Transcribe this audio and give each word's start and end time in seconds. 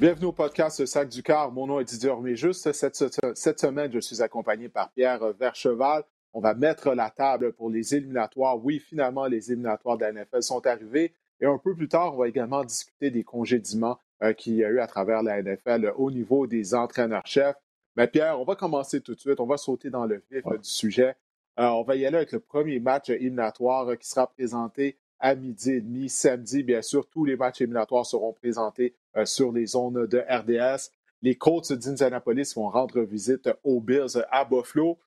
Bienvenue 0.00 0.26
au 0.26 0.32
podcast 0.32 0.86
Sac 0.86 1.08
du 1.08 1.24
Car. 1.24 1.50
Mon 1.50 1.66
nom 1.66 1.80
est 1.80 1.84
Didier 1.84 2.12
Juste 2.36 2.70
Cette, 2.70 2.94
cette, 3.34 3.58
semaine, 3.58 3.92
je 3.92 3.98
suis 3.98 4.22
accompagné 4.22 4.68
par 4.68 4.92
Pierre 4.92 5.32
Vercheval. 5.32 6.04
On 6.32 6.40
va 6.40 6.54
mettre 6.54 6.94
la 6.94 7.10
table 7.10 7.52
pour 7.52 7.68
les 7.68 7.96
éliminatoires. 7.96 8.64
Oui, 8.64 8.78
finalement, 8.78 9.26
les 9.26 9.50
éliminatoires 9.50 9.98
de 9.98 10.04
la 10.04 10.12
NFL 10.12 10.44
sont 10.44 10.64
arrivés. 10.68 11.14
Et 11.40 11.46
un 11.46 11.58
peu 11.58 11.74
plus 11.74 11.88
tard, 11.88 12.14
on 12.14 12.18
va 12.18 12.28
également 12.28 12.62
discuter 12.62 13.10
des 13.10 13.24
congédiements 13.24 13.98
euh, 14.22 14.34
qu'il 14.34 14.54
y 14.54 14.64
a 14.64 14.68
eu 14.68 14.78
à 14.78 14.86
travers 14.86 15.24
la 15.24 15.42
NFL 15.42 15.92
au 15.96 16.12
niveau 16.12 16.46
des 16.46 16.76
entraîneurs-chefs. 16.76 17.56
Mais 17.96 18.06
Pierre, 18.06 18.40
on 18.40 18.44
va 18.44 18.54
commencer 18.54 19.00
tout 19.00 19.16
de 19.16 19.20
suite. 19.20 19.40
On 19.40 19.46
va 19.46 19.56
sauter 19.56 19.90
dans 19.90 20.06
le 20.06 20.22
vif 20.30 20.44
du 20.44 20.58
sujet. 20.62 21.16
Euh, 21.58 21.66
on 21.70 21.82
va 21.82 21.96
y 21.96 22.06
aller 22.06 22.18
avec 22.18 22.30
le 22.30 22.38
premier 22.38 22.78
match 22.78 23.10
éliminatoire 23.10 23.98
qui 23.98 24.06
sera 24.06 24.28
présenté 24.28 24.96
à 25.18 25.34
midi 25.34 25.72
et 25.72 25.80
demi. 25.80 26.08
Samedi, 26.08 26.62
bien 26.62 26.82
sûr, 26.82 27.08
tous 27.08 27.24
les 27.24 27.36
matchs 27.36 27.60
éliminatoires 27.60 28.06
seront 28.06 28.32
présentés 28.32 28.94
euh, 28.94 29.07
sur 29.24 29.52
les 29.52 29.66
zones 29.66 30.06
de 30.06 30.18
RDS. 30.18 30.90
Les 31.22 31.36
Colts 31.36 31.72
d'Indianapolis 31.72 32.54
vont 32.54 32.70
rendre 32.70 33.00
visite 33.02 33.48
aux 33.64 33.80
Bills 33.80 34.24
à 34.30 34.44
Buffalo. 34.44 34.98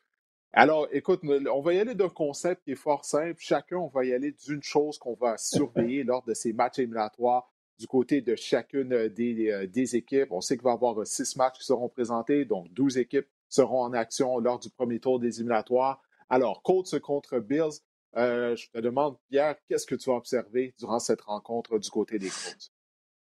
Alors, 0.54 0.88
écoute, 0.92 1.22
on 1.24 1.62
va 1.62 1.74
y 1.74 1.80
aller 1.80 1.96
d'un 1.96 2.10
concept 2.10 2.64
qui 2.66 2.72
est 2.72 2.76
fort 2.76 3.06
simple. 3.06 3.38
Chacun, 3.40 3.78
on 3.78 3.88
va 3.88 4.04
y 4.04 4.14
aller 4.14 4.36
d'une 4.46 4.62
chose 4.62 4.98
qu'on 4.98 5.14
va 5.14 5.38
surveiller 5.38 6.04
lors 6.04 6.24
de 6.24 6.34
ces 6.34 6.52
matchs 6.52 6.80
éliminatoires 6.80 7.50
du 7.80 7.88
côté 7.88 8.22
de 8.22 8.36
chacune 8.36 9.08
des, 9.08 9.50
euh, 9.50 9.66
des 9.66 9.96
équipes. 9.96 10.32
On 10.32 10.42
sait 10.42 10.56
qu'il 10.56 10.64
va 10.64 10.72
y 10.72 10.74
avoir 10.74 11.08
six 11.08 11.36
matchs 11.38 11.60
qui 11.60 11.66
seront 11.66 11.90
présentés, 11.90 12.46
donc 12.46 12.72
12 12.74 12.98
équipes 12.98 13.28
seront 13.50 13.82
en 13.82 13.94
action 13.94 14.38
lors 14.40 14.60
du 14.60 14.70
premier 14.70 15.00
tour 15.00 15.20
des 15.20 15.40
éliminatoires. 15.40 16.02
Alors, 16.30 16.62
Colts 16.62 17.00
contre 17.00 17.40
Bills, 17.40 17.82
euh, 18.18 18.56
je 18.56 18.70
te 18.70 18.78
demande, 18.80 19.18
Pierre, 19.30 19.56
qu'est-ce 19.68 19.86
que 19.86 19.96
tu 19.96 20.10
as 20.12 20.14
observé 20.14 20.76
durant 20.78 21.00
cette 21.00 21.22
rencontre 21.22 21.80
du 21.80 21.90
côté 21.90 22.20
des 22.20 22.30
Colts? 22.30 22.72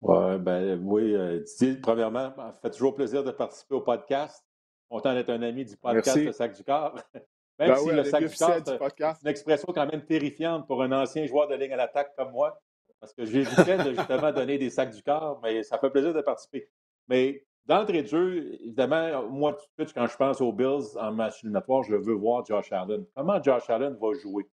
Ouais, 0.02 0.38
ben, 0.38 0.81
oui, 0.83 1.14
euh, 1.14 1.44
premièrement, 1.81 2.33
ça 2.36 2.59
fait 2.61 2.72
toujours 2.72 2.95
plaisir 2.95 3.23
de 3.23 3.31
participer 3.31 3.75
au 3.75 3.81
podcast. 3.81 4.45
Content 4.89 5.14
d'être 5.14 5.30
un 5.30 5.42
ami 5.42 5.66
du 5.66 5.75
podcast 5.78 6.17
Le 6.17 6.31
Sac 6.31 6.55
du 6.55 6.64
Corps. 6.64 6.95
Même 7.59 7.69
ben 7.69 7.75
si 7.75 7.92
le 7.92 8.03
Sac 8.05 8.25
du 8.25 8.36
Corps, 8.36 8.61
c'est 8.64 9.22
une 9.22 9.27
expression 9.27 9.73
quand 9.73 9.86
même 9.86 10.05
terrifiante 10.05 10.66
pour 10.66 10.81
un 10.81 10.94
ancien 10.94 11.25
joueur 11.25 11.50
de 11.50 11.55
ligne 11.55 11.73
à 11.73 11.75
l'attaque 11.75 12.16
comme 12.16 12.31
moi, 12.31 12.58
parce 13.00 13.14
que 13.14 13.25
j'évitais 13.25 13.77
de 13.77 13.94
justement 13.94 14.31
donner 14.31 14.58
des 14.58 14.70
sacs 14.70 14.92
du 14.94 15.02
corps, 15.03 15.39
mais 15.44 15.64
ça 15.64 15.77
fait 15.77 15.89
plaisir 15.89 16.14
de 16.14 16.22
participer. 16.22 16.70
Mais 17.08 17.45
d'entrée 17.66 18.03
de 18.03 18.08
jeu, 18.08 18.53
évidemment, 18.61 19.27
moi, 19.30 19.53
tout 19.53 19.66
de 19.77 19.86
suite, 19.86 19.94
quand 19.94 20.08
je 20.08 20.17
pense 20.17 20.42
aux 20.42 20.52
Bills 20.52 20.97
en 20.97 21.11
match 21.11 21.44
éliminatoire, 21.44 21.83
je 21.83 21.95
veux 21.95 22.14
voir 22.14 22.45
Josh 22.45 22.72
Allen. 22.72 23.05
Comment 23.16 23.42
Josh 23.42 23.70
Allen 23.70 23.97
va 24.00 24.14
jouer? 24.14 24.50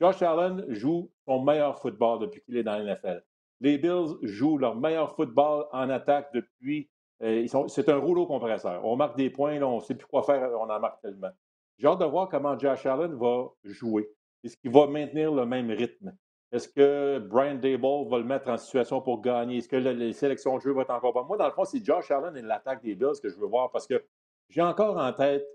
Josh 0.00 0.22
Allen 0.22 0.64
joue 0.68 1.10
son 1.26 1.42
meilleur 1.42 1.78
football 1.78 2.20
depuis 2.20 2.40
qu'il 2.42 2.56
est 2.56 2.62
dans 2.62 2.78
l'NFL. 2.78 3.22
Les 3.60 3.78
Bills 3.78 4.16
jouent 4.22 4.58
leur 4.58 4.76
meilleur 4.76 5.14
football 5.14 5.66
en 5.72 5.90
attaque 5.90 6.32
depuis. 6.32 6.88
Euh, 7.22 7.46
c'est 7.68 7.88
un 7.88 7.96
rouleau 7.96 8.26
compresseur. 8.26 8.84
On 8.84 8.96
marque 8.96 9.16
des 9.16 9.30
points, 9.30 9.60
on 9.62 9.76
ne 9.76 9.80
sait 9.80 9.94
plus 9.94 10.06
quoi 10.06 10.22
faire, 10.22 10.50
on 10.52 10.70
en 10.70 10.80
marque 10.80 11.00
tellement. 11.00 11.30
J'ai 11.78 11.86
hâte 11.86 12.00
de 12.00 12.04
voir 12.04 12.28
comment 12.28 12.58
Josh 12.58 12.86
Allen 12.86 13.14
va 13.14 13.48
jouer. 13.64 14.08
Est-ce 14.44 14.56
qu'il 14.56 14.70
va 14.70 14.86
maintenir 14.86 15.32
le 15.32 15.46
même 15.46 15.70
rythme? 15.70 16.16
Est-ce 16.50 16.68
que 16.68 17.18
Brian 17.18 17.56
Dable 17.56 18.08
va 18.08 18.18
le 18.18 18.24
mettre 18.24 18.48
en 18.48 18.56
situation 18.56 19.00
pour 19.00 19.20
gagner? 19.20 19.58
Est-ce 19.58 19.68
que 19.68 19.76
les 19.76 20.12
sélections 20.12 20.56
de 20.56 20.62
jeu 20.62 20.72
vont 20.72 20.80
être 20.80 20.90
encore 20.90 21.12
bonnes? 21.12 21.26
Moi, 21.26 21.36
dans 21.36 21.46
le 21.46 21.52
fond, 21.52 21.64
c'est 21.64 21.84
Josh 21.84 22.10
Allen 22.10 22.36
et 22.36 22.42
l'attaque 22.42 22.82
des 22.82 22.94
Bills 22.94 23.20
que 23.22 23.28
je 23.28 23.36
veux 23.36 23.46
voir 23.46 23.70
parce 23.70 23.86
que 23.86 24.02
j'ai 24.48 24.62
encore 24.62 24.96
en 24.96 25.12
tête 25.12 25.46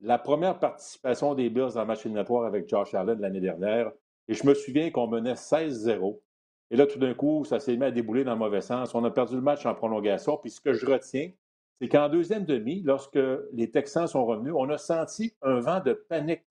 la 0.00 0.18
première 0.18 0.58
participation 0.58 1.34
des 1.34 1.50
Bills 1.50 1.72
dans 1.74 1.80
le 1.80 1.86
match 1.86 2.04
éliminatoire 2.04 2.44
avec 2.44 2.68
Josh 2.68 2.94
Allen 2.94 3.18
l'année 3.20 3.40
dernière. 3.40 3.90
Et 4.28 4.34
je 4.34 4.46
me 4.46 4.54
souviens 4.54 4.90
qu'on 4.90 5.08
menait 5.08 5.34
16-0. 5.34 6.20
Et 6.70 6.76
là, 6.76 6.86
tout 6.86 6.98
d'un 6.98 7.14
coup, 7.14 7.44
ça 7.44 7.60
s'est 7.60 7.76
mis 7.76 7.84
à 7.84 7.90
débouler 7.90 8.24
dans 8.24 8.32
le 8.32 8.38
mauvais 8.38 8.60
sens. 8.60 8.94
On 8.94 9.04
a 9.04 9.10
perdu 9.10 9.36
le 9.36 9.40
match 9.40 9.64
en 9.66 9.74
prolongation. 9.74 10.36
Puis 10.36 10.50
ce 10.50 10.60
que 10.60 10.72
je 10.72 10.86
retiens, 10.86 11.30
c'est 11.80 11.88
qu'en 11.88 12.08
deuxième 12.08 12.44
demi, 12.44 12.82
lorsque 12.82 13.18
les 13.52 13.70
Texans 13.70 14.06
sont 14.08 14.24
revenus, 14.24 14.54
on 14.56 14.68
a 14.70 14.78
senti 14.78 15.34
un 15.42 15.60
vent 15.60 15.80
de 15.80 15.92
panique 15.92 16.44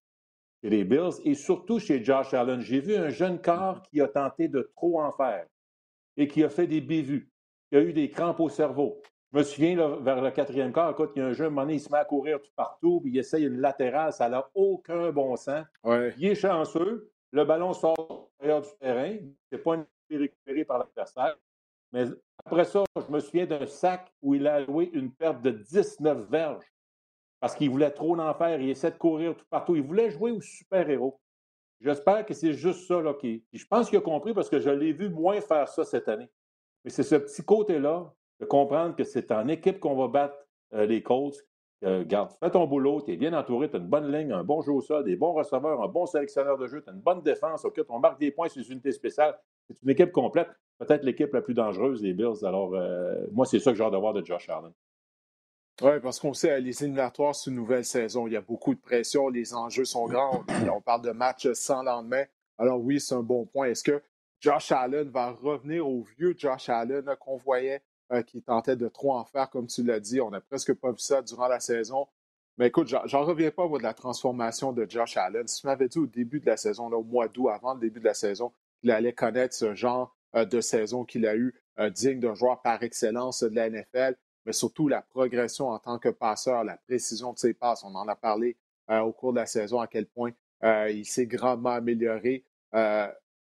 chez 0.62 0.70
les 0.70 0.84
Bills 0.84 1.20
et 1.24 1.34
surtout 1.34 1.78
chez 1.78 2.02
Josh 2.02 2.32
Allen. 2.32 2.60
J'ai 2.60 2.80
vu 2.80 2.96
un 2.96 3.10
jeune 3.10 3.40
corps 3.40 3.82
qui 3.82 4.00
a 4.00 4.08
tenté 4.08 4.48
de 4.48 4.70
trop 4.76 5.00
en 5.00 5.12
faire 5.12 5.46
et 6.16 6.28
qui 6.28 6.42
a 6.44 6.48
fait 6.48 6.66
des 6.66 6.80
bévues, 6.80 7.30
qui 7.70 7.76
a 7.76 7.80
eu 7.82 7.92
des 7.92 8.08
crampes 8.08 8.40
au 8.40 8.48
cerveau. 8.48 9.02
Je 9.32 9.38
me 9.38 9.42
souviens, 9.42 9.98
vers 9.98 10.22
le 10.22 10.30
quatrième 10.30 10.72
quart, 10.72 10.92
écoute, 10.92 11.10
il 11.14 11.18
y 11.18 11.22
a 11.22 11.26
un 11.26 11.32
jeune, 11.32 11.52
moment 11.52 11.68
il 11.68 11.80
se 11.80 11.90
met 11.90 11.98
à 11.98 12.04
courir 12.04 12.40
tout 12.40 12.50
partout, 12.54 13.00
puis 13.00 13.10
il 13.12 13.18
essaye 13.18 13.44
une 13.44 13.60
latérale, 13.60 14.12
ça 14.12 14.28
n'a 14.28 14.48
aucun 14.54 15.10
bon 15.10 15.36
sens. 15.36 15.66
Il 15.84 16.24
est 16.24 16.36
chanceux, 16.36 17.10
le 17.32 17.44
ballon 17.44 17.74
sort 17.74 18.30
du 18.40 18.50
terrain, 18.80 19.16
c'est 19.50 19.58
pas 19.58 19.76
récupéré 20.10 20.64
par 20.64 20.78
l'adversaire. 20.78 21.36
Mais 21.92 22.04
après 22.44 22.64
ça, 22.64 22.84
je 22.96 23.12
me 23.12 23.20
souviens 23.20 23.46
d'un 23.46 23.66
sac 23.66 24.12
où 24.22 24.34
il 24.34 24.46
a 24.46 24.54
alloué 24.54 24.90
une 24.92 25.12
perte 25.12 25.42
de 25.42 25.50
19 25.50 26.28
verges 26.28 26.72
parce 27.40 27.54
qu'il 27.54 27.70
voulait 27.70 27.90
trop 27.90 28.18
en 28.18 28.34
faire. 28.34 28.60
Il 28.60 28.70
essaie 28.70 28.90
de 28.90 28.96
courir 28.96 29.36
tout 29.36 29.44
partout. 29.50 29.76
Il 29.76 29.82
voulait 29.82 30.10
jouer 30.10 30.30
au 30.30 30.40
super-héros. 30.40 31.20
J'espère 31.80 32.24
que 32.24 32.34
c'est 32.34 32.52
juste 32.52 32.86
ça. 32.86 33.00
Là, 33.00 33.14
qui... 33.14 33.44
Je 33.52 33.64
pense 33.66 33.88
qu'il 33.88 33.98
a 33.98 34.02
compris 34.02 34.34
parce 34.34 34.48
que 34.48 34.60
je 34.60 34.70
l'ai 34.70 34.92
vu 34.92 35.08
moins 35.08 35.40
faire 35.40 35.68
ça 35.68 35.84
cette 35.84 36.08
année. 36.08 36.28
Mais 36.84 36.90
c'est 36.90 37.02
ce 37.02 37.16
petit 37.16 37.42
côté-là 37.42 38.12
de 38.40 38.46
comprendre 38.46 38.94
que 38.94 39.04
c'est 39.04 39.32
en 39.32 39.48
équipe 39.48 39.80
qu'on 39.80 39.96
va 39.96 40.08
battre 40.08 40.36
euh, 40.74 40.86
les 40.86 41.02
Colts. 41.02 41.36
Euh, 41.84 42.04
garde, 42.06 42.32
fais 42.40 42.50
ton 42.50 42.66
boulot, 42.66 43.02
tu 43.02 43.12
es 43.12 43.16
bien 43.16 43.34
entouré, 43.34 43.68
tu 43.68 43.76
as 43.76 43.78
une 43.78 43.86
bonne 43.86 44.10
ligne, 44.10 44.32
un 44.32 44.44
bon 44.44 44.62
jeu 44.62 44.72
au 44.72 44.80
sol, 44.80 45.04
des 45.04 45.14
bons 45.14 45.34
receveurs, 45.34 45.82
un 45.82 45.88
bon 45.88 46.06
sélectionneur 46.06 46.56
de 46.56 46.66
jeu, 46.66 46.82
tu 46.82 46.88
as 46.88 46.92
une 46.94 47.02
bonne 47.02 47.20
défense, 47.20 47.66
ok, 47.66 47.82
on 47.90 47.98
marque 47.98 48.18
des 48.18 48.30
points 48.30 48.48
sur 48.48 48.62
les 48.62 48.70
unités 48.72 48.92
spéciales. 48.92 49.38
C'est 49.68 49.82
une 49.82 49.90
équipe 49.90 50.12
complète, 50.12 50.48
peut-être 50.78 51.02
l'équipe 51.02 51.32
la 51.32 51.42
plus 51.42 51.54
dangereuse 51.54 52.00
des 52.00 52.12
Bills. 52.12 52.44
Alors, 52.44 52.74
euh, 52.74 53.26
moi, 53.32 53.46
c'est 53.46 53.58
ça 53.58 53.72
que 53.72 53.78
j'ai 53.78 53.84
hâte 53.84 53.92
de 53.92 53.98
voir 53.98 54.12
de 54.12 54.24
Josh 54.24 54.48
Allen. 54.48 54.72
Oui, 55.82 56.00
parce 56.02 56.18
qu'on 56.18 56.32
sait, 56.32 56.58
les 56.60 56.82
éliminatoires, 56.82 57.34
c'est 57.34 57.50
une 57.50 57.56
nouvelle 57.56 57.84
saison. 57.84 58.26
Il 58.26 58.32
y 58.32 58.36
a 58.36 58.40
beaucoup 58.40 58.74
de 58.74 58.80
pression, 58.80 59.28
les 59.28 59.52
enjeux 59.52 59.84
sont 59.84 60.06
grands. 60.06 60.42
On 60.74 60.80
parle 60.80 61.02
de 61.02 61.10
matchs 61.10 61.52
sans 61.52 61.82
lendemain. 61.82 62.24
Alors 62.56 62.80
oui, 62.80 62.98
c'est 62.98 63.14
un 63.14 63.22
bon 63.22 63.44
point. 63.44 63.66
Est-ce 63.66 63.84
que 63.84 64.02
Josh 64.40 64.72
Allen 64.72 65.10
va 65.10 65.32
revenir 65.32 65.86
au 65.86 66.02
vieux 66.16 66.34
Josh 66.38 66.70
Allen 66.70 67.04
qu'on 67.20 67.36
voyait 67.36 67.82
euh, 68.12 68.22
qui 68.22 68.40
tentait 68.42 68.76
de 68.76 68.88
trop 68.88 69.12
en 69.12 69.24
faire, 69.24 69.50
comme 69.50 69.66
tu 69.66 69.82
l'as 69.82 70.00
dit? 70.00 70.20
On 70.20 70.30
n'a 70.30 70.40
presque 70.40 70.72
pas 70.72 70.92
vu 70.92 70.98
ça 70.98 71.20
durant 71.20 71.48
la 71.48 71.60
saison. 71.60 72.06
Mais 72.56 72.68
écoute, 72.68 72.88
j'en 72.88 73.24
reviens 73.24 73.50
pas, 73.50 73.68
moi, 73.68 73.78
de 73.78 73.82
la 73.82 73.92
transformation 73.92 74.72
de 74.72 74.86
Josh 74.88 75.18
Allen. 75.18 75.46
Si 75.46 75.60
tu 75.60 75.66
m'avais 75.66 75.88
dit 75.88 75.98
au 75.98 76.06
début 76.06 76.40
de 76.40 76.46
la 76.46 76.56
saison, 76.56 76.88
là, 76.88 76.96
au 76.96 77.04
mois 77.04 77.28
d'août, 77.28 77.48
avant 77.50 77.74
le 77.74 77.80
début 77.80 78.00
de 78.00 78.06
la 78.06 78.14
saison, 78.14 78.50
qu'il 78.80 78.90
allait 78.90 79.12
connaître 79.12 79.54
ce 79.54 79.74
genre 79.74 80.16
euh, 80.34 80.44
de 80.44 80.60
saison 80.60 81.04
qu'il 81.04 81.26
a 81.26 81.36
eu, 81.36 81.54
euh, 81.78 81.90
digne 81.90 82.20
d'un 82.20 82.34
joueur 82.34 82.62
par 82.62 82.82
excellence 82.82 83.42
de 83.42 83.54
la 83.54 83.70
NFL, 83.70 84.16
mais 84.44 84.52
surtout 84.52 84.88
la 84.88 85.02
progression 85.02 85.68
en 85.68 85.78
tant 85.78 85.98
que 85.98 86.08
passeur, 86.08 86.64
la 86.64 86.76
précision 86.76 87.32
de 87.32 87.38
ses 87.38 87.54
passes. 87.54 87.84
On 87.84 87.94
en 87.94 88.08
a 88.08 88.16
parlé 88.16 88.56
au 88.88 89.10
cours 89.10 89.32
de 89.32 89.40
la 89.40 89.46
saison, 89.46 89.80
à 89.80 89.88
quel 89.88 90.06
point 90.06 90.30
il 90.62 91.04
s'est 91.04 91.26
grandement 91.26 91.70
amélioré. 91.70 92.44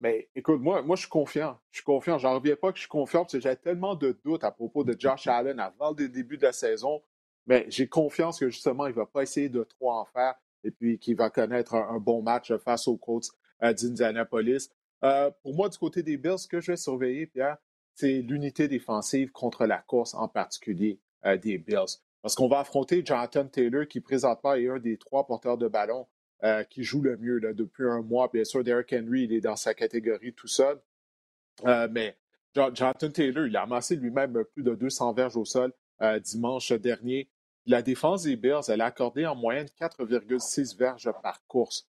Mais 0.02 0.30
écoute, 0.36 0.60
moi, 0.60 0.81
moi, 0.81 0.96
je 0.96 1.02
suis 1.02 1.10
confiant. 1.10 1.60
Je 1.70 1.78
suis 1.78 1.86
confiant. 1.86 2.18
J'en 2.18 2.34
reviens 2.34 2.56
pas 2.56 2.72
que 2.72 2.78
je 2.78 2.81
suis 2.81 2.90
confiant 2.90 3.22
parce 3.22 3.34
que 3.34 3.40
j'avais 3.40 3.56
tellement 3.56 3.96
de 3.96 4.20
doutes 4.26 4.44
à 4.44 4.52
propos 4.52 4.84
de 4.84 4.96
Josh 5.00 5.28
Allen 5.28 5.60
avant 5.60 5.94
le 5.98 6.10
début 6.10 6.38
de 6.38 6.44
la 6.44 6.54
saison. 6.54 7.02
Mais 7.46 7.66
j'ai 7.70 7.88
confiance 7.88 8.40
que 8.40 8.50
justement, 8.50 8.88
il 8.88 8.92
ne 8.92 8.96
va 8.96 9.06
pas 9.06 9.22
essayer 9.22 9.48
de 9.48 9.64
trop 9.64 9.92
en 9.92 10.06
faire 10.06 10.34
et 10.64 10.72
puis 10.72 10.98
qu'il 10.98 11.16
va 11.16 11.30
connaître 11.30 11.76
un, 11.76 12.00
bon 12.00 12.22
match 12.22 12.54
face 12.58 12.88
aux 12.88 12.98
Colts 12.98 13.30
euh, 13.64 13.74
d'Indianapolis. 13.74 14.72
Euh, 15.03 15.31
pour 15.41 15.56
moi, 15.56 15.69
du 15.69 15.78
côté 15.78 16.03
des 16.03 16.17
Bills, 16.17 16.39
ce 16.39 16.47
que 16.47 16.59
je 16.59 16.72
vais 16.72 16.78
surveiller, 16.78 17.28
Pierre, 17.28 17.57
c'est 17.94 18.21
l'unité 18.21 18.68
défensive 18.68 19.31
contre 19.31 19.65
la 19.65 19.80
course 19.80 20.13
en 20.13 20.27
particulier 20.27 21.00
euh, 21.25 21.38
des 21.38 21.57
Bills. 21.57 21.98
Parce 22.21 22.36
qu'on 22.36 22.48
va 22.48 22.59
affronter 22.59 23.03
Jonathan 23.03 23.48
Taylor, 23.48 23.88
qui 23.88 24.00
présentement 24.00 24.53
est 24.53 24.69
un 24.69 24.80
des 24.80 24.98
trois 24.98 25.25
porteurs 25.25 25.57
de 25.57 25.68
ballon 25.68 26.07
euh, 26.44 26.63
qui 26.63 26.83
joue 26.83 27.01
le 27.01 27.18
mieux 27.18 27.39
depuis 27.53 27.88
un 27.88 28.01
mois. 28.01 28.30
Bien 28.31 28.44
sûr, 28.44 28.63
Derrick 28.63 28.94
Henry, 28.94 29.24
il 29.24 29.33
est 29.33 29.42
dans 29.42 29.56
sa 29.56 29.74
catégorie 29.74 30.33
tout 30.33 30.48
seul. 30.48 30.80
Mais 31.63 32.18
Jonathan 32.56 33.09
Taylor, 33.09 33.47
il 33.47 33.56
a 33.56 33.63
amassé 33.63 33.95
lui-même 33.95 34.44
plus 34.54 34.63
de 34.63 34.75
200 34.75 35.13
verges 35.13 35.38
au 35.38 35.45
sol 35.45 35.74
dimanche 36.24 36.71
dernier. 36.71 37.30
La 37.68 37.81
défense 37.81 38.24
des 38.24 38.36
Bills, 38.36 38.69
elle 38.69 38.81
a 38.81 38.86
accordé 38.86 39.25
en 39.25 39.36
moyenne 39.36 39.68
4,6 39.80 40.77
verges 40.77 41.12
par 41.21 41.45
course 41.45 41.88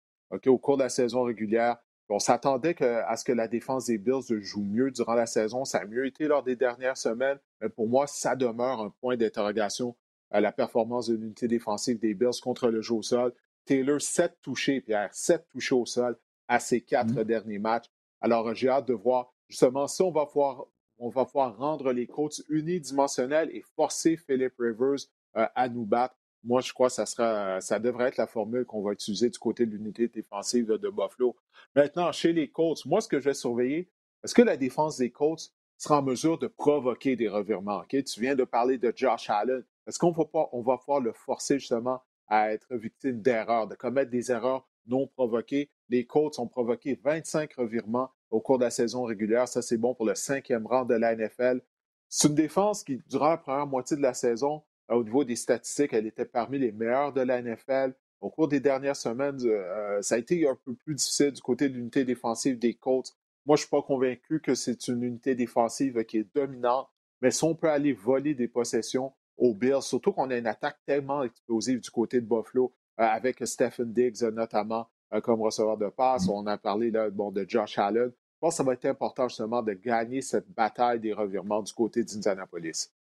au 0.46 0.58
cours 0.58 0.76
de 0.76 0.82
la 0.82 0.88
saison 0.88 1.22
régulière. 1.22 1.76
On 2.10 2.18
s'attendait 2.18 2.76
à 2.82 3.16
ce 3.16 3.24
que 3.24 3.32
la 3.32 3.46
défense 3.46 3.86
des 3.86 3.98
Bills 3.98 4.40
joue 4.40 4.64
mieux 4.64 4.90
durant 4.90 5.14
la 5.14 5.26
saison. 5.26 5.64
Ça 5.64 5.78
a 5.78 5.84
mieux 5.86 6.06
été 6.06 6.26
lors 6.26 6.42
des 6.42 6.56
dernières 6.56 6.96
semaines. 6.96 7.38
Mais 7.60 7.68
pour 7.68 7.88
moi, 7.88 8.06
ça 8.06 8.34
demeure 8.34 8.80
un 8.80 8.90
point 9.00 9.16
d'interrogation 9.16 9.96
à 10.30 10.40
la 10.40 10.52
performance 10.52 11.06
de 11.06 11.14
l'unité 11.14 11.48
défensive 11.48 11.98
des 11.98 12.14
Bills 12.14 12.40
contre 12.42 12.68
le 12.68 12.82
jeu 12.82 12.94
au 12.94 13.02
sol. 13.02 13.32
Taylor, 13.64 14.00
sept 14.00 14.38
touchés, 14.42 14.80
Pierre, 14.80 15.10
sept 15.12 15.46
touchés 15.48 15.74
au 15.74 15.86
sol 15.86 16.18
à 16.48 16.58
ses 16.58 16.80
quatre 16.80 17.20
mmh. 17.20 17.24
derniers 17.24 17.58
matchs. 17.58 17.86
Alors, 18.20 18.54
j'ai 18.54 18.68
hâte 18.68 18.88
de 18.88 18.94
voir 18.94 19.32
justement 19.48 19.86
si 19.86 20.02
on 20.02 20.10
va 20.10 20.26
pouvoir, 20.26 20.66
on 20.98 21.08
va 21.08 21.24
pouvoir 21.24 21.56
rendre 21.56 21.92
les 21.92 22.06
coachs 22.06 22.42
unidimensionnels 22.48 23.50
et 23.52 23.62
forcer 23.76 24.16
Philip 24.16 24.52
Rivers 24.58 25.06
euh, 25.36 25.46
à 25.54 25.68
nous 25.68 25.86
battre. 25.86 26.16
Moi, 26.42 26.60
je 26.62 26.72
crois 26.72 26.88
que 26.88 26.94
ça, 26.94 27.06
sera, 27.06 27.60
ça 27.60 27.78
devrait 27.78 28.08
être 28.08 28.16
la 28.16 28.26
formule 28.26 28.64
qu'on 28.64 28.82
va 28.82 28.92
utiliser 28.92 29.28
du 29.28 29.38
côté 29.38 29.66
de 29.66 29.72
l'unité 29.72 30.08
défensive 30.08 30.66
de, 30.66 30.88
Buffalo. 30.88 31.36
Maintenant, 31.76 32.10
chez 32.12 32.32
les 32.32 32.50
Colts, 32.50 32.84
moi, 32.86 33.00
ce 33.00 33.08
que 33.08 33.18
je 33.18 33.24
vais 33.24 33.34
surveiller, 33.34 33.90
est-ce 34.24 34.34
que 34.34 34.42
la 34.42 34.56
défense 34.56 34.96
des 34.96 35.10
Colts 35.10 35.52
sera 35.76 35.98
en 35.98 36.02
mesure 36.02 36.38
de 36.38 36.46
provoquer 36.46 37.16
des 37.16 37.28
revirements? 37.28 37.82
Tu 37.88 38.20
viens 38.20 38.34
de 38.34 38.44
parler 38.44 38.78
de 38.78 38.92
Josh 38.94 39.28
Allen. 39.28 39.64
Est-ce 39.86 39.98
qu'on 39.98 40.12
va, 40.12 40.24
va 40.32 40.78
pouvoir 40.78 41.00
le 41.00 41.12
forcer 41.12 41.58
justement 41.58 42.02
à 42.28 42.52
être 42.52 42.74
victime 42.74 43.20
d'erreurs, 43.20 43.66
de 43.66 43.74
commettre 43.74 44.10
des 44.10 44.30
erreurs 44.30 44.66
non 44.86 45.06
provoquées? 45.06 45.70
Les 45.88 46.06
Colts 46.06 46.38
ont 46.38 46.48
provoqué 46.48 46.98
25 47.02 47.52
revirements 47.54 48.10
au 48.30 48.40
cours 48.40 48.58
de 48.58 48.64
la 48.64 48.70
saison 48.70 49.04
régulière. 49.04 49.48
Ça, 49.48 49.60
c'est 49.60 49.76
bon 49.76 49.94
pour 49.94 50.06
le 50.06 50.14
cinquième 50.14 50.66
rang 50.66 50.84
de 50.84 50.94
la 50.94 51.14
NFL. 51.14 51.60
C'est 52.08 52.28
une 52.28 52.34
défense 52.34 52.82
qui, 52.82 53.00
durant 53.08 53.30
la 53.30 53.36
première 53.36 53.66
moitié 53.66 53.96
de 53.96 54.02
la 54.02 54.14
saison, 54.14 54.62
au 54.96 55.04
niveau 55.04 55.24
des 55.24 55.36
statistiques, 55.36 55.92
elle 55.92 56.06
était 56.06 56.24
parmi 56.24 56.58
les 56.58 56.72
meilleures 56.72 57.12
de 57.12 57.20
la 57.20 57.40
NFL. 57.40 57.94
Au 58.20 58.28
cours 58.28 58.48
des 58.48 58.60
dernières 58.60 58.96
semaines, 58.96 59.38
euh, 59.44 60.02
ça 60.02 60.16
a 60.16 60.18
été 60.18 60.46
un 60.46 60.56
peu 60.64 60.74
plus 60.74 60.94
difficile 60.94 61.32
du 61.32 61.40
côté 61.40 61.68
de 61.68 61.74
l'unité 61.74 62.04
défensive 62.04 62.58
des 62.58 62.74
Colts. 62.74 63.14
Moi, 63.46 63.56
je 63.56 63.62
ne 63.62 63.66
suis 63.66 63.70
pas 63.70 63.82
convaincu 63.82 64.40
que 64.40 64.54
c'est 64.54 64.88
une 64.88 65.02
unité 65.02 65.34
défensive 65.34 66.04
qui 66.04 66.18
est 66.18 66.34
dominante, 66.34 66.88
mais 67.22 67.30
si 67.30 67.44
on 67.44 67.54
peut 67.54 67.70
aller 67.70 67.92
voler 67.92 68.34
des 68.34 68.48
possessions 68.48 69.12
aux 69.38 69.54
Bills, 69.54 69.82
surtout 69.82 70.12
qu'on 70.12 70.30
a 70.30 70.36
une 70.36 70.46
attaque 70.46 70.78
tellement 70.84 71.22
explosive 71.22 71.80
du 71.80 71.90
côté 71.90 72.20
de 72.20 72.26
Buffalo, 72.26 72.74
euh, 73.00 73.04
avec 73.04 73.38
Stephen 73.46 73.92
Diggs 73.92 74.22
notamment 74.32 74.88
comme 75.24 75.42
receveur 75.42 75.76
de 75.76 75.88
passe, 75.88 76.28
mm. 76.28 76.30
on 76.30 76.46
a 76.46 76.56
parlé 76.56 76.90
là, 76.90 77.10
bon, 77.10 77.32
de 77.32 77.44
Josh 77.48 77.78
Allen. 77.78 78.12
Je 78.12 78.38
pense 78.46 78.54
que 78.54 78.56
ça 78.58 78.62
va 78.62 78.74
être 78.74 78.86
important 78.86 79.28
justement 79.28 79.62
de 79.62 79.72
gagner 79.72 80.22
cette 80.22 80.48
bataille 80.50 81.00
des 81.00 81.12
revirements 81.12 81.62
du 81.62 81.72
côté 81.72 82.04
d'Indianapolis. 82.04 82.92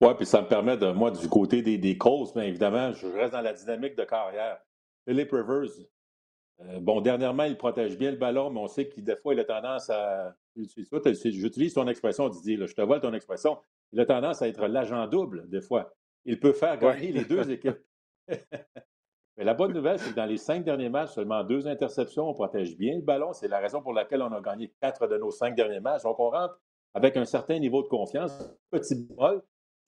Oui, 0.00 0.10
puis 0.16 0.26
ça 0.26 0.42
me 0.42 0.48
permet 0.48 0.76
de, 0.76 0.90
moi, 0.92 1.10
du 1.10 1.28
côté 1.28 1.62
des, 1.62 1.78
des 1.78 1.96
causes, 1.96 2.34
mais 2.34 2.48
évidemment, 2.48 2.92
je 2.92 3.06
reste 3.06 3.32
dans 3.32 3.40
la 3.40 3.52
dynamique 3.52 3.96
de 3.96 4.04
carrière. 4.04 4.58
Philip 5.06 5.30
Rivers, 5.32 5.70
euh, 6.62 6.80
bon, 6.80 7.00
dernièrement, 7.00 7.44
il 7.44 7.56
protège 7.56 7.96
bien 7.96 8.10
le 8.10 8.16
ballon, 8.16 8.50
mais 8.50 8.60
on 8.60 8.68
sait 8.68 8.88
qu'il, 8.88 9.04
des 9.04 9.16
fois, 9.16 9.34
il 9.34 9.40
a 9.40 9.44
tendance 9.44 9.88
à. 9.90 10.34
J'utilise 10.56 11.74
ton 11.74 11.88
expression, 11.88 12.28
Didier, 12.28 12.56
là, 12.56 12.66
je 12.66 12.74
te 12.74 12.82
vois 12.82 13.00
ton 13.00 13.14
expression. 13.14 13.58
Il 13.92 14.00
a 14.00 14.06
tendance 14.06 14.42
à 14.42 14.48
être 14.48 14.66
l'agent 14.66 15.06
double, 15.06 15.48
des 15.48 15.62
fois. 15.62 15.94
Il 16.24 16.38
peut 16.38 16.52
faire 16.52 16.78
gagner 16.78 17.12
les 17.12 17.24
deux 17.24 17.50
équipes. 17.50 17.78
mais 18.28 19.44
la 19.44 19.54
bonne 19.54 19.72
nouvelle, 19.72 19.98
c'est 19.98 20.10
que 20.10 20.16
dans 20.16 20.26
les 20.26 20.36
cinq 20.36 20.64
derniers 20.64 20.90
matchs, 20.90 21.12
seulement 21.12 21.42
deux 21.44 21.66
interceptions, 21.66 22.28
on 22.28 22.34
protège 22.34 22.76
bien 22.76 22.96
le 22.96 23.02
ballon. 23.02 23.32
C'est 23.32 23.48
la 23.48 23.58
raison 23.58 23.80
pour 23.80 23.94
laquelle 23.94 24.20
on 24.22 24.32
a 24.32 24.40
gagné 24.40 24.72
quatre 24.82 25.06
de 25.06 25.16
nos 25.16 25.30
cinq 25.30 25.54
derniers 25.54 25.80
matchs. 25.80 26.02
Donc, 26.02 26.20
on 26.20 26.28
rentre 26.28 26.60
avec 26.92 27.16
un 27.16 27.24
certain 27.24 27.58
niveau 27.58 27.82
de 27.82 27.88
confiance. 27.88 28.32
Petit 28.70 28.96
bol, 28.96 29.42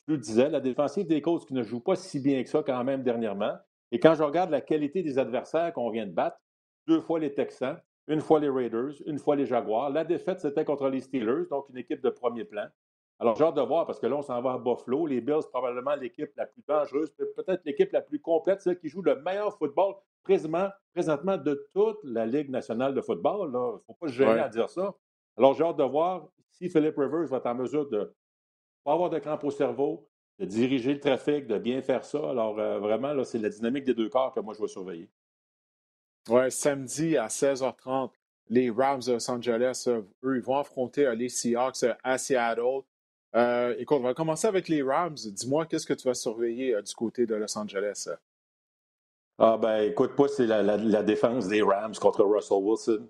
je 0.08 0.12
le 0.12 0.18
disais, 0.18 0.48
la 0.48 0.60
défensive 0.60 1.06
des 1.06 1.22
Colts 1.22 1.46
qui 1.46 1.54
ne 1.54 1.62
joue 1.62 1.80
pas 1.80 1.96
si 1.96 2.20
bien 2.20 2.42
que 2.42 2.48
ça 2.48 2.62
quand 2.62 2.82
même 2.84 3.02
dernièrement. 3.02 3.54
Et 3.92 4.00
quand 4.00 4.14
je 4.14 4.22
regarde 4.22 4.50
la 4.50 4.60
qualité 4.60 5.02
des 5.02 5.18
adversaires 5.18 5.72
qu'on 5.72 5.90
vient 5.90 6.06
de 6.06 6.12
battre, 6.12 6.38
deux 6.86 7.00
fois 7.00 7.18
les 7.18 7.32
Texans, 7.32 7.78
une 8.08 8.20
fois 8.20 8.40
les 8.40 8.48
Raiders, 8.48 8.94
une 9.06 9.18
fois 9.18 9.36
les 9.36 9.46
Jaguars. 9.46 9.90
La 9.90 10.04
défaite, 10.04 10.40
c'était 10.40 10.64
contre 10.64 10.88
les 10.88 11.00
Steelers, 11.00 11.46
donc 11.50 11.68
une 11.68 11.76
équipe 11.78 12.00
de 12.00 12.10
premier 12.10 12.44
plan. 12.44 12.66
Alors, 13.20 13.36
j'ai 13.36 13.44
hâte 13.44 13.54
de 13.54 13.60
voir, 13.60 13.86
parce 13.86 14.00
que 14.00 14.06
là, 14.06 14.16
on 14.16 14.22
s'en 14.22 14.40
va 14.42 14.54
à 14.54 14.58
Buffalo. 14.58 15.06
Les 15.06 15.20
Bills, 15.20 15.46
probablement 15.52 15.94
l'équipe 15.94 16.30
la 16.36 16.46
plus 16.46 16.62
dangereuse, 16.66 17.12
peut-être 17.36 17.64
l'équipe 17.64 17.92
la 17.92 18.00
plus 18.00 18.18
complète, 18.18 18.60
celle 18.60 18.78
qui 18.80 18.88
joue 18.88 19.02
le 19.02 19.14
meilleur 19.22 19.56
football 19.56 19.94
présentement, 20.24 20.70
présentement 20.92 21.36
de 21.36 21.68
toute 21.72 21.98
la 22.02 22.26
Ligue 22.26 22.50
nationale 22.50 22.94
de 22.94 23.00
football. 23.00 23.48
Il 23.48 23.52
ne 23.52 23.78
faut 23.86 23.94
pas 24.00 24.08
se 24.08 24.12
gêner 24.12 24.40
à 24.40 24.48
dire 24.48 24.68
ça. 24.68 24.94
Alors, 25.36 25.54
j'ai 25.54 25.62
hâte 25.62 25.76
de 25.76 25.84
voir 25.84 26.26
si 26.50 26.68
Philip 26.68 26.96
Rivers 26.96 27.26
va 27.26 27.36
être 27.36 27.46
en 27.46 27.54
mesure 27.54 27.88
de 27.88 28.12
pas 28.84 28.92
avoir 28.92 29.10
de 29.10 29.18
crampes 29.18 29.44
au 29.44 29.50
cerveau, 29.50 30.08
de 30.38 30.44
diriger 30.44 30.94
le 30.94 31.00
trafic, 31.00 31.46
de 31.46 31.58
bien 31.58 31.82
faire 31.82 32.04
ça. 32.04 32.30
Alors, 32.30 32.58
euh, 32.58 32.78
vraiment, 32.78 33.12
là, 33.12 33.24
c'est 33.24 33.38
la 33.38 33.48
dynamique 33.48 33.84
des 33.84 33.94
deux 33.94 34.08
corps 34.08 34.32
que 34.34 34.40
moi, 34.40 34.54
je 34.54 34.62
vais 34.62 34.68
surveiller. 34.68 35.08
Oui, 36.28 36.50
samedi 36.50 37.16
à 37.16 37.26
16h30, 37.26 38.10
les 38.48 38.70
Rams 38.70 39.00
de 39.00 39.12
Los 39.12 39.30
Angeles, 39.30 39.84
euh, 39.88 40.02
eux, 40.24 40.36
ils 40.36 40.42
vont 40.42 40.58
affronter 40.58 41.06
euh, 41.06 41.14
les 41.14 41.28
Seahawks 41.28 41.84
à 42.02 42.18
Seattle. 42.18 42.82
écoute, 43.78 43.98
on 43.98 44.02
va 44.02 44.14
commencer 44.14 44.46
avec 44.46 44.68
les 44.68 44.82
Rams. 44.82 45.14
Dis-moi, 45.14 45.66
qu'est-ce 45.66 45.86
que 45.86 45.94
tu 45.94 46.06
vas 46.06 46.14
surveiller 46.14 46.80
du 46.82 46.94
côté 46.94 47.26
de 47.26 47.34
Los 47.34 47.56
Angeles? 47.56 48.08
Ah 49.44 49.58
ben, 49.58 49.90
écoute, 49.90 50.16
moi, 50.16 50.28
c'est 50.28 50.46
la, 50.46 51.02
défense 51.02 51.48
des 51.48 51.62
Rams 51.62 51.96
contre 52.00 52.22
Russell 52.22 52.58
Wilson. 52.58 53.08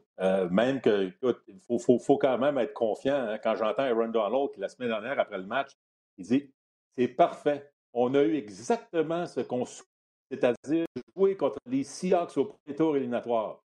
même 0.51 0.81
que, 0.81 1.09
écoute, 1.09 1.43
il 1.47 1.61
faut, 1.61 1.99
faut, 1.99 2.17
quand 2.17 2.39
même 2.39 2.57
être 2.57 2.73
confiant. 2.73 3.17
Hein. 3.17 3.37
Quand 3.37 3.55
j'entends 3.55 3.83
Aaron 3.83 4.09
Donald, 4.09 4.51
qui 4.55 4.61
la 4.61 4.71
semaine 4.71 4.89
dernière, 4.89 5.21
après 5.21 5.37
le 5.37 5.45
match, 5.45 5.73
il 6.17 6.25
dit 6.25 6.51
C'est 6.97 7.09
parfait. 7.09 7.71
On 7.93 8.15
a 8.15 8.23
eu 8.23 8.35
exactement 8.35 9.27
ce 9.27 9.41
qu'on 9.41 9.67
souhaite, 9.67 9.87
c'est-à-dire 10.31 10.87
jouer 11.15 11.37
contre 11.37 11.59
les 11.67 11.85
Seahawks 11.85 12.35
au 12.39 12.47
premier 12.47 12.77
tour 12.79 12.97
éliminatoire. 12.97 13.63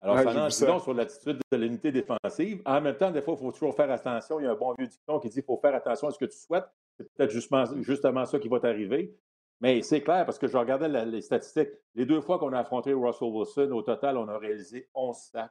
Alors, 0.00 0.20
ça 0.20 0.44
en 0.44 0.46
dit 0.46 0.80
sur 0.84 0.94
l'attitude 0.94 1.40
de 1.50 1.56
l'unité 1.56 1.90
défensive. 1.90 2.62
En 2.64 2.80
même 2.80 2.96
temps, 2.96 3.10
des 3.10 3.22
fois, 3.22 3.34
il 3.34 3.44
faut 3.44 3.50
toujours 3.50 3.74
faire 3.74 3.90
attention. 3.90 4.38
Il 4.38 4.44
y 4.44 4.46
a 4.46 4.52
un 4.52 4.54
bon 4.54 4.72
vieux 4.78 4.86
dicton 4.86 5.18
qui 5.18 5.30
dit 5.30 5.34
qu'il 5.34 5.42
faut 5.42 5.58
faire 5.58 5.74
attention 5.74 6.06
à 6.06 6.12
ce 6.12 6.18
que 6.18 6.26
tu 6.26 6.38
souhaites. 6.38 6.68
C'est 6.96 7.12
peut-être 7.12 7.32
justement, 7.32 7.64
justement 7.82 8.24
ça 8.24 8.38
qui 8.38 8.46
va 8.46 8.60
t'arriver. 8.60 9.18
Mais 9.60 9.82
c'est 9.82 10.02
clair 10.02 10.24
parce 10.24 10.38
que 10.38 10.46
je 10.46 10.56
regardais 10.56 10.88
les 11.06 11.20
statistiques. 11.20 11.70
Les 11.94 12.06
deux 12.06 12.20
fois 12.20 12.38
qu'on 12.38 12.52
a 12.52 12.60
affronté 12.60 12.92
Russell 12.92 13.28
Wilson, 13.28 13.70
au 13.72 13.82
total, 13.82 14.16
on 14.16 14.28
a 14.28 14.38
réalisé 14.38 14.88
11 14.94 15.16
sacs. 15.16 15.50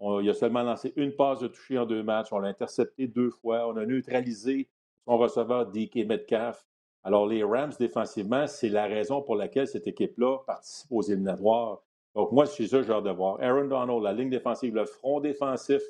il 0.00 0.30
a 0.30 0.34
seulement 0.34 0.62
lancé 0.62 0.92
une 0.96 1.14
passe 1.14 1.40
de 1.40 1.48
toucher 1.48 1.78
en 1.78 1.84
deux 1.84 2.02
matchs. 2.02 2.32
On 2.32 2.38
l'a 2.38 2.48
intercepté 2.48 3.06
deux 3.06 3.30
fois. 3.30 3.68
On 3.68 3.76
a 3.76 3.84
neutralisé 3.84 4.70
son 5.04 5.18
receveur 5.18 5.66
DK 5.66 6.06
Metcalf. 6.06 6.66
Alors, 7.02 7.26
les 7.26 7.44
Rams, 7.44 7.72
défensivement, 7.78 8.46
c'est 8.46 8.70
la 8.70 8.86
raison 8.86 9.20
pour 9.20 9.36
laquelle 9.36 9.68
cette 9.68 9.86
équipe-là 9.86 10.38
participe 10.46 10.90
aux 10.90 11.02
éliminatoires. 11.02 11.82
Donc, 12.14 12.32
moi, 12.32 12.46
c'est 12.46 12.66
ça, 12.66 12.80
j'ai 12.80 12.92
hâte 12.92 13.04
de 13.04 13.10
voir. 13.10 13.38
Aaron 13.42 13.66
Donald, 13.66 14.02
la 14.02 14.14
ligne 14.14 14.30
défensive, 14.30 14.74
le 14.74 14.86
front 14.86 15.20
défensif 15.20 15.82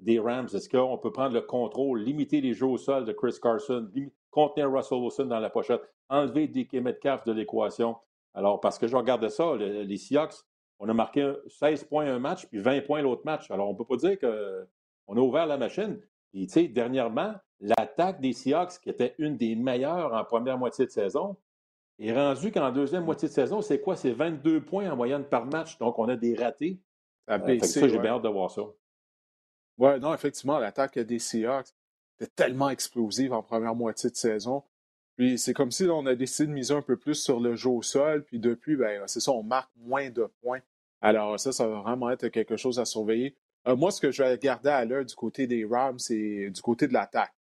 des 0.00 0.18
Rams, 0.18 0.48
est-ce 0.52 0.68
qu'on 0.68 0.98
peut 0.98 1.12
prendre 1.12 1.34
le 1.34 1.40
contrôle, 1.40 2.02
limiter 2.02 2.42
les 2.42 2.52
jeux 2.52 2.66
au 2.66 2.76
sol 2.76 3.06
de 3.06 3.12
Chris 3.12 3.36
Carson, 3.40 3.88
contenir 4.30 4.70
Russell 4.70 4.98
Wilson 4.98 5.26
dans 5.26 5.40
la 5.40 5.50
pochette, 5.50 5.82
enlever 6.08 6.48
DK 6.48 6.74
Metcalf 6.74 7.24
de 7.24 7.32
l'équation. 7.32 7.96
Alors, 8.34 8.60
parce 8.60 8.78
que 8.78 8.86
je 8.86 8.96
regarde 8.96 9.28
ça, 9.28 9.56
les 9.56 9.96
Seahawks, 9.96 10.34
on 10.78 10.88
a 10.88 10.94
marqué 10.94 11.32
16 11.48 11.84
points 11.84 12.06
un 12.06 12.18
match, 12.18 12.46
puis 12.46 12.58
20 12.58 12.82
points 12.82 13.02
l'autre 13.02 13.22
match. 13.24 13.50
Alors, 13.50 13.68
on 13.68 13.72
ne 13.72 13.78
peut 13.78 13.84
pas 13.84 13.96
dire 13.96 14.18
qu'on 14.18 15.16
a 15.16 15.20
ouvert 15.20 15.46
la 15.46 15.58
machine. 15.58 16.00
Et 16.32 16.46
tu 16.46 16.52
sais, 16.52 16.68
dernièrement, 16.68 17.34
l'attaque 17.60 18.20
des 18.20 18.32
Seahawks, 18.32 18.80
qui 18.80 18.88
était 18.88 19.14
une 19.18 19.36
des 19.36 19.56
meilleures 19.56 20.14
en 20.14 20.24
première 20.24 20.58
moitié 20.58 20.86
de 20.86 20.90
saison, 20.90 21.36
est 21.98 22.12
rendue 22.12 22.50
qu'en 22.50 22.70
deuxième 22.70 23.04
moitié 23.04 23.28
de 23.28 23.32
saison, 23.34 23.60
c'est 23.60 23.80
quoi? 23.80 23.96
C'est 23.96 24.12
22 24.12 24.64
points 24.64 24.90
en 24.90 24.96
moyenne 24.96 25.24
par 25.24 25.44
match. 25.44 25.76
Donc, 25.78 25.98
on 25.98 26.08
a 26.08 26.16
des 26.16 26.34
ratés. 26.34 26.80
Euh, 27.28 27.58
ça, 27.60 27.88
j'ai 27.88 27.98
bien 27.98 28.12
hâte 28.12 28.22
de 28.22 28.28
voir 28.28 28.50
ça. 28.50 28.62
Oui, 29.76 30.00
non, 30.00 30.14
effectivement, 30.14 30.58
l'attaque 30.58 30.98
des 30.98 31.18
Seahawks 31.18 31.68
tellement 32.26 32.70
explosive 32.70 33.32
en 33.32 33.42
première 33.42 33.74
moitié 33.74 34.10
de 34.10 34.16
saison. 34.16 34.62
Puis 35.16 35.38
c'est 35.38 35.52
comme 35.54 35.70
si 35.70 35.84
on 35.84 36.06
a 36.06 36.14
décidé 36.14 36.48
de 36.48 36.52
miser 36.52 36.74
un 36.74 36.82
peu 36.82 36.96
plus 36.96 37.14
sur 37.14 37.40
le 37.40 37.56
jeu 37.56 37.70
au 37.70 37.82
sol. 37.82 38.24
Puis 38.24 38.38
depuis, 38.38 38.76
ben, 38.76 39.02
c'est 39.06 39.20
ça, 39.20 39.32
on 39.32 39.42
marque 39.42 39.70
moins 39.76 40.10
de 40.10 40.30
points. 40.42 40.60
Alors 41.00 41.38
ça, 41.38 41.52
ça 41.52 41.66
va 41.66 41.80
vraiment 41.80 42.10
être 42.10 42.28
quelque 42.28 42.56
chose 42.56 42.78
à 42.78 42.84
surveiller. 42.84 43.36
Euh, 43.68 43.76
moi, 43.76 43.90
ce 43.90 44.00
que 44.00 44.10
je 44.10 44.22
vais 44.22 44.38
garder 44.38 44.70
à 44.70 44.84
l'heure 44.84 45.04
du 45.04 45.14
côté 45.14 45.46
des 45.46 45.64
Rams, 45.64 45.98
c'est 45.98 46.50
du 46.50 46.62
côté 46.62 46.88
de 46.88 46.92
l'attaque. 46.92 47.34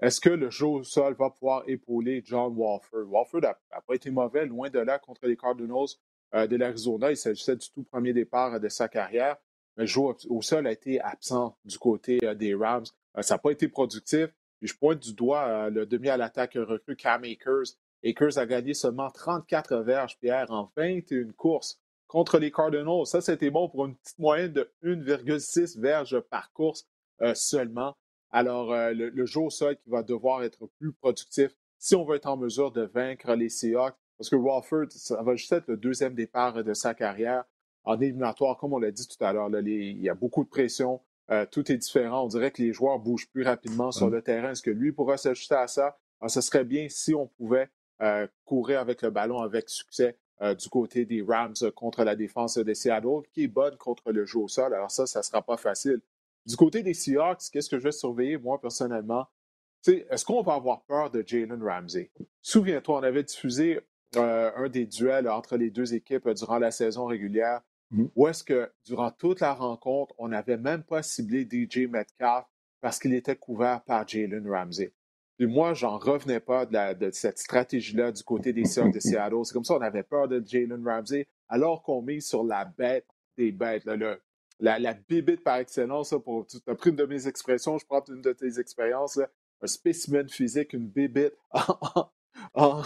Est-ce 0.00 0.20
que 0.20 0.30
le 0.30 0.50
jeu 0.50 0.66
au 0.66 0.82
sol 0.82 1.14
va 1.14 1.30
pouvoir 1.30 1.62
épauler 1.66 2.22
John 2.24 2.54
Walford? 2.56 3.04
Walford 3.06 3.42
n'a 3.42 3.54
pas 3.86 3.94
été 3.94 4.10
mauvais, 4.10 4.46
loin 4.46 4.70
de 4.70 4.78
là, 4.78 4.98
contre 4.98 5.26
les 5.26 5.36
Cardinals 5.36 5.88
euh, 6.34 6.46
de 6.46 6.56
l'Arizona. 6.56 7.10
Il 7.10 7.16
s'agissait 7.16 7.56
du 7.56 7.70
tout 7.70 7.82
premier 7.84 8.12
départ 8.12 8.58
de 8.58 8.68
sa 8.68 8.88
carrière 8.88 9.36
le 9.80 9.86
jeu 9.86 10.00
au 10.28 10.42
sol 10.42 10.66
a 10.66 10.72
été 10.72 11.00
absent 11.00 11.56
du 11.64 11.78
côté 11.78 12.18
euh, 12.24 12.34
des 12.34 12.54
Rams. 12.54 12.84
Euh, 13.16 13.22
ça 13.22 13.34
n'a 13.34 13.38
pas 13.38 13.50
été 13.50 13.68
productif. 13.68 14.28
je 14.62 14.74
pointe 14.74 15.00
du 15.00 15.14
doigt 15.14 15.46
euh, 15.46 15.70
le 15.70 15.86
demi 15.86 16.08
à 16.08 16.16
l'attaque 16.16 16.54
recrue 16.54 16.96
Cam 16.96 17.24
Akers. 17.24 17.76
Akers 18.04 18.38
a 18.38 18.46
gagné 18.46 18.74
seulement 18.74 19.10
34 19.10 19.78
verges, 19.78 20.18
Pierre, 20.18 20.50
en 20.50 20.70
21 20.76 21.32
courses 21.32 21.80
contre 22.06 22.38
les 22.38 22.50
Cardinals. 22.50 23.06
Ça, 23.06 23.20
c'était 23.20 23.50
bon 23.50 23.68
pour 23.68 23.86
une 23.86 23.96
petite 23.96 24.18
moyenne 24.18 24.52
de 24.52 24.72
1,6 24.82 25.78
verges 25.80 26.18
par 26.20 26.52
course 26.52 26.86
seulement. 27.34 27.96
Alors, 28.30 28.72
le, 28.72 29.26
jeu 29.26 29.40
au 29.40 29.50
sol 29.50 29.76
qui 29.76 29.90
va 29.90 30.02
devoir 30.02 30.42
être 30.42 30.66
plus 30.78 30.92
productif 30.92 31.54
si 31.78 31.94
on 31.94 32.04
veut 32.04 32.16
être 32.16 32.26
en 32.26 32.38
mesure 32.38 32.72
de 32.72 32.82
vaincre 32.82 33.34
les 33.34 33.50
Seahawks. 33.50 33.96
Parce 34.16 34.30
que 34.30 34.36
Walford, 34.36 34.86
ça 34.90 35.22
va 35.22 35.36
juste 35.36 35.52
être 35.52 35.68
le 35.68 35.76
deuxième 35.76 36.14
départ 36.14 36.64
de 36.64 36.72
sa 36.72 36.94
carrière 36.94 37.44
en 37.84 38.00
éliminatoire, 38.00 38.56
comme 38.58 38.72
on 38.72 38.78
l'a 38.78 38.90
dit 38.90 39.06
tout 39.06 39.22
à 39.24 39.32
l'heure, 39.32 39.48
il 39.50 40.02
y 40.02 40.08
a 40.08 40.14
beaucoup 40.14 40.44
de 40.44 40.48
pression. 40.48 41.00
Euh, 41.30 41.46
tout 41.46 41.70
est 41.70 41.76
différent. 41.76 42.24
On 42.24 42.28
dirait 42.28 42.50
que 42.50 42.60
les 42.60 42.72
joueurs 42.72 42.98
bougent 42.98 43.28
plus 43.28 43.44
rapidement 43.44 43.92
sur 43.92 44.10
le 44.10 44.20
terrain. 44.20 44.50
Est-ce 44.50 44.62
que 44.62 44.70
lui 44.70 44.92
pourra 44.92 45.16
s'ajuster 45.16 45.54
à 45.54 45.68
ça? 45.68 45.96
Ah, 46.20 46.28
ce 46.28 46.40
serait 46.40 46.64
bien 46.64 46.88
si 46.88 47.14
on 47.14 47.28
pouvait 47.28 47.70
euh, 48.02 48.26
courir 48.44 48.80
avec 48.80 49.02
le 49.02 49.10
ballon 49.10 49.40
avec 49.40 49.68
succès 49.68 50.18
euh, 50.42 50.54
du 50.54 50.68
côté 50.68 51.04
des 51.04 51.22
Rams 51.22 51.54
contre 51.74 52.02
la 52.02 52.16
défense 52.16 52.58
des 52.58 52.74
Seattle, 52.74 53.22
qui 53.32 53.44
est 53.44 53.48
bonne 53.48 53.76
contre 53.76 54.10
le 54.10 54.24
jeu 54.24 54.40
au 54.40 54.48
sol. 54.48 54.74
Alors 54.74 54.90
ça, 54.90 55.06
ça 55.06 55.20
ne 55.20 55.24
sera 55.24 55.42
pas 55.42 55.56
facile. 55.56 56.00
Du 56.46 56.56
côté 56.56 56.82
des 56.82 56.94
Seahawks, 56.94 57.50
qu'est-ce 57.52 57.70
que 57.70 57.78
je 57.78 57.84
vais 57.84 57.92
surveiller, 57.92 58.38
moi, 58.38 58.60
personnellement? 58.60 59.26
Est-ce 59.86 60.24
qu'on 60.24 60.42
va 60.42 60.54
avoir 60.54 60.82
peur 60.82 61.10
de 61.10 61.22
Jalen 61.24 61.62
Ramsey? 61.62 62.10
Souviens-toi, 62.42 62.98
on 62.98 63.02
avait 63.02 63.22
diffusé 63.22 63.80
un 64.16 64.68
des 64.68 64.86
duels 64.86 65.28
entre 65.28 65.56
les 65.56 65.70
deux 65.70 65.94
équipes 65.94 66.28
durant 66.30 66.58
la 66.58 66.70
saison 66.70 67.06
régulière. 67.06 67.60
Mmh. 67.90 68.04
Ou 68.14 68.28
est-ce 68.28 68.44
que 68.44 68.70
durant 68.84 69.10
toute 69.10 69.40
la 69.40 69.54
rencontre, 69.54 70.14
on 70.18 70.28
n'avait 70.28 70.56
même 70.56 70.82
pas 70.82 71.02
ciblé 71.02 71.42
DJ 71.42 71.88
Metcalf 71.88 72.46
parce 72.80 72.98
qu'il 72.98 73.14
était 73.14 73.36
couvert 73.36 73.82
par 73.82 74.06
Jalen 74.06 74.48
Ramsey. 74.48 74.92
Et 75.38 75.46
moi, 75.46 75.72
j'en 75.72 75.98
revenais 75.98 76.40
pas 76.40 76.66
de, 76.66 77.10
cette 77.12 77.38
stratégie-là 77.38 78.12
du 78.12 78.22
côté 78.22 78.52
des 78.52 78.66
Seahawks 78.66 78.92
de 78.92 79.00
Seattle. 79.00 79.44
C'est 79.44 79.54
comme 79.54 79.64
ça, 79.64 79.74
on 79.74 79.80
avait 79.80 80.02
peur 80.02 80.28
de 80.28 80.42
Jalen 80.44 80.86
Ramsey, 80.86 81.26
alors 81.48 81.82
qu'on 81.82 82.02
met 82.02 82.20
sur 82.20 82.44
la 82.44 82.66
bête 82.66 83.06
des 83.38 83.50
bêtes, 83.50 83.84
la, 83.86 84.78
la 84.78 84.94
bibite 84.94 85.42
par 85.42 85.56
excellence. 85.56 86.10
tu 86.10 86.58
as 86.66 86.74
pris 86.74 86.90
une 86.90 86.96
de 86.96 87.06
mes 87.06 87.26
expressions, 87.26 87.78
je 87.78 87.86
prends 87.86 88.04
une 88.08 88.20
de 88.20 88.32
tes 88.32 88.60
expériences. 88.60 89.18
un 89.62 89.66
spécimen 89.66 90.28
physique, 90.28 90.74
une 90.74 90.88
bibite 90.88 91.32
en, 92.54 92.82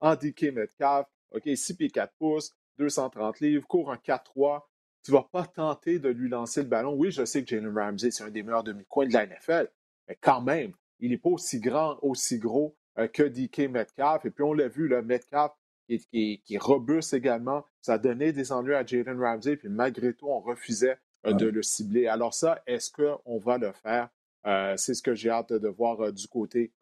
en, 0.00 0.16
DK 0.16 0.54
Metcalf. 0.54 1.06
OK, 1.32 1.42
6 1.44 1.74
pieds 1.74 1.90
4 1.90 2.14
pouces, 2.18 2.54
230 2.78 3.40
livres, 3.40 3.66
court 3.66 3.90
un 3.92 3.96
4-3. 3.96 4.62
Tu 5.04 5.12
ne 5.12 5.16
vas 5.16 5.28
pas 5.30 5.46
tenter 5.46 5.98
de 5.98 6.08
lui 6.08 6.28
lancer 6.28 6.62
le 6.62 6.68
ballon. 6.68 6.94
Oui, 6.94 7.10
je 7.10 7.24
sais 7.24 7.42
que 7.42 7.48
Jalen 7.48 7.76
Ramsey, 7.76 8.10
c'est 8.10 8.24
un 8.24 8.30
des 8.30 8.42
meilleurs 8.42 8.64
demi-coins 8.64 9.06
de 9.06 9.12
la 9.12 9.26
NFL, 9.26 9.68
mais 10.08 10.18
quand 10.20 10.40
même, 10.40 10.72
il 11.00 11.10
n'est 11.10 11.18
pas 11.18 11.30
aussi 11.30 11.60
grand, 11.60 11.98
aussi 12.02 12.38
gros 12.38 12.76
euh, 12.98 13.06
que 13.06 13.22
DK 13.22 13.70
Metcalf. 13.70 14.24
Et 14.24 14.30
puis, 14.30 14.44
on 14.44 14.52
l'a 14.52 14.68
vu, 14.68 14.88
le 14.88 15.02
Metcalf, 15.02 15.52
qui, 15.88 15.98
qui, 16.10 16.42
qui, 16.44 16.54
est 16.54 16.62
robuste 16.62 17.14
également, 17.14 17.64
ça 17.80 17.96
donné 17.96 18.32
des 18.32 18.52
ennuis 18.52 18.74
à 18.74 18.84
Jalen 18.84 19.18
Ramsey, 19.20 19.56
puis 19.56 19.68
malgré 19.68 20.12
tout, 20.12 20.28
on 20.28 20.40
refusait 20.40 20.98
euh, 21.26 21.32
de 21.32 21.46
le 21.46 21.62
cibler. 21.62 22.08
Alors 22.08 22.34
ça, 22.34 22.62
est-ce 22.66 22.90
qu'on 22.90 23.38
va 23.38 23.58
le 23.58 23.72
faire? 23.72 24.08
Euh, 24.46 24.76
c'est 24.76 24.94
ce 24.94 25.02
que 25.02 25.14
j'ai 25.14 25.30
hâte 25.30 25.52
de 25.52 25.68
voir 25.68 26.12
du 26.12 26.28
côté 26.28 26.72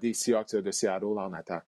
des 0.00 0.12
Seahawks 0.12 0.56
de 0.56 0.70
Seattle 0.70 1.18
en 1.18 1.32
attaque. 1.32 1.64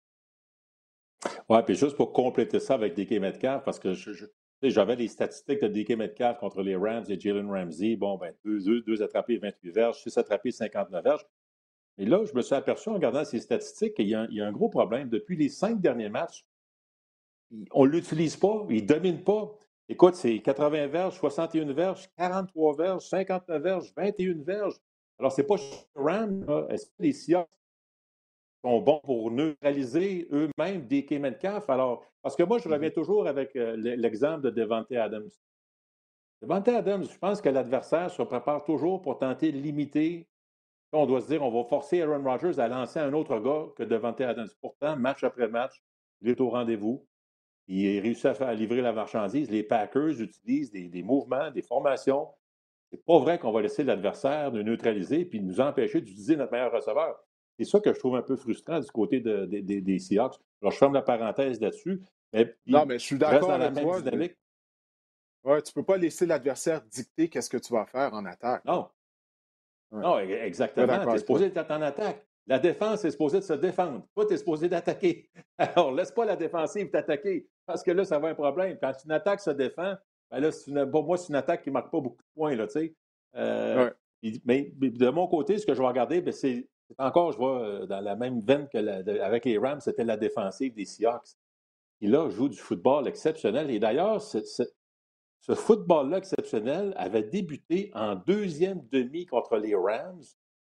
Oui, 1.48 1.58
puis 1.64 1.74
juste 1.74 1.96
pour 1.96 2.12
compléter 2.12 2.60
ça 2.60 2.74
avec 2.74 2.94
DK 2.94 3.20
Metcalf, 3.20 3.64
parce 3.64 3.78
que 3.78 3.92
j'avais 4.62 4.96
les 4.96 5.08
statistiques 5.08 5.62
de 5.62 5.68
DK 5.68 5.96
Metcalf 5.96 6.38
contre 6.38 6.62
les 6.62 6.76
Rams 6.76 7.04
et 7.08 7.18
Jalen 7.18 7.50
Ramsey. 7.50 7.96
Bon, 7.96 8.16
ben, 8.16 8.34
deux, 8.44 8.80
deux, 8.82 9.02
attrapés, 9.02 9.38
28 9.38 9.70
verges, 9.70 10.02
six 10.02 10.16
attrapés, 10.18 10.50
59 10.50 11.04
verges. 11.04 11.26
Et 11.98 12.04
là, 12.04 12.24
je 12.24 12.34
me 12.34 12.42
suis 12.42 12.54
aperçu 12.54 12.88
en 12.88 12.94
regardant 12.94 13.24
ces 13.24 13.40
statistiques 13.40 13.94
qu'il 13.94 14.08
y, 14.08 14.14
a 14.14 14.46
un 14.46 14.52
gros 14.52 14.68
problème. 14.68 15.08
Depuis 15.08 15.36
les 15.36 15.48
cinq 15.48 15.80
derniers 15.80 16.10
matchs, 16.10 16.44
on 17.70 17.86
ne 17.86 17.90
l'utilise 17.90 18.36
pas, 18.36 18.66
il 18.68 18.82
ne 18.82 18.86
domine 18.86 19.22
pas. 19.22 19.56
Écoute, 19.88 20.14
c'est 20.14 20.40
80 20.40 20.88
verges, 20.88 21.14
61 21.14 21.72
verges, 21.72 22.10
43 22.18 22.76
verges, 22.76 23.08
59 23.08 23.62
verges, 23.62 23.92
21 23.96 24.42
verges. 24.42 24.74
Alors, 25.18 25.32
ce 25.32 25.40
n'est 25.40 25.46
pas 25.46 25.56
Rams, 25.94 26.44
est-ce 26.68 26.86
que 26.86 26.92
les 26.98 27.12
Seahawks 27.12 27.48
sont 28.66 28.80
bons 28.80 29.00
pour 29.04 29.30
neutraliser 29.30 30.26
eux-mêmes 30.32 30.86
DK 30.88 31.12
Metcalf. 31.20 31.70
Alors, 31.70 32.04
parce 32.22 32.34
que 32.34 32.42
moi, 32.42 32.58
je 32.58 32.68
reviens 32.68 32.88
mm-hmm. 32.88 32.92
toujours 32.92 33.28
avec 33.28 33.54
euh, 33.54 33.76
l'exemple 33.76 34.42
de 34.42 34.50
Devante 34.50 34.90
Adams. 34.90 35.30
Devante 36.42 36.68
Adams, 36.68 37.04
je 37.04 37.18
pense 37.18 37.40
que 37.40 37.48
l'adversaire 37.48 38.10
se 38.10 38.22
prépare 38.22 38.64
toujours 38.64 39.00
pour 39.00 39.18
tenter 39.18 39.52
de 39.52 39.58
limiter. 39.58 40.28
On 40.92 41.06
doit 41.06 41.20
se 41.20 41.28
dire, 41.28 41.42
on 41.44 41.50
va 41.50 41.68
forcer 41.68 42.02
Aaron 42.02 42.24
Rodgers 42.24 42.58
à 42.58 42.66
lancer 42.66 42.98
un 42.98 43.12
autre 43.12 43.38
gars 43.38 43.66
que 43.76 43.84
Devante 43.84 44.20
Adams. 44.20 44.48
Pourtant, 44.60 44.96
match 44.96 45.22
après 45.22 45.48
match, 45.48 45.80
il 46.20 46.30
est 46.30 46.40
au 46.40 46.50
rendez-vous. 46.50 47.06
Il 47.68 48.00
réussit 48.00 48.26
à, 48.26 48.34
faire, 48.34 48.52
livrer 48.52 48.82
la 48.82 48.92
marchandise. 48.92 49.48
Les 49.48 49.62
Packers 49.62 50.20
utilisent 50.20 50.72
des, 50.72 50.88
des 50.88 51.02
mouvements, 51.04 51.52
des 51.52 51.62
formations. 51.62 52.28
C'est 52.90 53.04
pas 53.04 53.18
vrai 53.18 53.38
qu'on 53.38 53.52
va 53.52 53.62
laisser 53.62 53.84
l'adversaire 53.84 54.50
nous 54.50 54.62
neutraliser 54.64 55.24
puis 55.24 55.40
nous 55.40 55.60
empêcher 55.60 56.00
d'utiliser 56.00 56.36
notre 56.36 56.52
meilleur 56.52 56.72
receveur. 56.72 57.16
C'est 57.58 57.64
ça 57.64 57.80
que 57.80 57.92
je 57.92 57.98
trouve 57.98 58.16
un 58.16 58.22
peu 58.22 58.36
frustrant 58.36 58.80
du 58.80 58.90
côté 58.90 59.20
des 59.20 59.98
Seahawks. 59.98 60.38
Alors, 60.60 60.72
je 60.72 60.78
ferme 60.78 60.94
la 60.94 61.02
parenthèse 61.02 61.60
là-dessus. 61.60 62.00
non, 62.66 62.84
mais 62.86 62.98
je 62.98 63.04
suis 63.04 63.18
d'accord 63.18 63.50
avec 63.50 63.74
toi. 63.74 64.00
Ouais, 65.44 65.62
tu 65.62 65.70
ne 65.70 65.74
peux 65.74 65.84
pas 65.84 65.96
laisser 65.96 66.26
l'adversaire 66.26 66.82
dicter 66.82 67.28
qu'est-ce 67.28 67.48
que 67.48 67.56
tu 67.56 67.72
vas 67.72 67.86
faire 67.86 68.12
en 68.12 68.24
attaque. 68.24 68.64
Non. 68.64 68.88
Non, 69.92 70.18
e, 70.18 70.44
exactement. 70.44 71.06
Tu 71.06 71.14
es 71.14 71.18
supposé 71.18 71.46
être 71.46 71.70
en 71.70 71.82
attaque. 71.82 72.26
La 72.48 72.58
défense 72.58 73.04
est 73.04 73.12
supposée 73.12 73.38
de 73.38 73.44
se 73.44 73.52
défendre. 73.52 74.06
Toi, 74.14 74.26
tu 74.26 74.34
es 74.34 74.38
supposé 74.38 74.68
d'attaquer. 74.68 75.30
Alors, 75.58 75.92
laisse 75.92 76.10
pas 76.10 76.24
la 76.24 76.36
défensive 76.36 76.90
t'attaquer, 76.90 77.48
parce 77.64 77.82
que 77.82 77.92
là, 77.92 78.04
ça 78.04 78.18
va 78.18 78.28
un 78.28 78.34
problème. 78.34 78.76
Quand 78.80 78.92
une 79.04 79.12
attaque 79.12 79.40
se 79.40 79.50
défend, 79.50 79.94
ben 80.30 80.40
là, 80.40 80.50
une, 80.66 80.90
pour 80.90 81.04
moi, 81.04 81.16
c'est 81.16 81.28
une 81.28 81.36
attaque 81.36 81.62
qui 81.62 81.70
ne 81.70 81.74
marque 81.74 81.90
pas 81.90 82.00
beaucoup 82.00 82.22
de 82.22 82.34
points, 82.34 82.54
là, 82.54 82.66
tu 82.66 82.72
sais. 82.72 82.94
Euh, 83.36 83.90
mais, 84.44 84.72
de 84.80 85.08
mon 85.10 85.26
côté, 85.26 85.58
ce 85.58 85.66
que 85.66 85.74
je 85.74 85.80
vais 85.80 85.88
regarder, 85.88 86.20
ben, 86.20 86.32
c'est 86.32 86.68
encore, 86.98 87.32
je 87.32 87.38
vois, 87.38 87.60
euh, 87.62 87.86
dans 87.86 88.00
la 88.00 88.16
même 88.16 88.40
veine 88.40 88.68
que 88.68 89.20
avec 89.20 89.44
les 89.44 89.58
Rams, 89.58 89.80
c'était 89.80 90.04
la 90.04 90.16
défensive 90.16 90.74
des 90.74 90.84
Seahawks. 90.84 91.36
Et 92.00 92.06
là, 92.06 92.28
joue 92.28 92.48
du 92.48 92.58
football 92.58 93.08
exceptionnel. 93.08 93.70
Et 93.70 93.78
d'ailleurs, 93.78 94.20
ce, 94.20 94.38
ce, 94.44 95.54
football-là 95.54 96.18
exceptionnel 96.18 96.92
avait 96.96 97.22
débuté 97.22 97.90
en 97.94 98.14
deuxième 98.14 98.86
demi 98.90 99.26
contre 99.26 99.56
les 99.56 99.74
Rams. 99.74 100.22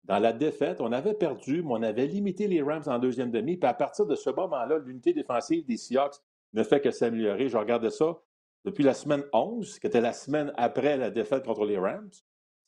Dans 0.05 0.19
la 0.19 0.33
défaite, 0.33 0.81
on 0.81 0.93
avait 0.93 1.15
perdu, 1.15 1.63
mais 1.63 1.71
on 1.73 1.83
avait 1.83 2.07
limité 2.07 2.47
les 2.47 2.61
Rams 2.61 2.83
en 2.87 2.99
deuxième 2.99 3.31
demi. 3.31 3.57
Puis 3.57 3.69
à 3.69 3.75
partir 3.75 4.05
de 4.05 4.15
ce 4.15 4.29
moment-là, 4.31 4.79
l'unité 4.79 5.15
défensive 5.15 5.65
des 5.65 5.79
Seahawks 5.79 6.17
ne 6.53 6.63
fait 6.63 6.81
que 6.81 6.91
s'améliorer. 6.91 7.49
Je 7.49 7.57
regardais 7.57 7.91
ça 7.91 8.19
depuis 8.65 8.85
la 8.85 8.95
semaine 8.95 9.25
11, 9.33 9.79
qui 9.79 9.87
était 9.87 10.01
la 10.01 10.13
semaine 10.13 10.53
après 10.57 10.97
la 10.97 11.11
défaite 11.11 11.45
contre 11.45 11.65
les 11.65 11.79
Rams. 11.79 12.11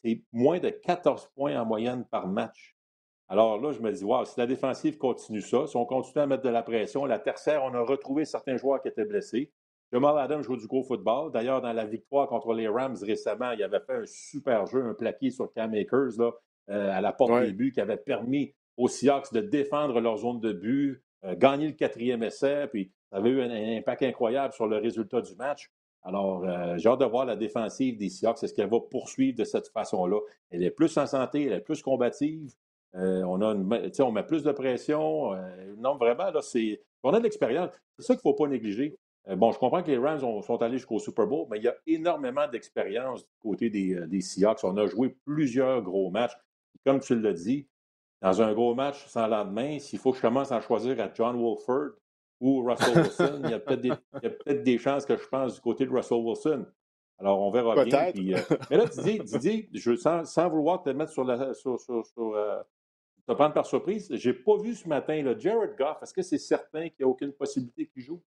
C'est 0.03 0.23
moins 0.33 0.61
de 0.61 0.71
14 0.71 1.31
points 1.35 1.61
en 1.61 1.67
moyenne 1.67 2.05
par 2.05 2.26
match. 2.26 2.75
Alors 3.28 3.61
là, 3.61 3.73
je 3.73 3.80
me 3.80 3.90
dis, 3.90 4.04
wow, 4.04 4.25
si 4.25 4.38
la 4.38 4.47
défensive 4.47 4.99
continue 4.99 5.40
ça, 5.40 5.66
si 5.66 5.76
on 5.76 5.85
continue 5.85 6.23
à 6.23 6.26
mettre 6.26 6.45
de 6.45 6.49
la 6.49 6.62
pression, 6.62 7.04
la 7.04 7.18
tertiaire, 7.18 7.64
on 7.64 7.75
a 7.75 7.80
retrouvé 7.80 8.25
certains 8.25 8.56
joueurs 8.56 8.80
qui 8.80 8.88
étaient 8.88 9.04
blessés. 9.04 9.50
Jamal 9.92 10.18
Adams 10.18 10.42
joue 10.42 10.56
du 10.56 10.66
gros 10.66 10.83
football. 10.83 11.30
D'ailleurs, 11.33 11.61
dans 11.61 11.73
la 11.73 11.85
victoire 11.85 12.28
contre 12.28 12.52
les 12.54 12.68
Rams 12.68 12.97
récemment, 13.02 13.52
il 13.52 13.62
avait 13.62 13.80
fait 13.80 13.95
un 13.95 14.06
super 14.06 14.66
jeu, 14.66 14.85
un 14.85 14.95
plaqué 14.95 15.30
sur 15.30 15.52
Cam 15.52 15.73
Akers 15.75 16.18
là, 16.18 16.33
euh, 16.71 16.90
à 16.90 17.00
la 17.00 17.12
porte 17.12 17.40
des 17.42 17.52
buts 17.52 17.73
qui 17.73 17.80
avait 17.80 17.97
permis 17.97 18.54
aux 18.76 18.88
Seahawks 18.88 19.33
de 19.33 19.40
défendre 19.40 20.00
leur 20.00 20.18
zone 20.18 20.40
de 20.40 20.52
but, 20.52 21.02
euh, 21.25 21.35
gagner 21.37 21.68
le 21.68 21.73
quatrième 21.73 22.23
essai, 22.23 22.66
puis 22.71 22.92
ça 23.11 23.18
avait 23.18 23.30
eu 23.30 23.40
un, 23.40 23.78
impact 23.78 24.02
incroyable 24.02 24.52
sur 24.52 24.66
le 24.66 24.76
résultat 24.76 25.21
du 25.21 25.35
match. 25.37 25.71
Alors, 26.02 26.45
euh, 26.45 26.76
j'ai 26.76 26.88
hâte 26.88 27.00
de 27.00 27.04
voir 27.04 27.25
la 27.25 27.37
défensive 27.37 27.97
des 27.97 28.09
Seahawks. 28.09 28.42
Est-ce 28.42 28.54
qu'elle 28.54 28.71
va 28.71 28.80
poursuivre 28.80 29.37
de 29.38 29.45
cette 29.45 29.68
façon-là? 29.68 30.21
Elle 30.50 30.62
est 30.62 30.71
plus 30.71 30.97
en 30.99 31.06
santé, 31.06 31.47
elle 31.47 31.54
est 31.54 31.61
plus 31.61 31.83
combative. 31.83 32.52
Euh, 32.97 33.23
on, 33.25 33.41
a 33.43 33.55
on 33.55 34.12
met 34.12 34.23
plus 34.23 34.43
de 34.43 34.53
pression. 34.53 35.35
Euh, 35.35 35.75
non, 35.79 35.97
vraiment, 35.97 36.31
là, 36.31 36.41
c'est. 36.41 36.81
On 37.03 37.12
a 37.12 37.19
de 37.19 37.25
l'expérience. 37.25 37.71
C'est 37.99 38.07
ça 38.07 38.15
qu'il 38.15 38.29
ne 38.29 38.35
faut 38.35 38.35
pas 38.35 38.49
négliger. 38.49 38.99
Euh, 39.29 39.37
bon, 39.37 39.53
je 39.53 39.59
comprends 39.59 39.83
que 39.83 39.91
les 39.91 39.99
Rams 39.99 40.21
sont 40.21 40.62
allés 40.62 40.79
jusqu'au 40.79 40.99
Super 40.99 41.26
Bowl, 41.26 41.47
mais 41.50 41.59
il 41.59 41.65
y 41.65 41.69
a 41.69 41.76
énormément 41.87 42.49
d'expérience 42.49 43.21
du 43.21 43.33
côté 43.43 43.71
des, 43.71 44.07
des, 44.07 44.21
Seahawks. 44.21 44.65
On 44.65 44.76
a 44.76 44.87
joué 44.87 45.17
plusieurs 45.25 45.83
gros 45.83 46.11
matchs. 46.11 46.37
Comme 46.85 47.00
tu 47.00 47.21
l'as 47.21 47.33
dit, 47.33 47.67
dans 48.23 48.41
un 48.41 48.53
gros 48.55 48.75
match 48.75 49.05
sans 49.07 49.26
lendemain, 49.26 49.79
s'il 49.79 49.99
faut 49.99 50.12
que 50.12 50.19
je 50.19 50.23
commence 50.23 50.53
à 50.53 50.61
choisir 50.61 50.99
à 51.00 51.11
John 51.12 51.37
Wolford 51.37 51.91
ou 52.41 52.62
Russell 52.62 52.97
Wilson, 52.97 53.41
il 53.45 53.50
y 53.50 53.55
a 53.55 53.61
peut-être 53.61 54.62
des, 54.62 54.79
chances 54.79 55.05
que 55.05 55.17
je 55.17 55.26
pense 55.26 55.55
du 55.55 55.61
côté 55.61 55.85
de 55.85 55.91
Russell 55.91 56.19
Wilson. 56.19 56.67
Alors, 57.19 57.41
on 57.41 57.50
verra 57.50 57.83
bien. 57.85 58.12
mais 58.71 58.76
là, 58.76 58.85
Didier, 58.87 59.19
Didier 59.21 59.69
je, 59.73 59.97
sans, 59.97 60.25
sans, 60.25 60.49
vouloir 60.49 60.83
te 60.83 60.91
mettre 60.91 61.12
sur, 61.12 61.25
la, 61.25 61.55
sur, 61.55 61.81
sur, 61.81 62.05
te 63.26 63.33
prendre 63.33 63.54
par 63.54 63.66
surprise. 63.66 64.09
Je 64.14 64.30
n'ai 64.30 64.37
pas 64.37 64.56
vu 64.56 64.75
ce 64.75 64.88
matin 64.88 65.21
le 65.23 65.38
Jared 65.38 65.76
Goff. 65.76 66.02
Est-ce 66.02 66.14
que 66.14 66.23
c'est 66.23 66.38
certain 66.38 66.88
qu'il 66.88 67.00
n'y 67.00 67.04
a 67.04 67.09
aucune 67.09 67.33
possibilité 67.33 67.87
qu'il 67.87 68.02
joue? 68.02 68.23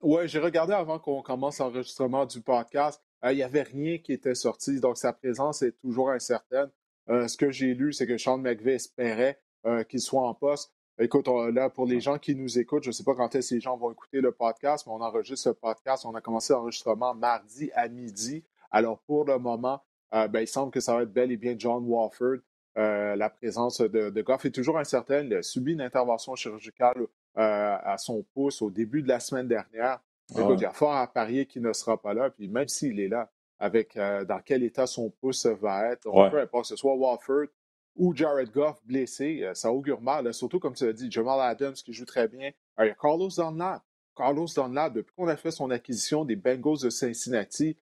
Oui, 0.00 0.28
j'ai 0.28 0.38
regardé 0.38 0.72
avant 0.72 0.98
qu'on 0.98 1.22
commence 1.22 1.58
l'enregistrement 1.58 2.24
du 2.26 2.40
podcast. 2.40 3.02
Euh, 3.24 3.32
il 3.32 3.36
n'y 3.36 3.42
avait 3.42 3.62
rien 3.62 3.98
qui 3.98 4.12
était 4.12 4.34
sorti, 4.34 4.80
donc 4.80 4.96
sa 4.96 5.12
présence 5.12 5.62
est 5.62 5.72
toujours 5.72 6.10
incertaine. 6.10 6.70
Euh, 7.08 7.26
ce 7.26 7.36
que 7.36 7.50
j'ai 7.50 7.74
lu, 7.74 7.92
c'est 7.92 8.06
que 8.06 8.16
Sean 8.16 8.38
McVay 8.38 8.74
espérait 8.74 9.40
euh, 9.66 9.82
qu'il 9.82 10.00
soit 10.00 10.22
en 10.22 10.34
poste. 10.34 10.72
Écoute, 11.00 11.28
là, 11.52 11.70
pour 11.70 11.86
les 11.86 12.00
gens 12.00 12.18
qui 12.18 12.34
nous 12.34 12.58
écoutent, 12.58 12.82
je 12.82 12.88
ne 12.88 12.92
sais 12.92 13.04
pas 13.04 13.14
quand 13.14 13.32
est-ce 13.36 13.50
que 13.50 13.54
les 13.54 13.60
gens 13.60 13.76
vont 13.76 13.92
écouter 13.92 14.20
le 14.20 14.32
podcast, 14.32 14.84
mais 14.86 14.92
on 14.92 15.00
enregistre 15.00 15.50
ce 15.50 15.50
podcast. 15.50 16.04
On 16.04 16.14
a 16.16 16.20
commencé 16.20 16.52
l'enregistrement 16.52 17.14
mardi 17.14 17.70
à 17.74 17.88
midi. 17.88 18.42
Alors, 18.72 18.98
pour 19.00 19.24
le 19.24 19.38
moment, 19.38 19.80
ben, 20.10 20.40
il 20.40 20.48
semble 20.48 20.72
que 20.72 20.80
ça 20.80 20.96
va 20.96 21.02
être 21.02 21.12
bel 21.12 21.30
et 21.30 21.36
bien 21.36 21.54
John 21.56 21.84
Wofford 21.86 22.38
euh, 22.78 23.16
la 23.16 23.28
présence 23.28 23.80
de, 23.80 24.22
Goff 24.22 24.44
est 24.44 24.52
toujours 24.52 24.78
incertaine. 24.78 25.26
Il 25.26 25.34
a 25.34 25.42
subi 25.42 25.72
une 25.72 25.80
intervention 25.80 26.36
chirurgicale 26.36 27.06
euh, 27.36 27.76
à 27.82 27.98
son 27.98 28.24
pouce 28.34 28.62
au 28.62 28.70
début 28.70 29.02
de 29.02 29.08
la 29.08 29.18
semaine 29.18 29.48
dernière. 29.48 30.00
il 30.36 30.60
y 30.60 30.64
a 30.64 30.72
fort 30.72 30.94
à 30.94 31.12
parier 31.12 31.46
qu'il 31.46 31.62
ne 31.62 31.72
sera 31.72 32.00
pas 32.00 32.14
là. 32.14 32.30
Puis 32.30 32.46
même 32.46 32.68
s'il 32.68 33.00
est 33.00 33.08
là, 33.08 33.30
avec 33.58 33.96
euh, 33.96 34.24
dans 34.24 34.38
quel 34.40 34.62
état 34.62 34.86
son 34.86 35.10
pouce 35.10 35.46
va 35.46 35.90
être, 35.90 36.08
peu 36.30 36.40
importe, 36.40 36.64
que 36.64 36.68
ce 36.68 36.76
soit 36.76 36.94
Walford 36.94 37.48
ou 37.96 38.14
Jared 38.14 38.52
Goff 38.52 38.80
blessé, 38.84 39.50
ça 39.54 39.72
augure 39.72 40.00
mal. 40.00 40.32
Surtout, 40.32 40.60
comme 40.60 40.74
tu 40.74 40.86
l'as 40.86 40.92
dit, 40.92 41.10
Jamal 41.10 41.40
Adams 41.40 41.74
qui 41.74 41.92
joue 41.92 42.04
très 42.04 42.28
bien. 42.28 42.52
il 42.78 42.86
y 42.86 42.90
a 42.90 42.94
Carlos 42.94 43.30
Dunlap. 43.36 43.82
Carlos 44.16 44.46
Dunlap, 44.54 44.92
depuis 44.92 45.12
qu'on 45.16 45.26
a 45.26 45.36
fait 45.36 45.50
son 45.50 45.70
acquisition 45.70 46.24
des 46.24 46.36
Bengals 46.36 46.78
de 46.84 46.90
Cincinnati, 46.90 47.76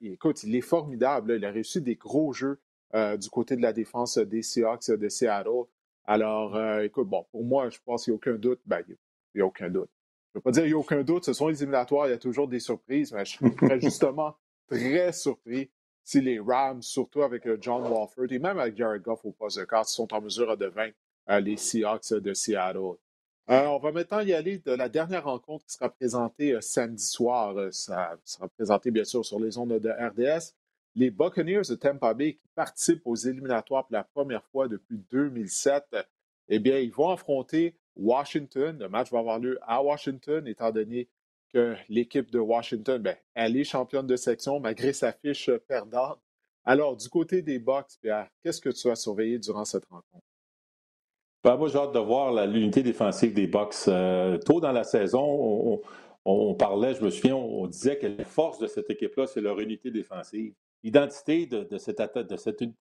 écoute, 0.00 0.44
il 0.44 0.54
est 0.54 0.60
formidable. 0.60 1.32
Il 1.32 1.44
a 1.44 1.50
réussi 1.50 1.82
des 1.82 1.96
gros 1.96 2.32
jeux. 2.32 2.60
Euh, 2.94 3.16
du 3.16 3.30
côté 3.30 3.54
de 3.54 3.62
la 3.62 3.72
défense 3.72 4.18
des 4.18 4.42
Seahawks 4.42 4.90
de 4.90 5.08
Seattle. 5.08 5.62
Alors, 6.06 6.56
euh, 6.56 6.82
écoute, 6.82 7.08
bon, 7.08 7.24
pour 7.30 7.44
moi, 7.44 7.70
je 7.70 7.78
pense 7.84 8.02
qu'il 8.04 8.12
n'y 8.12 8.16
a 8.16 8.18
aucun 8.18 8.34
doute. 8.34 8.60
Ben, 8.66 8.82
il 8.88 8.96
n'y 9.36 9.42
a, 9.42 9.46
aucun 9.46 9.70
doute. 9.70 9.90
Je 10.34 10.38
ne 10.38 10.40
veux 10.40 10.40
pas 10.40 10.50
dire 10.50 10.62
qu'il 10.64 10.72
n'y 10.72 10.76
a 10.76 10.78
aucun 10.78 11.02
doute. 11.04 11.24
Ce 11.24 11.32
sont 11.32 11.46
les 11.46 11.62
éliminatoires, 11.62 12.08
il 12.08 12.10
y 12.10 12.14
a 12.14 12.18
toujours 12.18 12.48
des 12.48 12.58
surprises, 12.58 13.12
mais 13.12 13.24
je 13.24 13.36
serais 13.36 13.80
justement 13.80 14.34
très 14.66 15.12
surpris 15.12 15.70
si 16.02 16.20
les 16.20 16.40
Rams, 16.40 16.82
surtout 16.82 17.22
avec 17.22 17.46
John 17.60 17.82
Walford 17.82 18.26
et 18.30 18.40
même 18.40 18.58
avec 18.58 18.76
Jared 18.76 19.02
Goff 19.02 19.24
au 19.24 19.30
poste 19.30 19.60
de 19.60 19.64
carte, 19.64 19.88
sont 19.88 20.12
en 20.12 20.20
mesure 20.20 20.56
de 20.56 20.66
vaincre 20.66 20.96
les 21.28 21.56
Seahawks 21.56 22.14
de 22.14 22.34
Seattle. 22.34 22.96
on 23.46 23.78
va 23.78 23.92
maintenant 23.92 24.20
y 24.20 24.32
aller 24.32 24.58
de 24.58 24.72
la 24.72 24.88
dernière 24.88 25.24
rencontre 25.24 25.64
qui 25.66 25.74
sera 25.74 25.90
présentée 25.90 26.56
samedi 26.60 27.04
soir. 27.04 27.54
ça 27.72 28.18
sera 28.24 28.48
présenté 28.48 28.90
bien 28.90 29.04
sûr 29.04 29.24
sur 29.24 29.38
les 29.38 29.56
ondes 29.58 29.78
de 29.78 29.90
RDS 29.90 30.54
les 30.94 31.10
Buccaneers 31.10 31.62
de 31.68 31.74
Tampa 31.74 32.14
Bay 32.14 32.34
qui 32.34 32.48
participent 32.54 33.06
aux 33.06 33.14
éliminatoires 33.14 33.86
pour 33.86 33.94
la 33.94 34.04
première 34.04 34.44
fois 34.46 34.68
depuis 34.68 34.98
2007, 35.10 35.84
eh 36.48 36.58
bien, 36.58 36.78
ils 36.78 36.92
vont 36.92 37.10
affronter 37.10 37.76
Washington. 37.96 38.76
Le 38.78 38.88
match 38.88 39.10
va 39.10 39.20
avoir 39.20 39.38
lieu 39.38 39.58
à 39.62 39.82
Washington, 39.82 40.46
étant 40.46 40.70
donné 40.70 41.08
que 41.52 41.76
l'équipe 41.88 42.30
de 42.30 42.38
Washington, 42.38 43.00
bien, 43.02 43.16
elle 43.34 43.56
est 43.56 43.64
championne 43.64 44.06
de 44.06 44.16
section 44.16 44.60
malgré 44.60 44.92
sa 44.92 45.12
fiche 45.12 45.50
perdante. 45.68 46.18
Alors, 46.64 46.96
du 46.96 47.08
côté 47.08 47.42
des 47.42 47.58
Bucks, 47.58 47.98
Pierre, 48.00 48.28
qu'est-ce 48.42 48.60
que 48.60 48.68
tu 48.68 48.88
as 48.90 48.96
surveillé 48.96 49.38
durant 49.38 49.64
cette 49.64 49.86
rencontre? 49.86 50.24
Ben, 51.42 51.56
moi, 51.56 51.68
j'ai 51.68 51.78
hâte 51.78 51.94
de 51.94 51.98
voir 51.98 52.46
l'unité 52.46 52.82
défensive 52.82 53.32
des 53.32 53.46
Bucks. 53.46 53.88
Euh, 53.88 54.36
tôt 54.38 54.60
dans 54.60 54.72
la 54.72 54.84
saison, 54.84 55.80
on, 56.24 56.54
parlait, 56.54 56.94
je 56.94 57.02
me 57.02 57.10
souviens, 57.10 57.36
on 57.36 57.66
disait 57.66 57.96
que 57.96 58.06
la 58.06 58.24
force 58.24 58.58
de 58.58 58.66
cette 58.66 58.90
équipe-là, 58.90 59.26
c'est 59.26 59.40
leur 59.40 59.58
unité 59.58 59.90
défensive. 59.90 60.52
L'identité 60.82 61.46
de, 61.46 61.78
cette, 61.78 62.00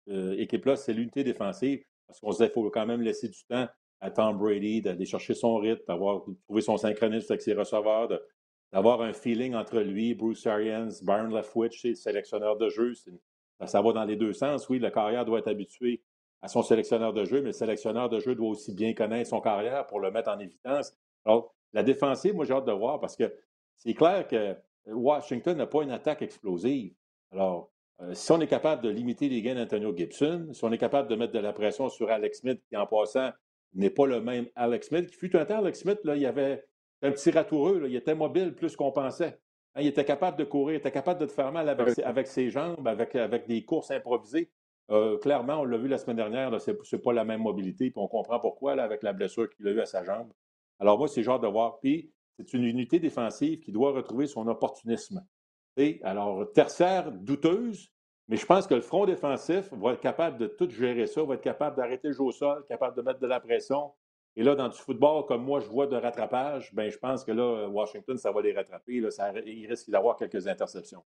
euh, 0.09 0.35
équipe-là, 0.37 0.75
c'est 0.75 0.93
l'unité 0.93 1.23
défensive, 1.23 1.83
parce 2.07 2.19
qu'on 2.19 2.31
se 2.31 2.37
disait 2.37 2.49
qu'il 2.49 2.61
faut 2.61 2.69
quand 2.69 2.85
même 2.85 3.01
laisser 3.01 3.29
du 3.29 3.43
temps 3.45 3.67
à 4.01 4.11
Tom 4.11 4.37
Brady 4.37 4.81
d'aller 4.81 5.05
chercher 5.05 5.33
son 5.33 5.55
rythme, 5.57 5.83
d'avoir 5.87 6.23
trouvé 6.45 6.61
son 6.61 6.77
synchronisme 6.77 7.31
avec 7.31 7.41
ses 7.41 7.53
receveurs, 7.53 8.09
d'avoir 8.71 9.01
un 9.01 9.13
feeling 9.13 9.53
entre 9.53 9.79
lui, 9.79 10.13
Bruce 10.13 10.45
Arians, 10.47 10.89
Byron 11.03 11.33
Leftwich, 11.33 11.85
le 11.85 11.95
sélectionneur 11.95 12.57
de 12.57 12.69
jeu. 12.69 12.93
Ça, 13.65 13.81
va 13.81 13.93
dans 13.93 14.03
les 14.03 14.15
deux 14.15 14.33
sens. 14.33 14.67
Oui, 14.67 14.79
le 14.79 14.89
carrière 14.89 15.23
doit 15.23 15.39
être 15.39 15.47
habitué 15.47 16.01
à 16.41 16.49
son 16.49 16.63
sélectionneur 16.63 17.13
de 17.13 17.23
jeu, 17.23 17.39
mais 17.41 17.49
le 17.49 17.53
sélectionneur 17.53 18.09
de 18.09 18.19
jeu 18.19 18.35
doit 18.35 18.49
aussi 18.49 18.73
bien 18.73 18.93
connaître 18.93 19.29
son 19.29 19.39
carrière 19.39 19.87
pour 19.87 19.99
le 19.99 20.11
mettre 20.11 20.29
en 20.29 20.39
évidence. 20.39 20.93
Alors, 21.23 21.55
la 21.71 21.83
défensive, 21.83 22.33
moi, 22.33 22.43
j'ai 22.43 22.53
hâte 22.53 22.65
de 22.65 22.73
voir 22.73 22.99
parce 22.99 23.15
que 23.15 23.33
c'est 23.77 23.93
clair 23.93 24.27
que 24.27 24.55
Washington 24.87 25.57
n'a 25.57 25.67
pas 25.67 25.83
une 25.83 25.91
attaque 25.91 26.21
explosive. 26.21 26.93
Alors, 27.31 27.71
euh, 28.01 28.13
si 28.13 28.31
on 28.31 28.41
est 28.41 28.47
capable 28.47 28.81
de 28.81 28.89
limiter 28.89 29.29
les 29.29 29.41
gains 29.41 29.55
d'Antonio 29.55 29.95
Gibson, 29.95 30.49
si 30.51 30.63
on 30.63 30.71
est 30.71 30.77
capable 30.77 31.07
de 31.09 31.15
mettre 31.15 31.33
de 31.33 31.39
la 31.39 31.53
pression 31.53 31.89
sur 31.89 32.09
Alex 32.09 32.39
Smith, 32.39 32.61
qui 32.67 32.75
en 32.75 32.87
passant 32.87 33.31
n'est 33.73 33.89
pas 33.89 34.05
le 34.05 34.21
même 34.21 34.47
Alex 34.55 34.87
Smith, 34.87 35.09
qui 35.09 35.15
fut 35.15 35.35
un 35.35 35.45
temps, 35.45 35.57
Alex 35.59 35.79
Smith, 35.79 35.99
là, 36.03 36.15
il 36.15 36.25
avait 36.25 36.63
un 37.01 37.11
petit 37.11 37.31
ratoureux, 37.31 37.83
il 37.87 37.95
était 37.95 38.15
mobile 38.15 38.53
plus 38.55 38.75
qu'on 38.75 38.91
pensait. 38.91 39.39
Hein, 39.75 39.81
il 39.81 39.87
était 39.87 40.05
capable 40.05 40.37
de 40.37 40.43
courir, 40.43 40.75
il 40.75 40.79
était 40.79 40.91
capable 40.91 41.19
de 41.19 41.25
te 41.25 41.31
faire 41.31 41.51
mal 41.51 41.69
avec, 41.69 42.27
ses, 42.27 42.49
jambes, 42.49 42.87
avec, 42.87 43.15
avec 43.15 43.47
des 43.47 43.63
courses 43.63 43.91
improvisées. 43.91 44.51
Euh, 44.91 45.17
clairement, 45.17 45.61
on 45.61 45.65
l'a 45.65 45.77
vu 45.77 45.87
la 45.87 45.97
semaine 45.97 46.17
dernière, 46.17 46.59
ce 46.61 46.71
n'est 46.71 47.01
pas 47.01 47.13
la 47.13 47.23
même 47.23 47.41
mobilité, 47.41 47.89
puis 47.89 47.99
on 48.01 48.07
comprend 48.07 48.39
pourquoi 48.39 48.75
là, 48.75 48.83
avec 48.83 49.01
la 49.01 49.13
blessure 49.13 49.49
qu'il 49.49 49.67
a 49.67 49.71
eue 49.71 49.79
à 49.79 49.85
sa 49.85 50.03
jambe. 50.03 50.31
Alors 50.79 50.97
moi, 50.97 51.07
c'est 51.07 51.23
genre 51.23 51.39
de 51.39 51.47
voir. 51.47 51.79
Puis, 51.79 52.11
c'est 52.37 52.53
une 52.53 52.63
unité 52.63 52.99
défensive 52.99 53.59
qui 53.59 53.71
doit 53.71 53.91
retrouver 53.91 54.27
son 54.27 54.47
opportunisme. 54.47 55.25
Alors, 56.03 56.51
tertiaire 56.53 57.11
douteuse, 57.11 57.89
mais 58.27 58.37
je 58.37 58.45
pense 58.45 58.67
que 58.67 58.75
le 58.75 58.81
front 58.81 59.05
défensif 59.05 59.71
va 59.73 59.93
être 59.93 60.01
capable 60.01 60.37
de 60.37 60.47
tout 60.47 60.69
gérer 60.69 61.07
ça, 61.07 61.23
va 61.23 61.35
être 61.35 61.41
capable 61.41 61.75
d'arrêter 61.75 62.09
le 62.09 62.13
jeu 62.13 62.23
au 62.23 62.31
sol, 62.31 62.63
capable 62.67 62.95
de 62.95 63.01
mettre 63.01 63.19
de 63.19 63.27
la 63.27 63.39
pression. 63.39 63.91
Et 64.35 64.43
là, 64.43 64.55
dans 64.55 64.69
du 64.69 64.77
football, 64.77 65.25
comme 65.25 65.43
moi, 65.43 65.59
je 65.59 65.67
vois 65.67 65.85
de 65.87 65.95
rattrapage, 65.95 66.73
ben, 66.73 66.89
je 66.89 66.97
pense 66.97 67.23
que 67.23 67.31
là, 67.31 67.67
Washington, 67.67 68.17
ça 68.17 68.31
va 68.31 68.41
les 68.41 68.53
rattraper. 68.53 68.99
Là, 68.99 69.09
il 69.45 69.67
risque 69.67 69.89
d'avoir 69.89 70.17
quelques 70.17 70.47
interceptions. 70.47 71.03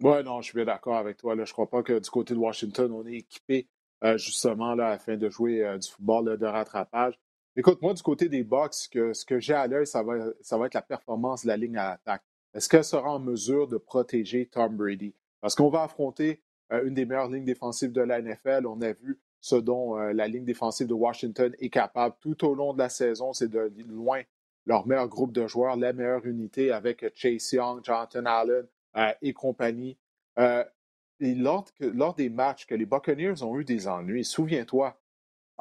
Oui, 0.00 0.22
non, 0.22 0.40
je 0.40 0.50
suis 0.50 0.56
bien 0.56 0.64
d'accord 0.64 0.96
avec 0.96 1.16
toi. 1.16 1.34
Je 1.34 1.40
ne 1.40 1.46
crois 1.46 1.68
pas 1.68 1.82
que 1.82 1.98
du 1.98 2.10
côté 2.10 2.34
de 2.34 2.38
Washington, 2.38 2.92
on 2.92 3.04
est 3.06 3.14
équipé 3.14 3.68
euh, 4.04 4.16
justement 4.16 4.74
là, 4.76 4.90
afin 4.90 5.16
de 5.16 5.28
jouer 5.28 5.64
euh, 5.64 5.78
du 5.78 5.88
football 5.88 6.38
de 6.38 6.46
rattrapage. 6.46 7.18
Écoute, 7.56 7.82
moi, 7.82 7.94
du 7.94 8.02
côté 8.02 8.28
des 8.28 8.46
que, 8.46 9.12
ce 9.12 9.24
que 9.24 9.40
j'ai 9.40 9.54
à 9.54 9.66
l'œil, 9.66 9.86
ça 9.86 10.04
va, 10.04 10.14
ça 10.40 10.56
va 10.56 10.66
être 10.66 10.74
la 10.74 10.82
performance 10.82 11.42
de 11.42 11.48
la 11.48 11.56
ligne 11.56 11.76
à 11.76 11.90
l'attaque. 11.90 12.22
Est-ce 12.54 12.68
qu'elle 12.68 12.84
sera 12.84 13.10
en 13.10 13.18
mesure 13.18 13.68
de 13.68 13.76
protéger 13.76 14.46
Tom 14.46 14.76
Brady? 14.76 15.14
Parce 15.40 15.54
qu'on 15.54 15.68
va 15.68 15.82
affronter 15.82 16.42
euh, 16.72 16.84
une 16.84 16.94
des 16.94 17.04
meilleures 17.04 17.30
lignes 17.30 17.44
défensives 17.44 17.92
de 17.92 18.00
la 18.00 18.20
NFL. 18.20 18.66
On 18.66 18.80
a 18.80 18.92
vu 18.92 19.20
ce 19.40 19.56
dont 19.56 19.98
euh, 19.98 20.12
la 20.12 20.26
ligne 20.26 20.44
défensive 20.44 20.86
de 20.86 20.94
Washington 20.94 21.54
est 21.58 21.70
capable 21.70 22.16
tout 22.20 22.44
au 22.44 22.54
long 22.54 22.72
de 22.72 22.78
la 22.78 22.88
saison. 22.88 23.32
C'est 23.32 23.48
de 23.48 23.72
loin 23.86 24.22
leur 24.66 24.86
meilleur 24.86 25.08
groupe 25.08 25.32
de 25.32 25.46
joueurs, 25.46 25.76
la 25.76 25.92
meilleure 25.92 26.26
unité 26.26 26.72
avec 26.72 27.04
Chase 27.14 27.52
Young, 27.52 27.80
Jonathan 27.82 28.26
Allen 28.26 28.66
euh, 28.96 29.12
et 29.22 29.32
compagnie. 29.32 29.96
et 30.36 31.34
lors, 31.34 31.64
lors, 31.80 32.14
des 32.14 32.28
matchs 32.28 32.66
que 32.66 32.74
les 32.74 32.86
Buccaneers 32.86 33.42
ont 33.42 33.58
eu 33.58 33.64
des 33.64 33.88
ennuis, 33.88 34.24
souviens-toi, 34.24 35.00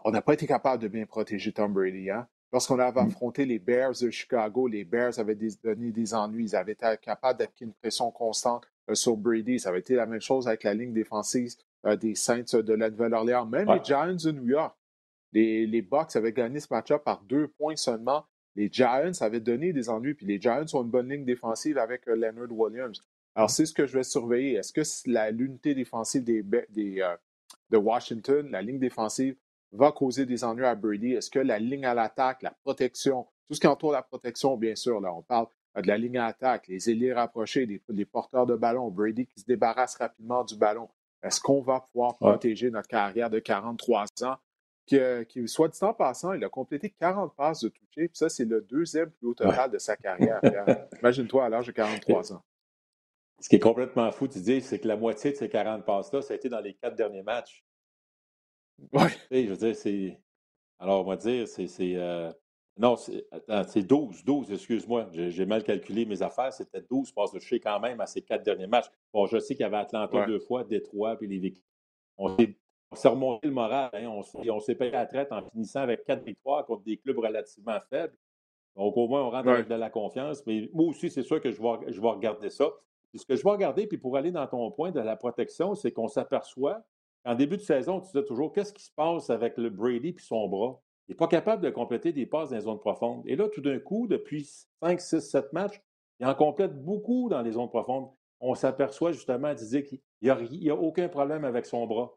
on 0.04 0.12
n'a 0.12 0.22
pas 0.22 0.34
été 0.34 0.46
capable 0.46 0.84
de 0.84 0.88
bien 0.88 1.06
protéger 1.06 1.52
Tom 1.52 1.74
Brady. 1.74 2.10
Hein? 2.10 2.28
Lorsqu'on 2.54 2.80
avait 2.80 3.02
affronté 3.02 3.46
les 3.46 3.60
Bears 3.60 3.94
de 4.02 4.10
Chicago, 4.10 4.68
les 4.68 4.86
Bears 4.86 5.20
avaient 5.20 5.38
donné 5.64 5.92
des 5.92 6.14
ennuis. 6.14 6.46
Ils 6.46 6.56
avaient 6.56 6.72
été 6.74 6.88
capables 7.02 7.40
d'appliquer 7.40 7.66
une 7.66 7.74
pression 7.74 8.10
constante 8.12 8.68
euh, 8.90 8.96
sur 8.96 9.18
Brady. 9.18 9.60
Ça 9.60 9.70
avait 9.70 9.80
été 9.80 9.96
la 9.96 10.06
même 10.06 10.22
chose 10.22 10.48
avec 10.48 10.64
la 10.64 10.74
ligne 10.74 10.94
défensive 10.94 11.56
euh, 11.86 11.98
des 11.98 12.16
Saints 12.16 12.44
de 12.54 12.74
la 12.74 12.90
Nouvelle-Orléans. 12.90 13.46
Même 13.46 13.68
les 13.68 13.84
Giants 13.84 14.16
de 14.16 14.32
New 14.32 14.48
York. 14.48 14.76
Les, 15.34 15.68
les 15.68 15.82
Bucks 15.82 16.16
avaient 16.16 16.32
gagné 16.32 16.62
ce 16.62 16.68
match-up 16.72 17.04
par 17.04 17.22
deux 17.24 17.50
points 17.50 17.76
seulement. 17.76 18.26
Les 18.56 18.70
Giants 18.72 19.12
avaient 19.20 19.42
donné 19.42 19.74
des 19.74 19.90
ennuis, 19.90 20.14
puis 20.14 20.26
les 20.26 20.40
Giants 20.40 20.66
ont 20.74 20.84
une 20.84 20.90
bonne 20.90 21.10
ligne 21.10 21.26
défensive 21.26 21.78
avec 21.78 22.08
euh, 22.08 22.16
Leonard 22.16 22.52
Williams. 22.52 23.04
Alors, 23.36 23.52
c'est 23.52 23.66
ce 23.66 23.74
que 23.74 23.86
je 23.86 23.98
vais 23.98 24.04
surveiller. 24.04 24.54
Est-ce 24.54 24.74
que 24.74 25.32
l'unité 25.32 25.76
défensive 25.76 26.24
des, 26.24 26.42
de 26.42 27.78
Washington, 27.78 28.50
la 28.50 28.64
ligne 28.64 28.80
défensive, 28.80 29.36
va 29.72 29.92
causer 29.92 30.26
des 30.26 30.44
ennuis 30.44 30.66
à 30.66 30.76
Brady? 30.76 31.14
Est-ce 31.14 31.30
que 31.30 31.40
la 31.40 31.60
ligne 31.60 31.86
à 31.86 31.94
l'attaque, 31.94 32.42
la 32.42 32.52
protection, 32.52 33.28
tout 33.48 33.54
ce 33.54 33.60
qui 33.60 33.68
entoure 33.68 33.92
la 33.92 34.02
protection, 34.02 34.58
bien 34.58 34.76
sûr, 34.76 35.00
là, 35.00 35.14
on 35.14 35.22
parle 35.22 35.48
de 35.76 35.88
la 35.88 35.98
ligne 35.98 36.18
à 36.18 36.26
attaque, 36.26 36.68
les 36.68 36.90
ailiers 36.90 37.14
rapprochés, 37.14 37.66
les, 37.66 38.06
porteurs 38.06 38.46
de 38.46 38.56
ballon, 38.56 38.90
Brady 38.90 39.28
qui 39.28 39.40
se 39.40 39.46
débarrasse 39.46 39.96
rapidement 39.96 40.44
du 40.44 40.56
ballon. 40.56 40.90
Est-ce 41.24 41.40
qu'on 41.40 41.62
va 41.62 41.82
pouvoir 41.82 42.16
protéger 42.16 42.72
notre 42.72 42.88
carrière 42.88 43.30
de 43.30 43.40
43 43.40 44.06
ans? 44.24 44.38
Qui, 44.86 44.98
qui, 45.28 45.48
soit 45.50 45.68
dit 45.68 45.78
en 45.82 45.94
passant, 45.94 46.32
il 46.32 46.44
a 46.46 46.50
complété 46.50 46.90
40 46.90 47.36
passes 47.36 47.60
de 47.60 47.68
toucher, 47.68 48.08
puis 48.08 48.12
ça, 48.14 48.30
c'est 48.30 48.46
le 48.46 48.62
deuxième 48.62 49.12
plus 49.12 49.28
haut 49.28 49.34
total 49.34 49.70
de 49.70 49.78
sa 49.78 49.98
carrière. 49.98 50.40
Imagine-toi 51.02 51.46
à 51.46 51.50
l'âge 51.50 51.68
de 51.68 51.74
43 51.74 52.32
ans. 52.32 52.42
Ce 53.40 53.50
qui 53.50 53.58
est 53.58 53.60
complètement 53.60 54.10
fou, 54.12 54.30
tu 54.30 54.40
dis, 54.40 54.62
c'est 54.62 54.80
que 54.80 54.88
la 54.88 54.96
moitié 54.96 55.32
de 55.32 55.36
ces 55.36 55.50
40 55.50 55.86
passes-là, 55.86 56.22
ça 56.22 56.34
a 56.34 56.38
été 56.38 56.48
dans 56.48 56.62
les 56.62 56.74
quatre 56.74 56.96
derniers 56.96 57.22
matchs. 57.22 57.66
Oui. 58.94 59.10
Je 59.32 59.50
veux 59.50 59.58
dire, 59.58 59.76
c'est. 59.76 60.20
Alors, 60.80 61.02
on 61.02 61.10
va 61.10 61.18
dire, 61.18 61.48
c'est. 61.48 61.68
Euh, 61.82 62.32
non, 62.80 62.96
c'est 62.96 63.84
12, 63.84 64.24
12, 64.24 64.52
excuse-moi. 64.52 65.08
J'ai 65.12 65.46
mal 65.46 65.64
calculé 65.64 66.06
mes 66.06 66.22
affaires. 66.22 66.54
C'était 66.54 66.82
12 66.82 67.12
passes 67.12 67.32
de 67.32 67.40
toucher 67.40 67.60
quand 67.60 67.80
même 67.80 68.00
à 68.02 68.06
ces 68.06 68.22
quatre 68.22 68.44
derniers 68.44 68.68
matchs. 68.68 68.88
Bon, 69.12 69.26
je 69.26 69.40
sais 69.40 69.56
qu'il 69.56 69.64
y 69.64 69.66
avait 69.66 69.78
Atlanta 69.78 70.26
deux 70.26 70.40
fois, 70.40 70.64
Détroit, 70.64 71.16
puis 71.18 71.28
les 71.28 71.40
Vikings. 71.40 71.64
On 72.18 72.36
s'est 72.96 73.08
remonté 73.08 73.48
le 73.48 73.54
moral. 73.54 73.90
Hein. 73.94 74.08
On, 74.08 74.60
s'est 74.60 74.76
payé 74.76 74.92
la 74.92 75.08
traite 75.08 75.32
en 75.32 75.42
finissant 75.42 75.82
avec 75.82 76.04
quatre 76.06 76.24
victoires 76.24 76.66
contre 76.66 76.84
des 76.84 76.98
clubs 76.98 77.18
relativement 77.18 77.80
faibles. 77.90 78.16
Donc, 78.76 78.96
au 78.96 79.08
moins, 79.08 79.24
on 79.24 79.32
rentre 79.32 79.50
avec 79.50 79.68
de 79.68 79.76
la 79.76 79.90
confiance. 79.90 80.46
Mais 80.46 80.70
moi 80.72 80.86
aussi, 80.86 81.10
c'est 81.10 81.24
sûr 81.24 81.42
que 81.42 81.52
je 81.52 81.60
vais, 81.60 81.92
je 81.92 82.00
vais 82.00 82.10
regarder 82.10 82.52
ça. 82.52 82.70
ce 83.16 83.26
que 83.26 83.36
je 83.36 83.44
vais 83.44 83.50
regarder, 83.50 83.88
puis 83.88 83.98
pour 83.98 84.16
aller 84.18 84.32
dans 84.32 84.46
ton 84.46 84.70
point 84.72 84.92
de 84.92 85.00
la 85.00 85.16
protection, 85.16 85.74
c'est 85.74 85.92
qu'on 85.92 86.08
s'aperçoit 86.08 86.84
qu'en 87.28 87.36
début 87.36 87.58
de 87.58 87.62
saison, 87.62 88.00
tu 88.00 88.08
disais 88.08 88.24
toujours 88.24 88.54
qu'est-ce 88.54 88.72
qui 88.72 88.84
se 88.84 88.92
passe 88.96 89.30
avec 89.30 89.58
le 89.58 89.70
Brady 89.70 90.14
puis 90.14 90.26
son 90.26 90.48
bras? 90.48 90.80
Il 91.08 91.12
n'est 91.12 91.18
pas 91.18 91.28
capable 91.28 91.62
de 91.62 91.70
compléter 91.70 92.14
des 92.14 92.26
passes 92.26 92.50
dans 92.50 92.56
les 92.56 92.62
zones 92.62 92.80
profondes. 92.80 93.22
Et 93.26 93.36
là, 93.36 93.50
tout 93.50 93.62
d'un 93.62 93.80
coup, 93.80 94.08
depuis 94.08 94.50
5, 94.82 95.00
6, 95.00 95.20
7 95.20 95.54
matchs, 95.54 95.82
il 96.20 96.26
en 96.26 96.34
complète 96.36 96.82
beaucoup 96.82 97.28
dans 97.30 97.42
les 97.42 97.52
zones 97.52 97.70
profondes. 97.70 98.10
On 98.40 98.56
s'aperçoit 98.56 99.12
justement, 99.12 99.54
disait 99.54 99.84
qu'il 99.84 100.00
n'y 100.22 100.30
a, 100.30 100.36
a, 100.36 100.76
aucun 100.76 101.10
problème 101.10 101.44
avec 101.44 101.66
son 101.66 101.86
bras. 101.86 102.16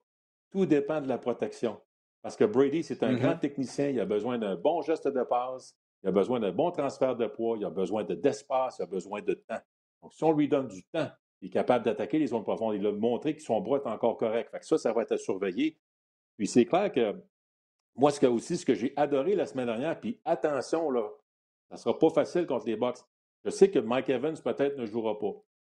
Tout 0.53 0.67
dépend 0.67 1.01
de 1.01 1.09
la 1.09 1.19
protection. 1.19 1.81
Parce 2.23 2.37
que 2.37 2.45
Brady, 2.45 2.85
c'est 2.85 3.03
un 3.03 3.15
grand 3.15 3.33
mm-hmm. 3.33 3.41
technicien. 3.41 3.89
Il 3.89 3.99
a 3.99 4.05
besoin 4.05 4.39
d'un 4.39 4.55
bon 4.55 4.81
geste 4.83 5.09
de 5.09 5.23
passe. 5.25 5.77
Il 6.03 6.09
a 6.09 6.13
besoin 6.13 6.39
d'un 6.39 6.53
bon 6.53 6.71
transfert 6.71 7.17
de 7.17 7.27
poids. 7.27 7.57
Il 7.59 7.65
a 7.65 7.71
besoin 7.71 8.05
d'espace. 8.05 8.79
il 8.79 8.83
a 8.83 8.87
besoin 8.87 9.23
de 9.23 9.35
temps. 9.35 9.61
Donc, 10.03 10.13
si 10.13 10.23
on 10.23 10.33
lui 10.33 10.49
donne 10.49 10.69
du 10.69 10.85
temps, 10.85 11.11
il 11.41 11.49
est 11.49 11.51
capable 11.51 11.85
d'attaquer 11.85 12.19
les 12.19 12.29
zones 12.29 12.43
profondes. 12.43 12.75
Il 12.75 12.87
a 12.87 12.93
montré 12.93 13.35
que 13.35 13.43
son 13.43 13.61
bras 13.61 13.79
est 13.79 13.87
encore 13.87 14.17
correct. 14.17 14.51
Fait 14.51 14.63
ça, 14.63 14.79
ça 14.79 14.93
va 14.93 15.03
être 15.03 15.13
à 15.13 15.19
surveiller. 15.19 15.79
Puis 16.37 16.47
c'est 16.47 16.65
clair 16.65 16.93
que 16.93 17.15
moi, 17.97 18.11
ce 18.11 18.21
que, 18.21 18.27
aussi, 18.27 18.57
ce 18.57 18.65
que 18.65 18.75
j'ai 18.75 18.93
adoré 18.97 19.35
la 19.35 19.47
semaine 19.47 19.67
dernière, 19.67 19.99
puis 19.99 20.21
attention, 20.25 20.91
là, 20.91 21.09
ça 21.69 21.75
ne 21.75 21.79
sera 21.81 21.99
pas 21.99 22.11
facile 22.11 22.47
contre 22.47 22.67
les 22.67 22.77
Bucks. 22.77 22.99
Je 23.45 23.51
sais 23.51 23.71
que 23.71 23.79
Mike 23.79 24.09
Evans 24.11 24.37
peut-être 24.43 24.77
ne 24.77 24.87
jouera 24.87 25.19
pas. 25.19 25.33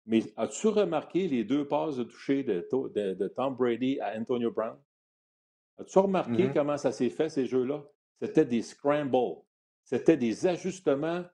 Mais 0.06 0.22
as-tu 0.36 0.68
remarqué 0.68 1.28
les 1.28 1.44
deux 1.44 1.66
passes 1.66 1.96
de 1.96 2.04
toucher 2.04 2.42
de, 2.42 2.66
de, 3.14 3.28
Tom 3.28 3.54
Brady 3.54 4.00
à 4.00 4.18
Antonio 4.18 4.50
Brown? 4.50 4.76
As-tu 5.78 5.98
remarqué 5.98 6.48
mm-hmm. 6.48 6.52
comment 6.52 6.76
ça 6.76 6.92
s'est 6.92 7.10
fait, 7.10 7.28
ces 7.28 7.46
jeux-là? 7.46 7.84
C'était 8.20 8.44
des 8.44 8.62
scrambles. 8.62 9.42
C'était 9.84 10.16
des 10.16 10.46
ajustements 10.46 11.24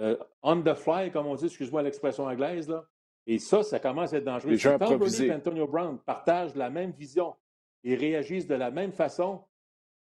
euh, 0.00 0.16
on 0.42 0.62
the 0.62 0.74
fly, 0.74 1.10
comme 1.10 1.26
on 1.26 1.34
dit, 1.34 1.46
excuse-moi 1.46 1.82
l'expression 1.82 2.24
anglaise, 2.24 2.68
là. 2.68 2.84
Et 3.30 3.38
ça, 3.38 3.62
ça 3.62 3.78
commence 3.78 4.14
à 4.14 4.16
être 4.16 4.24
dangereux. 4.24 4.56
si 4.56 4.66
Tom 4.78 4.96
Brady 4.96 5.26
et 5.26 5.32
Antonio 5.34 5.66
Brown 5.66 5.98
partagent 5.98 6.54
la 6.54 6.70
même 6.70 6.92
vision 6.92 7.34
et 7.84 7.94
réagissent 7.94 8.46
de 8.46 8.54
la 8.54 8.70
même 8.70 8.90
façon, 8.90 9.44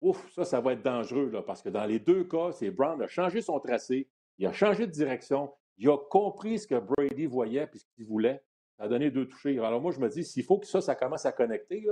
ouf, 0.00 0.30
ça, 0.32 0.44
ça 0.44 0.60
va 0.60 0.74
être 0.74 0.82
dangereux, 0.82 1.28
là, 1.30 1.42
parce 1.42 1.60
que 1.60 1.68
dans 1.68 1.84
les 1.86 1.98
deux 1.98 2.22
cas, 2.22 2.52
c'est 2.52 2.70
Brown 2.70 3.02
a 3.02 3.08
changé 3.08 3.42
son 3.42 3.58
tracé, 3.58 4.08
il 4.38 4.46
a 4.46 4.52
changé 4.52 4.86
de 4.86 4.92
direction, 4.92 5.52
il 5.76 5.90
a 5.90 5.98
compris 5.98 6.60
ce 6.60 6.68
que 6.68 6.78
Brady 6.78 7.26
voyait 7.26 7.68
et 7.74 7.78
ce 7.78 7.84
qu'il 7.96 8.06
voulait. 8.06 8.44
Ça 8.78 8.84
a 8.84 8.88
donné 8.88 9.10
deux 9.10 9.26
touchés. 9.26 9.58
Alors 9.58 9.80
moi, 9.80 9.90
je 9.90 9.98
me 9.98 10.08
dis, 10.08 10.22
s'il 10.22 10.44
faut 10.44 10.58
que 10.58 10.66
ça, 10.66 10.80
ça 10.80 10.94
commence 10.94 11.26
à 11.26 11.32
connecter, 11.32 11.84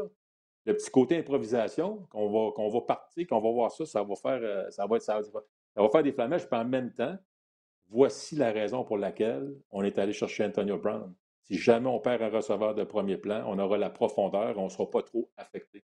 le 0.67 0.77
petit 0.77 0.91
côté 0.91 1.19
improvisation, 1.19 2.07
qu'on 2.11 2.31
va, 2.31 2.53
qu'on 2.53 2.69
va 2.69 2.81
partir, 2.83 3.27
qu'on 3.27 3.41
va 3.41 3.51
voir 3.51 3.73
ça, 3.73 3.85
ça 3.85 4.05
va 4.05 4.15
faire, 4.15 4.39
euh, 4.41 4.71
ça 4.71 4.87
va, 4.87 5.01
ça, 5.01 5.21
va 5.75 5.89
faire 5.89 6.03
des 6.05 6.13
flamèches, 6.13 6.47
puis 6.47 6.61
en 6.61 6.65
même 6.65 6.93
temps, 6.93 7.19
voici 7.89 8.37
la 8.37 8.53
raison 8.53 8.85
pour 8.85 8.99
laquelle 8.99 9.53
on 9.73 9.83
est 9.83 9.99
allé 9.99 10.13
chercher 10.13 10.45
Antonio 10.45 10.79
Brown. 10.79 11.13
Si 11.45 11.59
jamais 11.59 11.89
on 11.89 12.01
perd 12.01 12.23
un 12.23 12.31
receveur 12.31 12.75
de 12.75 12.85
premier 12.85 13.17
plan, 13.17 13.45
on 13.47 13.59
aura 13.59 13.77
la 13.77 13.91
profondeur, 13.91 14.59
on 14.59 14.65
ne 14.65 14.69
sera 14.71 14.91
pas 14.91 15.03
trop 15.03 15.31
affecté. 15.37 15.85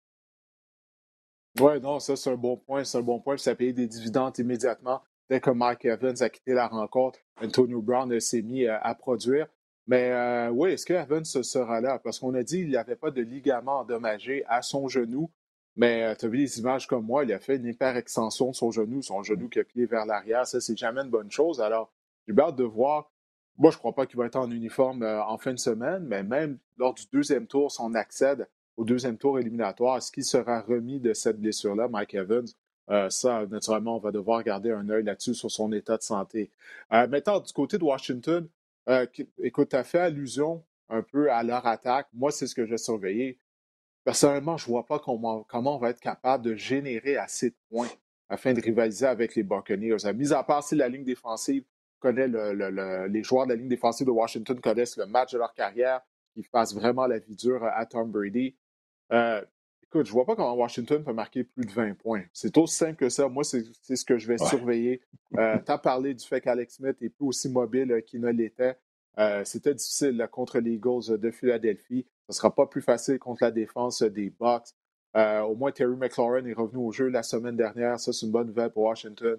Oui, 1.59 1.81
non, 1.81 1.99
ça, 1.99 2.15
c'est 2.17 2.31
un 2.31 2.37
bon 2.37 2.57
point. 2.57 2.85
C'est 2.85 2.99
un 2.99 3.03
bon 3.03 3.21
point. 3.21 3.37
Ça 3.37 3.55
paye 3.55 3.75
des 3.75 3.87
dividendes 3.87 4.39
immédiatement. 4.39 5.03
Dès 5.29 5.41
que 5.41 5.51
Mike 5.51 5.85
Evans 5.85 6.23
a 6.23 6.29
quitté 6.29 6.53
la 6.53 6.69
rencontre, 6.69 7.19
Antonio 7.43 7.81
Brown 7.83 8.19
s'est 8.21 8.43
mis 8.43 8.67
euh, 8.67 8.79
à, 8.81 8.95
produire. 8.95 9.47
Mais 9.87 10.11
euh, 10.11 10.51
oui, 10.51 10.73
est-ce 10.73 10.87
que 10.87 10.93
Evans 10.93 11.25
sera 11.25 11.81
là? 11.81 11.99
Parce 11.99 12.19
qu'on 12.19 12.35
a 12.35 12.43
dit 12.43 12.59
qu'il 12.61 12.69
n'y 12.69 12.77
avait 12.77 12.97
pas 12.97 13.11
de 13.11 13.23
ligament 13.23 13.81
endommagé 13.81 14.45
à 14.47 14.63
son 14.63 14.89
genou. 14.89 15.31
Mais 15.77 16.05
euh, 16.05 16.15
tu 16.15 16.27
as 16.27 16.29
vu 16.29 16.39
les 16.39 16.59
images 16.59 16.87
comme 16.87 17.07
moi, 17.07 17.25
il 17.25 17.33
a 17.33 17.39
fait 17.39 17.57
une 17.57 17.67
hyper-extension 17.67 18.51
de 18.51 18.57
son 18.57 18.71
genou, 18.71 19.03
son 19.03 19.23
genou 19.23 19.49
qui 19.49 19.61
a 19.61 19.65
plié 19.65 19.87
vers 19.87 20.07
l'arrière. 20.07 20.47
Ça, 20.47 20.61
c'est 20.61 20.77
jamais 20.77 21.03
une 21.03 21.11
bonne 21.11 21.31
chose. 21.31 21.61
Alors, 21.61 21.93
j'ai 22.27 22.35
hâte 22.39 22.57
de 22.57 22.65
voir. 22.65 23.11
Moi, 23.61 23.71
je 23.71 23.77
ne 23.77 23.79
crois 23.79 23.95
pas 23.95 24.07
qu'il 24.07 24.17
va 24.17 24.27
être 24.27 24.37
en 24.37 24.51
uniforme 24.51 25.05
en 25.05 25.39
fin 25.39 25.53
de 25.53 25.59
semaine, 25.59 26.03
mais 26.05 26.25
même 26.25 26.59
lors 26.79 26.95
du 26.95 27.05
deuxième 27.13 27.47
tour, 27.47 27.71
si 27.71 27.81
on 27.81 27.95
accède 27.95 28.49
au 28.81 28.85
deuxième 28.85 29.19
tour 29.19 29.39
éliminatoire. 29.39 29.99
Est-ce 29.99 30.11
qu'il 30.11 30.25
sera 30.25 30.63
remis 30.63 31.01
de 31.01 31.13
cette 31.13 31.39
blessure-là, 31.39 31.87
Mike 31.89 32.15
Evans? 32.15 32.47
Euh, 32.91 33.11
ça, 33.11 33.47
naturellement, 33.47 33.97
on 33.97 34.01
va 34.01 34.11
devoir 34.11 34.43
garder 34.43 34.73
un 34.73 34.89
œil 34.89 35.05
là-dessus 35.05 35.35
sur 35.35 35.51
son 35.51 35.71
état 35.73 35.99
de 35.99 36.03
santé. 36.03 36.51
Euh, 36.93 37.07
maintenant, 37.07 37.41
du 37.41 37.53
côté 37.53 37.77
de 37.77 37.85
Washington, 37.85 38.49
euh, 38.89 39.07
écoute, 39.39 39.69
tu 39.69 39.77
as 39.77 39.85
fait 39.85 39.99
allusion 39.99 40.65
un 40.89 41.03
peu 41.03 41.31
à 41.31 41.43
leur 41.43 41.67
attaque. 41.67 42.09
Moi, 42.15 42.33
c'est 42.33 42.47
ce 42.47 42.55
que 42.55 42.65
j'ai 42.65 42.79
surveillé. 42.79 43.39
Personnellement, 44.03 44.57
je 44.57 44.65
ne 44.65 44.71
vois 44.71 44.87
pas 44.87 44.99
comment, 44.99 45.45
comment, 45.45 45.77
on 45.77 45.79
va 45.79 45.91
être 45.91 46.01
capable 46.01 46.45
de 46.45 46.55
générer 46.55 47.19
assez 47.19 47.51
de 47.51 47.57
points 47.69 47.91
afin 48.31 48.55
de 48.55 48.63
rivaliser 48.63 49.07
avec 49.07 49.35
les 49.35 49.43
Buccaneers. 49.43 50.13
Mis 50.15 50.33
à 50.33 50.43
part 50.43 50.65
si 50.65 50.75
la 50.75 50.89
ligne 50.89 51.05
défensive 51.05 51.65
connaît 52.01 52.27
les 52.27 53.23
joueurs 53.23 53.47
de 53.47 53.53
la 53.53 53.57
ligne 53.57 53.69
défensive 53.69 54.07
de 54.07 54.13
Washington 54.13 54.61
connaissent 54.61 54.97
le 54.97 55.07
match 55.07 55.33
de 55.33 55.39
leur 55.39 55.55
carrière, 55.55 56.01
qu'ils 56.35 56.47
fassent 56.47 56.75
vraiment 56.75 57.07
la 57.07 57.19
vie 57.19 57.37
dure 57.37 57.65
à 57.65 57.87
Tom 57.87 58.11
Brady. 58.11 58.57
Euh, 59.13 59.43
écoute, 59.85 60.07
je 60.07 60.13
vois 60.13 60.25
pas 60.25 60.37
comment 60.37 60.55
Washington 60.55 61.03
peut 61.05 61.13
marquer 61.13 61.45
plus 61.45 61.65
de 61.65 61.73
20 61.73 61.95
points. 61.95 62.23
C'est 62.33 62.57
aussi 62.59 62.77
simple 62.77 62.97
que 62.97 63.09
ça. 63.09 63.29
Moi, 63.29 63.45
c'est 63.45 63.63
ce 63.97 64.05
que 64.05 64.19
je 64.19 64.27
vais 64.27 64.39
surveiller. 64.39 65.01
Euh, 65.39 65.59
tu 65.65 65.71
as 65.71 65.79
parlé 65.79 66.15
du 66.15 66.27
fait 66.27 66.41
qu'Alex 66.41 66.77
Smith 66.77 66.97
est 67.01 67.09
plus 67.09 67.27
aussi 67.27 67.49
mobile 67.49 67.93
euh, 67.93 68.01
qu'il 68.01 68.21
ne 68.21 68.31
l'était. 68.31 68.77
C'était 69.45 69.75
difficile 69.75 70.27
contre 70.33 70.61
les 70.61 70.73
Eagles 70.73 71.19
de 71.19 71.31
Philadelphie. 71.31 72.07
Ce 72.29 72.33
ne 72.33 72.35
sera 72.35 72.55
pas 72.55 72.67
plus 72.67 72.81
facile 72.81 73.19
contre 73.19 73.45
la 73.45 73.51
défense 73.51 74.03
des 74.03 74.31
Bucks. 74.31 74.71
au 75.15 75.55
moins, 75.57 75.73
Terry 75.73 75.95
McLaurin 75.95 76.47
est 76.47 76.55
revenu 76.55 76.79
au 76.79 76.91
jeu 76.91 77.09
la 77.09 77.23
semaine 77.23 77.55
dernière. 77.55 78.01
Ça, 78.01 78.15
c'est 78.15 78.25
une 78.25 78.33
bonne 78.33 78.47
nouvelle 78.47 78.71
pour 78.71 78.85
Washington. 78.85 79.39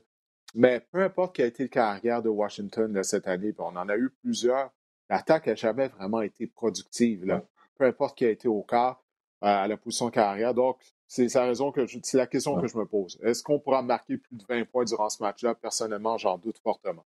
Mais 0.54 0.80
peu 0.92 1.02
importe 1.02 1.36
quelle 1.36 1.46
a 1.46 1.48
été 1.50 1.64
le 1.64 1.70
carrière 1.70 2.22
de 2.22 2.30
Washington 2.30 3.04
cette 3.04 3.28
année, 3.28 3.54
puis 3.54 3.62
on 3.62 3.76
en 3.78 3.88
a 3.88 3.96
eu 3.96 4.10
plusieurs, 4.22 4.72
l'attaque 5.10 5.48
n'a 5.48 5.56
jamais 5.56 5.88
vraiment 5.88 6.22
été 6.22 6.48
productive. 6.48 7.26
Là. 7.26 7.44
Peu 7.78 7.86
importe 7.86 8.18
qui 8.18 8.26
a 8.26 8.30
été 8.30 8.48
au 8.48 8.62
quart 8.62 9.04
à 9.42 9.68
la 9.68 9.78
position 9.78 10.10
carrière. 10.10 10.54
Donc, 10.54 10.78
c'est 11.08 11.34
la 11.34 11.46
raison 11.46 11.72
que 11.72 11.86
c'est 12.04 12.18
la 12.18 12.28
question 12.28 12.60
que 12.60 12.68
je 12.68 12.78
me 12.78 12.86
pose. 12.86 13.20
Est-ce 13.24 13.44
qu'on 13.44 13.60
pourra 13.60 13.82
marquer 13.82 14.18
plus 14.18 14.38
de 14.38 14.44
20 14.48 14.66
points 14.66 14.86
durant 14.86 15.10
ce 15.10 15.22
match-là? 15.22 15.56
Personnellement, 15.56 16.18
j'en 16.18 16.38
doute 16.38 16.60
fortement. 16.60 17.06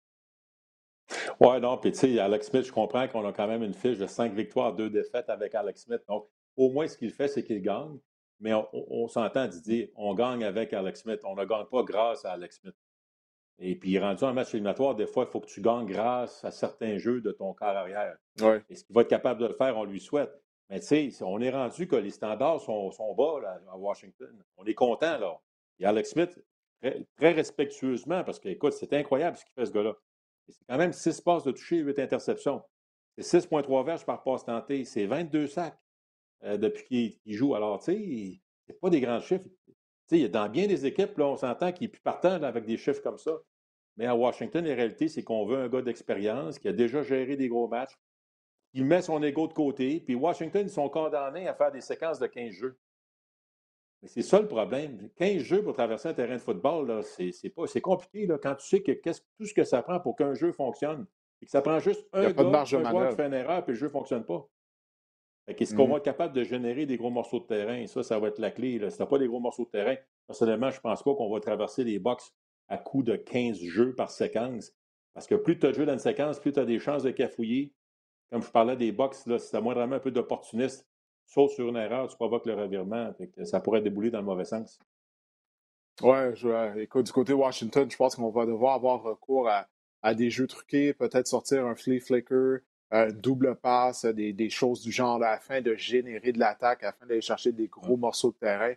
Oui, 1.40 1.61
non, 1.61 1.76
puis 1.76 1.92
tu 1.92 1.98
sais, 1.98 2.18
Alex 2.18 2.48
Smith, 2.48 2.64
je 2.64 2.72
comprends 2.72 3.07
qu'on 3.07 3.26
a 3.26 3.33
quand 3.33 3.46
même 3.46 3.62
une 3.62 3.74
fiche 3.74 3.98
de 3.98 4.07
5 4.07 4.33
victoires, 4.33 4.74
2 4.74 4.88
défaites 4.88 5.28
avec 5.28 5.55
Alex 5.55 5.83
Smith. 5.83 6.00
Donc, 6.09 6.26
au 6.57 6.70
moins, 6.70 6.87
ce 6.87 6.96
qu'il 6.96 7.12
fait, 7.12 7.28
c'est 7.28 7.44
qu'il 7.44 7.61
gagne. 7.61 7.98
Mais 8.40 8.52
on, 8.72 9.07
s'entend 9.07 9.46
Didier, 9.46 9.92
on 9.94 10.14
gagne 10.14 10.42
avec 10.42 10.72
Alex 10.72 11.02
Smith. 11.02 11.20
On 11.22 11.37
ne 11.37 11.44
gagne 11.44 11.66
pas 11.66 11.85
grâce 11.85 12.24
à 12.24 12.33
Alex 12.33 12.61
Smith. 12.61 12.74
Et 13.58 13.76
puis, 13.76 13.98
rendu 13.98 14.24
un 14.24 14.32
match 14.32 14.54
éliminatoire, 14.54 14.94
des 14.94 15.06
fois, 15.06 15.24
il 15.24 15.30
faut 15.30 15.40
que 15.40 15.46
tu 15.46 15.60
gagnes 15.60 15.86
grâce 15.86 16.44
à 16.44 16.50
certains 16.50 16.98
jeux 16.98 17.20
de 17.20 17.30
ton 17.32 17.52
corps 17.52 17.68
arrière. 17.68 18.16
Ouais. 18.40 18.62
Et 18.68 18.74
ce 18.74 18.84
qu'il 18.84 18.94
va 18.94 19.02
être 19.02 19.08
capable 19.08 19.40
de 19.40 19.46
le 19.46 19.52
faire, 19.52 19.76
on 19.76 19.84
lui 19.84 20.00
souhaite. 20.00 20.32
Mais 20.68 20.80
tu 20.80 20.86
sais, 20.86 21.22
on 21.22 21.40
est 21.40 21.50
rendu 21.50 21.86
que 21.86 21.96
les 21.96 22.10
standards 22.10 22.60
sont, 22.60 22.90
bas 23.14 23.60
à 23.70 23.76
Washington. 23.76 24.42
On 24.56 24.64
est 24.64 24.74
content, 24.74 25.18
là. 25.18 25.38
Et 25.78 25.84
Alex 25.84 26.10
Smith, 26.10 26.42
très, 27.16 27.32
respectueusement, 27.32 28.24
parce 28.24 28.40
que, 28.40 28.48
écoute, 28.48 28.72
c'est 28.72 28.92
incroyable 28.94 29.36
ce 29.36 29.44
qu'il 29.44 29.52
fait, 29.54 29.66
ce 29.66 29.72
gars-là. 29.72 29.94
C'est 30.48 30.64
quand 30.68 30.78
même 30.78 30.92
6 30.92 31.20
passes 31.20 31.44
de 31.44 31.52
toucher, 31.52 31.78
8 31.78 31.98
interceptions. 31.98 32.62
C'est 33.18 33.40
6,3 33.40 33.84
verges 33.84 34.06
par 34.06 34.22
passe 34.22 34.44
tentée. 34.44 34.84
C'est 34.84 35.06
22 35.06 35.46
sacs 35.46 35.78
euh, 36.44 36.56
depuis 36.56 37.20
qu'il 37.22 37.34
joue. 37.34 37.54
Alors, 37.54 37.78
tu 37.78 37.92
sais, 37.92 38.40
c'est 38.66 38.80
pas 38.80 38.90
des 38.90 39.00
grands 39.00 39.20
chiffres. 39.20 39.44
Tu 40.08 40.20
sais, 40.20 40.28
dans 40.28 40.48
bien 40.48 40.66
des 40.66 40.86
équipes, 40.86 41.16
là, 41.18 41.26
on 41.26 41.36
s'entend 41.36 41.72
qu'il 41.72 41.86
est 41.86 41.88
plus 41.88 42.00
partant 42.00 42.42
avec 42.42 42.64
des 42.64 42.76
chiffres 42.76 43.02
comme 43.02 43.18
ça. 43.18 43.32
Mais 43.96 44.06
à 44.06 44.16
Washington, 44.16 44.64
la 44.64 44.74
réalité, 44.74 45.08
c'est 45.08 45.22
qu'on 45.22 45.44
veut 45.44 45.58
un 45.58 45.68
gars 45.68 45.82
d'expérience 45.82 46.58
qui 46.58 46.68
a 46.68 46.72
déjà 46.72 47.02
géré 47.02 47.36
des 47.36 47.48
gros 47.48 47.68
matchs, 47.68 47.98
il 48.74 48.84
met 48.84 49.02
son 49.02 49.22
ego 49.22 49.46
de 49.46 49.52
côté. 49.52 50.00
Puis 50.00 50.14
Washington, 50.14 50.62
ils 50.64 50.70
sont 50.70 50.88
condamnés 50.88 51.46
à 51.46 51.54
faire 51.54 51.70
des 51.70 51.80
séquences 51.80 52.18
de 52.18 52.26
15 52.26 52.50
jeux. 52.52 52.78
Mais 54.00 54.08
c'est 54.08 54.22
ça 54.22 54.40
le 54.40 54.48
problème. 54.48 55.10
15 55.16 55.42
jeux 55.42 55.62
pour 55.62 55.74
traverser 55.74 56.08
un 56.08 56.14
terrain 56.14 56.34
de 56.34 56.40
football, 56.40 57.02
c'est, 57.04 57.80
compliqué 57.80 58.26
là, 58.26 58.38
quand 58.42 58.54
tu 58.56 58.66
sais 58.66 58.82
que 58.82 58.92
tout 58.92 59.46
ce 59.46 59.54
que 59.54 59.64
ça 59.64 59.82
prend 59.82 60.00
pour 60.00 60.16
qu'un 60.16 60.34
jeu 60.34 60.52
fonctionne. 60.52 61.06
Et 61.40 61.44
que 61.44 61.50
ça 61.50 61.60
prend 61.60 61.78
juste 61.80 62.06
un 62.12 62.30
gars, 62.30 62.42
un 62.42 62.64
joueur 62.64 63.10
qui 63.10 63.16
fait 63.16 63.26
une 63.26 63.34
erreur, 63.34 63.64
puis 63.64 63.74
le 63.74 63.78
jeu 63.78 63.86
ne 63.86 63.92
fonctionne 63.92 64.24
pas. 64.24 64.48
Est-ce 65.48 65.74
qu'on 65.74 65.87
mm-hmm. 65.87 65.90
va 65.90 65.96
être 65.96 66.05
capable 66.05 66.35
de 66.35 66.44
générer 66.44 66.87
des 66.87 66.96
gros 66.96 67.11
morceaux 67.11 67.40
de 67.40 67.46
terrain? 67.46 67.87
Ça, 67.87 68.02
ça 68.02 68.18
va 68.18 68.28
être 68.28 68.38
la 68.38 68.50
clé. 68.50 68.78
Si 68.90 68.96
tu 68.96 69.07
pas 69.07 69.18
des 69.18 69.26
gros 69.26 69.40
morceaux 69.40 69.64
de 69.64 69.70
terrain, 69.70 69.96
personnellement, 70.26 70.70
je 70.70 70.76
ne 70.76 70.83
pense 70.83 71.02
pas 71.02 71.14
qu'on 71.14 71.33
va 71.33 71.40
traverser 71.40 71.85
les 71.85 71.98
box 71.98 72.33
à 72.68 72.78
coup 72.78 73.02
de 73.02 73.16
15 73.16 73.59
jeux 73.59 73.94
par 73.94 74.11
séquence. 74.11 74.72
Parce 75.14 75.26
que 75.26 75.35
plus 75.35 75.59
tu 75.59 75.66
as 75.66 75.70
de 75.70 75.74
jeux 75.74 75.87
dans 75.87 75.92
une 75.92 75.98
séquence, 75.98 76.38
plus 76.38 76.52
tu 76.52 76.61
as 76.61 76.64
des 76.64 76.78
chances 76.78 77.02
de 77.02 77.11
cafouiller, 77.11 77.74
comme 78.31 78.42
je 78.42 78.50
parlais 78.50 78.76
des 78.76 78.92
box, 78.92 79.26
là, 79.26 79.38
si 79.38 79.50
tu 79.50 79.57
as 79.57 79.61
moindrement 79.61 79.96
un 79.96 80.00
peu 80.00 80.11
d'opportuniste, 80.11 80.88
sauf 81.26 81.52
sur 81.52 81.68
une 81.68 81.76
erreur, 81.76 82.09
tu 82.09 82.16
provoques 82.16 82.46
le 82.46 82.55
revirement. 82.55 83.12
ça 83.44 83.61
pourrait 83.61 83.83
débouler 83.83 84.11
dans 84.11 84.20
le 84.20 84.24
mauvais 84.24 84.46
sens. 84.46 84.78
Oui, 86.00 86.16
écoute, 86.76 87.07
du 87.07 87.12
côté 87.12 87.35
Washington, 87.35 87.90
je 87.90 87.96
pense 87.96 88.16
qu'on 88.16 88.31
va 88.31 88.46
devoir 88.46 88.74
avoir 88.74 89.02
recours 89.02 89.50
à, 90.02 90.14
des 90.14 90.31
jeux 90.31 90.46
truqués, 90.46 90.94
peut-être 90.94 91.28
sortir 91.28 91.66
un 91.66 91.74
flea 91.74 92.00
flicker, 92.00 92.61
un 92.92 93.09
double 93.09 93.57
passe, 93.57 94.05
des, 94.05 94.50
choses 94.50 94.83
du 94.83 94.92
genre 94.92 95.20
afin 95.24 95.62
de 95.62 95.74
générer 95.74 96.31
de 96.31 96.38
l'attaque, 96.38 96.85
afin 96.85 97.07
d'aller 97.07 97.22
chercher 97.22 97.50
des 97.50 97.66
gros 97.66 97.96
morceaux 97.96 98.31
de 98.31 98.37
terrain. 98.37 98.74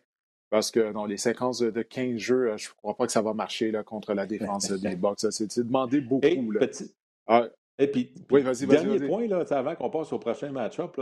Parce 0.49 0.71
que 0.71 0.93
dans 0.93 1.06
les 1.06 1.17
séquences 1.17 1.60
de 1.60 1.82
15 1.82 2.17
jeux, 2.17 2.58
je 2.58 2.69
ne 2.69 2.73
crois 2.75 2.95
pas 2.95 3.06
que 3.06 3.12
ça 3.12 3.21
va 3.21 3.34
marcher 3.34 3.71
là, 3.71 3.84
contre 3.84 4.13
la 4.13 4.25
défense 4.25 4.71
des 4.71 4.95
Bucks. 4.95 5.19
C'est 5.19 5.60
demandé 5.60 5.99
beaucoup. 5.99 6.54
Ah, 7.28 7.49
et 7.78 7.88
puis, 7.88 8.13
dernier 8.30 9.06
point, 9.06 9.28
là, 9.28 9.43
avant 9.49 9.75
qu'on 9.75 9.89
passe 9.89 10.13
au 10.13 10.19
prochain 10.19 10.51
match-up, 10.51 10.97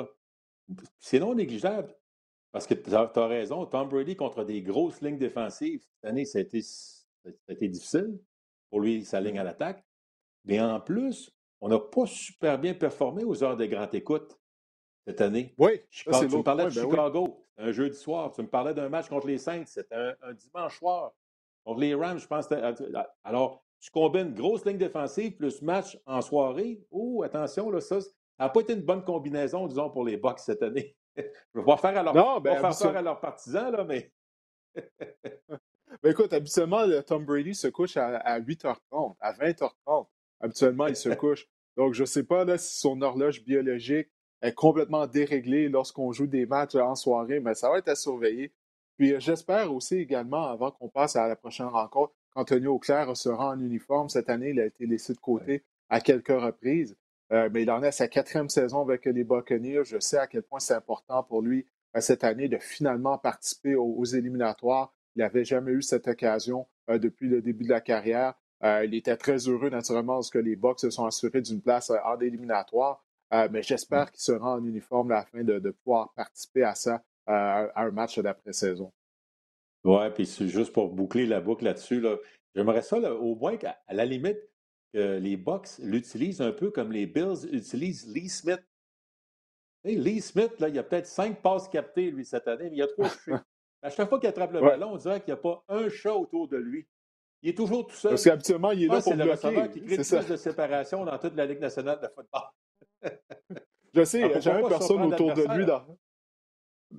c'est 0.99 1.19
non 1.19 1.36
négligeable. 1.36 1.93
Parce 2.52 2.65
que 2.65 2.73
tu 2.73 2.93
as, 2.93 3.28
raison, 3.28 3.65
Tom 3.65 3.89
Brady 3.89 4.15
contre 4.15 4.43
des 4.43 4.62
grosses 4.62 5.02
lignes 5.02 5.17
défensives, 5.17 5.82
cette 5.82 6.10
année, 6.10 6.26
ça 6.26 6.39
a 6.39 6.41
été, 6.41 7.67
difficile 7.67 8.19
pour 8.69 8.80
lui, 8.80 9.06
sa 9.06 9.21
ligne 9.21 9.39
à 9.39 9.43
l'attaque. 9.43 9.84
Mais 10.45 10.60
en 10.60 10.80
plus, 10.80 11.32
on 11.63 11.69
n'a 11.69 11.80
pas 11.80 12.06
super 12.06 12.60
bien 12.60 12.73
performé 12.73 13.23
aux 13.23 13.41
heures 13.41 13.56
de 13.56 13.65
grande 13.65 13.95
écoute 13.95 14.38
cette 15.08 15.21
année. 15.21 15.56
Oui, 15.58 15.80
tu 15.89 16.10
me 16.10 16.43
parlais 16.43 16.65
de 16.65 16.69
ben 16.69 16.82
Chicago, 16.82 17.47
un 17.58 17.71
jeudi 17.71 17.97
soir. 17.97 18.34
Tu 18.34 18.41
me 18.41 18.49
parlais 18.49 18.73
d'un 18.73 18.89
match 18.89 19.08
contre 19.08 19.28
les 19.28 19.38
Saints, 19.38 19.63
c'était 19.65 19.95
un, 19.95 20.13
un, 20.23 20.34
dimanche 20.34 20.78
soir. 20.78 21.13
Contre 21.63 21.80
les 21.80 21.95
Rams, 21.95 22.19
je 22.19 22.28
pense. 22.28 22.49
Alors, 23.23 23.63
tu 23.80 23.91
combines 23.91 24.34
grosse 24.34 24.65
ligne 24.65 24.78
défensive 24.78 25.38
plus 25.38 25.62
match 25.62 25.97
en 26.06 26.21
soirée. 26.21 26.86
Oh, 26.91 27.23
attention, 27.23 27.69
là, 27.69 27.80
ça 27.80 27.99
n'a 28.38 28.49
pas 28.49 28.60
été 28.60 28.73
une 28.73 28.82
bonne 28.82 29.06
combinaison, 29.06 29.65
disons, 29.65 29.89
pour 29.89 30.04
les 30.04 30.17
Bucks 30.17 30.39
cette 30.39 30.63
année. 30.63 30.97
Je 31.15 31.60
vais 31.60 31.63
pas 31.63 31.78
faire 31.78 31.97
à 31.97 32.04
leur, 32.04 32.13
non, 32.13 32.41
ben, 32.41 32.58
faire 32.73 32.97
à 32.97 33.02
leurs 33.02 33.21
partisans, 33.21 33.71
là, 33.71 33.86
mais. 33.86 34.12
ben 34.76 36.12
écoute, 36.12 36.34
habituellement, 36.34 36.84
Tom 37.08 37.23
Brady 37.23 37.56
se 37.56 37.67
couche 37.67 37.95
à, 37.95 38.38
8h30, 38.41 39.15
à 39.21 39.32
20h30. 39.32 40.08
Habituellement, 40.41 40.88
il 40.88 40.95
se 40.97 41.08
couche. 41.15 41.47
Donc, 41.77 41.93
je 41.93 42.01
ne 42.01 42.07
sais 42.07 42.23
pas 42.23 42.45
là, 42.45 42.57
si 42.57 42.79
son 42.79 43.01
horloge 43.01 43.43
biologique 43.43 44.09
est 44.41 44.53
complètement 44.53 45.07
déréglée 45.07 45.69
lorsqu'on 45.69 46.12
joue 46.12 46.27
des 46.27 46.45
matchs 46.45 46.75
en 46.75 46.95
soirée, 46.95 47.39
mais 47.39 47.55
ça 47.55 47.69
va 47.69 47.77
être 47.77 47.88
à 47.88 47.95
surveiller. 47.95 48.53
Puis 48.97 49.15
j'espère 49.19 49.73
aussi 49.73 49.95
également, 49.95 50.47
avant 50.47 50.71
qu'on 50.71 50.89
passe 50.89 51.15
à 51.15 51.27
la 51.27 51.36
prochaine 51.36 51.67
rencontre, 51.67 52.13
Antonio 52.36 52.73
Auclair 52.73 53.15
sera 53.15 53.49
en 53.49 53.59
uniforme. 53.59 54.09
Cette 54.09 54.29
année, 54.29 54.49
il 54.49 54.59
a 54.59 54.65
été 54.65 54.86
laissé 54.86 55.13
de 55.13 55.19
côté 55.19 55.63
à 55.89 56.01
quelques 56.01 56.27
reprises. 56.27 56.95
mais 57.31 57.63
il 57.63 57.71
en 57.71 57.81
est 57.83 57.88
à 57.88 57.91
sa 57.91 58.07
quatrième 58.07 58.49
saison 58.49 58.81
avec 58.81 59.05
les 59.05 59.23
Buccaneers. 59.23 59.83
Je 59.86 59.99
sais 59.99 60.17
à 60.17 60.27
quel 60.27 60.43
point 60.43 60.59
c'est 60.59 60.73
important 60.75 61.23
pour 61.23 61.41
lui 61.41 61.65
cette 61.99 62.23
année 62.23 62.47
de 62.47 62.57
finalement 62.57 63.17
participer 63.17 63.75
aux, 63.75 64.05
éliminatoires. 64.05 64.93
Il 65.15 65.19
n'avait 65.19 65.45
jamais 65.45 65.71
eu 65.71 65.81
cette 65.81 66.07
occasion 66.07 66.67
depuis 66.89 67.27
le 67.27 67.41
début 67.41 67.63
de 67.63 67.69
la 67.69 67.81
carrière. 67.81 68.33
Il 68.63 68.93
était 68.95 69.17
très 69.17 69.38
heureux, 69.47 69.69
naturellement, 69.69 70.15
parce 70.15 70.30
que 70.30 70.39
les 70.39 70.56
Bucks 70.56 70.80
se 70.80 70.89
sont 70.89 71.06
assurés 71.06 71.41
d'une 71.41 71.62
place 71.62 71.91
en 71.91 72.19
éliminatoire. 72.19 73.04
mais 73.52 73.62
j'espère 73.62 74.12
qu'il 74.12 74.21
sera 74.21 74.56
en 74.56 74.63
uniforme 74.63 75.12
à 75.12 75.15
la 75.15 75.26
fin 75.26 75.43
de, 75.43 75.71
pouvoir 75.84 76.13
participer 76.13 76.63
à 76.63 76.76
ça, 76.76 77.04
à 77.28 77.82
un 77.82 77.91
match 77.91 78.19
d'après-saison. 78.19 78.91
Oui, 79.84 80.10
puis 80.13 80.26
juste 80.26 80.71
pour 80.71 80.89
boucler 80.89 81.26
la 81.26 81.41
boucle 81.41 81.65
là-dessus, 81.65 81.99
là, 81.99 82.17
j'aimerais 82.56 82.82
ça 82.82 82.97
au 83.15 83.36
moins 83.36 83.58
qu'à 83.58 83.78
la 83.89 84.06
limite, 84.06 84.39
que 84.93 85.17
les 85.17 85.36
Bucks 85.36 85.80
l'utilisent 85.80 86.41
un 86.41 86.52
peu 86.52 86.71
comme 86.71 86.91
les 86.91 87.06
Bills 87.06 87.49
utilisent 87.52 88.08
Lee 88.08 88.30
Smith. 88.30 88.63
Lee 89.84 90.21
Smith, 90.21 90.60
là, 90.60 90.69
il 90.69 90.80
a 90.80 90.84
peut-être 90.84 91.08
cinq 91.08 91.41
passes 91.41 91.67
captées, 91.67 92.12
lui, 92.12 92.23
cette 92.23 92.47
année, 92.47 92.69
mais 92.69 92.76
il 92.76 92.80
y 92.80 92.84
a 92.84 92.88
trois 92.88 93.10
touchés. 93.26 93.34
À 93.82 93.89
chaque 93.89 94.08
fois 94.08 94.19
qu'il 94.19 94.30
attrape 94.30 94.54
le 94.54 94.62
ballon, 94.62 94.93
on 94.93 94.97
dirait 94.97 95.19
qu'il 95.19 95.34
n'y 95.34 95.39
a 95.39 95.41
pas 95.41 95.65
un 95.67 95.89
chat 95.89 96.13
autour 96.13 96.47
de 96.47 96.56
lui. 96.56 96.88
Il 97.43 97.49
est 97.49 97.53
toujours 97.53 97.86
tout 97.86 97.95
seul. 97.95 98.12
Parce 98.12 98.23
qu'habituellement, 98.23 98.71
il 98.71 98.84
est 98.84 98.88
là 98.88 99.01
pour 99.01 99.13
bloquer. 99.15 99.36
C'est 99.38 99.51
le 99.51 99.67
qui 99.67 99.82
crée 99.82 99.97
plus 99.97 100.27
de 100.29 100.36
séparation 100.38 101.03
dans 101.03 101.17
toute 101.19 101.36
la 101.36 101.45
Ligue 101.45 101.60
nationale 101.60 101.99
de 102.01 102.08
football. 102.08 102.41
Je 103.93 104.03
sais, 104.06 104.21
il 104.21 104.27
n'y 104.27 104.34
a 104.34 104.39
jamais 104.39 104.67
personne 104.67 105.03
autour 105.03 105.34
de 105.34 105.43
lui. 105.56 105.65
Dans... 105.65 105.86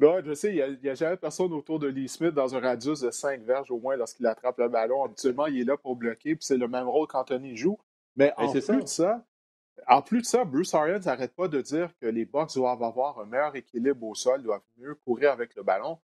Ouais, 0.00 0.22
je 0.24 0.34
sais, 0.34 0.54
il 0.54 0.78
n'y 0.80 0.88
a, 0.88 0.94
jamais 0.94 1.16
personne 1.16 1.52
autour 1.52 1.80
de 1.80 1.88
Lee 1.88 2.08
Smith 2.08 2.32
dans 2.32 2.54
un 2.54 2.60
radius 2.60 3.00
de 3.00 3.10
5 3.10 3.42
verges 3.42 3.70
au 3.72 3.78
moins 3.78 3.96
lorsqu'il 3.96 4.26
attrape 4.26 4.58
le 4.58 4.68
ballon. 4.68 5.04
Habituellement, 5.04 5.46
il 5.46 5.60
est 5.60 5.64
là 5.64 5.76
pour 5.76 5.96
bloquer, 5.96 6.36
puis 6.36 6.44
c'est 6.44 6.56
le 6.56 6.68
même 6.68 6.86
rôle 6.86 7.08
qu'Anthony 7.08 7.56
joue. 7.56 7.78
Mais 8.14 8.32
en 8.36 8.50
plus 8.52 8.68
de 8.68 8.86
ça, 8.86 9.24
en 9.88 10.02
plus 10.02 10.20
de 10.20 10.26
ça, 10.26 10.44
Bruce 10.44 10.72
Arians 10.74 11.00
n'arrête 11.04 11.34
pas 11.34 11.48
de 11.48 11.60
dire 11.60 11.90
que 12.00 12.06
les 12.06 12.24
Bucks 12.24 12.54
doivent 12.54 12.82
avoir 12.82 13.18
un 13.18 13.26
meilleur 13.26 13.56
équilibre 13.56 14.06
au 14.06 14.14
sol, 14.14 14.42
doivent 14.42 14.62
mieux 14.76 14.94
courir 14.94 15.32
avec 15.32 15.56
le 15.56 15.64
ballon. 15.64 15.98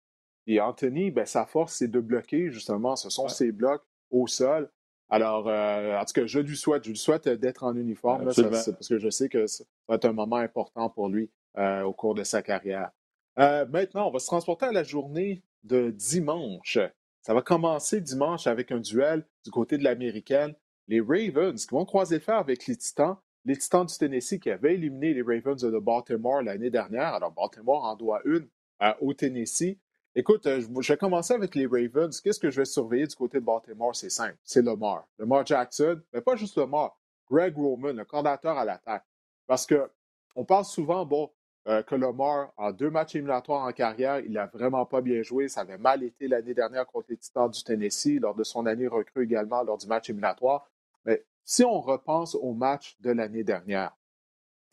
Et 0.46 0.62
Anthony, 0.62 1.12
ben, 1.12 1.26
sa 1.26 1.46
force, 1.46 1.74
c'est 1.74 1.90
de 1.90 2.00
bloquer, 2.00 2.50
justement. 2.50 2.96
Ce 2.96 3.10
sont 3.10 3.28
ses 3.28 3.52
blocs 3.52 3.84
au 4.12 4.28
sol. 4.28 4.70
Alors, 5.10 5.48
euh, 5.48 5.98
en 5.98 6.06
tout 6.06 6.14
cas, 6.14 6.26
je 6.26 6.40
lui 6.40 6.58
souhaite, 6.58 6.84
je 6.84 6.90
lui 6.90 6.98
souhaite 6.98 7.30
d'être 7.30 7.64
en 7.64 7.76
uniforme, 7.76 8.26
parce 8.26 8.88
que 8.90 8.98
je 8.98 9.10
sais 9.10 9.30
que 9.30 9.48
ça 9.48 9.64
va 9.88 9.96
être 9.96 10.06
un 10.06 10.14
moment 10.14 10.36
important 10.36 10.90
pour 10.90 11.08
lui 11.08 11.30
euh, 11.58 11.84
au 11.84 11.94
cours 11.94 12.14
de 12.14 12.24
sa 12.24 12.42
carrière. 12.42 12.92
Euh, 13.40 13.66
maintenant, 13.68 14.08
on 14.08 14.12
va 14.12 14.20
se 14.20 14.26
transporter 14.26 14.66
à 14.66 14.72
la 14.72 14.84
journée 14.84 15.44
de 15.64 15.92
dimanche. 15.92 16.80
Ça 17.22 17.34
va 17.34 17.42
commencer 17.42 18.02
dimanche 18.02 18.48
avec 18.48 18.72
un 18.72 18.80
duel 18.80 19.26
du 19.44 19.52
côté 19.52 19.78
de 19.78 19.84
l'américaine. 19.84 20.54
Les 20.88 21.02
Ravens 21.02 21.66
qui 21.66 21.74
vont 21.74 21.86
croiser 21.86 22.16
le 22.16 22.22
fer 22.22 22.38
avec 22.38 22.68
les 22.68 22.76
Titans. 22.76 23.18
Les 23.46 23.58
Titans 23.58 23.86
du 23.86 23.98
Tennessee 23.98 24.40
qui 24.40 24.50
avaient 24.50 24.76
éliminé 24.76 25.14
les 25.14 25.22
Ravens 25.22 25.62
de 25.62 25.80
Baltimore 25.80 26.42
l'année 26.42 26.70
dernière. 26.70 27.14
Alors, 27.14 27.32
Baltimore 27.32 27.84
en 27.84 27.96
doit 27.96 28.22
une 28.26 28.48
euh, 28.82 28.94
au 29.02 29.14
Tennessee. 29.14 29.78
Écoute, 30.20 30.48
euh, 30.48 30.62
je 30.82 30.94
vais 30.94 30.98
commencer 30.98 31.36
avec 31.36 31.54
les 31.54 31.68
Ravens. 31.68 32.20
Qu'est-ce 32.22 32.40
que 32.40 32.50
je 32.50 32.62
vais 32.62 32.66
surveiller 32.66 33.06
du 33.06 33.16
côté 33.16 33.40
de 33.40 33.46
Baltimore? 33.46 33.96
C'est 33.96 34.10
simple. 34.10 34.36
C'est 34.44 34.64
Lamar. 34.64 35.08
Lamar 35.20 35.46
Jackson, 35.46 36.02
mais 36.12 36.22
pas 36.22 36.36
juste 36.36 36.58
Lamar. 36.58 36.98
Greg 37.30 37.56
Roman, 37.56 37.94
le 37.94 38.04
coordinateur 38.04 38.58
à 38.58 38.66
l'attaque. 38.66 39.06
Parce 39.46 39.68
que 39.68 39.92
on 40.36 40.64
souvent, 40.64 41.06
bon, 41.06 41.32
euh, 41.68 41.84
que 41.84 41.94
Lamar, 41.94 42.52
en 42.58 42.72
deux 42.72 42.90
matchs 42.90 43.14
éliminatoires 43.14 43.68
en 43.68 43.72
carrière, 43.72 44.20
il 44.22 44.32
n'a 44.32 44.48
vraiment 44.48 44.88
pas 44.88 45.02
bien 45.02 45.22
joué. 45.22 45.50
Ça 45.50 45.62
avait 45.62 45.78
mal 45.78 46.02
été 46.02 46.28
l'année 46.28 46.56
dernière 46.56 46.88
contre 46.88 47.12
les 47.12 47.18
Titans 47.18 47.52
du 47.52 47.64
Tennessee, 47.64 48.20
lors 48.20 48.34
de 48.34 48.44
son 48.44 48.66
année 48.66 48.88
recrue 48.88 49.26
également 49.26 49.62
lors 49.62 49.78
du 49.78 49.86
match 49.86 50.10
éliminatoire. 50.10 50.68
Mais 51.06 51.24
si 51.44 51.64
on 51.64 51.80
repense 51.80 52.34
au 52.34 52.54
match 52.54 52.98
de 53.02 53.12
l'année 53.12 53.44
dernière, 53.44 53.96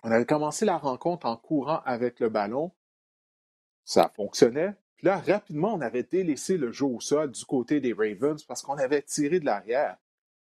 on 0.05 0.11
avait 0.11 0.25
commencé 0.25 0.65
la 0.65 0.79
rencontre 0.79 1.27
en 1.27 1.37
courant 1.37 1.83
avec 1.85 2.19
le 2.19 2.31
ballon. 2.31 2.73
Ça 3.85 4.09
fonctionnait. 4.09 4.75
Là, 5.05 5.19
rapidement, 5.19 5.75
on 5.75 5.83
avait 5.83 6.03
délaissé 6.03 6.57
le 6.57 6.73
jeu 6.73 6.87
au 6.87 6.99
sol 6.99 7.31
du 7.31 7.45
côté 7.45 7.79
des 7.79 7.93
Ravens 7.93 8.43
parce 8.43 8.63
qu'on 8.63 8.79
avait 8.79 9.03
tiré 9.03 9.39
de 9.39 9.45
l'arrière. 9.45 9.99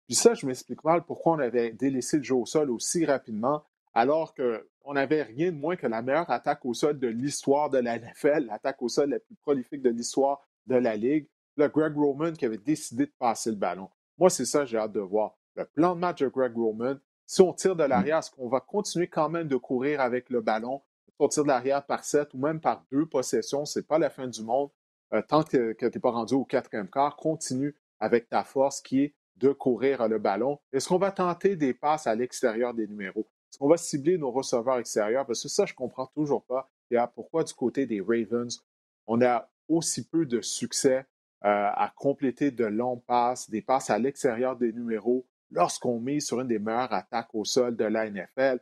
Puis 0.06 0.14
ça, 0.14 0.36
je 0.36 0.46
m'explique 0.46 0.84
mal 0.84 1.04
pourquoi 1.04 1.34
on 1.34 1.40
avait 1.40 1.72
délaissé 1.72 2.18
le 2.18 2.24
jeu 2.24 2.36
au 2.36 2.46
sol 2.46 2.70
aussi 2.70 3.04
rapidement 3.04 3.64
alors 3.96 4.36
qu'on 4.36 4.94
n'avait 4.94 5.24
rien 5.24 5.52
de 5.52 5.58
moins 5.58 5.76
que 5.76 5.88
la 5.88 6.04
meilleure 6.04 6.30
attaque 6.30 6.64
au 6.64 6.76
sol 6.76 7.00
de 7.00 7.08
l'histoire 7.08 7.72
de 7.72 7.80
la 7.80 7.98
NFL, 7.98 8.46
l'attaque 8.46 8.80
au 8.84 8.88
sol 8.88 9.10
la 9.10 9.20
plus 9.20 9.34
prolifique 9.34 9.82
de 9.82 9.90
l'histoire 9.90 10.48
de 10.68 10.76
la 10.76 10.96
Ligue. 10.96 11.28
Le 11.58 11.68
Greg 11.68 11.96
Roman 11.96 12.32
qui 12.34 12.46
avait 12.46 12.60
décidé 12.60 13.08
de 13.08 13.14
passer 13.18 13.50
le 13.50 13.56
ballon. 13.56 13.90
Moi, 14.20 14.30
c'est 14.30 14.46
ça 14.46 14.64
j'ai 14.66 14.78
hâte 14.78 14.92
de 14.92 15.00
voir. 15.00 15.40
Le 15.56 15.66
plan 15.66 15.96
de 15.96 16.00
match 16.02 16.20
de 16.20 16.28
Greg 16.28 16.56
Roman, 16.56 16.98
si 17.26 17.42
on 17.42 17.52
tire 17.52 17.76
de 17.76 17.84
l'arrière, 17.84 18.20
est-ce 18.20 18.30
qu'on 18.30 18.48
va 18.48 18.60
continuer 18.60 19.08
quand 19.08 19.28
même 19.28 19.48
de 19.48 19.58
courir 19.58 20.02
avec 20.02 20.30
le 20.30 20.42
ballon? 20.42 20.84
Si 21.22 21.26
on 21.26 21.28
tire 21.28 21.44
de 21.44 21.50
l'arrière 21.50 21.86
par 21.86 22.04
sept 22.04 22.34
ou 22.34 22.40
même 22.40 22.60
par 22.60 22.84
deux 22.92 23.06
possessions, 23.06 23.64
ce 23.64 23.78
n'est 23.78 23.86
pas 23.86 24.00
la 24.00 24.10
fin 24.10 24.28
du 24.28 24.42
monde. 24.42 24.72
Euh, 25.14 25.22
tant 25.22 25.44
que, 25.44 25.74
tu 25.74 25.86
n'es 25.86 25.92
pas 25.92 26.10
rendu 26.10 26.34
au 26.34 26.46
quatrième 26.46 26.90
quart, 26.90 27.16
continue 27.16 27.76
avec 28.00 28.28
ta 28.28 28.44
force 28.44 28.82
qui 28.82 29.04
est 29.04 29.16
de 29.36 29.52
courir 29.52 30.08
le 30.08 30.18
ballon. 30.18 30.58
Est-ce 30.74 30.88
qu'on 30.88 30.98
va 30.98 31.12
tenter 31.12 31.56
des 31.56 31.76
passes 31.76 32.08
à 32.08 32.16
l'extérieur 32.16 32.74
des 32.74 32.88
numéros? 32.88 33.28
Est-ce 33.52 33.60
qu'on 33.60 33.68
va 33.68 33.78
cibler 33.78 34.18
nos 34.18 34.32
receveurs 34.32 34.80
extérieurs? 34.80 35.28
Parce 35.28 35.44
que 35.44 35.48
ça, 35.48 35.68
je 35.68 35.74
ne 35.74 35.76
comprends 35.76 36.08
toujours 36.08 36.44
pas. 36.44 36.72
Et 36.90 36.98
pourquoi 37.14 37.44
du 37.44 37.54
côté 37.54 37.86
des 37.86 38.02
Ravens, 38.02 38.60
on 39.06 39.22
a 39.22 39.48
aussi 39.70 40.08
peu 40.08 40.26
de 40.26 40.42
succès 40.42 41.06
euh, 41.46 41.70
à 41.72 41.94
compléter 41.96 42.50
de 42.50 42.66
longues 42.66 43.04
passes, 43.06 43.48
des 43.48 43.62
passes 43.62 43.92
à 43.92 44.00
l'extérieur 44.00 44.56
des 44.56 44.74
numéros, 44.74 45.28
lorsqu'on 45.52 46.00
met 46.00 46.20
sur 46.20 46.42
une 46.42 46.48
des 46.48 46.58
meilleures 46.58 46.94
attaques 46.94 47.36
au 47.36 47.46
sol 47.46 47.76
de 47.76 47.86
la 47.86 48.10
NFL. 48.10 48.60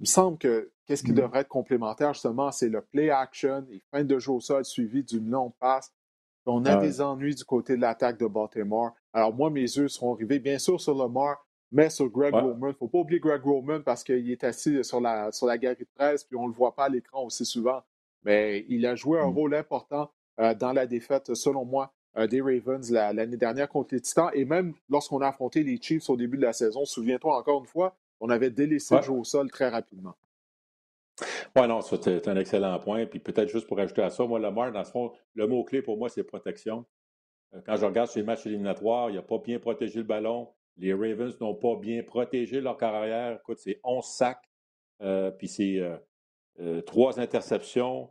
Il 0.00 0.04
me 0.04 0.06
semble 0.06 0.38
que 0.38 0.70
qu'est-ce 0.86 1.02
qui 1.02 1.12
mmh. 1.12 1.16
devrait 1.16 1.40
être 1.40 1.48
complémentaire, 1.48 2.14
justement, 2.14 2.50
c'est 2.50 2.70
le 2.70 2.80
play 2.80 3.10
action 3.10 3.66
et 3.70 3.82
fin 3.90 4.02
de 4.02 4.18
jeu 4.18 4.32
au 4.32 4.40
sol 4.40 4.64
suivi 4.64 5.04
d'une 5.04 5.28
longue 5.28 5.52
passe. 5.60 5.92
On 6.46 6.64
a 6.64 6.76
des 6.76 7.02
ennuis 7.02 7.34
du 7.34 7.44
côté 7.44 7.76
de 7.76 7.82
l'attaque 7.82 8.18
de 8.18 8.26
Baltimore. 8.26 8.92
Alors, 9.12 9.34
moi, 9.34 9.50
mes 9.50 9.60
yeux 9.60 9.88
seront 9.88 10.14
rivés, 10.14 10.38
bien 10.38 10.58
sûr, 10.58 10.80
sur 10.80 10.94
Lamar, 10.94 11.36
mais 11.70 11.90
sur 11.90 12.08
Greg 12.08 12.34
Roman. 12.34 12.68
Il 12.68 12.70
ne 12.70 12.72
faut 12.72 12.88
pas 12.88 12.98
oublier 12.98 13.20
Greg 13.20 13.42
Roman 13.42 13.82
parce 13.82 14.02
qu'il 14.02 14.30
est 14.30 14.42
assis 14.42 14.82
sur 14.82 15.02
la, 15.02 15.30
sur 15.32 15.46
la 15.46 15.58
galerie 15.58 15.84
de 15.84 15.88
presse, 15.94 16.24
puis 16.24 16.36
on 16.36 16.44
ne 16.44 16.48
le 16.48 16.54
voit 16.54 16.74
pas 16.74 16.84
à 16.84 16.88
l'écran 16.88 17.24
aussi 17.24 17.44
souvent. 17.44 17.82
Mais 18.24 18.64
il 18.68 18.86
a 18.86 18.94
joué 18.94 19.20
un 19.20 19.28
mm. 19.28 19.34
rôle 19.34 19.54
important 19.54 20.10
euh, 20.40 20.54
dans 20.54 20.72
la 20.72 20.86
défaite, 20.86 21.34
selon 21.34 21.66
moi, 21.66 21.92
euh, 22.16 22.26
des 22.26 22.40
Ravens 22.40 22.90
l'année 22.90 23.36
dernière 23.36 23.68
contre 23.68 23.94
les 23.94 24.00
Titans. 24.00 24.30
Et 24.32 24.46
même 24.46 24.72
lorsqu'on 24.88 25.20
a 25.20 25.28
affronté 25.28 25.62
les 25.62 25.80
Chiefs 25.80 26.08
au 26.08 26.16
début 26.16 26.38
de 26.38 26.42
la 26.42 26.54
saison, 26.54 26.84
souviens-toi 26.86 27.36
encore 27.36 27.60
une 27.60 27.66
fois, 27.66 27.96
on 28.20 28.30
avait 28.30 28.50
délaissé 28.50 28.96
le 28.96 29.02
jeu 29.02 29.12
au 29.12 29.24
sol 29.24 29.50
très 29.50 29.68
rapidement. 29.68 30.14
Oui, 31.56 31.66
non, 31.66 31.80
c'est 31.80 32.28
un 32.28 32.36
excellent 32.36 32.78
point. 32.78 33.06
Puis 33.06 33.18
peut-être 33.18 33.48
juste 33.48 33.66
pour 33.66 33.78
ajouter 33.80 34.02
à 34.02 34.10
ça, 34.10 34.24
moi, 34.24 34.38
Lamar, 34.38 34.72
dans 34.72 34.84
ce 34.84 34.90
fond, 34.90 35.12
le 35.34 35.46
mot-clé 35.46 35.82
pour 35.82 35.98
moi, 35.98 36.08
c'est 36.08 36.24
protection. 36.24 36.86
Euh, 37.54 37.60
quand 37.66 37.76
je 37.76 37.84
regarde 37.84 38.08
ces 38.08 38.22
matchs 38.22 38.46
éliminatoires, 38.46 39.10
il 39.10 39.16
n'a 39.16 39.22
pas 39.22 39.38
bien 39.38 39.58
protégé 39.58 39.98
le 39.98 40.04
ballon. 40.04 40.48
Les 40.76 40.94
Ravens 40.94 41.38
n'ont 41.40 41.54
pas 41.54 41.76
bien 41.76 42.02
protégé 42.02 42.60
leur 42.60 42.76
carrière. 42.76 43.38
Écoute, 43.38 43.58
c'est 43.58 43.80
11 43.84 44.04
sacs, 44.04 44.48
euh, 45.02 45.30
puis 45.30 45.48
c'est 45.48 45.78
euh, 45.78 45.96
euh, 46.60 46.80
trois 46.82 47.20
interceptions, 47.20 48.10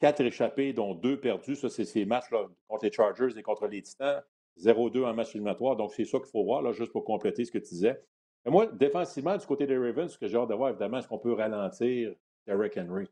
quatre 0.00 0.20
échappés, 0.20 0.72
dont 0.72 0.94
deux 0.94 1.20
perdus. 1.20 1.56
Ça, 1.56 1.68
c'est 1.68 1.84
ces 1.84 2.04
matchs 2.06 2.30
là, 2.30 2.46
contre 2.68 2.84
les 2.84 2.92
Chargers 2.92 3.36
et 3.36 3.42
contre 3.42 3.66
les 3.66 3.82
Titans. 3.82 4.22
0-2 4.58 5.04
en 5.04 5.14
match 5.14 5.34
éliminatoire. 5.34 5.76
Donc, 5.76 5.92
c'est 5.92 6.04
ça 6.04 6.18
qu'il 6.18 6.28
faut 6.28 6.44
voir, 6.44 6.62
là, 6.62 6.72
juste 6.72 6.92
pour 6.92 7.04
compléter 7.04 7.44
ce 7.44 7.50
que 7.50 7.58
tu 7.58 7.70
disais. 7.70 8.00
Moi, 8.46 8.66
défensivement, 8.66 9.36
du 9.36 9.46
côté 9.46 9.66
des 9.66 9.78
Ravens, 9.78 10.12
ce 10.12 10.18
que 10.18 10.26
j'ai 10.26 10.36
hâte 10.36 10.48
de 10.50 10.54
voir, 10.54 10.70
évidemment, 10.70 10.98
est-ce 10.98 11.08
qu'on 11.08 11.18
peut 11.18 11.32
ralentir 11.32 12.14
Derrick 12.46 12.76
Henry? 12.76 13.08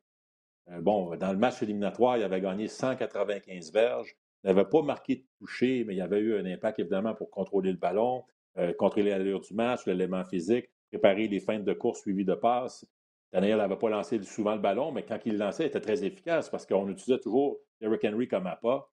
bon, 0.80 1.16
dans 1.16 1.32
le 1.32 1.38
match 1.38 1.62
éliminatoire, 1.62 2.18
il 2.18 2.22
avait 2.22 2.40
gagné 2.40 2.68
195 2.68 3.72
verges. 3.72 4.14
Il 4.44 4.48
n'avait 4.48 4.68
pas 4.68 4.82
marqué 4.82 5.16
de 5.16 5.24
toucher, 5.38 5.84
mais 5.84 5.94
il 5.94 6.00
avait 6.00 6.18
eu 6.18 6.36
un 6.36 6.44
impact 6.44 6.80
évidemment 6.80 7.14
pour 7.14 7.30
contrôler 7.30 7.70
le 7.70 7.78
ballon, 7.78 8.24
euh, 8.58 8.72
contrôler 8.74 9.10
l'allure 9.10 9.40
du 9.40 9.54
match, 9.54 9.86
l'élément 9.86 10.24
physique, 10.24 10.68
préparer 10.90 11.28
les 11.28 11.40
feintes 11.40 11.64
de 11.64 11.72
course 11.72 12.00
suivies 12.00 12.24
de 12.24 12.34
passes. 12.34 12.86
Daniel 13.32 13.58
n'avait 13.58 13.76
pas 13.76 13.88
lancé 13.88 14.22
souvent 14.22 14.54
le 14.54 14.60
ballon, 14.60 14.92
mais 14.92 15.04
quand 15.04 15.18
il 15.24 15.32
le 15.32 15.38
lançait, 15.38 15.64
il 15.64 15.66
était 15.68 15.80
très 15.80 16.04
efficace 16.04 16.50
parce 16.50 16.66
qu'on 16.66 16.88
utilisait 16.88 17.20
toujours 17.20 17.58
Derrick 17.80 18.04
Henry 18.04 18.28
comme 18.28 18.46
appât. 18.46 18.86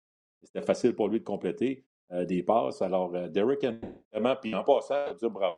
C'était 0.44 0.62
facile 0.62 0.96
pour 0.96 1.10
lui 1.10 1.20
de 1.20 1.26
compléter 1.26 1.84
euh, 2.12 2.26
des 2.26 2.42
passes. 2.44 2.82
Alors, 2.82 3.14
euh, 3.16 3.28
Derrick 3.28 3.66
Henry, 3.66 4.36
puis 4.42 4.56
en 4.56 4.64
passant, 4.64 5.06
je 5.22 5.28
bravo. 5.28 5.58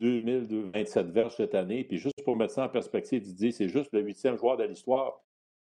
2027 0.00 1.06
verges 1.08 1.36
cette 1.36 1.54
année. 1.54 1.84
Puis 1.84 1.98
juste 1.98 2.22
pour 2.24 2.36
mettre 2.36 2.54
ça 2.54 2.64
en 2.64 2.68
perspective, 2.68 3.22
Didier, 3.22 3.52
c'est 3.52 3.68
juste 3.68 3.92
le 3.92 4.00
huitième 4.00 4.36
joueur 4.36 4.56
de 4.56 4.64
l'histoire 4.64 5.22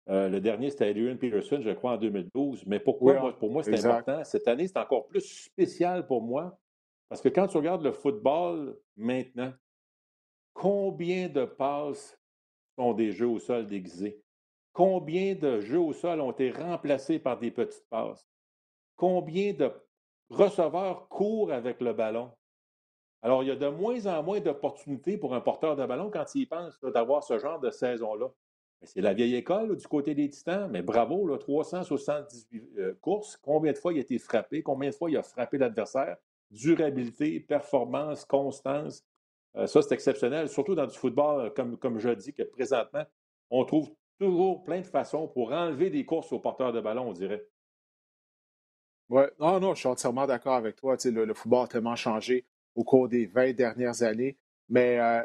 euh, 0.09 0.29
le 0.29 0.41
dernier, 0.41 0.69
c'était 0.69 0.89
Adrian 0.89 1.15
Peterson, 1.15 1.61
je 1.61 1.69
crois, 1.71 1.93
en 1.93 1.97
2012. 1.97 2.65
Mais 2.65 2.79
pourquoi, 2.79 3.37
pour 3.37 3.51
moi, 3.51 3.63
c'est 3.63 3.85
important? 3.85 4.23
Cette 4.23 4.47
année, 4.47 4.67
c'est 4.67 4.77
encore 4.77 5.07
plus 5.07 5.21
spécial 5.21 6.07
pour 6.07 6.21
moi. 6.21 6.57
Parce 7.07 7.21
que 7.21 7.29
quand 7.29 7.47
tu 7.47 7.57
regardes 7.57 7.83
le 7.83 7.91
football 7.91 8.77
maintenant, 8.95 9.53
combien 10.53 11.29
de 11.29 11.45
passes 11.45 12.17
sont 12.77 12.93
des 12.93 13.11
jeux 13.11 13.27
au 13.27 13.39
sol 13.39 13.67
déguisés? 13.67 14.21
Combien 14.73 15.35
de 15.35 15.59
jeux 15.59 15.79
au 15.79 15.93
sol 15.93 16.21
ont 16.21 16.31
été 16.31 16.51
remplacés 16.51 17.19
par 17.19 17.37
des 17.37 17.51
petites 17.51 17.85
passes? 17.89 18.25
Combien 18.95 19.53
de 19.53 19.71
receveurs 20.29 21.09
courent 21.09 21.51
avec 21.51 21.81
le 21.81 21.93
ballon? 21.93 22.31
Alors, 23.23 23.43
il 23.43 23.49
y 23.49 23.51
a 23.51 23.55
de 23.55 23.67
moins 23.67 24.05
en 24.07 24.23
moins 24.23 24.39
d'opportunités 24.39 25.17
pour 25.17 25.35
un 25.35 25.41
porteur 25.41 25.75
de 25.75 25.85
ballon 25.85 26.09
quand 26.09 26.25
il 26.33 26.47
pense 26.47 26.79
d'avoir 26.81 27.23
ce 27.23 27.37
genre 27.37 27.59
de 27.59 27.69
saison-là. 27.69 28.31
C'est 28.83 29.01
la 29.01 29.13
vieille 29.13 29.35
école 29.35 29.77
du 29.77 29.87
côté 29.87 30.15
des 30.15 30.27
Titans, 30.27 30.67
mais 30.71 30.81
bravo, 30.81 31.27
là, 31.27 31.37
378 31.37 32.79
euh, 32.79 32.93
courses. 32.99 33.37
Combien 33.37 33.73
de 33.73 33.77
fois 33.77 33.93
il 33.93 33.99
a 33.99 34.01
été 34.01 34.17
frappé? 34.17 34.63
Combien 34.63 34.89
de 34.89 34.95
fois 34.95 35.11
il 35.11 35.17
a 35.17 35.23
frappé 35.23 35.59
l'adversaire? 35.59 36.17
Durabilité, 36.49 37.39
performance, 37.39 38.25
constance. 38.25 39.05
Euh, 39.55 39.67
ça, 39.67 39.83
c'est 39.83 39.93
exceptionnel, 39.93 40.49
surtout 40.49 40.73
dans 40.73 40.87
du 40.87 40.97
football, 40.97 41.45
euh, 41.45 41.49
comme, 41.51 41.77
comme 41.77 41.99
je 41.99 42.09
dis, 42.09 42.33
que 42.33 42.41
présentement, 42.41 43.03
on 43.51 43.65
trouve 43.65 43.91
toujours 44.17 44.63
plein 44.63 44.79
de 44.79 44.87
façons 44.87 45.27
pour 45.27 45.51
enlever 45.51 45.91
des 45.91 46.03
courses 46.03 46.31
aux 46.33 46.39
porteurs 46.39 46.73
de 46.73 46.81
ballon, 46.81 47.09
on 47.09 47.13
dirait. 47.13 47.45
Oui, 49.09 49.23
non, 49.39 49.59
non, 49.59 49.75
je 49.75 49.81
suis 49.81 49.89
entièrement 49.89 50.25
d'accord 50.25 50.55
avec 50.55 50.77
toi. 50.77 50.95
le, 51.03 51.33
football 51.35 51.65
a 51.65 51.67
tellement 51.67 51.95
changé 51.95 52.45
au 52.75 52.83
cours 52.83 53.09
des 53.09 53.25
20 53.25 53.53
dernières 53.53 54.03
années. 54.03 54.37
Mais 54.69 54.99
euh, 54.99 55.21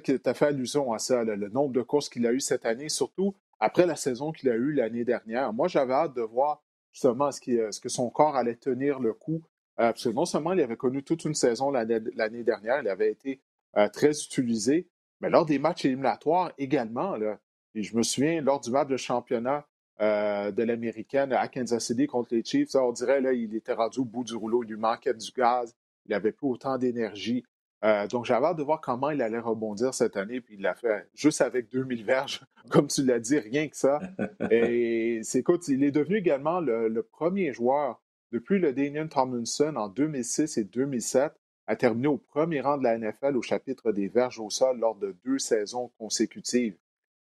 que 0.00 0.16
tu 0.16 0.28
as 0.28 0.34
fait 0.34 0.46
allusion 0.46 0.92
à 0.92 0.98
ça, 0.98 1.22
le 1.22 1.48
nombre 1.48 1.72
de 1.72 1.82
courses 1.82 2.08
qu'il 2.08 2.26
a 2.26 2.32
eu 2.32 2.40
cette 2.40 2.66
année, 2.66 2.88
surtout 2.88 3.34
après 3.60 3.86
la 3.86 3.94
saison 3.94 4.32
qu'il 4.32 4.48
a 4.48 4.54
eue 4.54 4.72
l'année 4.72 5.04
dernière. 5.04 5.52
Moi, 5.52 5.68
j'avais 5.68 5.92
hâte 5.92 6.14
de 6.16 6.22
voir 6.22 6.60
justement 6.92 7.30
ce, 7.30 7.40
ce, 7.70 7.80
que 7.80 7.88
son 7.88 8.10
corps 8.10 8.34
allait 8.34 8.56
tenir 8.56 8.98
le 8.98 9.12
coup. 9.12 9.42
Euh, 9.78 9.92
parce 9.92 10.02
que 10.02 10.08
non 10.08 10.24
seulement 10.24 10.52
il 10.52 10.60
avait 10.60 10.76
connu 10.76 11.04
toute 11.04 11.24
une 11.24 11.34
saison 11.34 11.70
l'année 11.70 12.42
dernière, 12.42 12.80
il 12.82 12.88
avait 12.88 13.12
été 13.12 13.40
euh, 13.76 13.88
très 13.88 14.10
utilisé, 14.10 14.88
mais 15.20 15.30
lors 15.30 15.46
des 15.46 15.58
matchs 15.60 15.84
éliminatoires 15.84 16.52
également. 16.58 17.16
Là, 17.16 17.38
et 17.76 17.84
je 17.84 17.96
me 17.96 18.02
souviens, 18.02 18.42
lors 18.42 18.60
du 18.60 18.70
match 18.70 18.88
de 18.88 18.96
championnat 18.96 19.64
de 20.00 20.62
l'américaine 20.62 21.30
à 21.34 21.46
Kansas 21.46 21.84
City 21.84 22.06
contre 22.06 22.34
les 22.34 22.42
Chiefs, 22.42 22.74
on 22.74 22.90
dirait 22.90 23.22
qu'il 23.22 23.54
était 23.54 23.74
rendu 23.74 24.00
au 24.00 24.04
bout 24.06 24.24
du 24.24 24.34
rouleau, 24.34 24.64
il 24.64 24.70
lui 24.70 24.78
manquait 24.78 25.12
du 25.12 25.30
gaz, 25.30 25.76
il 26.10 26.14
n'avait 26.14 26.32
plus 26.32 26.48
autant 26.48 26.76
d'énergie. 26.76 27.44
Euh, 27.84 28.06
donc, 28.08 28.24
j'avais 28.24 28.46
hâte 28.46 28.58
de 28.58 28.64
voir 28.64 28.80
comment 28.80 29.10
il 29.10 29.22
allait 29.22 29.38
rebondir 29.38 29.94
cette 29.94 30.16
année, 30.16 30.40
puis 30.40 30.56
il 30.56 30.62
l'a 30.62 30.74
fait 30.74 31.08
juste 31.14 31.40
avec 31.40 31.70
2000 31.70 32.04
verges, 32.04 32.42
comme 32.70 32.88
tu 32.88 33.04
l'as 33.04 33.20
dit, 33.20 33.38
rien 33.38 33.68
que 33.68 33.76
ça. 33.76 34.00
Et 34.50 35.20
c'est 35.22 35.38
écoute, 35.38 35.68
il 35.68 35.84
est 35.84 35.92
devenu 35.92 36.16
également 36.16 36.60
le, 36.60 37.02
premier 37.02 37.52
joueur 37.52 38.02
depuis 38.32 38.58
le 38.58 38.72
Daniel 38.72 39.08
Tomlinson 39.08 39.74
en 39.76 39.88
2006 39.88 40.58
et 40.58 40.64
2007 40.64 41.32
à 41.66 41.76
terminer 41.76 42.08
au 42.08 42.18
premier 42.18 42.60
rang 42.60 42.76
de 42.76 42.82
la 42.82 42.98
NFL 42.98 43.36
au 43.36 43.42
chapitre 43.42 43.92
des 43.92 44.08
verges 44.08 44.40
au 44.40 44.50
sol 44.50 44.78
lors 44.78 44.96
de 44.96 45.16
deux 45.24 45.38
saisons 45.38 45.90
consécutives. 45.98 46.76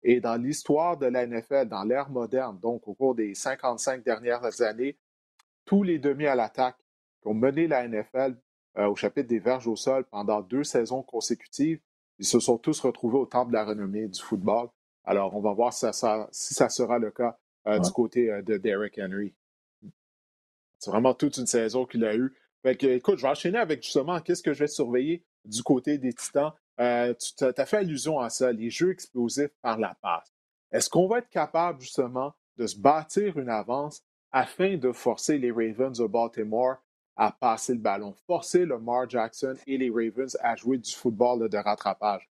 Et 0.02 0.20
dans 0.20 0.36
l'histoire 0.36 0.96
de 0.96 1.06
la 1.06 1.26
NFL, 1.26 1.66
dans 1.68 1.82
l'ère 1.82 2.10
moderne, 2.10 2.58
donc 2.60 2.86
au 2.86 2.94
cours 2.94 3.14
des 3.14 3.34
55 3.34 4.04
dernières 4.04 4.62
années, 4.62 4.96
tous 5.64 5.82
les 5.82 5.98
demi 5.98 6.26
à 6.26 6.34
l'attaque 6.34 6.76
qui 7.22 7.28
ont 7.28 7.34
mené 7.34 7.66
la 7.66 7.86
NFL 7.86 8.36
euh, 8.78 8.88
au 8.88 8.96
chapitre 8.96 9.28
des 9.28 9.38
verges 9.38 9.66
au 9.66 9.76
sol 9.76 10.04
pendant 10.04 10.40
deux 10.40 10.64
saisons 10.64 11.02
consécutives. 11.02 11.80
Ils 12.18 12.26
se 12.26 12.40
sont 12.40 12.58
tous 12.58 12.80
retrouvés 12.80 13.18
au 13.18 13.26
temple 13.26 13.52
de 13.52 13.56
la 13.56 13.64
renommée 13.64 14.08
du 14.08 14.20
football. 14.20 14.68
Alors, 15.04 15.34
on 15.34 15.40
va 15.40 15.52
voir 15.52 15.72
si 15.72 15.86
ça, 15.92 16.68
sera 16.68 16.98
le 16.98 17.10
cas 17.10 17.38
euh, 17.66 17.78
du 17.78 17.90
côté 17.90 18.30
euh, 18.30 18.42
de 18.42 18.56
Derrick 18.56 18.98
Henry. 18.98 19.34
C'est 20.78 20.90
vraiment 20.90 21.14
toute 21.14 21.36
une 21.36 21.46
saison 21.46 21.86
qu'il 21.86 22.04
a 22.04 22.14
eue. 22.14 22.34
Fait 22.62 22.82
écoute, 22.84 23.18
je 23.18 23.22
vais 23.22 23.28
enchaîner 23.28 23.58
avec 23.58 23.82
justement 23.82 24.20
qu'est-ce 24.20 24.42
que 24.42 24.52
je 24.52 24.60
vais 24.60 24.68
surveiller 24.68 25.24
du 25.44 25.62
côté 25.62 25.98
des 25.98 26.12
Titans. 26.12 26.52
tu 26.78 27.44
as 27.44 27.66
fait 27.66 27.76
allusion 27.76 28.18
à 28.18 28.30
ça, 28.30 28.52
les 28.52 28.70
jeux 28.70 28.90
explosifs 28.90 29.54
par 29.62 29.78
la 29.78 29.96
passe. 30.02 30.32
Est-ce 30.72 30.90
qu'on 30.90 31.06
va 31.06 31.18
être 31.18 31.30
capable 31.30 31.80
justement 31.80 32.34
de 32.56 32.66
se 32.66 32.78
bâtir 32.78 33.38
une 33.38 33.48
avance 33.48 34.02
afin 34.32 34.76
de 34.76 34.92
forcer 34.92 35.38
les 35.38 35.50
Ravens 35.50 35.96
de 35.96 36.06
Baltimore 36.06 36.76
à 37.16 37.32
passer 37.32 37.72
le 37.72 37.80
ballon, 37.80 38.14
forcer 38.26 38.64
le 38.64 38.78
Mar 38.78 39.08
Jackson 39.08 39.54
et 39.66 39.78
les 39.78 39.90
Ravens 39.90 40.36
à 40.40 40.54
jouer 40.54 40.78
du 40.78 40.92
football 40.92 41.48
de 41.48 41.56
rattrapage. 41.56 42.28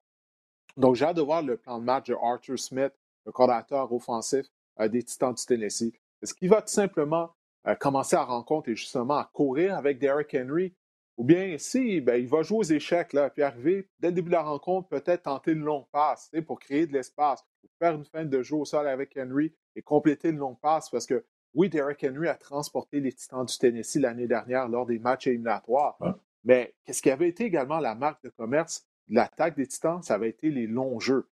Donc, 0.76 0.96
j'ai 0.96 1.04
hâte 1.04 1.16
de 1.16 1.22
voir 1.22 1.42
le 1.42 1.56
plan 1.56 1.78
de 1.78 1.84
match 1.84 2.08
de 2.08 2.14
Arthur 2.14 2.58
Smith, 2.58 2.92
le 3.24 3.32
coordinateur 3.32 3.92
offensif 3.92 4.46
euh, 4.80 4.88
des 4.88 5.02
Titans 5.02 5.32
du 5.32 5.44
Tennessee. 5.44 5.92
Est-ce 6.20 6.34
qu'il 6.34 6.48
va 6.48 6.60
tout 6.62 6.72
simplement 6.72 7.30
euh, 7.66 7.74
commencer 7.76 8.16
à 8.16 8.24
rencontre 8.24 8.68
et 8.68 8.76
justement 8.76 9.16
à 9.16 9.30
courir 9.32 9.76
avec 9.76 9.98
Derrick 9.98 10.34
Henry? 10.34 10.74
Ou 11.16 11.24
bien 11.24 11.56
si 11.58 12.00
ben, 12.00 12.16
il 12.16 12.26
va 12.26 12.42
jouer 12.42 12.58
aux 12.58 12.62
échecs, 12.64 13.12
là, 13.12 13.30
puis 13.30 13.42
arriver 13.42 13.88
dès 14.00 14.08
le 14.08 14.14
début 14.14 14.30
de 14.30 14.34
la 14.34 14.42
rencontre, 14.42 14.88
peut-être 14.88 15.22
tenter 15.22 15.52
une 15.52 15.62
longue 15.62 15.86
passe 15.92 16.28
pour 16.44 16.58
créer 16.58 16.88
de 16.88 16.92
l'espace, 16.92 17.44
faire 17.78 17.94
une 17.94 18.04
fin 18.04 18.24
de 18.24 18.42
jeu 18.42 18.56
au 18.56 18.64
sol 18.64 18.88
avec 18.88 19.16
Henry 19.16 19.54
et 19.76 19.82
compléter 19.82 20.30
une 20.30 20.38
longue 20.38 20.58
passe 20.60 20.90
parce 20.90 21.06
que 21.06 21.24
oui, 21.54 21.68
Derrick 21.68 22.04
Henry 22.04 22.28
a 22.28 22.34
transporté 22.34 23.00
les 23.00 23.12
Titans 23.12 23.44
du 23.44 23.56
Tennessee 23.58 24.00
l'année 24.00 24.26
dernière 24.26 24.68
lors 24.68 24.86
des 24.86 24.98
matchs 24.98 25.28
éliminatoires. 25.28 25.96
Mais 26.44 26.74
qu'est-ce 26.84 27.00
qui 27.00 27.10
avait 27.10 27.28
été 27.28 27.44
également 27.44 27.78
la 27.78 27.94
marque 27.94 28.22
de 28.24 28.28
commerce 28.28 28.86
de 29.08 29.14
l'attaque 29.14 29.56
des 29.56 29.66
Titans? 29.66 30.02
Ça 30.02 30.14
avait 30.14 30.30
été 30.30 30.50
les 30.50 30.66
longs 30.66 31.00
jeux. 31.00 31.26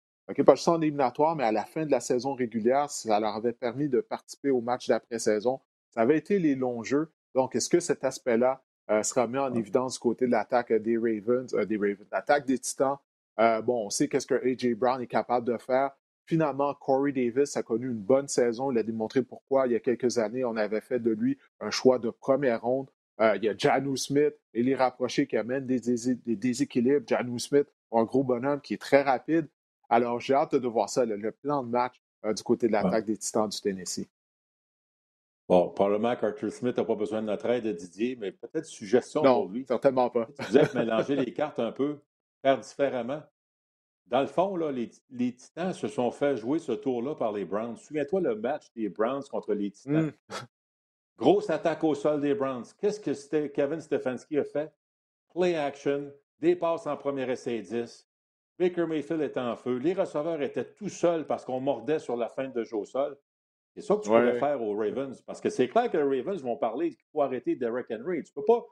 pas 0.46 0.56
juste 0.56 0.68
en 0.68 0.82
éliminatoire, 0.82 1.36
mais 1.36 1.46
à 1.46 1.52
la 1.52 1.66
fin 1.66 1.86
de 1.86 1.92
la 1.92 2.00
saison 2.00 2.34
régulière, 2.34 2.90
ça 2.90 3.20
leur 3.20 3.36
avait 3.36 3.54
permis 3.54 3.90
de 3.90 4.02
participer 4.02 4.52
au 4.52 4.62
match 4.62 4.88
d'après-saison. 4.88 5.62
Ça 5.90 6.02
avait 6.02 6.18
été 6.18 6.38
les 6.38 6.56
longs 6.56 6.84
jeux. 6.84 7.12
Donc, 7.34 7.56
est-ce 7.56 7.70
que 7.70 7.80
cet 7.80 8.04
aspect-là 8.04 8.62
euh, 8.92 9.04
sera 9.04 9.28
mis 9.28 9.38
en 9.38 9.54
évidence 9.54 9.94
du 9.94 10.00
côté 10.00 10.26
de 10.26 10.32
l'attaque 10.32 10.74
des 10.74 10.98
Ravens, 10.98 11.54
euh, 11.54 11.66
des 11.66 11.78
Ravens, 11.78 12.08
l'attaque 12.12 12.46
des 12.46 12.60
Titans? 12.60 12.98
Euh, 13.40 13.62
bon, 13.62 13.86
on 13.86 13.90
sait 13.90 14.08
qu'est-ce 14.08 14.28
que 14.28 14.36
A.J. 14.36 14.76
Brown 14.76 15.02
est 15.02 15.08
capable 15.08 15.48
de 15.48 15.58
faire. 15.58 15.92
Finalement, 16.30 16.76
Corey 16.76 17.12
Davis 17.12 17.58
a 17.58 17.63
connu 17.63 17.88
une 17.88 18.04
bonne 18.04 18.28
saison. 18.28 18.72
Il 18.72 18.78
a 18.78 18.84
démontré 18.84 19.24
pourquoi 19.24 19.65
il 19.65 19.74
y 19.74 19.76
a 19.76 19.80
quelques 19.80 20.20
années, 20.20 20.46
on 20.46 20.58
avait 20.58 20.80
fait 20.80 21.00
de 21.00 21.10
lui 21.10 21.39
un 21.60 21.72
choix 21.72 21.98
de 21.98 22.12
première 22.12 22.62
ronde. 22.62 22.88
Euh, 23.20 23.36
il 23.38 23.46
y 23.46 23.50
a 23.50 23.58
Janu 23.58 23.98
Smith 23.98 24.36
et 24.54 24.62
les 24.62 24.76
rapprochés 24.76 25.26
qui 25.26 25.38
amènent 25.38 25.65
des, 25.65 25.82
déséquilibres. 26.28 27.04
Janu 27.08 27.39
Smith, 27.39 27.65
un 27.92 28.04
gros 28.04 28.24
bonhomme 28.24 28.62
qui 28.62 28.76
est 28.76 28.78
très 28.78 29.02
rapide. 29.02 29.48
Alors, 29.89 30.20
j'ai 30.20 30.36
hâte 30.36 30.54
de 30.54 30.68
voir 30.68 30.88
ça, 30.88 31.04
le, 31.04 31.32
plan 31.32 31.63
de 31.63 31.70
match 31.70 32.00
euh, 32.24 32.32
du 32.32 32.44
côté 32.44 32.68
de 32.68 32.74
l'attaque 32.74 33.06
des 33.06 33.18
Titans 33.18 33.50
du 33.50 33.60
Tennessee. 33.60 34.08
Bon, 35.48 35.70
probablement 35.70 36.15
qu'Arthur 36.15 36.52
Smith 36.52 36.78
n'a 36.78 36.86
pas 36.86 36.94
besoin 36.94 37.24
de 37.24 37.26
notre 37.26 37.48
aide, 37.48 37.76
Didier, 37.76 38.15
mais 38.18 38.32
peut-être 38.34 38.65
suggestion 38.65 39.24
pour 39.24 39.50
lui. 39.50 39.65
certainement 39.68 40.12
pas. 40.12 40.28
Vous 40.48 40.58
êtes 40.60 40.76
mélanger 40.76 41.15
les 41.15 41.34
cartes 41.34 41.58
un 41.58 41.72
peu, 41.72 41.98
faire 42.44 42.60
différemment. 42.60 43.24
Dans 44.10 44.22
le 44.22 44.28
fond, 44.28 44.56
là, 44.56 44.72
les, 44.72 45.36
Titans 45.36 45.72
se 45.72 45.88
sont 45.88 46.10
fait 46.10 46.36
jouer 46.36 46.58
ce 46.58 46.72
tour-là 46.72 47.13
par 47.13 47.32
les 47.32 47.45
Browns. 47.45 47.78
Souviens-toi 47.78 48.22
le 48.22 48.36
match 48.36 48.65
des 48.76 48.89
Browns 48.89 49.24
contre 49.30 49.54
les 49.54 49.69
Titans. 49.69 50.08
Mmh. 50.08 50.34
Grosse 51.17 51.50
attaque 51.50 51.84
au 51.84 51.93
sol 51.93 52.19
des 52.19 52.34
Browns. 52.34 52.65
Qu'est-ce 52.80 53.00
que 53.00 53.48
Kevin 53.48 53.82
Stefanski 53.82 54.39
a 54.39 54.43
fait? 54.43 54.74
Play 55.34 55.56
action, 55.56 56.12
dépasse 56.39 56.88
en 56.88 56.98
premier 56.98 57.30
essai 57.30 57.60
10. 57.60 58.08
Baker 58.58 58.88
Mayfield 58.88 59.22
était 59.22 59.39
en 59.39 59.56
feu. 59.56 59.78
Les 59.78 59.93
receveurs 59.93 60.41
étaient 60.41 60.65
tout 60.65 60.89
seuls 60.89 61.28
parce 61.28 61.45
qu'on 61.45 61.60
mordait 61.60 62.00
sur 62.00 62.17
la 62.17 62.30
fin 62.30 62.48
de 62.48 62.63
jeu 62.63 62.78
au 62.78 62.86
sol. 62.86 63.15
C'est 63.76 63.82
ça 63.82 63.95
que 63.95 64.02
tu 64.02 64.10
pourrais 64.10 64.39
faire 64.39 64.62
aux 64.62 64.76
Ravens. 64.76 65.22
Parce 65.22 65.39
que 65.39 65.50
c'est 65.50 65.67
clair 65.67 65.91
que 65.91 65.98
les 65.98 66.22
Ravens 66.22 66.41
vont 66.41 66.58
parler 66.58 66.89
qu'il 66.89 67.06
faut 67.12 67.22
arrêter 67.22 67.56
Derrick 67.56 67.88
Henry. 67.91 68.24
Tu 68.24 68.32
ne 68.36 68.41
peux 68.41 68.45
pas 68.45 68.65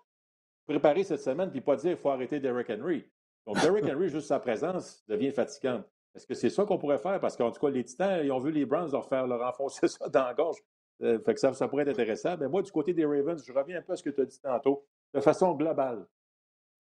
préparer 0.65 1.04
cette 1.04 1.21
semaine 1.21 1.52
et 1.54 1.62
pas 1.62 1.76
dire 1.76 1.91
qu'il 1.91 2.02
faut 2.02 2.10
arrêter 2.10 2.39
Derrick 2.39 2.69
Henry. 2.69 3.06
Donc, 3.48 3.62
Derrick 3.62 3.86
Henry, 3.86 4.10
juste 4.10 4.28
sa 4.28 4.40
présence, 4.42 5.06
devient 5.08 5.32
fatigante. 5.32 5.86
Est-ce 6.14 6.28
que 6.28 6.34
c'est 6.34 6.50
ça 6.50 6.66
qu'on 6.66 6.78
pourrait 6.78 6.98
faire? 6.98 7.18
Parce 7.22 7.38
qu'en 7.38 7.50
tout 7.50 7.62
cas, 7.62 7.70
les 7.70 7.86
Titans, 7.86 8.20
ils 8.24 8.32
ont 8.32 8.40
vu 8.40 8.52
les 8.52 8.66
Browns 8.66 8.92
leur 8.92 9.08
faire 9.08 9.26
leur 9.26 9.42
enfoncer 9.42 9.88
ça 9.88 10.10
dans 10.10 10.26
la 10.26 10.34
gorge. 10.34 10.58
Euh, 11.02 11.20
fait 11.20 11.34
que 11.34 11.40
ça, 11.40 11.54
ça 11.54 11.68
pourrait 11.68 11.84
être 11.84 11.90
intéressant. 11.90 12.36
Mais 12.38 12.50
moi, 12.50 12.62
du 12.62 12.72
côté 12.72 12.94
des 12.94 13.06
Ravens, 13.06 13.42
je 13.42 13.54
reviens 13.54 13.78
un 13.78 13.82
peu 13.82 13.94
à 13.94 13.96
ce 13.96 14.04
que 14.04 14.10
tu 14.10 14.20
as 14.22 14.26
dit 14.26 14.40
tantôt, 14.42 14.86
de 15.14 15.22
façon 15.22 15.54
globale. 15.54 16.06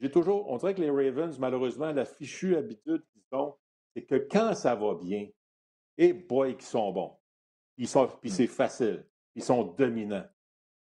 J'ai 0.01 0.11
toujours, 0.11 0.51
on 0.51 0.57
dirait 0.57 0.75
que 0.75 0.81
les 0.81 0.91
Ravens, 0.91 1.39
malheureusement, 1.39 1.93
la 1.93 2.05
fichue 2.05 2.57
habitude 2.57 3.05
qu'ils 3.13 3.39
ont, 3.39 3.55
c'est 3.95 4.03
que 4.03 4.17
quand 4.17 4.55
ça 4.55 4.75
va 4.75 4.95
bien, 4.95 5.29
et 5.99 6.12
boy, 6.12 6.57
qu'ils 6.57 6.67
sont 6.67 6.91
bons. 6.93 7.12
Ils 7.79 7.89
sont, 7.89 8.09
puis 8.21 8.31
c'est 8.31 8.47
facile. 8.49 9.07
Ils 9.37 9.45
sont 9.45 9.62
dominants. 9.62 10.27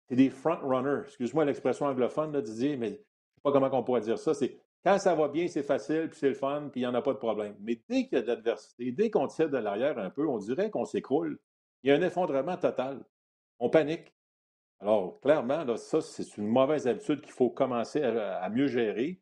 C'est 0.07 0.15
des 0.15 0.30
front-runners. 0.30 1.07
Excuse-moi 1.07 1.43
l'expression 1.43 1.88
anglophone, 1.88 2.32
là, 2.32 2.41
Didier, 2.41 2.78
mais 2.78 2.88
je 2.88 2.93
ne 2.93 2.97
sais 2.97 3.41
pas 3.43 3.51
comment 3.51 3.70
on 3.74 3.84
pourrait 3.84 4.01
dire 4.01 4.18
ça. 4.18 4.34
C'est 4.34 4.57
quand 4.86 4.99
ça 4.99 5.15
va 5.15 5.28
bien, 5.28 5.47
c'est 5.47 5.63
facile, 5.63 6.07
puis 6.09 6.19
c'est 6.19 6.30
le 6.30 6.36
fun, 6.36 6.69
puis 6.71 6.82
il 6.82 6.84
n'y 6.84 6.88
en 6.88 6.93
a 6.93 7.01
pas 7.01 7.13
de 7.13 7.17
problème. 7.17 7.55
Mais 7.59 7.82
dès 7.89 8.05
qu'il 8.05 8.17
y 8.17 8.21
a 8.21 8.21
de 8.21 8.28
l'adversité, 8.28 8.91
dès 8.91 9.09
qu'on 9.09 9.28
tire 9.28 9.49
de 9.49 9.57
l'arrière 9.57 9.97
un 9.99 10.09
peu, 10.09 10.28
on 10.28 10.38
dirait 10.38 10.69
qu'on 10.69 10.86
s'écroule. 10.86 11.39
Il 11.84 11.89
y 11.89 11.93
a 11.93 11.95
un 11.95 12.01
effondrement 12.01 12.57
total. 12.57 13.03
On 13.59 13.69
panique. 13.69 14.13
Alors, 14.80 15.19
clairement, 15.21 15.63
là, 15.63 15.78
ça, 15.78 16.01
c'est 16.01 16.38
une 16.38 16.47
mauvaise 16.47 16.88
habitude 16.88 17.21
qu'il 17.21 17.32
faut 17.32 17.49
commencer 17.49 18.03
à, 18.03 18.47
mieux 18.49 18.67
gérer. 18.67 19.21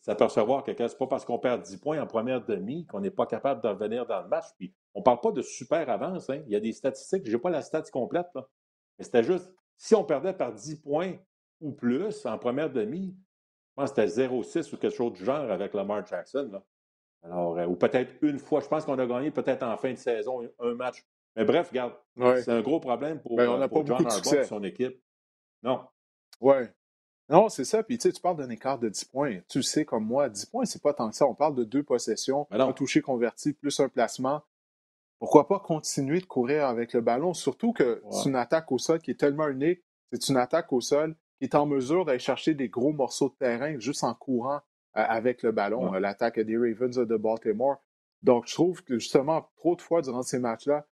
S'apercevoir 0.00 0.64
que 0.64 0.72
ce 0.72 0.96
pas 0.96 1.06
parce 1.06 1.24
qu'on 1.24 1.38
perd 1.38 1.62
10 1.62 1.78
points 1.78 2.00
en 2.00 2.06
première 2.06 2.44
demi 2.44 2.86
qu'on 2.86 3.00
n'est 3.00 3.10
pas 3.10 3.26
capable 3.26 3.62
de 3.62 3.68
revenir 3.68 4.06
dans 4.06 4.22
le 4.22 4.28
match. 4.28 4.46
Puis, 4.58 4.74
on 4.94 5.00
ne 5.00 5.04
parle 5.04 5.20
pas 5.20 5.32
de 5.32 5.42
super 5.42 5.88
avance. 5.88 6.28
Hein. 6.30 6.42
Il 6.46 6.52
y 6.52 6.56
a 6.56 6.60
des 6.60 6.72
statistiques, 6.72 7.26
je 7.26 7.32
n'ai 7.32 7.38
pas 7.38 7.50
la 7.50 7.62
stat 7.62 7.82
complète, 7.92 8.26
mais 8.98 9.04
c'était 9.04 9.22
juste, 9.22 9.52
si 9.76 9.94
on 9.94 10.04
perdait 10.04 10.32
par 10.32 10.52
10 10.52 10.80
points 10.80 11.14
ou 11.60 11.72
plus 11.72 12.26
en 12.26 12.38
première 12.38 12.70
demi, 12.70 13.16
je 13.76 13.82
pense 13.82 13.92
que 13.92 14.06
c'était 14.06 14.28
0-6 14.28 14.72
ou 14.72 14.76
quelque 14.76 14.94
chose 14.94 15.12
du 15.14 15.24
genre 15.24 15.50
avec 15.50 15.74
Lamar 15.74 16.06
Jackson. 16.06 16.48
Là. 16.52 16.62
Alors, 17.24 17.58
euh, 17.58 17.66
ou 17.66 17.74
peut-être 17.74 18.12
une 18.22 18.38
fois. 18.38 18.60
Je 18.60 18.68
pense 18.68 18.84
qu'on 18.84 18.98
a 18.98 19.06
gagné 19.06 19.32
peut-être 19.32 19.64
en 19.64 19.76
fin 19.76 19.90
de 19.90 19.98
saison 19.98 20.48
un 20.60 20.74
match. 20.74 21.04
Mais 21.34 21.44
bref, 21.44 21.70
regarde, 21.70 21.94
c'est 22.16 22.50
un 22.50 22.60
gros 22.60 22.78
problème 22.78 23.20
pour, 23.20 23.36
ben, 23.36 23.48
on 23.48 23.60
euh, 23.60 23.66
pour 23.66 23.84
John 23.84 24.06
Harbaugh 24.06 24.34
et 24.34 24.44
son 24.44 24.62
équipe. 24.62 25.02
Non. 25.64 25.80
Oui. 26.40 26.54
Non, 27.28 27.48
c'est 27.48 27.64
ça. 27.64 27.82
Puis 27.82 27.98
tu 27.98 28.08
sais, 28.08 28.12
tu 28.12 28.20
parles 28.20 28.36
d'un 28.36 28.50
écart 28.50 28.78
de 28.78 28.88
10 28.88 29.06
points. 29.06 29.40
Tu 29.48 29.62
sais 29.62 29.84
comme 29.84 30.04
moi, 30.04 30.28
10 30.28 30.46
points, 30.46 30.64
c'est 30.66 30.82
pas 30.82 30.92
tant 30.92 31.10
que 31.10 31.16
ça. 31.16 31.26
On 31.26 31.34
parle 31.34 31.56
de 31.56 31.64
deux 31.64 31.82
possessions, 31.82 32.46
un 32.50 32.72
touché 32.72 33.00
converti, 33.00 33.54
plus 33.54 33.80
un 33.80 33.88
placement. 33.88 34.42
Pourquoi 35.18 35.48
pas 35.48 35.58
continuer 35.58 36.20
de 36.20 36.26
courir 36.26 36.66
avec 36.66 36.92
le 36.92 37.00
ballon? 37.00 37.32
Surtout 37.32 37.72
que 37.72 38.02
c'est 38.10 38.28
une 38.28 38.36
attaque 38.36 38.70
au 38.70 38.78
sol 38.78 39.00
qui 39.00 39.10
est 39.10 39.18
tellement 39.18 39.48
unique. 39.48 39.82
C'est 40.12 40.28
une 40.28 40.36
attaque 40.36 40.72
au 40.72 40.80
sol 40.80 41.16
qui 41.38 41.44
est 41.44 41.54
en 41.54 41.66
mesure 41.66 42.04
d'aller 42.04 42.18
chercher 42.18 42.54
des 42.54 42.68
gros 42.68 42.92
morceaux 42.92 43.28
de 43.28 43.34
terrain 43.34 43.78
juste 43.78 44.04
en 44.04 44.14
courant 44.14 44.60
euh, 44.96 45.04
avec 45.08 45.42
le 45.42 45.52
ballon. 45.52 45.92
L'attaque 45.94 46.40
des 46.40 46.56
Ravens 46.56 46.96
de 46.96 47.16
Baltimore. 47.16 47.82
Donc, 48.22 48.46
je 48.46 48.54
trouve 48.54 48.82
que 48.82 48.98
justement, 48.98 49.50
trop 49.56 49.76
de 49.76 49.82
fois 49.82 50.00
durant 50.00 50.22
ces 50.22 50.38
matchs-là, 50.38 50.86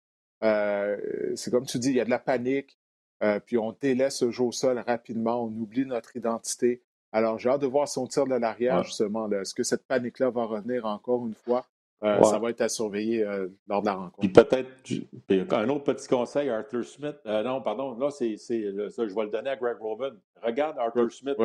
euh, 0.44 0.98
c'est 1.36 1.52
comme 1.52 1.66
tu 1.66 1.80
dis, 1.80 1.90
il 1.90 1.96
y 1.96 2.02
a 2.02 2.06
de 2.06 2.10
la 2.10 2.20
panique, 2.20 2.78
euh, 3.24 3.40
puis 3.40 3.58
on 3.58 3.76
délaisse 3.80 4.22
le 4.24 4.32
jeu 4.32 4.44
au 4.44 4.52
sol 4.52 4.80
rapidement, 4.80 5.44
on 5.44 5.48
oublie 5.48 5.86
notre 5.86 6.18
identité. 6.18 6.84
Alors, 7.12 7.38
j'ai 7.38 7.50
hâte 7.50 7.62
de 7.62 7.68
voir 7.68 7.88
si 7.88 8.00
on 8.00 8.08
tire 8.08 8.26
de 8.26 8.36
l'arrière, 8.36 8.84
justement. 8.84 9.30
Est-ce 9.32 9.54
que 9.54 9.64
cette 9.64 9.86
panique-là 9.86 10.30
va 10.30 10.46
revenir 10.46 10.86
encore 10.86 11.26
une 11.28 11.36
fois? 11.36 11.66
Euh, 12.04 12.24
ça 12.24 12.40
va 12.40 12.50
être 12.50 12.62
à 12.62 12.70
surveiller 12.70 13.24
lors 13.68 13.82
de 13.82 13.86
la 13.86 13.94
rencontre. 13.94 14.20
Puis 14.20 14.30
peut-être, 14.30 15.54
un 15.54 15.70
autre 15.70 15.84
petit 15.84 16.08
conseil, 16.08 16.50
Arthur 16.50 16.84
Smith. 16.84 17.18
non, 17.26 17.62
pardon, 17.62 17.98
là, 17.98 18.10
c'est, 18.10 18.38
ça, 18.38 18.56
je 18.56 19.16
vais 19.16 19.24
le 19.24 19.30
donner 19.30 19.52
à 19.52 19.56
Greg 19.56 19.78
Roman. 19.80 20.12
Regarde 20.42 20.78
Arthur 20.80 21.12
Smith 21.12 21.38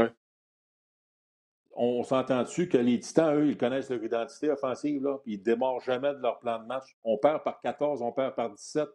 on 1.77 2.03
s'entend 2.03 2.43
dessus 2.43 2.69
que 2.69 2.79
les 2.79 2.99
Titans, 2.99 3.37
eux, 3.37 3.49
ils 3.49 3.57
connaissent 3.57 3.91
leur 3.91 4.03
identité 4.03 4.51
offensive, 4.51 5.03
là, 5.03 5.19
puis 5.23 5.35
ils 5.35 5.39
ne 5.39 5.45
démarrent 5.45 5.81
jamais 5.81 6.15
de 6.15 6.21
leur 6.21 6.39
plan 6.39 6.59
de 6.59 6.67
match. 6.67 6.97
On 7.05 7.19
perd 7.19 7.43
par 7.43 7.61
14, 7.61 8.03
on 8.03 8.13
perd 8.13 8.35
par 8.35 8.51
17. 8.51 8.89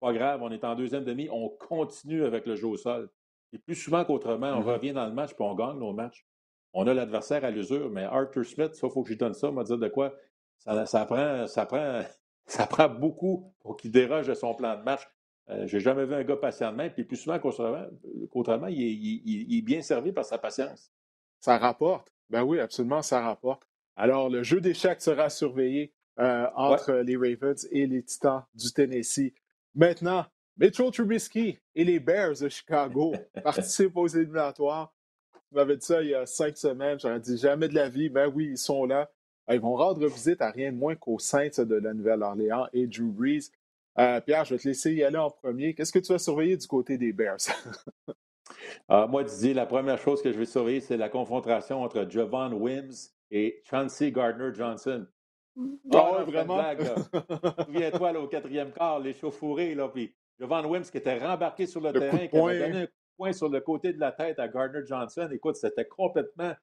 Pas 0.00 0.12
grave, 0.12 0.40
on 0.42 0.50
est 0.52 0.64
en 0.64 0.76
deuxième 0.76 1.04
demi, 1.04 1.28
on 1.30 1.48
continue 1.48 2.24
avec 2.24 2.46
le 2.46 2.54
jeu 2.54 2.68
au 2.68 2.76
sol. 2.76 3.10
Et 3.52 3.58
plus 3.58 3.74
souvent 3.74 4.04
qu'autrement, 4.04 4.52
on 4.52 4.60
mm-hmm. 4.60 4.72
revient 4.72 4.92
dans 4.92 5.06
le 5.06 5.12
match 5.12 5.34
puis 5.34 5.44
on 5.44 5.54
gagne 5.54 5.78
nos 5.78 5.92
matchs. 5.92 6.24
On 6.72 6.86
a 6.86 6.94
l'adversaire 6.94 7.44
à 7.44 7.50
l'usure, 7.50 7.90
mais 7.90 8.04
Arthur 8.04 8.44
Smith, 8.44 8.74
ça, 8.74 8.86
il 8.86 8.92
faut 8.92 9.02
que 9.02 9.10
je 9.10 9.18
donne 9.18 9.34
ça, 9.34 9.50
m'a 9.50 9.64
dire 9.64 9.78
de 9.78 9.88
quoi? 9.88 10.14
Ça, 10.58 10.86
ça, 10.86 11.06
prend, 11.06 11.46
ça, 11.46 11.66
prend, 11.66 12.02
ça 12.46 12.66
prend 12.66 12.88
beaucoup 12.88 13.52
pour 13.60 13.76
qu'il 13.76 13.90
déroge 13.90 14.26
de 14.26 14.34
son 14.34 14.54
plan 14.54 14.76
de 14.76 14.82
match. 14.82 15.02
Euh, 15.50 15.66
Je 15.66 15.76
n'ai 15.76 15.82
jamais 15.82 16.04
vu 16.04 16.14
un 16.14 16.24
gars 16.24 16.36
patient 16.36 16.72
de 16.72 16.76
même, 16.76 16.92
puis 16.92 17.04
plus 17.04 17.16
souvent 17.16 17.38
qu'autrement, 17.38 18.66
il, 18.66 18.80
il, 18.80 19.58
est 19.58 19.62
bien 19.62 19.82
servi 19.82 20.12
par 20.12 20.24
sa 20.24 20.38
patience. 20.38 20.92
Ça 21.40 21.56
rapporte. 21.56 22.12
Ben 22.28 22.42
oui, 22.42 22.60
absolument, 22.60 23.02
ça 23.02 23.20
rapporte. 23.22 23.62
Alors, 23.96 24.28
le 24.28 24.42
jeu 24.42 24.60
d'échecs 24.60 25.00
sera 25.00 25.30
surveillé 25.30 25.92
euh, 26.20 26.46
entre 26.54 26.92
les 26.94 27.16
Ravens 27.16 27.66
et 27.70 27.86
les 27.86 28.02
Titans 28.02 28.44
du 28.54 28.72
Tennessee. 28.72 29.32
Maintenant, 29.74 30.26
Mitchell 30.56 30.90
Trubisky 30.90 31.58
et 31.74 31.84
les 31.84 32.00
Bears 32.00 32.40
de 32.40 32.48
Chicago 32.48 33.14
participent 33.44 33.96
aux 33.96 34.08
éliminatoires. 34.08 34.92
Tu 35.48 35.54
m'avais 35.54 35.76
dit 35.76 35.86
ça 35.86 36.02
il 36.02 36.10
y 36.10 36.14
a 36.14 36.26
cinq 36.26 36.56
semaines, 36.56 36.98
j'aurais 37.00 37.20
dit 37.20 37.38
jamais 37.38 37.68
de 37.68 37.74
la 37.74 37.88
vie. 37.88 38.08
Ben 38.08 38.30
oui, 38.34 38.48
ils 38.50 38.58
sont 38.58 38.84
là. 38.84 39.08
Euh, 39.48 39.54
ils 39.54 39.60
vont 39.60 39.74
rendre 39.74 40.06
visite 40.06 40.40
à 40.42 40.50
rien 40.50 40.72
de 40.72 40.76
moins 40.76 40.94
qu'aux 40.94 41.18
Saints 41.18 41.62
de 41.64 41.74
la 41.74 41.94
Nouvelle-Orléans 41.94 42.66
et 42.72 42.86
Drew 42.86 43.10
Brees. 43.10 43.50
Euh, 43.98 44.20
Pierre, 44.20 44.44
je 44.44 44.54
vais 44.54 44.60
te 44.60 44.68
laisser 44.68 44.92
y 44.92 45.02
aller 45.02 45.18
en 45.18 45.30
premier. 45.30 45.74
Qu'est-ce 45.74 45.92
que 45.92 45.98
tu 45.98 46.12
vas 46.12 46.18
surveiller 46.18 46.56
du 46.56 46.66
côté 46.66 46.98
des 46.98 47.12
Bears? 47.12 47.38
Ah, 48.88 49.06
moi, 49.06 49.22
Didier, 49.24 49.52
la 49.52 49.66
première 49.66 49.98
chose 49.98 50.22
que 50.22 50.32
je 50.32 50.38
vais 50.38 50.46
surveiller, 50.46 50.80
c'est 50.80 50.96
la 50.96 51.10
confrontation 51.10 51.82
entre 51.82 52.08
Javon 52.08 52.54
Wims 52.54 53.10
et 53.30 53.60
Chauncey 53.68 54.10
Gardner-Johnson. 54.10 55.06
Ah, 55.92 56.24
vraiment? 56.26 56.62
Souviens-toi, 57.66 58.18
au 58.18 58.26
quatrième 58.26 58.72
quart, 58.72 59.00
les 59.00 59.12
chauffourés, 59.12 59.74
là, 59.74 59.88
puis 59.88 60.14
Javon 60.40 60.64
Wims 60.66 60.84
qui 60.84 60.96
était 60.96 61.18
rembarqué 61.18 61.66
sur 61.66 61.82
le, 61.82 61.92
terrain, 61.92 62.26
qui 62.26 62.38
avait 62.38 62.58
donné 62.58 62.78
un 62.78 62.86
coup 62.86 62.92
de 62.92 63.16
poing 63.18 63.32
sur 63.32 63.50
le 63.50 63.60
côté 63.60 63.92
de 63.92 64.00
la 64.00 64.12
tête 64.12 64.38
à 64.38 64.48
Gardner-Johnson. 64.48 65.28
Écoute, 65.30 65.56
c'était 65.56 65.84
complètement 65.84 66.54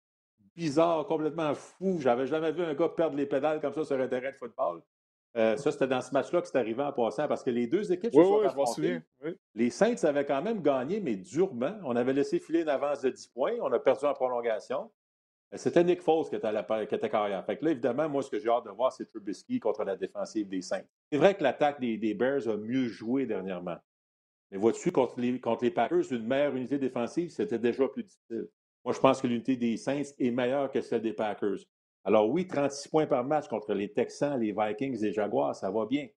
bizarre, 0.56 1.06
complètement 1.06 1.54
fou. 1.54 1.98
J'avais 2.00 2.28
jamais 2.28 2.52
vu 2.52 2.64
un 2.64 2.74
gars 2.74 2.90
perdre 2.90 3.18
les 3.18 3.26
pédales 3.26 3.62
comme 3.62 3.74
ça 3.74 3.84
sur 3.84 4.00
un 4.00 4.08
terrain 4.08 4.32
de 4.32 4.36
football. 4.36 4.82
Euh, 5.38 5.58
ça, 5.58 5.72
c'était 5.72 5.88
dans 5.88 6.02
ce 6.02 6.14
match-là 6.14 6.42
que 6.42 6.48
c'est 6.48 6.58
arrivé 6.58 6.82
en 6.82 6.94
passant 6.94 7.28
parce 7.28 7.44
que 7.44 7.50
les 7.50 7.68
deux 7.68 7.92
équipes 7.92 8.14
se 8.14 8.24
sont 8.24 8.42
oui, 8.78 9.36
Les 9.54 9.70
Saints 9.70 10.04
avaient 10.04 10.26
quand 10.26 10.42
même 10.42 10.62
gagné, 10.62 11.02
mais 11.02 11.18
durement. 11.18 11.76
On 11.84 11.96
avait 11.98 12.14
laissé 12.14 12.40
filer 12.40 12.62
une 12.62 12.70
avance 12.70 13.02
de 13.02 13.10
10 13.10 13.28
points. 13.28 13.54
On 13.62 13.72
a 13.74 13.80
perdu 13.80 14.06
en 14.06 14.14
prolongation. 14.14 14.90
Euh, 15.54 15.58
c'était 15.58 15.84
Nick 15.84 16.02
Foles 16.02 16.30
qui 16.30 16.36
était, 16.38 16.48
à 16.48 16.54
la, 16.54 16.86
qui 16.86 16.96
était 16.96 17.10
carrière. 17.10 17.46
Fait 17.46 17.58
que 17.58 17.66
là, 17.66 17.72
évidemment, 17.72 18.08
moi, 18.08 18.24
ce 18.24 18.30
que 18.30 18.40
j'ai 18.40 18.50
hâte 18.50 18.64
de 18.64 18.70
voir, 18.70 18.94
c'est 18.94 19.06
Trubisky 19.06 19.60
contre 19.60 19.84
la 19.84 19.98
défensive 19.98 20.48
des 20.48 20.62
Saints. 20.62 20.86
C'est 21.12 21.18
vrai 21.18 21.36
que 21.36 21.44
l'attaque 21.44 21.82
des, 21.82 22.14
Bears 22.14 22.48
a 22.48 22.56
mieux 22.56 22.88
joué 22.88 23.26
dernièrement. 23.26 23.78
Mais 24.52 24.58
vois-tu, 24.58 24.94
contre 24.94 25.20
les, 25.20 25.42
contre 25.42 25.66
les 25.66 25.72
Packers, 25.72 26.14
une 26.14 26.26
meilleure 26.26 26.56
unité 26.56 26.78
défensive, 26.78 27.30
c'était 27.30 27.60
déjà 27.60 27.90
plus 27.90 28.04
difficile. 28.04 28.48
Moi, 28.86 28.94
je 28.94 29.00
pense 29.00 29.20
que 29.20 29.26
l'unité 29.26 29.56
des 29.56 29.78
Saints 29.78 30.14
est 30.20 30.30
meilleure 30.30 30.70
que 30.70 30.80
celle 30.80 31.02
des 31.02 31.14
Packers. 31.14 31.58
Alors 32.04 32.30
oui, 32.30 32.46
36 32.46 32.88
points 32.90 33.08
par 33.08 33.24
match 33.24 33.48
contre 33.48 33.74
les 33.74 33.92
Texans, 33.92 34.40
les 34.40 34.52
Vikings 34.52 34.96
et 35.00 35.08
les 35.08 35.14
Jaguars, 35.14 35.56
ça 35.56 35.72
va 35.72 35.88
bien. 35.88 36.08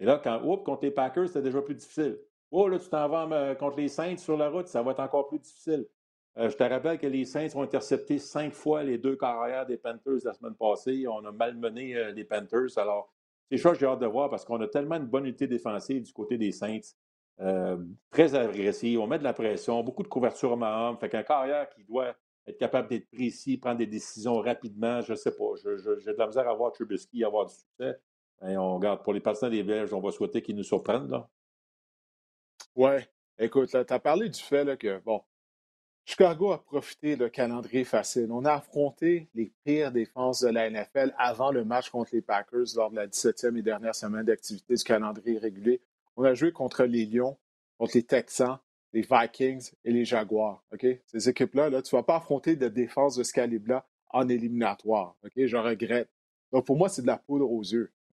Et 0.00 0.04
là, 0.04 0.20
quand, 0.22 0.42
oups, 0.44 0.64
contre 0.64 0.84
les 0.84 0.90
Packers, 0.90 1.28
c'est 1.28 1.42
déjà 1.42 1.62
plus 1.62 1.76
difficile. 1.76 2.18
Oh, 2.50 2.66
là, 2.66 2.78
tu 2.80 2.88
t'en 2.88 3.08
vas 3.08 3.28
euh, 3.30 3.54
contre 3.54 3.76
les 3.76 3.86
Saints 3.86 4.16
sur 4.16 4.36
la 4.36 4.50
route, 4.50 4.66
ça 4.66 4.82
va 4.82 4.90
être 4.90 5.00
encore 5.00 5.28
plus 5.28 5.38
difficile. 5.38 5.86
Euh, 6.38 6.48
je 6.48 6.56
te 6.56 6.62
rappelle 6.64 6.98
que 6.98 7.06
les 7.06 7.24
Saints 7.24 7.48
ont 7.54 7.62
intercepté 7.62 8.18
cinq 8.18 8.52
fois 8.52 8.82
les 8.82 8.98
deux 8.98 9.14
carrières 9.14 9.66
des 9.66 9.76
Panthers 9.76 10.18
la 10.24 10.34
semaine 10.34 10.54
passée. 10.54 11.06
On 11.06 11.24
a 11.24 11.30
malmené 11.30 11.94
euh, 11.94 12.12
les 12.12 12.24
Panthers. 12.24 12.76
Alors, 12.78 13.12
c'est 13.50 13.58
ça 13.58 13.70
que 13.70 13.78
j'ai 13.78 13.86
hâte 13.86 14.00
de 14.00 14.06
voir 14.06 14.28
parce 14.28 14.44
qu'on 14.44 14.60
a 14.60 14.66
tellement 14.66 14.96
une 14.96 15.06
bonne 15.06 15.26
unité 15.26 15.46
défensive 15.46 16.02
du 16.02 16.12
côté 16.12 16.36
des 16.36 16.50
Saints. 16.50 16.80
Très 18.10 18.34
agressif, 18.34 18.98
on 18.98 19.06
met 19.06 19.18
de 19.18 19.24
la 19.24 19.32
pression, 19.32 19.82
beaucoup 19.82 20.02
de 20.02 20.08
couverture 20.08 20.62
à 20.62 20.96
Fait 21.00 21.08
qu'un 21.08 21.22
carrière 21.22 21.68
qui 21.70 21.84
doit 21.84 22.14
être 22.46 22.58
capable 22.58 22.88
d'être 22.88 23.08
précis, 23.10 23.58
prendre 23.58 23.78
des 23.78 23.86
décisions 23.86 24.40
rapidement. 24.40 25.00
Je 25.02 25.12
ne 25.12 25.16
sais 25.16 25.32
pas. 25.32 25.44
J'ai 25.62 26.12
de 26.12 26.18
la 26.18 26.26
misère 26.26 26.48
à 26.48 26.54
voir 26.54 26.72
Trubisky 26.72 27.22
avoir 27.24 27.46
du 27.46 27.54
succès. 27.54 28.00
Et 28.42 28.56
on 28.56 28.76
regarde 28.76 29.02
pour 29.02 29.12
les 29.12 29.20
partisans 29.20 29.50
des 29.50 29.62
Belges, 29.62 29.92
on 29.92 30.00
va 30.00 30.10
souhaiter 30.10 30.40
qu'ils 30.42 30.56
nous 30.56 30.62
surprennent. 30.62 31.10
Ouais. 32.74 33.08
Écoute, 33.38 33.68
tu 33.70 33.76
as 33.76 33.98
parlé 33.98 34.28
du 34.28 34.40
fait 34.40 34.76
que, 34.78 34.98
bon, 35.00 35.22
Chicago 36.04 36.52
a 36.52 36.64
profité 36.64 37.16
de 37.16 37.28
calendrier 37.28 37.84
facile. 37.84 38.28
On 38.30 38.44
a 38.44 38.54
affronté 38.54 39.28
les 39.34 39.52
pires 39.64 39.92
défenses 39.92 40.40
de 40.40 40.48
la 40.48 40.70
NFL 40.70 41.14
avant 41.18 41.50
le 41.52 41.64
match 41.64 41.90
contre 41.90 42.14
les 42.14 42.22
Packers 42.22 42.66
lors 42.76 42.90
de 42.90 42.96
la 42.96 43.06
17e 43.06 43.56
et 43.58 43.62
dernière 43.62 43.94
semaine 43.94 44.24
d'activité 44.24 44.74
du 44.74 44.82
calendrier 44.82 45.38
régulier. 45.38 45.82
On 46.18 46.24
a 46.24 46.34
joué 46.34 46.50
contre 46.50 46.82
les 46.82 47.06
Lions, 47.06 47.38
contre 47.78 47.92
les 47.94 48.02
Texans, 48.02 48.58
les 48.92 49.02
Vikings 49.08 49.70
et 49.84 49.92
les 49.92 50.04
Jaguars. 50.04 50.64
Ces 51.06 51.28
équipes-là, 51.28 51.70
là, 51.70 51.80
tu 51.80 51.94
ne 51.94 52.00
vas 52.00 52.02
pas 52.02 52.16
affronter 52.16 52.56
de 52.56 52.66
défense 52.66 53.14
de 53.14 53.22
ce 53.22 53.32
calibre-là 53.32 53.86
en 54.10 54.28
éliminatoire. 54.28 55.16
Je 55.36 55.56
regrette. 55.56 56.10
Donc, 56.50 56.66
pour 56.66 56.76
moi, 56.76 56.88
c'est 56.88 57.02
de 57.02 57.06
la 57.06 57.18
poudre 57.18 57.48
aux 57.48 57.62
yeux. 57.62 57.92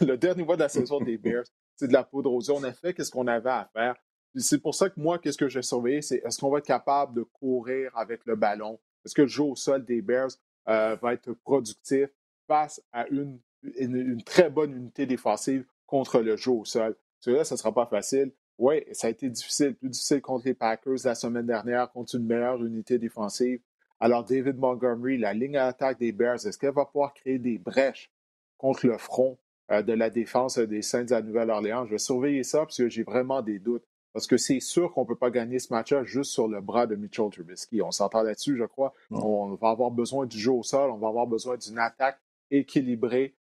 Le 0.00 0.14
dernier 0.14 0.44
mois 0.44 0.54
de 0.54 0.62
la 0.62 0.68
saison 0.68 1.00
des 1.00 1.18
Bears, 1.18 1.42
c'est 1.74 1.88
de 1.88 1.92
la 1.92 2.04
poudre 2.04 2.32
aux 2.32 2.40
yeux. 2.40 2.52
On 2.52 2.62
a 2.62 2.72
fait 2.72 2.94
ce 3.02 3.10
qu'on 3.10 3.26
avait 3.26 3.50
à 3.50 3.68
faire. 3.72 3.96
C'est 4.36 4.62
pour 4.62 4.76
ça 4.76 4.88
que 4.88 5.00
moi, 5.00 5.18
qu'est-ce 5.18 5.38
que 5.38 5.48
j'ai 5.48 5.62
surveillé, 5.62 6.02
c'est 6.02 6.22
est-ce 6.24 6.38
qu'on 6.38 6.50
va 6.50 6.58
être 6.58 6.66
capable 6.66 7.14
de 7.14 7.22
courir 7.24 7.90
avec 7.96 8.20
le 8.26 8.36
ballon? 8.36 8.78
Est-ce 9.04 9.16
que 9.16 9.22
le 9.22 9.28
jeu 9.28 9.42
au 9.42 9.56
sol 9.56 9.84
des 9.84 10.02
Bears 10.02 10.30
euh, 10.68 10.94
va 11.02 11.14
être 11.14 11.32
productif 11.32 12.10
face 12.46 12.80
à 12.92 13.08
une, 13.08 13.40
une, 13.64 14.22
très 14.22 14.50
bonne 14.50 14.72
unité 14.72 15.04
défensive 15.04 15.64
contre 15.84 16.20
le 16.20 16.36
jeu 16.36 16.52
au 16.52 16.64
sol? 16.64 16.94
Parce 17.24 17.36
là, 17.36 17.44
ça 17.44 17.54
ne 17.54 17.58
sera 17.58 17.72
pas 17.72 17.86
facile. 17.86 18.32
Oui, 18.58 18.84
ça 18.92 19.06
a 19.06 19.10
été 19.10 19.28
difficile, 19.28 19.74
plus 19.74 19.88
difficile 19.88 20.20
contre 20.20 20.46
les 20.46 20.54
Packers 20.54 20.98
la 21.04 21.14
semaine 21.14 21.46
dernière, 21.46 21.90
contre 21.92 22.16
une 22.16 22.26
meilleure 22.26 22.64
unité 22.64 22.98
défensive. 22.98 23.60
Alors, 24.00 24.24
David 24.24 24.58
Montgomery, 24.58 25.18
la 25.18 25.32
ligne 25.32 25.56
à 25.56 25.66
attaque 25.66 25.98
des 25.98 26.12
Bears, 26.12 26.46
est-ce 26.46 26.58
qu'elle 26.58 26.74
va 26.74 26.84
pouvoir 26.84 27.14
créer 27.14 27.38
des 27.38 27.58
brèches 27.58 28.10
contre 28.56 28.86
le 28.86 28.98
front 28.98 29.38
euh, 29.70 29.82
de 29.82 29.92
la 29.92 30.10
défense 30.10 30.58
des 30.58 30.82
Saints 30.82 31.10
à 31.12 31.22
Nouvelle-Orléans? 31.22 31.86
Je 31.86 31.92
vais 31.92 31.98
surveiller 31.98 32.42
ça 32.42 32.60
parce 32.60 32.76
que 32.76 32.88
j'ai 32.88 33.02
vraiment 33.02 33.42
des 33.42 33.58
doutes. 33.58 33.84
Parce 34.12 34.26
que 34.26 34.36
c'est 34.36 34.60
sûr 34.60 34.92
qu'on 34.92 35.02
ne 35.02 35.06
peut 35.06 35.16
pas 35.16 35.30
gagner 35.30 35.58
ce 35.58 35.72
match-là 35.72 36.02
juste 36.02 36.32
sur 36.32 36.48
le 36.48 36.60
bras 36.60 36.86
de 36.86 36.96
Mitchell 36.96 37.30
Trubisky. 37.30 37.82
On 37.82 37.90
s'entend 37.90 38.22
là-dessus, 38.22 38.56
je 38.56 38.64
crois. 38.64 38.92
On 39.10 39.54
va 39.54 39.68
avoir 39.68 39.90
besoin 39.90 40.26
du 40.26 40.38
jeu 40.38 40.50
au 40.50 40.62
sol, 40.62 40.90
on 40.90 40.96
va 40.96 41.08
avoir 41.08 41.26
besoin 41.26 41.56
d'une 41.56 41.78
attaque 41.78 42.18
équilibrée 42.50 43.36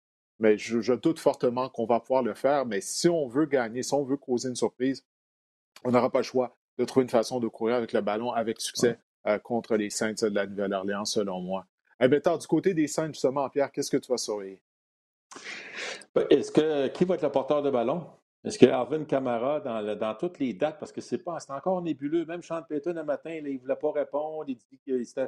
mais 0.42 0.58
je, 0.58 0.92
doute 0.94 1.20
fortement 1.20 1.68
qu'on 1.68 1.86
va 1.86 2.00
pouvoir 2.00 2.24
le 2.24 2.34
faire. 2.34 2.66
Mais 2.66 2.80
si 2.80 3.08
on 3.08 3.28
veut 3.28 3.46
gagner, 3.46 3.84
si 3.84 3.94
on 3.94 4.02
veut 4.02 4.16
causer 4.16 4.48
une 4.48 4.56
surprise, 4.56 5.06
on 5.84 5.92
n'aura 5.92 6.10
pas 6.10 6.18
le 6.18 6.24
choix 6.24 6.56
de 6.78 6.84
trouver 6.84 7.04
une 7.04 7.10
façon 7.10 7.38
de 7.38 7.46
courir 7.46 7.76
avec 7.76 7.92
le 7.92 8.00
ballon 8.00 8.32
avec 8.32 8.60
succès 8.60 8.98
euh, 9.28 9.38
contre 9.38 9.76
les 9.76 9.88
Saints 9.88 10.14
de 10.20 10.34
la 10.34 10.46
Nouvelle-Orléans, 10.46 11.04
selon 11.04 11.40
moi. 11.40 11.64
Eh 12.00 12.08
bien, 12.08 12.18
du 12.18 12.46
côté 12.48 12.74
des 12.74 12.88
Saints, 12.88 13.12
justement, 13.12 13.48
Pierre, 13.50 13.70
qu'est-ce 13.70 13.90
que 13.90 13.96
tu 13.96 14.10
vas 14.10 14.18
surveiller? 14.18 14.60
Ben, 16.12 16.26
est-ce 16.28 16.50
que 16.50 16.88
qui 16.88 17.04
va 17.04 17.14
être 17.14 17.22
le 17.22 17.30
porteur 17.30 17.62
de 17.62 17.70
ballon? 17.70 18.04
Est-ce 18.44 18.58
que 18.58 18.66
Alvin 18.66 19.04
Kamara, 19.04 19.60
dans, 19.60 19.96
dans, 19.96 20.14
toutes 20.16 20.40
les 20.40 20.54
dates, 20.54 20.80
parce 20.80 20.90
que 20.90 21.00
c'est 21.00 21.18
pas, 21.18 21.38
c'est 21.38 21.52
encore 21.52 21.80
nébuleux, 21.80 22.24
même 22.24 22.42
Sean 22.42 22.62
Payton 22.68 22.94
le 22.94 23.04
matin, 23.04 23.30
il 23.30 23.44
ne 23.44 23.60
voulait 23.60 23.76
pas 23.76 23.92
répondre, 23.92 24.46
il 24.48 24.56
dit 24.56 24.80
qu'il 24.82 24.98
ne 24.98 25.26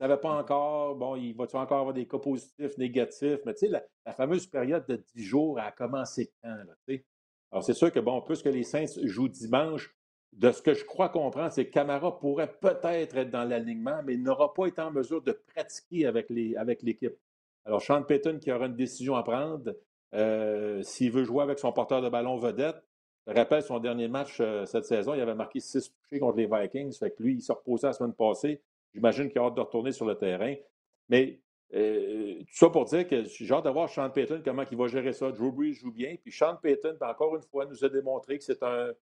savait 0.00 0.20
pas 0.20 0.30
encore, 0.30 0.96
bon, 0.96 1.16
il 1.16 1.34
va-tu 1.34 1.56
encore 1.56 1.80
avoir 1.80 1.94
des 1.94 2.06
cas 2.06 2.18
positifs, 2.18 2.76
négatifs, 2.78 3.40
mais 3.44 3.54
tu 3.54 3.66
sais, 3.66 3.68
la, 3.68 4.12
fameuse 4.12 4.46
période 4.46 4.86
de 4.86 4.96
10 5.14 5.22
jours 5.22 5.58
a 5.58 5.72
commencé 5.72 6.32
quand, 6.42 6.48
là, 6.48 6.96
Alors, 7.52 7.64
c'est 7.64 7.74
sûr 7.74 7.92
que, 7.92 8.00
bon, 8.00 8.20
plus 8.22 8.42
que 8.42 8.48
les 8.48 8.62
Saints 8.62 8.86
jouent 9.04 9.28
dimanche, 9.28 9.94
de 10.32 10.52
ce 10.52 10.62
que 10.62 10.74
je 10.74 10.84
crois 10.84 11.08
comprendre, 11.08 11.52
c'est 11.52 11.66
que 11.66 11.72
Camara 11.72 12.18
pourrait 12.18 12.52
peut-être 12.60 13.16
être 13.16 13.30
dans 13.30 13.44
l'alignement, 13.44 14.00
mais 14.04 14.14
il 14.14 14.22
n'aura 14.22 14.54
pas 14.54 14.66
été 14.66 14.80
en 14.80 14.92
mesure 14.92 15.22
de 15.22 15.32
pratiquer 15.32 16.06
avec 16.06 16.30
l'équipe. 16.30 17.16
Alors, 17.64 17.82
Sean 17.82 18.02
Payton 18.02 18.38
qui 18.38 18.52
aura 18.52 18.66
une 18.66 18.76
décision 18.76 19.16
à 19.16 19.22
prendre, 19.22 19.74
euh, 20.14 20.82
s'il 20.82 21.12
veut 21.12 21.24
jouer 21.24 21.42
avec 21.42 21.58
son 21.58 21.72
porteur 21.72 22.00
de 22.00 22.08
ballon 22.08 22.36
vedette, 22.36 22.82
je 23.26 23.34
rappelle 23.34 23.62
son 23.62 23.78
dernier 23.78 24.08
match 24.08 24.38
euh, 24.40 24.64
cette 24.64 24.86
saison, 24.86 25.14
il 25.14 25.20
avait 25.20 25.34
marqué 25.34 25.60
six 25.60 25.92
touchés 25.92 26.18
contre 26.18 26.38
les 26.38 26.46
Vikings. 26.46 26.92
Fait 26.98 27.10
que 27.10 27.22
lui, 27.22 27.34
il 27.34 27.42
s'est 27.42 27.52
reposé 27.52 27.86
la 27.86 27.92
semaine 27.92 28.14
passée. 28.14 28.62
J'imagine 28.94 29.28
qu'il 29.28 29.40
a 29.40 29.44
hâte 29.44 29.54
de 29.54 29.60
retourner 29.60 29.92
sur 29.92 30.06
le 30.06 30.16
terrain. 30.16 30.54
Mais 31.08 31.40
euh, 31.74 32.40
tout 32.40 32.54
ça 32.54 32.70
pour 32.70 32.84
dire 32.86 33.06
que 33.06 33.24
j'ai 33.24 33.52
hâte 33.52 33.64
de 33.64 33.70
voir 33.70 33.88
Sean 33.88 34.10
Payton, 34.10 34.42
comment 34.44 34.64
il 34.70 34.76
va 34.76 34.86
gérer 34.88 35.12
ça. 35.12 35.30
Drew 35.30 35.52
Brees 35.52 35.74
joue 35.74 35.92
bien. 35.92 36.16
Puis 36.22 36.32
Sean 36.32 36.56
Payton, 36.56 36.96
encore 37.00 37.36
une 37.36 37.42
fois, 37.42 37.66
nous 37.66 37.84
a 37.84 37.88
démontré 37.88 38.38
que 38.38 38.44
c'est 38.44 38.62
un, 38.62 38.92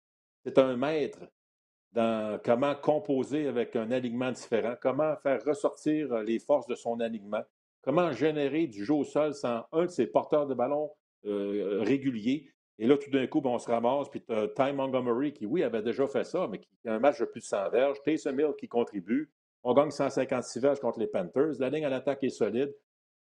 c'est 0.44 0.58
un 0.58 0.76
maître 0.76 1.20
dans 1.92 2.38
comment 2.44 2.74
composer 2.74 3.46
avec 3.46 3.74
un 3.74 3.90
alignement 3.90 4.30
différent, 4.30 4.74
comment 4.80 5.16
faire 5.16 5.42
ressortir 5.44 6.14
les 6.18 6.38
forces 6.38 6.66
de 6.66 6.74
son 6.74 7.00
alignement, 7.00 7.42
comment 7.80 8.12
générer 8.12 8.66
du 8.66 8.84
jeu 8.84 8.94
au 8.94 9.04
sol 9.04 9.34
sans 9.34 9.64
un 9.72 9.86
de 9.86 9.90
ses 9.90 10.06
porteurs 10.06 10.46
de 10.46 10.54
ballon 10.54 10.90
euh, 11.24 11.80
réguliers. 11.80 12.52
Et 12.78 12.86
là, 12.86 12.96
tout 12.96 13.10
d'un 13.10 13.26
coup, 13.26 13.40
ben, 13.40 13.50
on 13.50 13.58
se 13.58 13.68
ramasse, 13.68 14.08
puis 14.08 14.20
Ty 14.20 14.72
Montgomery 14.72 15.32
qui, 15.32 15.46
oui, 15.46 15.64
avait 15.64 15.82
déjà 15.82 16.06
fait 16.06 16.24
ça, 16.24 16.46
mais 16.46 16.58
qui 16.58 16.68
a 16.86 16.94
un 16.94 17.00
match 17.00 17.18
de 17.18 17.24
plus 17.24 17.40
de 17.40 17.46
100 17.46 17.70
verges. 17.70 17.96
Taysom 18.04 18.38
Hill 18.38 18.52
qui 18.56 18.68
contribue. 18.68 19.32
On 19.68 19.74
gagne 19.74 19.90
156 19.90 20.60
verges 20.60 20.80
contre 20.80 20.98
les 20.98 21.06
Panthers. 21.06 21.52
La 21.58 21.68
ligne 21.68 21.84
à 21.84 21.90
l'attaque 21.90 22.24
est 22.24 22.30
solide. 22.30 22.74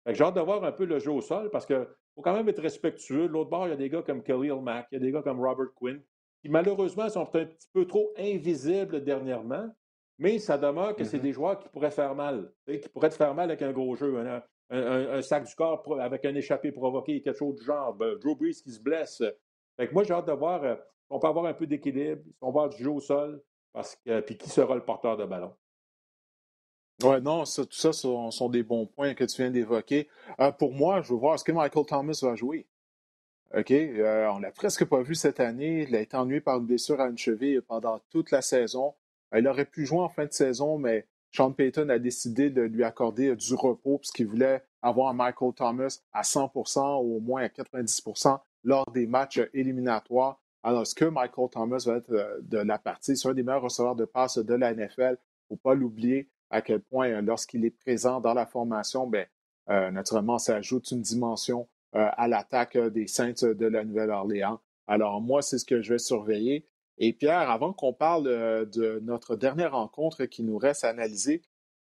j'ai 0.06 0.22
hâte 0.22 0.36
de 0.36 0.40
voir 0.40 0.62
un 0.62 0.70
peu 0.70 0.84
le 0.84 1.00
jeu 1.00 1.10
au 1.10 1.20
sol 1.20 1.50
parce 1.50 1.66
qu'il 1.66 1.84
faut 2.14 2.22
quand 2.22 2.32
même 2.32 2.48
être 2.48 2.62
respectueux. 2.62 3.26
De 3.26 3.32
l'autre 3.32 3.50
bord, 3.50 3.66
il 3.66 3.70
y 3.70 3.72
a 3.72 3.76
des 3.76 3.90
gars 3.90 4.02
comme 4.02 4.22
Khalil 4.22 4.62
Mack, 4.62 4.86
il 4.92 4.94
y 4.94 4.96
a 4.98 5.00
des 5.00 5.10
gars 5.10 5.22
comme 5.22 5.44
Robert 5.44 5.74
Quinn 5.74 6.00
qui 6.40 6.48
malheureusement 6.48 7.08
sont 7.08 7.22
un 7.34 7.44
petit 7.44 7.68
peu 7.72 7.88
trop 7.88 8.12
invisibles 8.16 9.02
dernièrement, 9.02 9.68
mais 10.18 10.38
ça 10.38 10.56
demeure 10.56 10.94
que 10.94 11.02
c'est 11.02 11.18
mm-hmm. 11.18 11.22
des 11.22 11.32
joueurs 11.32 11.58
qui 11.58 11.68
pourraient 11.70 11.90
faire 11.90 12.14
mal, 12.14 12.52
qui 12.68 12.88
pourraient 12.88 13.08
te 13.08 13.16
faire 13.16 13.34
mal 13.34 13.50
avec 13.50 13.62
un 13.62 13.72
gros 13.72 13.96
jeu. 13.96 14.16
Un, 14.70 15.22
sac 15.22 15.44
du 15.44 15.54
corps 15.56 15.82
avec 16.00 16.24
un 16.24 16.36
échappé 16.36 16.70
provoqué, 16.70 17.20
quelque 17.20 17.36
chose 17.36 17.56
du 17.56 17.64
genre. 17.64 17.94
Ben, 17.94 18.14
Drew 18.14 18.36
Brees 18.36 18.62
qui 18.62 18.70
se 18.70 18.80
blesse. 18.80 19.24
Fait 19.76 19.90
moi, 19.90 20.04
j'ai 20.04 20.14
hâte 20.14 20.28
de 20.28 20.32
voir 20.32 20.62
euh, 20.62 20.76
on 21.10 21.18
peut 21.18 21.26
avoir 21.26 21.46
un 21.46 21.54
peu 21.54 21.66
d'équilibre, 21.66 22.22
on 22.40 22.52
va 22.52 22.60
avoir 22.62 22.68
du 22.68 22.80
jeu 22.80 22.90
au 22.90 23.00
sol, 23.00 23.42
parce 23.72 23.96
que, 23.96 24.20
puis 24.20 24.38
qui 24.38 24.48
sera 24.48 24.76
le 24.76 24.84
porteur 24.84 25.16
de 25.16 25.24
ballon. 25.24 25.52
Oui, 27.04 27.20
non, 27.22 27.44
tout 27.44 27.66
ça 27.70 27.92
sont, 27.92 28.48
des 28.48 28.64
bons 28.64 28.86
points 28.86 29.14
que 29.14 29.24
tu 29.24 29.40
viens 29.40 29.52
d'évoquer. 29.52 30.08
Euh, 30.40 30.50
pour 30.50 30.72
moi, 30.72 31.00
je 31.00 31.12
veux 31.12 31.18
voir, 31.18 31.36
est-ce 31.36 31.44
que 31.44 31.52
Michael 31.52 31.86
Thomas 31.86 32.18
va 32.22 32.34
jouer? 32.34 32.66
OK, 33.56 33.70
euh, 33.70 34.28
on 34.34 34.40
l'a 34.40 34.50
presque 34.50 34.84
pas 34.84 35.00
vu 35.02 35.14
cette 35.14 35.38
année. 35.38 35.86
Il 35.88 35.94
a 35.94 36.00
été 36.00 36.16
ennuyé 36.16 36.40
par 36.40 36.58
une 36.58 36.66
blessure 36.66 37.00
à 37.00 37.08
une 37.08 37.16
cheville 37.16 37.60
pendant 37.60 38.00
toute 38.10 38.30
la 38.30 38.42
saison. 38.42 38.94
il 39.34 39.46
aurait 39.46 39.64
pu 39.64 39.86
jouer 39.86 40.00
en 40.00 40.08
fin 40.08 40.26
de 40.26 40.32
saison, 40.32 40.76
mais 40.76 41.06
Sean 41.30 41.52
Payton 41.52 41.88
a 41.88 41.98
décidé 41.98 42.50
de 42.50 42.62
lui 42.62 42.84
accorder 42.84 43.34
du 43.36 43.54
repos 43.54 43.98
puisqu'il 43.98 44.26
voulait 44.26 44.62
avoir 44.82 45.14
Michael 45.14 45.52
Thomas 45.54 46.00
à 46.12 46.22
100% 46.22 47.02
ou 47.02 47.16
au 47.16 47.20
moins 47.20 47.42
à 47.42 47.48
90% 47.48 48.38
lors 48.64 48.90
des 48.92 49.06
matchs 49.06 49.40
éliminatoires. 49.54 50.40
Alors, 50.62 50.82
est-ce 50.82 50.94
que 50.94 51.04
Michael 51.04 51.48
Thomas 51.50 51.84
va 51.86 51.96
être 51.96 52.10
euh, 52.10 52.38
de 52.42 52.58
la 52.58 52.78
partie? 52.78 53.16
C'est 53.16 53.28
un 53.28 53.34
des 53.34 53.44
meilleurs 53.44 53.62
receveurs 53.62 53.94
de 53.94 54.04
passe 54.04 54.38
de 54.38 54.54
la 54.54 54.74
NFL. 54.74 55.16
Il 55.16 55.54
ne 55.54 55.56
faut 55.56 55.60
pas 55.62 55.74
l'oublier 55.74 56.28
à 56.50 56.62
quel 56.62 56.80
point, 56.80 57.10
euh, 57.10 57.20
lorsqu'il 57.20 57.64
est 57.64 57.70
présent 57.70 58.20
dans 58.20 58.34
la 58.34 58.46
formation, 58.46 59.06
bien, 59.06 59.26
euh, 59.70 59.90
naturellement, 59.90 60.38
ça 60.38 60.56
ajoute 60.56 60.90
une 60.90 61.02
dimension 61.02 61.68
à 61.94 62.28
l'attaque 62.28 62.76
des 62.76 63.06
Saints 63.06 63.32
de 63.42 63.66
la 63.66 63.82
Nouvelle-Orléans. 63.82 64.60
Alors, 64.86 65.22
moi, 65.22 65.40
c'est 65.40 65.56
ce 65.56 65.64
que 65.64 65.80
je 65.80 65.94
vais 65.94 65.98
surveiller. 65.98 66.68
Et 66.98 67.14
Pierre, 67.14 67.50
avant 67.50 67.72
qu'on 67.72 67.94
parle 67.94 68.24
de 68.24 69.00
notre 69.02 69.36
dernière 69.36 69.72
rencontre 69.72 70.26
qui 70.26 70.42
nous 70.42 70.58
reste 70.58 70.84
à 70.84 70.90
analyser, 70.90 71.40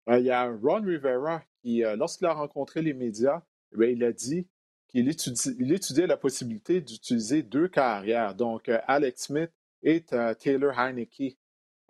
il 0.09 0.21
y 0.21 0.31
a 0.31 0.49
Ron 0.49 0.83
Rivera 0.83 1.43
qui, 1.61 1.83
lorsqu'il 1.97 2.29
a 2.29 2.35
rencontré 2.35 2.83
les 2.83 2.95
médias, 2.95 3.43
eh 3.77 3.93
il 3.93 4.05
a 4.05 4.13
dit 4.13 4.47
qu'il 4.89 5.73
étudiait 5.73 6.07
la 6.07 6.17
possibilité 6.17 6.81
d'utiliser 6.81 7.43
deux 7.43 7.69
carrières, 7.69 8.35
donc 8.35 8.69
euh, 8.69 8.79
Alex 8.87 9.25
Smith 9.25 9.51
et 9.83 10.05
euh, 10.13 10.35
Taylor 10.35 10.79
Heineke 10.79 11.37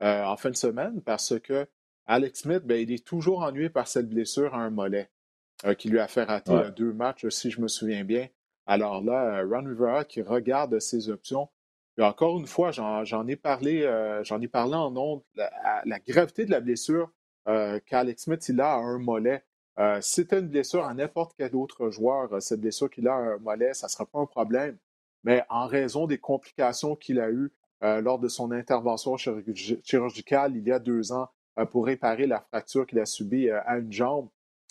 euh, 0.03 0.24
en 0.24 0.37
fin 0.37 0.51
de 0.51 0.57
semaine, 0.57 1.03
parce 1.03 1.39
que 1.41 1.66
Alex 2.07 2.41
Smith, 2.41 2.63
ben, 2.65 2.81
il 2.81 2.93
est 2.93 3.05
toujours 3.05 3.43
ennuyé 3.43 3.69
par 3.69 3.89
cette 3.89 4.09
blessure 4.09 4.55
à 4.55 4.59
un 4.59 4.71
mollet 4.71 5.11
qui 5.79 5.89
lui 5.89 5.99
a 5.99 6.07
fait 6.07 6.25
rater 6.25 6.71
deux 6.77 6.93
matchs, 6.93 7.27
si 7.29 7.51
je 7.51 7.63
me 7.63 7.69
souviens 7.69 8.05
bien. 8.05 8.29
Alors 8.67 9.03
là, 9.03 9.43
Ron 9.43 9.65
Rivera 9.65 10.05
qui 10.05 10.21
regarde 10.21 10.79
ses 10.81 11.09
options. 11.09 11.49
Et 11.97 12.03
encore 12.03 12.39
une 12.39 12.47
fois, 12.47 12.73
j'en 12.73 13.27
ai 13.27 13.37
parlé, 13.37 13.91
j'en 14.23 14.39
ai 14.43 14.49
parlé 14.49 14.75
en 14.75 14.95
ondes, 14.95 15.23
la, 15.35 15.51
la, 15.87 15.99
gravité 15.99 16.45
de 16.45 16.51
la 16.51 16.61
blessure 16.61 17.11
qu'Alex 17.47 18.25
Smith 18.25 18.47
il 18.51 18.61
a 18.61 18.75
à 18.75 18.77
un 18.77 18.99
mollet. 18.99 19.43
Euh, 19.79 19.99
c'était 20.01 20.39
une 20.39 20.49
blessure 20.49 20.85
à 20.85 20.95
n'importe 20.95 21.35
quel 21.37 21.55
autre 21.55 21.91
joueur, 21.91 22.33
euh, 22.33 22.41
cette 22.41 22.61
blessure 22.61 22.89
qu'il 22.89 23.09
a 23.09 23.15
à 23.15 23.19
un 23.19 23.39
mollet, 23.39 23.75
ça 23.75 23.87
ne 23.87 23.91
sera 23.91 24.07
pas 24.07 24.19
un 24.19 24.27
problème. 24.27 24.79
Mais 25.23 25.45
en 25.51 25.67
raison 25.67 26.07
des 26.07 26.19
complications 26.19 26.97
qu'il 26.97 27.21
a 27.21 27.31
eues 27.31 27.53
euh, 27.83 28.01
lors 28.01 28.19
de 28.19 28.29
son 28.29 28.53
intervention 28.53 29.17
chirurgicale 29.17 30.57
il 30.57 30.67
y 30.67 30.73
a 30.73 30.79
deux 30.79 31.13
ans 31.13 31.29
pour 31.65 31.87
réparer 31.87 32.27
la 32.27 32.41
fracture 32.41 32.87
qu'il 32.87 32.99
a 32.99 33.07
subie 33.07 33.51
à 33.51 33.79
une 33.79 33.93
jambe, 33.93 34.29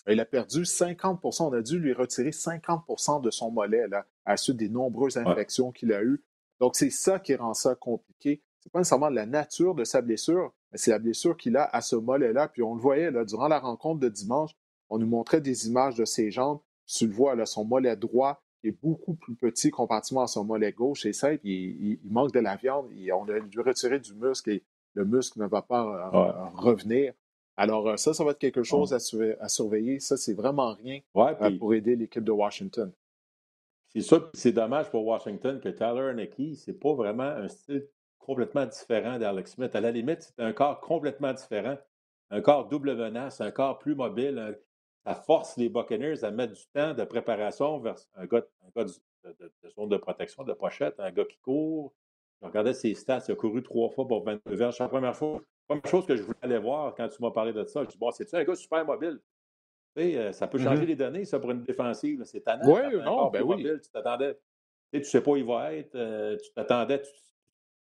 il 0.08 0.20
a 0.20 0.26
perdu 0.26 0.64
50% 0.64 1.48
On 1.48 1.54
a 1.54 1.62
dû 1.62 1.80
lui 1.80 1.94
retirer 1.94 2.30
50% 2.30 3.22
de 3.22 3.32
son 3.32 3.52
mollet 3.52 3.88
là, 3.88 4.06
à 4.26 4.32
la 4.32 4.38
suite 4.38 4.58
des 4.58 4.70
nombreuses 4.70 5.18
infections 5.18 5.72
qu'il 5.72 5.94
a 5.94 6.04
eues. 6.04 6.24
Donc, 6.60 6.76
c'est 6.76 6.90
ça 6.90 7.20
qui 7.20 7.36
rend 7.36 7.54
ça 7.54 7.76
compliqué. 7.76 8.42
Ce 8.60 8.68
n'est 8.68 8.72
pas 8.72 8.80
nécessairement 8.80 9.10
la 9.10 9.26
nature 9.26 9.76
de 9.76 9.84
sa 9.84 10.02
blessure, 10.02 10.54
mais 10.72 10.78
c'est 10.78 10.92
la 10.92 11.00
blessure 11.00 11.36
qu'il 11.38 11.58
a 11.58 11.64
à 11.64 11.82
ce 11.82 11.96
mollet-là. 11.96 12.48
Puis 12.48 12.62
on 12.62 12.76
le 12.76 12.82
voyait 12.82 13.12
là, 13.12 13.26
durant 13.26 13.48
la 13.48 13.60
rencontre 13.60 14.00
de 14.00 14.10
dimanche, 14.10 14.52
on 14.90 15.00
nous 15.00 15.08
montrait 15.08 15.42
des 15.42 15.68
images 15.68 15.96
de 15.96 16.06
ses 16.06 16.32
jambes. 16.32 16.60
Tu 16.88 17.08
le 17.08 17.14
vois, 17.14 17.36
là, 17.36 17.46
son 17.46 17.66
mollet 17.66 17.96
droit 17.96 18.44
est 18.64 18.72
beaucoup 18.72 19.16
plus 19.16 19.36
petit 19.36 19.72
comparativement 19.72 20.22
à 20.22 20.28
son 20.28 20.44
mollet 20.44 20.72
gauche. 20.72 21.06
Et 21.06 21.14
ça, 21.14 21.30
il, 21.44 22.00
manque 22.06 22.32
de 22.32 22.40
la 22.40 22.56
viande. 22.56 22.90
on 23.14 23.30
a 23.30 23.40
dû 23.40 23.60
retirer 23.60 24.00
du 24.00 24.14
muscle 24.14 24.52
et 24.52 24.64
le 24.96 25.06
muscle 25.06 25.40
ne 25.40 25.46
va 25.46 25.62
pas 25.62 25.84
euh, 25.84 26.50
revenir. 26.56 27.14
Alors, 27.58 27.88
euh, 27.88 27.98
ça, 27.98 28.14
ça 28.14 28.24
va 28.24 28.32
être 28.32 28.40
quelque 28.40 28.64
chose 28.64 28.94
à, 28.94 29.00
surveiller. 29.50 30.00
Ça, 30.00 30.18
c'est 30.18 30.34
vraiment 30.34 30.74
rien 30.74 31.00
euh, 31.16 31.58
pour 31.58 31.74
aider 31.74 31.96
l'équipe 31.96 32.24
de 32.24 32.32
Washington. 32.32 32.92
C'est 33.90 34.02
ça, 34.02 34.30
c'est 34.34 34.52
dommage 34.52 34.90
pour 34.90 35.06
Washington 35.06 35.60
que 35.62 35.70
Tyler 35.70 36.30
ce 36.38 36.54
c'est 36.56 36.80
pas 36.80 36.94
vraiment 36.94 37.24
un 37.24 37.48
style 37.48 37.88
complètement 38.20 38.66
différent 38.66 39.20
d'Alex 39.20 39.54
Smith. 39.54 39.76
À 39.76 39.82
la 39.82 39.92
limite, 39.92 40.34
c'est 40.36 40.44
un 40.44 40.52
corps 40.52 40.82
complètement 40.82 41.32
différent. 41.34 41.78
Un 42.32 42.42
corps 42.42 42.68
double 42.68 42.96
menace, 42.96 43.40
un 43.40 43.52
corps 43.52 43.78
plus 43.78 43.96
mobile, 43.96 44.58
ça 45.06 45.14
force 45.14 45.56
les 45.58 45.70
Buccaneers 45.70 46.24
à 46.24 46.32
mettre 46.32 46.54
du 46.54 46.66
temps 46.74 46.94
de 46.94 47.04
préparation 47.04 47.80
vers 47.80 47.96
un 48.16 48.26
gars, 48.26 48.42
de, 48.76 49.72
zone 49.78 49.90
de 49.90 49.98
protection, 49.98 50.44
de 50.44 50.54
pochette, 50.54 51.00
un 51.00 51.12
gars 51.12 51.26
qui 51.26 51.38
court. 51.38 51.94
Je 52.46 52.50
regardais 52.50 52.74
ses 52.74 52.94
stats, 52.94 53.24
il 53.28 53.32
a 53.32 53.36
couru 53.36 53.64
trois 53.64 53.90
fois 53.90 54.08
pour 54.08 54.24
22 54.24 54.56
verges. 54.56 54.78
C'est 54.78 54.84
la 54.84 54.90
première, 54.90 55.16
fois, 55.16 55.42
première 55.68 55.88
chose 55.88 56.06
que 56.06 56.16
je 56.16 56.22
voulais 56.22 56.38
aller 56.44 56.60
voir 56.60 56.94
quand 56.96 57.08
tu 57.08 57.22
m'as 57.22 57.32
parlé 57.32 57.54
de 57.54 57.64
ça. 57.66 57.84
Je 57.84 57.90
dis, 57.90 57.98
bon, 57.98 58.12
c'est-tu 58.12 58.36
un 58.36 58.44
gars 58.44 58.56
super 58.56 58.86
mobile? 58.86 59.20
Euh, 59.98 60.32
ça 60.32 60.48
peut 60.48 60.60
changer 60.60 60.84
mm-hmm. 60.84 60.88
les 60.88 60.96
données, 60.96 61.26
ça, 61.26 61.40
pour 61.40 61.52
une 61.52 61.64
défensive. 61.64 62.24
C'est 62.26 62.42
tannant. 62.42 62.72
Oui, 62.72 62.82
non, 63.04 63.30
ben 63.30 63.42
oui. 63.42 63.64
tu 63.64 63.90
t'attendais. 63.92 64.38
Tu 64.94 65.00
sais, 65.00 65.04
sais 65.04 65.22
pas 65.22 65.32
où 65.32 65.38
il 65.38 65.46
va 65.46 65.74
être. 65.74 65.96
Euh, 65.96 66.38
tu 66.38 66.52
t'attendais. 66.54 67.02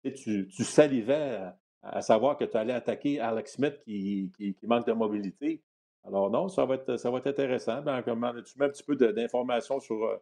Tu, 0.05 0.47
tu, 0.47 0.65
salivais 0.65 1.41
à, 1.83 2.03
savoir 2.03 2.37
que 2.37 2.45
tu 2.45 2.57
allais 2.57 2.75
attaquer 2.75 3.21
Alex 3.21 3.55
Smith 3.55 3.81
qui 3.87 4.57
manque 4.63 4.87
de 4.87 4.93
mobilité. 4.93 5.63
Alors 6.07 6.31
non, 6.31 6.49
ça 6.49 6.67
va 6.67 6.75
être, 6.75 6.97
ça 6.97 7.11
va 7.11 7.19
être 7.19 7.27
intéressant. 7.27 7.81
Ben, 7.81 8.03
tu 8.03 8.59
mets 8.59 8.67
un 8.67 8.69
petit 8.69 8.83
peu 8.83 8.95
d'informations 8.97 9.81
sur, 9.81 10.05
euh, 10.05 10.17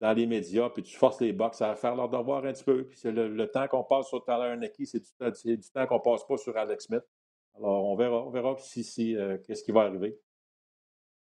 dans 0.00 0.12
les 0.12 0.26
médias, 0.26 0.70
puis 0.70 0.82
tu 0.82 0.96
forces 0.96 1.20
les 1.20 1.32
box 1.32 1.60
à 1.60 1.76
faire 1.76 1.94
leur 1.94 2.08
devoir 2.08 2.44
un 2.44 2.52
petit 2.52 2.64
peu. 2.64 2.84
Puis 2.84 2.98
c'est 2.98 3.12
le, 3.12 3.46
temps 3.50 3.68
qu'on 3.68 3.84
passe 3.84 4.08
sur 4.08 4.24
Tyler 4.24 4.56
Nicky, 4.56 4.86
c'est 4.86 5.00
du, 5.44 5.70
temps 5.70 5.86
qu'on 5.86 6.00
passe 6.00 6.24
pas 6.26 6.36
sur 6.38 6.56
Alex 6.56 6.86
Smith. 6.86 7.04
Alors 7.56 7.84
on 7.84 7.96
verra, 7.96 8.24
on 8.24 8.30
verra 8.30 8.56
si, 8.58 8.82
si 8.82 9.16
euh, 9.16 9.36
qu'est-ce 9.38 9.62
qui 9.62 9.72
va 9.72 9.82
arriver. 9.82 10.18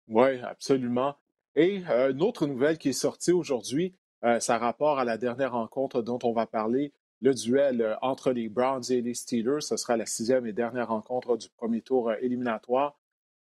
Oui, 0.07 0.39
absolument. 0.41 1.15
Et 1.55 1.83
euh, 1.89 2.11
une 2.11 2.23
autre 2.23 2.47
nouvelle 2.47 2.77
qui 2.77 2.89
est 2.89 2.93
sortie 2.93 3.31
aujourd'hui, 3.31 3.95
ça 4.39 4.57
rapport 4.57 4.99
à 4.99 5.03
la 5.03 5.17
dernière 5.17 5.51
rencontre 5.51 6.01
dont 6.01 6.19
on 6.23 6.31
va 6.31 6.47
parler, 6.47 6.93
le 7.19 7.33
duel 7.33 7.97
entre 8.01 8.31
les 8.31 8.47
Browns 8.47 8.83
et 8.89 9.01
les 9.01 9.13
Steelers. 9.13 9.59
Ce 9.59 9.75
sera 9.75 9.97
la 9.97 10.05
sixième 10.05 10.45
et 10.45 10.53
dernière 10.53 10.87
rencontre 10.87 11.35
du 11.35 11.49
premier 11.49 11.81
tour 11.81 12.13
éliminatoire. 12.13 12.97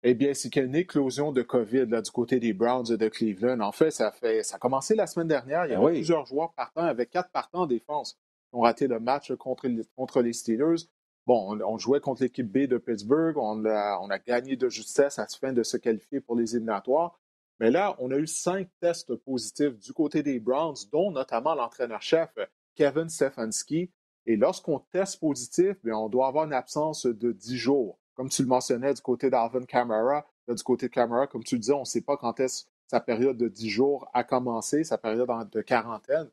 Eh 0.03 0.13
bien, 0.13 0.33
c'est 0.33 0.49
qu'il 0.49 0.61
y 0.61 0.65
a 0.65 0.67
une 0.67 0.75
éclosion 0.75 1.33
de 1.33 1.41
COVID 1.41 1.87
là, 1.87 2.01
du 2.01 2.09
côté 2.11 2.39
des 2.39 2.53
Browns 2.53 2.95
de 2.95 3.07
Cleveland. 3.09 3.59
En 3.59 3.73
fait, 3.73 3.91
ça, 3.91 4.11
fait, 4.11 4.43
ça 4.43 4.55
a 4.55 4.59
commencé 4.59 4.95
la 4.95 5.07
semaine 5.07 5.27
dernière. 5.27 5.65
Il 5.65 5.73
y 5.73 5.75
ben 5.75 5.81
avait 5.81 5.95
plusieurs 5.95 6.25
joueurs 6.25 6.53
partants, 6.53 6.85
avec 6.85 7.09
quatre 7.09 7.31
partants 7.31 7.63
en 7.63 7.67
défense 7.67 8.13
qui 8.49 8.55
ont 8.55 8.61
raté 8.61 8.87
le 8.87 8.99
match 8.99 9.33
contre 9.35 9.67
les, 9.67 9.83
contre 9.97 10.21
les 10.21 10.31
Steelers. 10.31 10.87
Bon, 11.27 11.59
on, 11.61 11.77
jouait 11.77 11.99
contre 11.99 12.23
l'équipe 12.23 12.49
B 12.49 12.59
de 12.59 12.77
Pittsburgh. 12.77 13.37
On 13.37 13.65
a, 13.65 13.99
on 14.01 14.09
a 14.09 14.19
gagné 14.19 14.55
de 14.55 14.69
justesse 14.69 15.19
à 15.19 15.23
la 15.23 15.27
fin 15.27 15.53
de 15.53 15.63
se 15.63 15.77
qualifier 15.77 16.21
pour 16.21 16.35
les 16.35 16.55
éliminatoires. 16.55 17.19
Mais 17.59 17.69
là, 17.69 17.95
on 17.99 18.09
a 18.11 18.15
eu 18.15 18.25
cinq 18.25 18.69
tests 18.79 19.13
positifs 19.15 19.77
du 19.77 19.91
côté 19.91 20.23
des 20.23 20.39
Browns, 20.39 20.77
dont 20.93 21.11
notamment 21.11 21.55
l'entraîneur-chef 21.55 22.33
Kevin 22.73 23.09
Stefanski. 23.09 23.91
Et 24.25 24.37
lorsqu'on 24.37 24.79
teste 24.79 25.19
positif, 25.19 25.75
bien, 25.83 25.97
on 25.97 26.07
doit 26.07 26.27
avoir 26.27 26.45
une 26.45 26.53
absence 26.53 27.05
de 27.05 27.31
10 27.31 27.57
jours. 27.57 27.99
Comme 28.19 28.27
tu 28.27 28.41
le 28.41 28.49
mentionnais 28.49 28.93
du 28.93 28.99
côté 28.99 29.29
d'Alvin 29.29 29.63
Kamara, 29.63 30.27
du 30.45 30.61
côté 30.61 30.89
de 30.89 30.91
Kamara, 30.91 31.25
comme 31.25 31.41
tu 31.41 31.55
le 31.55 31.59
disais, 31.61 31.71
on 31.71 31.79
ne 31.79 31.85
sait 31.85 32.01
pas 32.01 32.17
quand 32.17 32.37
est-ce 32.41 32.65
sa 32.85 32.99
période 32.99 33.37
de 33.37 33.47
10 33.47 33.69
jours 33.69 34.09
a 34.13 34.25
commencé, 34.25 34.83
sa 34.83 34.97
période 34.97 35.29
de 35.49 35.61
quarantaine. 35.61 36.27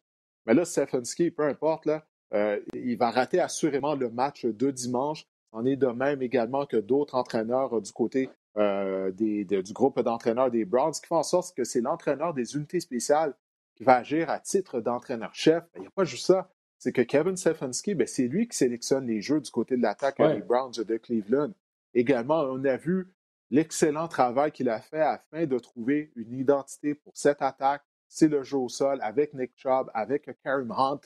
Mais 0.47 0.55
là, 0.55 0.64
Stefanski, 0.64 1.30
peu 1.30 1.45
importe, 1.45 1.87
là, 1.87 2.05
euh, 2.34 2.59
il 2.74 2.99
va 2.99 3.12
rater 3.12 3.39
assurément 3.39 3.95
le 3.95 4.11
match 4.11 4.47
de 4.47 4.72
dimanche. 4.72 5.28
On 5.53 5.64
est 5.64 5.76
de 5.76 5.87
même 5.87 6.22
également 6.22 6.66
que 6.66 6.76
d'autres 6.76 7.14
entraîneurs 7.14 7.80
du 7.80 7.93
côté 7.93 8.30
euh, 8.57 9.12
du 9.12 9.72
groupe 9.72 10.01
d'entraîneurs 10.01 10.51
des 10.51 10.64
Browns, 10.64 10.95
qui 10.95 11.07
font 11.07 11.18
en 11.18 11.22
sorte 11.22 11.57
que 11.57 11.62
c'est 11.62 11.82
l'entraîneur 11.82 12.34
des 12.34 12.57
unités 12.57 12.80
spéciales 12.80 13.32
qui 13.76 13.84
va 13.84 13.99
agir 13.99 14.28
à 14.28 14.41
titre 14.41 14.80
d'entraîneur-chef. 14.80 15.62
Il 15.76 15.82
n'y 15.82 15.87
a 15.87 15.91
pas 15.91 16.03
juste 16.03 16.26
ça. 16.26 16.51
C'est 16.78 16.91
que 16.91 17.03
Kevin 17.03 17.37
Stefanski, 17.37 17.95
ben, 17.95 18.09
c'est 18.09 18.26
lui 18.26 18.49
qui 18.49 18.57
sélectionne 18.57 19.07
les 19.07 19.20
jeux 19.20 19.41
du 19.41 19.53
côté 19.53 19.76
de 19.76 19.82
l'attaque 19.82 20.20
des 20.20 20.43
Browns 20.43 20.72
de 20.72 20.97
Cleveland. 20.97 21.53
Également, 21.97 22.42
on 22.42 22.62
a 22.66 22.76
vu 22.76 23.11
l'excellent 23.51 24.07
travail 24.07 24.53
qu'il 24.53 24.68
a 24.68 24.80
fait 24.80 25.01
afin 25.01 25.47
de 25.47 25.59
trouver 25.59 26.12
une 26.14 26.34
identité 26.34 26.94
pour 26.94 27.16
cette 27.16 27.40
attaque. 27.40 27.82
C'est 28.07 28.28
le 28.28 28.42
jeu 28.42 28.59
au 28.59 28.68
sol 28.68 28.99
avec 29.01 29.32
Nick 29.32 29.53
Chubb, 29.57 29.90
avec 29.94 30.28
Karim 30.44 30.70
Hunt, 30.72 31.01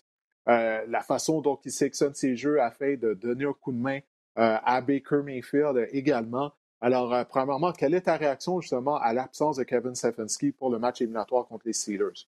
euh, 0.48 0.84
la 0.88 1.00
façon 1.02 1.40
dont 1.42 1.56
il 1.64 1.70
sélectionne 1.70 2.14
ses 2.14 2.34
jeux 2.34 2.60
afin 2.60 2.96
de 2.96 3.14
donner 3.14 3.44
un 3.44 3.52
coup 3.52 3.70
de 3.70 3.78
main 3.78 4.00
euh, 4.38 4.58
à 4.64 4.80
Baker 4.80 5.22
Mayfield 5.24 5.88
également. 5.92 6.52
Alors, 6.80 7.14
euh, 7.14 7.22
premièrement, 7.22 7.70
quelle 7.72 7.94
est 7.94 8.02
ta 8.02 8.16
réaction 8.16 8.60
justement 8.60 8.96
à 8.96 9.12
l'absence 9.12 9.58
de 9.58 9.62
Kevin 9.62 9.94
Stefanski 9.94 10.50
pour 10.50 10.70
le 10.70 10.80
match 10.80 11.00
éliminatoire 11.00 11.46
contre 11.46 11.68
les 11.68 11.72
Steelers? 11.72 12.26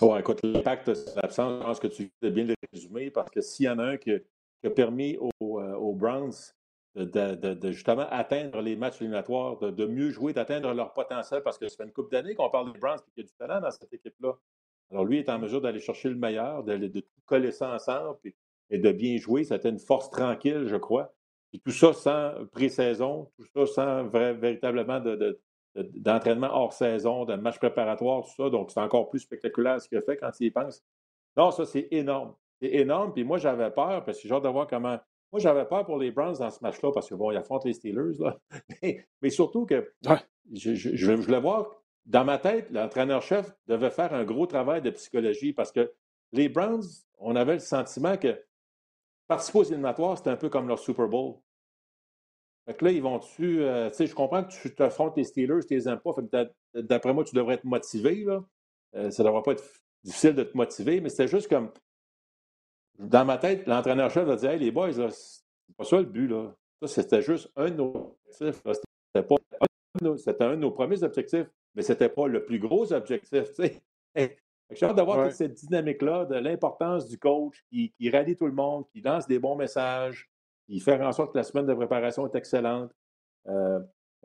Oui, 0.00 0.18
écoute, 0.20 0.40
l'impact 0.42 0.88
de 0.88 0.94
cette 0.94 1.22
absence, 1.22 1.60
je 1.60 1.66
pense 1.66 1.80
que 1.80 1.86
tu 1.88 2.10
as 2.22 2.30
bien 2.30 2.44
le 2.44 2.54
résumé 2.72 3.10
parce 3.10 3.30
que 3.30 3.42
s'il 3.42 3.66
y 3.66 3.68
en 3.68 3.78
a 3.78 3.84
un 3.84 3.96
qui, 3.98 4.10
a 4.64 4.70
permis 4.70 5.18
aux 5.18 5.92
Browns 5.92 6.32
de, 6.94 7.70
justement 7.72 8.06
atteindre 8.10 8.60
les 8.60 8.76
matchs 8.76 9.00
éliminatoires, 9.00 9.58
de, 9.58 9.86
mieux 9.86 10.10
jouer, 10.10 10.32
d'atteindre 10.32 10.72
leur 10.72 10.92
potentiel, 10.92 11.42
parce 11.42 11.58
que 11.58 11.68
ça 11.68 11.76
fait 11.76 11.84
une 11.84 11.92
couple 11.92 12.12
d'années 12.12 12.34
qu'on 12.34 12.50
parle 12.50 12.72
des 12.72 12.78
Browns 12.78 12.98
y 13.16 13.20
a 13.20 13.24
du 13.24 13.32
talent 13.32 13.60
dans 13.60 13.70
cette 13.70 13.92
équipe-là. 13.92 14.34
Alors 14.90 15.04
lui 15.04 15.18
est 15.18 15.28
en 15.28 15.38
mesure 15.38 15.60
d'aller 15.60 15.80
chercher 15.80 16.08
le 16.08 16.14
meilleur, 16.14 16.62
de, 16.62 16.86
tout 16.86 17.02
coller 17.26 17.50
ça 17.50 17.74
ensemble 17.74 18.18
et, 18.70 18.78
de 18.78 18.92
bien 18.92 19.16
jouer. 19.16 19.44
C'était 19.44 19.70
une 19.70 19.78
force 19.78 20.10
tranquille, 20.10 20.66
je 20.66 20.76
crois. 20.76 21.12
Et 21.52 21.58
tout 21.58 21.72
ça 21.72 21.92
sans 21.92 22.32
pré-saison, 22.52 23.30
tout 23.36 23.46
ça 23.54 23.66
sans 23.66 24.04
véritablement 24.08 25.00
d'entraînement 25.74 26.50
hors 26.52 26.72
saison, 26.72 27.24
de 27.24 27.34
match 27.34 27.58
préparatoire, 27.58 28.22
tout 28.24 28.34
ça. 28.36 28.50
Donc, 28.50 28.70
c'est 28.70 28.80
encore 28.80 29.08
plus 29.10 29.20
spectaculaire 29.20 29.80
ce 29.80 29.88
qu'il 29.88 29.98
a 29.98 30.02
fait 30.02 30.16
quand 30.16 30.30
il 30.40 30.46
y 30.46 30.50
pense. 30.50 30.84
Non, 31.36 31.50
ça, 31.50 31.64
c'est 31.64 31.88
énorme. 31.90 32.34
C'est 32.60 32.72
énorme. 32.72 33.12
Puis 33.12 33.24
moi, 33.24 33.38
j'avais 33.38 33.70
peur 33.70 34.04
parce 34.04 34.20
que 34.20 34.28
j'ai 34.28 34.34
hâte 34.34 34.44
de 34.44 34.48
voir 34.48 34.66
comment 34.66 34.98
moi, 35.34 35.40
j'avais 35.40 35.64
peur 35.64 35.84
pour 35.84 35.98
les 35.98 36.12
Browns 36.12 36.36
dans 36.38 36.50
ce 36.50 36.60
match-là 36.62 36.92
parce 36.92 37.08
que, 37.08 37.16
bon, 37.16 37.32
ils 37.32 37.36
affrontent 37.36 37.66
les 37.66 37.72
Steelers, 37.72 38.20
là. 38.20 38.38
Mais, 39.20 39.30
surtout 39.30 39.66
que 39.66 39.92
je, 40.52 40.74
je, 40.74 40.94
je, 40.94 41.12
voulais 41.12 41.40
voir, 41.40 41.82
dans 42.06 42.24
ma 42.24 42.38
tête, 42.38 42.70
l'entraîneur-chef 42.70 43.52
devait 43.66 43.90
faire 43.90 44.14
un 44.14 44.22
gros 44.22 44.46
travail 44.46 44.80
de 44.80 44.90
psychologie 44.90 45.52
parce 45.52 45.72
que 45.72 45.92
les 46.30 46.48
Browns, 46.48 46.84
on 47.18 47.34
avait 47.34 47.54
le 47.54 47.58
sentiment 47.58 48.16
que 48.16 48.40
participer 49.26 49.58
aux 49.58 49.64
éliminatoires, 49.64 50.16
c'était 50.16 50.30
un 50.30 50.36
peu 50.36 50.48
comme 50.48 50.68
leur 50.68 50.78
Super 50.78 51.08
Bowl. 51.08 51.34
Fait 52.66 52.74
que 52.74 52.84
là, 52.84 52.92
ils 52.92 53.02
vont-tu. 53.02 53.60
Euh, 53.64 53.90
tu 53.90 53.96
sais, 53.96 54.06
je 54.06 54.14
comprends 54.14 54.44
que 54.44 54.52
tu 54.52 54.72
t'affrontes 54.72 55.16
les 55.16 55.24
Steelers, 55.24 55.66
tu 55.66 55.74
les 55.74 55.88
aimes 55.88 55.98
pas. 55.98 56.14
d'après 56.74 57.12
moi, 57.12 57.24
tu 57.24 57.34
devrais 57.34 57.54
être 57.54 57.64
motivé, 57.64 58.22
là. 58.22 58.44
Euh, 58.94 59.10
ça 59.10 59.24
ne 59.24 59.28
devrait 59.28 59.42
pas 59.42 59.50
être 59.50 59.64
difficile 60.04 60.36
de 60.36 60.44
te 60.44 60.56
motiver, 60.56 61.00
mais 61.00 61.08
c'était 61.08 61.26
juste 61.26 61.48
comme 61.48 61.72
dans 62.98 63.24
ma 63.24 63.38
tête, 63.38 63.66
l'entraîneur-chef 63.66 64.28
a 64.28 64.36
dit 64.36 64.46
Hey, 64.46 64.58
les 64.58 64.70
boys, 64.70 64.92
c'est 64.92 65.76
pas 65.76 65.84
ça 65.84 65.98
le 65.98 66.04
but. 66.04 66.28
Là. 66.28 66.54
Ça, 66.82 66.88
c'était 66.88 67.22
juste 67.22 67.50
un 67.56 67.70
de 67.70 67.76
nos 67.76 68.16
objectifs. 68.28 68.62
C'était, 69.14 69.26
pas, 69.26 69.36
c'était 70.16 70.44
un 70.44 70.50
de 70.50 70.60
nos 70.60 70.70
premiers 70.70 71.02
objectifs, 71.02 71.46
mais 71.74 71.82
c'était 71.82 72.08
pas 72.08 72.26
le 72.26 72.44
plus 72.44 72.58
gros 72.58 72.92
objectif. 72.92 73.44
J'ai 73.56 73.80
hâte 74.82 74.96
d'avoir 74.96 75.26
toute 75.26 75.36
cette 75.36 75.54
dynamique-là 75.54 76.26
de 76.26 76.36
l'importance 76.36 77.08
du 77.08 77.18
coach 77.18 77.64
qui, 77.70 77.92
qui, 77.92 78.10
rallie 78.10 78.36
tout 78.36 78.46
le 78.46 78.52
monde, 78.52 78.84
qui 78.92 79.00
lance 79.00 79.26
des 79.26 79.38
bons 79.38 79.56
messages, 79.56 80.28
qui 80.66 80.80
fait 80.80 81.00
en 81.00 81.12
sorte 81.12 81.32
que 81.32 81.38
la 81.38 81.44
semaine 81.44 81.66
de 81.66 81.74
préparation 81.74 82.26
est 82.26 82.34
excellente. 82.34 82.90
Euh, 83.48 83.80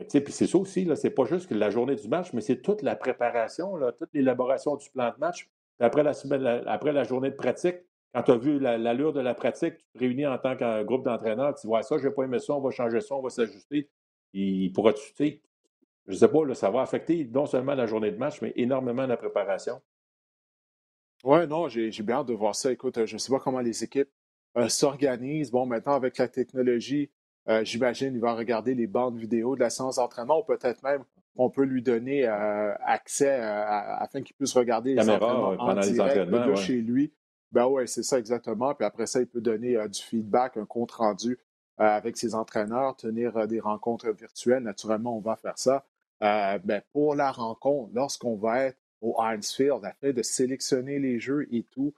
puis 0.07 0.31
c'est 0.31 0.47
ça 0.47 0.57
aussi, 0.57 0.85
là, 0.85 0.95
c'est 0.95 1.09
pas 1.09 1.25
juste 1.25 1.51
la 1.51 1.69
journée 1.69 1.95
du 1.95 2.07
match, 2.07 2.31
mais 2.33 2.41
c'est 2.41 2.61
toute 2.61 2.81
la 2.81 2.95
préparation, 2.95 3.75
là, 3.75 3.91
toute 3.91 4.09
l'élaboration 4.13 4.75
du 4.77 4.89
plan 4.89 5.11
de 5.11 5.19
match. 5.19 5.49
après 5.79 6.03
la, 6.03 6.13
semaine, 6.13 6.63
après 6.67 6.93
la 6.93 7.03
journée 7.03 7.31
de 7.31 7.35
pratique, 7.35 7.77
quand 8.13 8.23
tu 8.23 8.31
as 8.31 8.37
vu 8.37 8.59
l'allure 8.59 9.13
de 9.13 9.19
la 9.19 9.33
pratique, 9.33 9.77
tu 9.77 9.85
te 9.93 9.99
réunis 9.99 10.25
en 10.25 10.37
tant 10.37 10.55
que 10.55 10.83
groupe 10.83 11.05
d'entraîneurs, 11.05 11.55
tu 11.55 11.67
vois 11.67 11.83
ça, 11.83 11.97
je 11.97 12.07
n'ai 12.07 12.13
pas 12.13 12.23
aimé 12.23 12.39
ça, 12.39 12.53
on 12.53 12.61
va 12.61 12.71
changer 12.71 13.01
ça, 13.01 13.15
on 13.15 13.21
va 13.21 13.29
s'ajuster. 13.29 13.89
Il 14.33 14.71
pourra 14.73 14.93
tu 14.93 15.01
sais, 15.15 15.41
je 16.07 16.13
ne 16.13 16.17
sais 16.17 16.27
pas, 16.27 16.53
ça 16.55 16.71
va 16.71 16.81
affecter 16.81 17.29
non 17.31 17.45
seulement 17.45 17.75
la 17.75 17.85
journée 17.85 18.11
de 18.11 18.17
match, 18.17 18.41
mais 18.41 18.51
énormément 18.55 19.05
la 19.05 19.17
préparation. 19.17 19.79
Oui, 21.23 21.45
non, 21.47 21.67
j'ai 21.67 21.91
bien 22.01 22.17
hâte 22.17 22.27
de 22.27 22.33
voir 22.33 22.55
ça. 22.55 22.71
Écoute, 22.71 23.05
je 23.05 23.13
ne 23.13 23.19
sais 23.19 23.31
pas 23.31 23.39
comment 23.39 23.59
les 23.59 23.83
équipes 23.83 24.09
euh, 24.57 24.69
s'organisent. 24.69 25.51
Bon, 25.51 25.65
maintenant, 25.65 25.93
avec 25.93 26.17
la 26.17 26.27
technologie, 26.27 27.11
euh, 27.49 27.63
j'imagine 27.63 28.11
qu'il 28.11 28.21
va 28.21 28.33
regarder 28.33 28.73
les 28.73 28.87
bandes 28.87 29.17
vidéo 29.17 29.55
de 29.55 29.59
la 29.59 29.69
séance 29.69 29.97
d'entraînement 29.97 30.39
ou 30.39 30.43
peut-être 30.43 30.81
même 30.83 31.03
on 31.35 31.49
peut 31.49 31.63
lui 31.63 31.81
donner 31.81 32.25
euh, 32.25 32.73
accès 32.83 33.29
afin 33.29 34.21
qu'il 34.21 34.35
puisse 34.35 34.53
regarder 34.53 34.93
les 34.93 35.09
entraînements 35.09 35.55
en 35.57 35.75
direct 35.75 36.29
de 36.29 36.55
chez 36.55 36.81
lui. 36.81 37.13
Ben 37.51 37.65
oui, 37.67 37.87
c'est 37.87 38.03
ça 38.03 38.19
exactement. 38.19 38.75
Puis 38.75 38.85
après 38.85 39.07
ça, 39.07 39.19
il 39.21 39.27
peut 39.27 39.41
donner 39.41 39.75
euh, 39.75 39.87
du 39.87 40.01
feedback, 40.01 40.57
un 40.57 40.65
compte 40.65 40.91
rendu 40.91 41.39
euh, 41.79 41.83
avec 41.83 42.17
ses 42.17 42.35
entraîneurs, 42.35 42.95
tenir 42.95 43.35
euh, 43.37 43.47
des 43.47 43.59
rencontres 43.59 44.11
virtuelles. 44.11 44.63
Naturellement, 44.63 45.17
on 45.17 45.21
va 45.21 45.35
faire 45.35 45.57
ça. 45.57 45.85
ben, 46.21 46.81
pour 46.93 47.15
la 47.15 47.31
rencontre, 47.31 47.91
lorsqu'on 47.93 48.35
va 48.35 48.65
être 48.65 48.77
au 49.01 49.19
Heinz 49.21 49.51
Field, 49.53 49.83
afin 49.83 50.11
de 50.11 50.21
sélectionner 50.21 50.99
les 50.99 51.19
jeux 51.19 51.47
et 51.51 51.63
tout, 51.63 51.93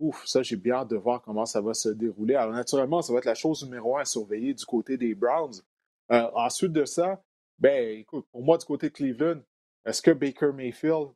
ouf, 0.00 0.26
ça, 0.26 0.42
j'ai 0.42 0.56
bien 0.56 0.76
hâte 0.76 0.88
de 0.88 0.96
voir 0.96 1.22
comment 1.22 1.46
ça 1.46 1.60
va 1.60 1.74
se 1.74 1.90
dérouler. 1.90 2.34
Alors, 2.34 2.54
naturellement, 2.54 3.02
ça 3.02 3.12
va 3.12 3.18
être 3.18 3.26
la 3.26 3.34
chose 3.34 3.62
numéro 3.64 3.96
un 3.98 4.00
à 4.02 4.04
surveiller 4.04 4.54
du 4.54 4.64
côté 4.64 4.96
des 4.96 5.14
Browns. 5.14 5.60
ensuite 6.08 6.72
de 6.72 6.84
ça, 6.86 7.22
ben, 7.58 7.98
écoute, 7.98 8.26
pour 8.32 8.42
moi, 8.42 8.56
du 8.56 8.64
côté 8.64 8.88
de 8.88 8.94
Cleveland, 8.94 9.40
est-ce 9.84 10.00
que 10.02 10.10
Baker 10.10 10.52
Mayfield 10.54 11.10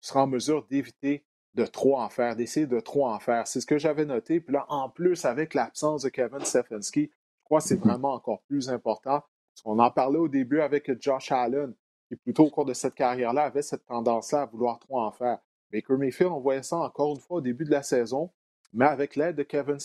sera 0.00 0.24
en 0.24 0.26
mesure 0.26 0.66
d'éviter 0.66 1.24
de 1.54 1.66
trop 1.66 1.98
en 1.98 2.08
faire, 2.08 2.36
d'essayer 2.36 2.66
de 2.66 2.80
trop 2.80 3.06
en 3.06 3.18
faire. 3.18 3.46
C'est 3.46 3.60
ce 3.60 3.66
que 3.66 3.78
j'avais 3.78 4.04
noté. 4.04 4.40
Puis 4.40 4.52
là, 4.52 4.66
en 4.68 4.88
plus, 4.88 5.24
avec 5.24 5.54
l'absence 5.54 6.02
de 6.02 6.08
Kevin 6.08 6.44
Stefanski, 6.44 7.10
je 7.12 7.44
crois 7.44 7.60
que 7.60 7.66
c'est 7.66 7.80
vraiment 7.80 8.14
encore 8.14 8.42
plus 8.42 8.68
important. 8.70 9.22
On 9.64 9.78
en 9.78 9.90
parlait 9.90 10.18
au 10.18 10.28
début 10.28 10.60
avec 10.60 10.90
Josh 11.00 11.30
Allen, 11.30 11.74
qui 12.08 12.16
plutôt 12.16 12.46
au 12.46 12.50
cours 12.50 12.64
de 12.64 12.74
cette 12.74 12.94
carrière-là 12.94 13.44
avait 13.44 13.62
cette 13.62 13.86
tendance-là 13.86 14.42
à 14.42 14.46
vouloir 14.46 14.78
trop 14.78 15.00
en 15.00 15.12
faire. 15.12 15.38
Baker 15.72 15.96
Mayfield, 15.96 16.32
on 16.32 16.40
voyait 16.40 16.62
ça 16.62 16.76
encore 16.76 17.14
une 17.14 17.20
fois 17.20 17.38
au 17.38 17.40
début 17.40 17.64
de 17.64 17.70
la 17.70 17.82
saison, 17.82 18.30
mais 18.72 18.86
avec 18.86 19.16
l'aide 19.16 19.36
de 19.36 19.42
Kevin, 19.42 19.78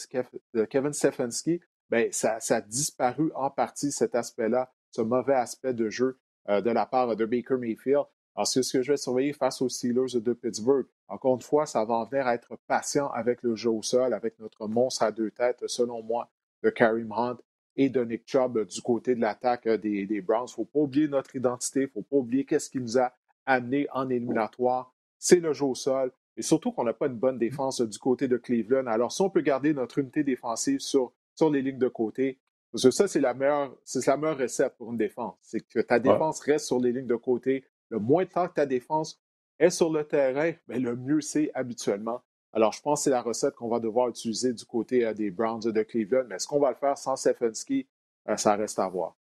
Kevin 0.69 0.93
Stefanski, 0.93 1.61
ben, 1.89 2.11
ça, 2.11 2.37
a 2.49 2.61
disparu 2.61 3.31
en 3.35 3.49
partie 3.49 3.91
cet 3.91 4.15
aspect-là, 4.15 4.71
ce 4.91 5.01
mauvais 5.01 5.33
aspect 5.33 5.73
de 5.73 5.89
jeu 5.89 6.19
euh, 6.49 6.61
de 6.61 6.69
la 6.69 6.85
part 6.85 7.15
de 7.15 7.25
Baker 7.25 7.57
Mayfield. 7.57 8.05
Alors, 8.35 8.47
c'est 8.47 8.63
ce 8.63 8.77
que 8.77 8.83
je 8.83 8.91
vais 8.91 8.97
surveiller 8.97 9.33
face 9.33 9.61
aux 9.61 9.69
Steelers 9.69 10.19
de 10.19 10.33
Pittsburgh. 10.33 10.85
Encore 11.09 11.35
une 11.35 11.41
fois, 11.41 11.65
ça 11.65 11.83
va 11.83 11.95
en 11.95 12.05
venir 12.05 12.27
à 12.27 12.35
être 12.35 12.55
patient 12.67 13.09
avec 13.09 13.41
le 13.41 13.55
jeu 13.55 13.71
au 13.71 13.81
sol, 13.81 14.13
avec 14.13 14.39
notre 14.39 14.67
monstre 14.67 15.03
à 15.03 15.11
deux 15.11 15.31
têtes, 15.31 15.63
selon 15.67 16.03
moi, 16.03 16.29
de 16.63 16.69
Karim 16.69 17.11
Hunt 17.11 17.37
et 17.75 17.89
de 17.89 18.03
Nick 18.03 18.23
Chubb 18.25 18.63
du 18.65 18.81
côté 18.81 19.15
de 19.15 19.21
l'attaque 19.21 19.67
des, 19.67 20.21
Browns. 20.21 20.47
Il 20.47 20.51
ne 20.51 20.55
faut 20.55 20.65
pas 20.65 20.79
oublier 20.79 21.07
notre 21.07 21.35
identité, 21.35 21.81
il 21.81 21.85
ne 21.85 21.89
faut 21.89 22.01
pas 22.03 22.17
oublier 22.17 22.45
qu'est-ce 22.45 22.69
qui 22.69 22.79
nous 22.79 22.99
a 22.99 23.11
amené 23.45 23.87
en 23.91 24.09
éliminatoire. 24.09 24.93
C'est 25.17 25.39
le 25.39 25.53
jeu 25.53 25.65
au 25.65 25.75
sol. 25.75 26.11
Et 26.37 26.41
surtout 26.41 26.71
qu'on 26.71 26.83
n'a 26.83 26.93
pas 26.93 27.07
une 27.07 27.17
bonne 27.17 27.37
défense 27.37 27.81
du 27.81 27.97
côté 27.97 28.27
de 28.27 28.37
Cleveland. 28.37 28.87
Alors, 28.87 29.11
si 29.11 29.21
on 29.21 29.29
peut 29.29 29.41
garder 29.41 29.73
notre 29.73 29.97
unité 29.97 30.23
défensive 30.23 30.79
sur, 30.79 31.11
sur 31.35 31.49
les 31.49 31.61
lignes 31.61 31.79
de 31.79 31.87
côté, 31.87 32.39
parce 32.71 32.83
que 32.83 32.91
ça, 32.91 33.07
c'est 33.07 33.19
la 33.19 33.33
meilleure, 33.33 33.75
c'est 33.83 34.05
la 34.05 34.15
meilleure 34.15 34.37
recette 34.37 34.75
pour 34.77 34.91
une 34.91 34.97
défense. 34.97 35.35
C'est 35.41 35.61
que 35.67 35.79
ta 35.79 35.99
défense 35.99 36.39
reste 36.41 36.67
sur 36.67 36.79
les 36.79 36.91
lignes 36.91 37.07
de 37.07 37.15
côté. 37.15 37.65
Le 37.89 37.97
moins 37.97 38.23
de 38.23 38.29
temps 38.29 38.47
que 38.47 38.53
ta 38.53 38.65
défense 38.65 39.19
est 39.59 39.69
sur 39.69 39.91
le 39.91 40.03
terrain, 40.03 40.53
mais 40.67 40.79
le 40.79 40.95
mieux 40.95 41.21
c'est 41.21 41.51
habituellement. 41.53 42.21
Alors, 42.51 42.73
je 42.73 42.81
pense 42.81 43.01
que 43.01 43.03
c'est 43.05 43.09
la 43.11 43.21
recette 43.21 43.55
qu'on 43.55 43.67
va 43.67 43.79
devoir 43.79 44.09
utiliser 44.09 44.53
du 44.53 44.65
côté 44.65 45.05
euh, 45.05 45.13
des 45.13 45.29
Browns 45.29 45.59
de 45.59 45.83
Cleveland. 45.83 46.25
Mais 46.27 46.35
est-ce 46.35 46.47
qu'on 46.47 46.59
va 46.59 46.71
le 46.71 46.75
faire 46.75 46.97
sans 46.97 47.15
Stefanski? 47.15 47.87
Euh, 48.27 48.37
ça 48.37 48.55
reste 48.55 48.79
à 48.79 48.87
voir. 48.87 49.15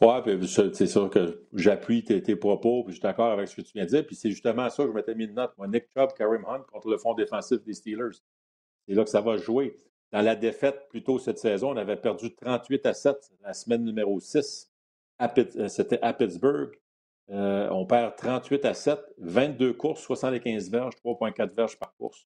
Oui, 0.00 0.48
c'est 0.74 0.86
sûr 0.86 1.10
que 1.10 1.46
j'appuie 1.52 2.02
tes, 2.04 2.36
propos, 2.36 2.84
puis 2.84 2.92
je 2.92 2.98
suis 2.98 3.02
d'accord 3.02 3.32
avec 3.32 3.48
ce 3.48 3.56
que 3.56 3.60
tu 3.62 3.72
viens 3.74 3.84
de 3.84 3.90
dire. 3.90 4.06
Puis 4.06 4.16
c'est 4.16 4.30
justement 4.30 4.68
ça 4.70 4.84
que 4.84 4.90
je 4.90 4.94
m'étais 4.94 5.14
mis 5.14 5.24
une 5.24 5.34
note. 5.34 5.52
Moi, 5.58 5.68
Nick 5.68 5.86
Chubb, 5.94 6.12
Karim 6.14 6.44
Hunt 6.46 6.64
contre 6.72 6.88
le 6.88 6.98
fond 6.98 7.14
défensif 7.14 7.62
des 7.64 7.74
Steelers. 7.74 8.16
C'est 8.86 8.94
là 8.94 9.04
que 9.04 9.10
ça 9.10 9.20
va 9.20 9.36
jouer. 9.36 9.74
Dans 10.12 10.22
la 10.22 10.36
défaite 10.36 10.88
plus 10.88 11.02
tôt 11.02 11.18
cette 11.18 11.38
saison, 11.38 11.72
on 11.72 11.76
avait 11.76 11.96
perdu 11.96 12.34
38 12.34 12.86
à 12.86 12.94
7 12.94 13.16
la 13.42 13.52
semaine 13.52 13.84
numéro 13.84 14.18
6. 14.20 14.70
Euh, 15.20 15.68
c'était 15.68 16.00
à 16.00 16.14
Pittsburgh. 16.14 16.70
Euh, 17.30 17.68
on 17.70 17.84
perd 17.84 18.16
38 18.16 18.64
à 18.64 18.74
7, 18.74 18.98
22 19.18 19.74
courses, 19.74 20.00
75 20.00 20.70
verges, 20.70 20.94
3,4 21.04 21.54
verges 21.54 21.78
par 21.78 21.94
course. 21.96 22.26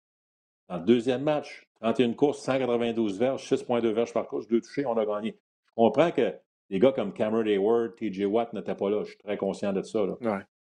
Dans 0.70 0.78
le 0.78 0.86
deuxième 0.86 1.22
match, 1.22 1.68
31 1.82 2.14
courses, 2.14 2.40
192 2.42 3.20
verges, 3.20 3.44
6,2 3.48 3.88
verges 3.90 4.14
par 4.14 4.28
course, 4.28 4.48
deux 4.48 4.62
touchés, 4.62 4.86
on 4.86 4.98
a 4.98 5.06
gagné. 5.06 5.38
Je 5.68 5.74
comprends 5.76 6.12
que 6.12 6.34
des 6.70 6.80
gars 6.80 6.92
comme 6.92 7.14
Cameron 7.14 7.46
Hayward, 7.46 7.96
TJ 7.96 8.26
Watt 8.26 8.54
n'étaient 8.54 8.76
pas 8.76 8.90
là. 8.90 9.04
Je 9.04 9.10
suis 9.10 9.18
très 9.18 9.38
conscient 9.38 9.74
de 9.74 9.82
ça. 9.82 10.00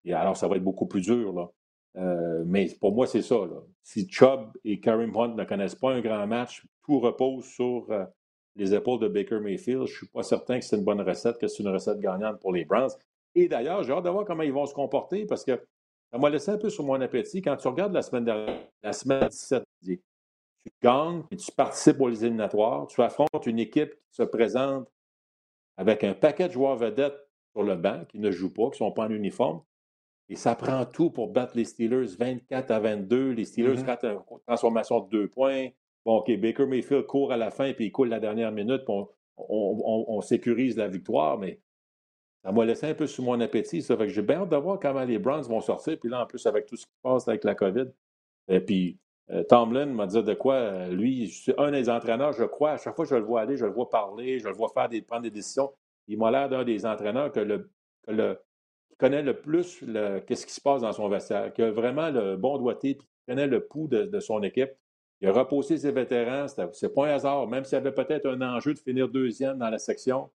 Et 0.05 0.15
alors, 0.15 0.37
ça 0.37 0.49
va 0.49 0.57
être 0.57 0.65
beaucoup 0.65 0.87
plus 0.87 1.03
dur. 1.03 1.33
Là. 1.33 1.51
Euh, 1.97 2.43
mais 2.47 2.69
pour 2.81 2.95
moi, 2.95 3.07
c'est 3.07 3.23
ça. 3.23 3.37
Si 3.83 4.09
Chubb 4.09 4.53
et 4.65 4.81
Karim 4.81 5.15
Hunt 5.15 5.35
ne 5.35 5.45
connaissent 5.45 5.75
pas 5.75 5.93
un 5.93 6.01
grand 6.01 6.27
match, 6.27 6.65
tout 6.85 7.01
repose 7.01 7.45
sur 7.45 7.87
euh, 7.91 8.05
les 8.57 8.75
épaules 8.75 9.01
de 9.01 9.09
Baker 9.09 9.41
Mayfield. 9.41 9.87
Je 9.87 9.93
ne 9.93 9.97
suis 9.97 10.09
pas 10.09 10.23
certain 10.23 10.59
que 10.59 10.65
c'est 10.65 10.77
une 10.77 10.85
bonne 10.85 11.01
recette, 11.03 11.39
que 11.39 11.49
c'est 11.49 11.63
une 11.63 11.69
recette 11.69 11.99
gagnante 11.99 12.41
pour 12.41 12.53
les 12.53 12.65
Browns. 12.65 12.93
Et 13.35 13.49
d'ailleurs, 13.49 13.83
j'ai 13.83 13.93
hâte 13.93 14.05
de 14.05 14.11
voir 14.11 14.25
comment 14.25 14.43
ils 14.43 14.53
vont 14.53 14.67
se 14.67 14.75
comporter 14.75 15.27
parce 15.27 15.45
que 15.45 15.61
ça 16.11 16.19
m'a 16.19 16.31
laissé 16.31 16.51
un 16.51 16.59
peu 16.59 16.71
sur 16.71 16.85
mon 16.85 17.01
appétit. 17.01 17.41
Quand 17.43 17.57
tu 17.57 17.69
regardes 17.69 17.93
la 17.93 18.03
semaine 18.03 18.25
dernière, 18.25 18.67
la 18.83 18.93
semaine 18.93 19.29
17, 19.29 19.63
tu 19.83 20.01
gagnes 20.83 21.23
et 21.31 21.37
tu 21.37 21.53
participes 21.53 22.01
aux 22.01 22.11
éliminatoires, 22.11 22.87
tu 22.89 23.01
affrontes 23.03 23.47
une 23.47 23.59
équipe 23.59 23.91
qui 23.91 24.17
se 24.17 24.23
présente 24.25 24.89
avec 25.77 26.05
un 26.05 26.15
paquet 26.15 26.49
de 26.49 26.53
joueurs 26.53 26.77
vedettes 26.77 27.17
sur 27.53 27.63
le 27.63 27.77
banc 27.77 28.05
qui 28.09 28.19
ne 28.19 28.31
jouent 28.31 28.53
pas, 28.53 28.65
qui 28.65 28.83
ne 28.83 28.89
sont 28.89 28.93
pas 28.93 29.05
en 29.05 29.11
uniforme. 29.11 29.63
Et 30.29 30.37
ça 30.37 30.55
prend 30.55 30.85
tout 30.85 31.11
pour 31.11 31.29
battre 31.29 31.57
les 31.57 31.65
Steelers 31.65 32.15
24 32.19 32.71
à 32.71 32.81
22. 32.81 33.31
Les 33.33 33.45
Steelers 33.45 33.77
mm-hmm. 33.77 33.87
ratent 33.87 34.05
une 34.05 34.41
transformation 34.47 35.01
de 35.01 35.09
deux 35.09 35.29
points. 35.29 35.69
Bon, 36.05 36.19
OK, 36.19 36.31
Baker 36.39 36.67
Mayfield 36.67 37.07
court 37.07 37.33
à 37.33 37.37
la 37.37 37.51
fin 37.51 37.73
puis 37.73 37.87
il 37.87 37.93
coule 37.93 38.09
la 38.09 38.21
dernière 38.21 38.53
minute. 38.53 38.83
On, 38.89 39.09
on, 39.39 40.21
sécurise 40.21 40.77
la 40.77 40.89
victoire, 40.89 41.39
mais 41.39 41.61
ça 42.45 42.53
m'a 42.53 42.65
laissé 42.65 42.87
un 42.87 42.95
peu 42.95 43.07
sur 43.07 43.25
mon 43.25 43.39
appétit. 43.41 43.83
Ça 43.83 43.97
fait 43.97 44.07
que 44.07 44.13
j'ai 44.13 44.23
bien 44.23 44.43
hâte 44.43 44.49
de 44.49 44.57
voir 44.57 44.79
comment 44.81 45.05
les 45.05 45.19
Browns 45.19 45.43
vont 45.43 45.61
sortir. 45.61 45.99
Puis 45.99 46.09
là, 46.09 46.23
en 46.23 46.27
plus, 46.27 46.45
avec 46.47 46.67
tout 46.67 46.77
ce 46.77 46.87
qui 46.87 46.93
se 46.93 47.03
passe 47.03 47.29
avec 47.29 47.45
la 47.45 47.55
COVID. 47.55 47.87
Et 48.49 48.61
puis, 48.61 48.99
euh, 49.31 49.45
Tomlin 49.45 49.87
m'a 49.87 50.07
dit 50.07 50.23
de 50.23 50.35
quoi, 50.35 50.55
euh, 50.55 50.89
lui, 50.89 51.29
c'est 51.29 51.59
un 51.59 51.71
des 51.71 51.89
entraîneurs, 51.89 52.33
je 52.33 52.45
crois, 52.45 52.73
à 52.73 52.77
chaque 52.79 52.97
fois 52.97 53.05
que 53.05 53.11
je 53.11 53.17
le 53.17 53.23
vois 53.23 53.43
aller, 53.43 53.57
je 53.57 53.65
le 53.65 53.73
vois 53.73 53.89
parler, 53.89 54.39
je 54.39 54.49
le 54.49 54.55
vois 54.55 54.71
faire 54.71 54.89
des, 54.89 55.03
prendre 55.03 55.23
des 55.23 55.31
décisions. 55.31 55.71
Il 56.09 56.19
m'a 56.19 56.31
l'air 56.31 56.49
d'un 56.49 56.65
des 56.65 56.85
entraîneurs 56.85 57.31
que 57.31 57.41
le, 57.41 57.71
le, 58.09 58.39
connaît 58.99 59.23
le 59.23 59.35
plus 59.35 59.85
qu'est-ce 60.27 60.47
qui 60.47 60.53
se 60.53 60.61
passe 60.61 60.83
dans 60.83 60.93
son 60.93 61.09
vestiaire, 61.09 61.53
qui 61.53 61.63
a 61.63 61.71
vraiment 61.71 62.11
le 62.11 62.37
bon 62.37 62.59
doigté, 62.59 62.95
puis 62.95 63.07
qui 63.07 63.25
connaît 63.29 63.47
le 63.47 63.65
pouls 63.67 63.89
de, 63.89 64.21
son 64.21 64.43
équipe. 64.43 64.71
Il 65.21 65.29
a 65.29 65.33
reposé 65.33 65.77
ses 65.77 65.93
vétérans, 65.93 66.47
c'est 66.73 66.95
pas 66.95 67.07
un 67.07 67.15
hasard, 67.15 67.47
même 67.47 67.65
s'il 67.65 67.75
y 67.75 67.81
avait 67.81 67.93
peut-être 67.93 68.27
un 68.27 68.41
enjeu 68.41 68.75
de 68.75 68.79
finir 68.79 69.09
deuxième 69.09 69.59
dans 69.59 69.71
la 69.71 69.79
section, 69.79 70.31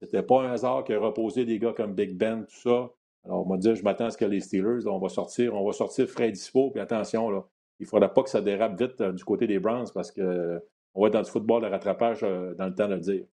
c'était 0.00 0.22
pas 0.22 0.42
un 0.42 0.52
hasard 0.52 0.84
qu'il 0.84 0.94
a 0.94 1.00
reposé 1.00 1.44
des 1.44 1.58
gars 1.58 1.72
comme 1.72 1.94
Big 1.94 2.16
Ben, 2.16 2.44
tout 2.44 2.70
ça. 2.70 2.90
Alors, 3.24 3.46
on 3.46 3.48
m'a 3.48 3.56
dit, 3.56 3.74
je 3.74 3.82
m'attends 3.82 4.06
à 4.06 4.10
ce 4.10 4.18
que 4.18 4.24
les 4.24 4.40
Steelers, 4.40 4.86
on 4.86 4.98
va 4.98 5.08
sortir, 5.08 5.54
on 5.54 5.64
va 5.64 5.72
sortir 5.72 6.06
frais 6.08 6.30
dispo, 6.30 6.70
puis 6.70 6.80
attention, 6.80 7.30
là, 7.30 7.46
il 7.80 7.84
ne 7.84 7.88
faudra 7.88 8.12
pas 8.12 8.22
que 8.22 8.30
ça 8.30 8.40
dérape 8.40 8.80
vite 8.80 9.00
euh, 9.00 9.12
du 9.12 9.24
côté 9.24 9.46
des 9.46 9.58
Browns 9.58 9.88
parce 9.92 10.12
qu'on 10.12 10.22
va 10.94 11.06
être 11.06 11.12
dans 11.12 11.18
le 11.18 11.24
football 11.24 11.62
de 11.62 11.68
rattrapage 11.68 12.20
euh, 12.22 12.54
dans 12.54 12.66
le 12.66 12.74
temps 12.74 12.88
de 12.88 12.94
le 12.94 13.00
dire. 13.00 13.24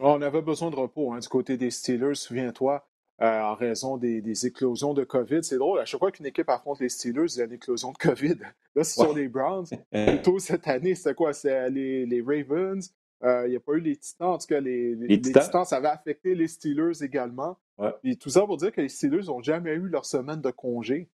On 0.00 0.20
avait 0.22 0.42
besoin 0.42 0.70
de 0.70 0.76
repos 0.76 1.12
hein, 1.12 1.18
du 1.18 1.28
côté 1.28 1.56
des 1.56 1.70
Steelers, 1.70 2.16
souviens-toi. 2.16 2.84
Euh, 3.22 3.42
en 3.42 3.54
raison 3.54 3.96
des, 3.96 4.44
éclosions 4.44 4.92
de 4.92 5.04
COVID. 5.04 5.44
C'est 5.44 5.58
drôle, 5.58 5.78
à 5.78 5.84
chaque 5.84 6.00
fois 6.00 6.10
qu'une 6.10 6.26
équipe 6.26 6.48
affronte 6.48 6.80
les 6.80 6.88
Steelers, 6.88 7.26
il 7.36 7.38
y 7.38 7.42
a 7.42 7.44
une 7.44 7.52
éclosion 7.52 7.92
de 7.92 7.96
COVID. 7.96 8.34
Là, 8.74 8.82
ce 8.82 8.94
sont 8.94 9.14
les 9.14 9.28
Browns. 9.28 9.66
Plutôt 9.92 10.40
cette 10.40 10.66
année, 10.66 10.96
c'était 10.96 11.14
quoi? 11.14 11.32
C'est 11.32 11.70
les, 11.70 12.06
les, 12.06 12.20
Ravens. 12.20 12.92
Il 13.24 13.50
n'y 13.50 13.56
a 13.56 13.60
pas 13.60 13.72
eu 13.72 13.80
les 13.80 13.96
Titans. 13.96 14.28
En 14.28 14.38
tout 14.38 14.46
cas, 14.46 14.60
les, 14.60 14.94
les, 14.94 15.20
titans. 15.20 15.64
ça 15.64 15.76
avait 15.76 15.88
affecté 15.88 16.34
les 16.34 16.46
Steelers 16.46 17.02
également. 17.02 17.56
Et 18.02 18.16
tout 18.16 18.30
ça 18.30 18.42
pour 18.42 18.58
dire 18.58 18.70
que 18.70 18.80
les 18.80 18.88
Steelers 18.88 19.26
n'ont 19.26 19.42
jamais 19.42 19.72
eu 19.72 19.88
leur 19.88 20.04
semaine 20.04 20.40
de 20.40 20.50
congé 20.50 21.08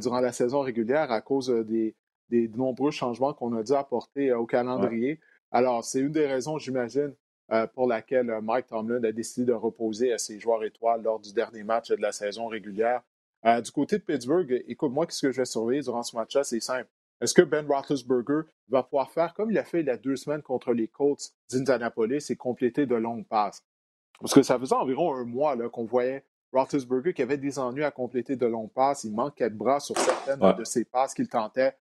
durant 0.00 0.20
la 0.20 0.32
saison 0.32 0.60
régulière 0.60 1.10
à 1.10 1.20
cause 1.20 1.48
des, 1.66 1.96
des 2.30 2.48
nombreux 2.48 2.90
changements 2.90 3.34
qu'on 3.34 3.56
a 3.56 3.62
dû 3.62 3.72
apporter 3.72 4.32
au 4.32 4.46
calendrier. 4.46 5.20
Alors, 5.50 5.84
c'est 5.84 6.00
une 6.00 6.12
des 6.12 6.26
raisons, 6.26 6.58
j'imagine, 6.58 7.14
euh, 7.50 7.66
pour 7.66 7.86
laquelle 7.86 8.28
euh, 8.28 8.40
Mike 8.42 8.66
Tomlin 8.66 9.02
a 9.02 9.12
décidé 9.12 9.46
de 9.46 9.54
reposer 9.54 10.12
à 10.12 10.18
ses 10.18 10.38
joueurs 10.38 10.62
étoiles 10.64 11.02
lors 11.02 11.18
du 11.18 11.32
dernier 11.32 11.64
match 11.64 11.88
de 11.88 11.96
la 11.96 12.12
saison 12.12 12.46
régulière. 12.46 13.02
Euh, 13.46 13.60
du 13.62 13.70
côté 13.70 13.96
de 13.96 14.02
Pittsburgh, 14.02 14.62
écoute-moi, 14.68 15.06
ce 15.08 15.26
que 15.26 15.32
je 15.32 15.38
vais 15.38 15.46
surveiller 15.46 15.80
durant 15.80 16.02
ce 16.02 16.14
match-là, 16.14 16.44
c'est 16.44 16.60
simple. 16.60 16.90
Est-ce 17.20 17.34
que 17.34 17.42
Ben 17.42 17.66
Roethlisberger 17.66 18.42
va 18.68 18.82
pouvoir 18.82 19.10
faire 19.10 19.34
comme 19.34 19.50
il 19.50 19.58
a 19.58 19.64
fait 19.64 19.80
il 19.80 19.86
y 19.86 19.90
a 19.90 19.96
deux 19.96 20.16
semaines 20.16 20.42
contre 20.42 20.72
les 20.72 20.88
Colts 20.88 21.32
d'Indianapolis 21.50 22.30
et 22.30 22.36
compléter 22.36 22.86
de 22.86 22.94
longues 22.94 23.26
passes? 23.26 23.64
Parce 24.20 24.34
que 24.34 24.42
ça 24.42 24.58
faisait 24.58 24.74
environ 24.74 25.14
un 25.14 25.24
mois 25.24 25.56
qu'on 25.68 25.84
voyait 25.84 26.24
Roethlisberger 26.52 27.12
qui 27.12 27.22
avait 27.22 27.36
des 27.36 27.58
ennuis 27.58 27.84
à 27.84 27.90
compléter 27.90 28.36
de 28.36 28.46
longues 28.46 28.72
passes. 28.72 29.04
Il 29.04 29.14
manquait 29.14 29.50
de 29.50 29.56
bras 29.56 29.80
sur 29.80 29.96
certaines 29.98 30.56
de 30.56 30.64
ses 30.64 30.84
passes 30.84 31.14
qu'il 31.14 31.28
tentait, 31.28 31.76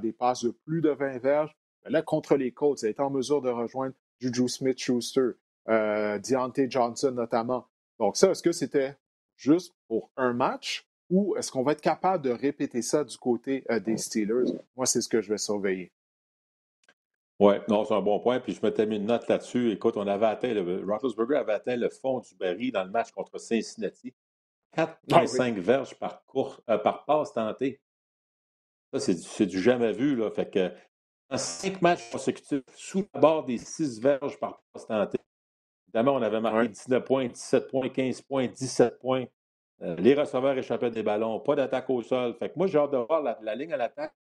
des 0.00 0.12
passes 0.12 0.44
de 0.44 0.50
plus 0.50 0.80
de 0.80 0.90
20 0.90 1.18
verges. 1.18 1.56
Mais 1.84 1.90
là, 1.90 2.02
contre 2.02 2.36
les 2.36 2.52
Colts, 2.52 2.82
il 2.82 2.86
a 2.86 2.88
été 2.90 3.00
en 3.00 3.10
mesure 3.10 3.42
de 3.42 3.50
rejoindre 3.50 3.94
Juju 4.20 4.48
Smith-Schuster, 4.48 5.30
euh, 5.68 6.18
Deontay 6.18 6.70
Johnson 6.70 7.12
notamment. 7.12 7.68
Donc 7.98 8.16
ça, 8.16 8.30
est-ce 8.30 8.42
que 8.42 8.52
c'était 8.52 8.96
juste 9.36 9.74
pour 9.86 10.10
un 10.16 10.32
match? 10.32 10.87
Ou 11.10 11.36
est-ce 11.36 11.50
qu'on 11.50 11.62
va 11.62 11.72
être 11.72 11.80
capable 11.80 12.24
de 12.24 12.30
répéter 12.30 12.82
ça 12.82 13.04
du 13.04 13.16
côté 13.16 13.64
euh, 13.70 13.80
des 13.80 13.96
Steelers? 13.96 14.52
Moi, 14.76 14.86
c'est 14.86 15.00
ce 15.00 15.08
que 15.08 15.20
je 15.20 15.30
vais 15.30 15.38
surveiller. 15.38 15.92
Oui, 17.40 17.54
non, 17.68 17.84
c'est 17.84 17.94
un 17.94 18.00
bon 18.00 18.18
point. 18.18 18.40
Puis 18.40 18.54
je 18.54 18.60
m'étais 18.64 18.84
mis 18.84 18.96
une 18.96 19.06
note 19.06 19.28
là-dessus. 19.28 19.70
Écoute, 19.70 19.96
on 19.96 20.06
avait 20.06 20.26
atteint, 20.26 20.52
le 20.52 20.84
Roethlisberger 20.84 21.36
avait 21.36 21.52
atteint 21.52 21.76
le 21.76 21.88
fond 21.88 22.20
du 22.20 22.34
baril 22.34 22.72
dans 22.72 22.84
le 22.84 22.90
match 22.90 23.10
contre 23.12 23.38
Cincinnati. 23.38 24.12
4,5 24.76 25.54
ah 25.56 25.60
verges 25.60 25.94
par, 25.94 26.24
course, 26.26 26.60
euh, 26.68 26.78
par 26.78 27.04
passe 27.04 27.32
tentée. 27.32 27.80
Ça, 28.92 29.00
c'est 29.00 29.46
du, 29.46 29.60
jamais 29.60 29.92
vu. 29.92 30.16
Là. 30.16 30.30
Fait 30.30 30.50
que 30.50 30.72
en 31.30 31.36
cinq 31.36 31.80
matchs 31.82 32.10
consécutifs 32.10 32.62
sous 32.74 33.06
la 33.14 33.20
barre 33.20 33.44
des 33.44 33.58
six 33.58 34.00
verges 34.00 34.38
par 34.38 34.62
passe 34.72 34.86
tentée. 34.86 35.18
Évidemment, 35.86 36.14
on 36.16 36.22
avait 36.22 36.40
marqué 36.40 36.68
19 36.68 37.04
points, 37.04 37.28
17 37.28 37.68
points, 37.68 37.88
15 37.88 38.22
points, 38.22 38.46
17 38.46 38.98
points. 38.98 39.24
Euh, 39.82 39.94
les 39.96 40.14
receveurs 40.14 40.56
échappaient 40.58 40.90
des 40.90 41.02
ballons, 41.02 41.40
pas 41.40 41.54
d'attaque 41.54 41.88
au 41.90 42.02
sol. 42.02 42.34
Fait 42.34 42.48
que 42.48 42.54
moi, 42.56 42.66
j'ai 42.66 42.78
hâte 42.78 42.92
de 42.92 42.96
voir 42.96 43.22
la, 43.22 43.54
ligne 43.54 43.72
à 43.72 43.76
l'attaque 43.76 44.14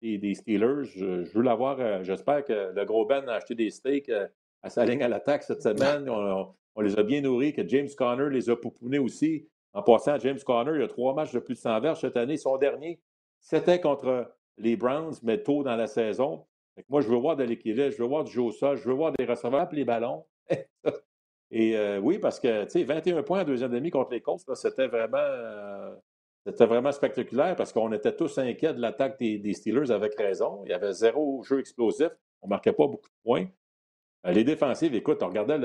des, 0.00 0.34
Steelers. 0.34 0.84
Je, 0.84 1.30
veux 1.32 1.42
la 1.42 1.54
voir. 1.54 1.78
Euh, 1.80 2.02
j'espère 2.02 2.44
que 2.44 2.72
le 2.74 2.84
gros 2.84 3.04
Ben 3.04 3.28
a 3.28 3.34
acheté 3.34 3.54
des 3.54 3.70
steaks 3.70 4.08
euh, 4.08 4.26
à 4.62 4.70
sa 4.70 4.84
ligne 4.84 5.02
à 5.02 5.08
l'attaque 5.08 5.42
cette 5.42 5.62
semaine. 5.62 6.08
On, 6.08 6.80
les 6.80 6.98
a 6.98 7.02
bien 7.02 7.20
nourris, 7.20 7.52
que 7.52 7.66
James 7.68 7.88
Conner 7.96 8.30
les 8.30 8.48
a 8.48 8.56
poupounés 8.56 8.98
aussi. 8.98 9.46
En 9.74 9.82
passant, 9.82 10.18
James 10.18 10.38
Conner, 10.44 10.72
il 10.76 10.82
a 10.82 10.88
trois 10.88 11.14
matchs 11.14 11.32
de 11.32 11.38
plus 11.40 11.54
de 11.54 11.60
100 11.60 11.80
verges 11.80 12.00
cette 12.00 12.16
année. 12.16 12.36
Son 12.36 12.56
dernier, 12.56 13.00
c'était 13.40 13.80
contre 13.80 14.34
les 14.56 14.76
Browns, 14.76 15.14
mais 15.22 15.42
tôt 15.42 15.62
dans 15.62 15.76
la 15.76 15.86
saison 15.86 16.46
moi, 16.88 17.00
je 17.00 17.08
veux 17.08 17.16
voir 17.16 17.36
de 17.36 17.44
l'équilibre, 17.44 17.90
je 17.90 18.02
veux 18.02 18.08
voir 18.08 18.24
du 18.24 18.32
jeu 18.32 18.42
au 18.42 18.52
sol, 18.52 18.76
je 18.76 18.88
veux 18.88 18.94
voir 18.94 19.12
des 19.12 19.24
receveurs 19.24 19.68
les 19.72 19.84
ballons. 19.84 20.24
Et 21.52 21.76
euh, 21.76 21.98
oui, 21.98 22.18
parce 22.18 22.40
que, 22.40 22.64
tu 22.64 22.70
sais, 22.70 22.84
21 22.84 23.22
points 23.22 23.42
en 23.42 23.44
deuxième 23.44 23.70
demi 23.70 23.90
contre 23.90 24.10
les 24.10 24.22
Colts, 24.22 24.42
c'était 24.54 24.86
vraiment, 24.86 25.18
euh, 25.18 25.94
c'était 26.46 26.64
vraiment 26.64 26.92
spectaculaire 26.92 27.54
parce 27.56 27.74
qu'on 27.74 27.92
était 27.92 28.16
tous 28.16 28.38
inquiets 28.38 28.72
de 28.72 28.80
l'attaque 28.80 29.18
des, 29.18 29.52
Steelers 29.52 29.90
avec 29.90 30.14
raison. 30.16 30.62
Il 30.64 30.70
y 30.70 30.72
avait 30.72 30.94
zéro 30.94 31.42
jeu 31.42 31.60
explosif. 31.60 32.08
On 32.40 32.46
ne 32.46 32.50
marquait 32.50 32.72
pas 32.72 32.86
beaucoup 32.86 33.06
de 33.08 33.22
points. 33.22 33.46
Euh, 34.26 34.32
les 34.32 34.44
défensives, 34.44 34.94
écoute, 34.94 35.22
on 35.22 35.28
regardait 35.28 35.58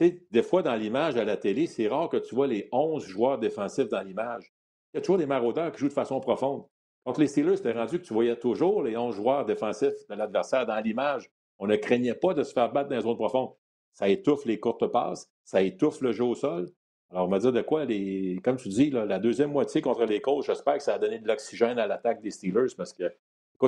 des 0.00 0.42
fois 0.42 0.62
dans 0.62 0.74
l'image 0.74 1.16
à 1.16 1.24
la 1.24 1.36
télé, 1.36 1.68
c'est 1.68 1.86
rare 1.86 2.08
que 2.08 2.16
tu 2.16 2.34
vois 2.34 2.48
les 2.48 2.68
11 2.72 3.04
joueurs 3.06 3.38
défensifs 3.38 3.88
dans 3.88 4.02
l'image. 4.02 4.52
Il 4.92 4.96
y 4.96 4.98
a 4.98 5.00
toujours 5.00 5.18
des 5.18 5.26
maraudeurs 5.26 5.70
qui 5.70 5.78
jouent 5.78 5.88
de 5.88 5.92
façon 5.92 6.18
profonde. 6.18 6.64
Contre 7.04 7.20
les 7.20 7.28
Steelers, 7.28 7.56
c'était 7.56 7.72
rendu 7.72 8.00
que 8.00 8.04
tu 8.04 8.14
voyais 8.14 8.36
toujours 8.36 8.82
les 8.82 8.96
11 8.96 9.14
joueurs 9.14 9.44
défensifs 9.44 10.08
de 10.08 10.14
l'adversaire 10.16 10.66
dans 10.66 10.80
l'image. 10.80 11.30
On 11.60 11.68
ne 11.68 11.76
craignait 11.76 12.14
pas 12.14 12.34
de 12.34 12.42
se 12.42 12.52
faire 12.52 12.72
battre 12.72 12.88
dans 12.88 12.96
les 12.96 13.02
zones 13.02 13.16
profondes. 13.16 13.52
Ça 13.92 14.08
étouffe 14.08 14.44
les 14.44 14.58
courtes 14.58 14.86
passes, 14.86 15.30
ça 15.44 15.62
étouffe 15.62 16.00
le 16.00 16.12
jeu 16.12 16.24
au 16.24 16.34
sol. 16.34 16.70
Alors, 17.10 17.26
on 17.26 17.28
va 17.28 17.38
dire 17.38 17.52
de 17.52 17.60
quoi, 17.60 17.84
les, 17.84 18.40
comme 18.44 18.56
tu 18.56 18.68
dis, 18.68 18.90
la 18.90 19.18
deuxième 19.18 19.50
moitié 19.50 19.82
contre 19.82 20.04
les 20.04 20.20
coachs, 20.20 20.46
j'espère 20.46 20.76
que 20.76 20.82
ça 20.82 20.94
a 20.94 20.98
donné 20.98 21.18
de 21.18 21.26
l'oxygène 21.26 21.78
à 21.78 21.86
l'attaque 21.86 22.22
des 22.22 22.30
Steelers 22.30 22.74
parce 22.76 22.92
que 22.92 23.12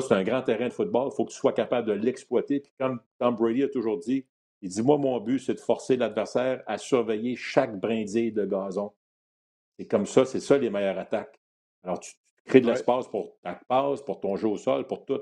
c'est 0.00 0.12
un 0.12 0.22
grand 0.22 0.42
terrain 0.42 0.68
de 0.68 0.72
football. 0.72 1.10
Il 1.12 1.16
faut 1.16 1.24
que 1.24 1.32
tu 1.32 1.36
sois 1.36 1.52
capable 1.52 1.88
de 1.88 1.92
l'exploiter. 1.92 2.60
Puis 2.60 2.72
comme 2.78 3.00
Tom 3.18 3.34
Brady 3.34 3.64
a 3.64 3.68
toujours 3.68 3.98
dit, 3.98 4.24
il 4.62 4.70
dit 4.70 4.80
Moi, 4.80 4.96
mon 4.96 5.20
but, 5.20 5.40
c'est 5.40 5.54
de 5.54 5.60
forcer 5.60 5.96
l'adversaire 5.96 6.62
à 6.66 6.78
surveiller 6.78 7.36
chaque 7.36 7.78
brindille 7.78 8.32
de 8.32 8.46
gazon. 8.46 8.92
C'est 9.78 9.86
comme 9.86 10.06
ça, 10.06 10.24
c'est 10.24 10.40
ça 10.40 10.56
les 10.56 10.70
meilleures 10.70 10.98
attaques. 10.98 11.40
Alors, 11.82 11.98
tu, 11.98 12.12
Créer 12.44 12.60
de 12.60 12.66
l'espace 12.66 13.08
pour 13.08 13.36
ta 13.42 13.54
passe, 13.68 14.02
pour 14.02 14.20
ton 14.20 14.36
jeu 14.36 14.48
au 14.48 14.56
sol, 14.56 14.86
pour 14.86 15.04
tout. 15.04 15.20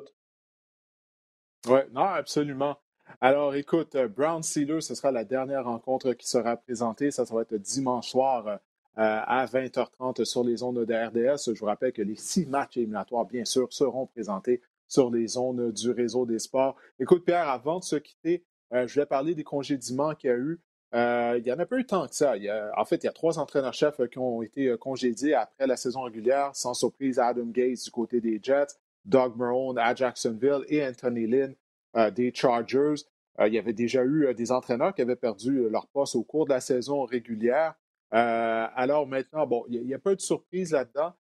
Oui, 1.69 1.81
non, 1.93 2.03
absolument. 2.03 2.79
Alors, 3.21 3.55
écoute, 3.55 3.95
euh, 3.97 4.09
Brown 4.09 4.43
Steelers, 4.43 4.83
ce 4.83 4.95
sera 4.95 5.11
la 5.11 5.25
dernière 5.25 5.65
rencontre 5.65 6.13
qui 6.13 6.29
sera 6.29 6.57
présentée. 6.57 7.11
Ça, 7.11 7.27
ça 7.27 7.35
va 7.35 7.43
être 7.43 7.55
dimanche 7.55 8.11
soir 8.11 8.47
euh, 8.47 8.57
à 8.97 9.47
20h30 9.47 10.25
sur 10.25 10.45
les 10.45 10.57
zones 10.57 10.85
de 10.85 10.95
RDS. 10.95 11.55
Je 11.55 11.59
vous 11.59 11.67
rappelle 11.67 11.93
que 11.93 12.03
les 12.03 12.17
six 12.17 12.47
matchs 12.47 12.77
éliminatoires, 12.77 13.25
bien 13.25 13.45
sûr, 13.45 13.73
seront 13.73 14.07
présentés 14.07 14.61
sur 14.89 15.11
les 15.11 15.27
zones 15.29 15.73
du 15.73 15.91
réseau 15.91 16.27
des 16.27 16.39
sports. 16.39 16.77
Écoute, 16.99 17.25
Pierre, 17.25 17.49
avant 17.49 17.79
de 17.79 17.85
se 17.85 17.97
quitter, 17.97 18.45
euh, 18.73 18.87
je 18.87 19.01
vais 19.01 19.07
parler 19.07 19.35
des 19.35 19.45
congédiements 19.45 20.15
qu'il 20.15 20.31
y 20.31 20.33
a 20.33 20.37
eu 20.37 20.61
il 20.93 21.45
n'y 21.45 21.53
en 21.53 21.59
a 21.61 21.67
pas 21.67 21.79
eu 21.79 21.87
tant 21.87 22.09
que 22.09 22.17
ça. 22.17 22.35
en 22.77 22.85
fait, 22.85 22.97
il 22.97 23.07
y 23.07 23.09
a 23.09 23.13
trois 23.13 23.39
entraîneurs-chefs 23.39 24.09
qui 24.09 24.19
ont 24.19 24.43
été 24.43 24.77
congédiés 24.77 25.35
après 25.35 25.69
la 25.69 25.77
saison 25.77 26.03
régulière. 26.03 26.51
Sans 26.55 26.75
surprise, 26.75 27.21
Adam 27.21 27.47
Gates 27.47 27.85
du 27.85 27.93
côté 27.93 28.21
des 28.21 28.41
Jets, 28.43 28.75
Doug 29.05 29.37
Marone 29.37 29.79
à 29.79 29.95
Jacksonville 29.95 30.65
et 30.67 30.85
Anthony 30.85 31.29
Lynn 31.29 31.55
des 31.95 32.33
Chargers. 32.35 33.03
il 33.41 33.53
y 33.53 33.59
avait 33.59 33.73
déjà 33.73 34.05
eu 34.05 34.33
des 34.35 34.53
entraîneurs 34.53 34.95
qui 34.95 35.03
avaient 35.03 35.17
perdu 35.17 35.69
leur 35.69 35.89
poste 35.89 36.15
au 36.15 36.23
cours 36.23 36.45
de 36.47 36.51
la 36.51 36.61
saison 36.61 37.05
régulière. 37.05 37.75
alors 38.11 39.07
maintenant, 39.07 39.47
bon, 39.47 39.65
il 39.69 39.85
n'y 39.85 39.95
a, 39.95 39.99
pas 39.99 40.15
de 40.15 40.21
surprise 40.21 40.73
là-dedans. 40.73 41.15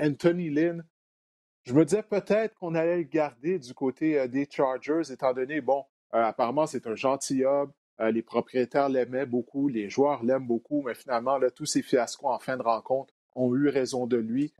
Anthony 0.00 0.50
Lynn, 0.50 0.84
je 1.64 1.74
me 1.74 1.84
disais 1.84 2.02
peut-être 2.02 2.54
qu'on 2.54 2.74
allait 2.74 2.98
le 2.98 3.02
garder 3.02 3.58
du 3.58 3.74
côté 3.74 4.28
des 4.28 4.46
Chargers, 4.50 5.12
étant 5.12 5.32
donné, 5.32 5.60
bon, 5.60 5.84
apparemment, 6.12 6.66
c'est 6.66 6.86
un 6.86 6.94
gentilhomme. 6.94 7.72
les 7.98 8.22
propriétaires 8.22 8.88
l'aimaient 8.88 9.26
beaucoup, 9.26 9.68
les 9.68 9.88
joueurs 9.88 10.22
l'aiment 10.22 10.46
beaucoup, 10.46 10.82
mais 10.82 10.94
finalement, 10.94 11.38
là, 11.38 11.50
tous 11.50 11.66
ces 11.66 11.82
fiascos 11.82 12.28
en 12.28 12.38
fin 12.38 12.56
de 12.56 12.62
rencontre 12.62 13.12
ont 13.36 13.54
eu 13.54 13.68
raison 13.68 14.06
de 14.06 14.16
lui. 14.16 14.52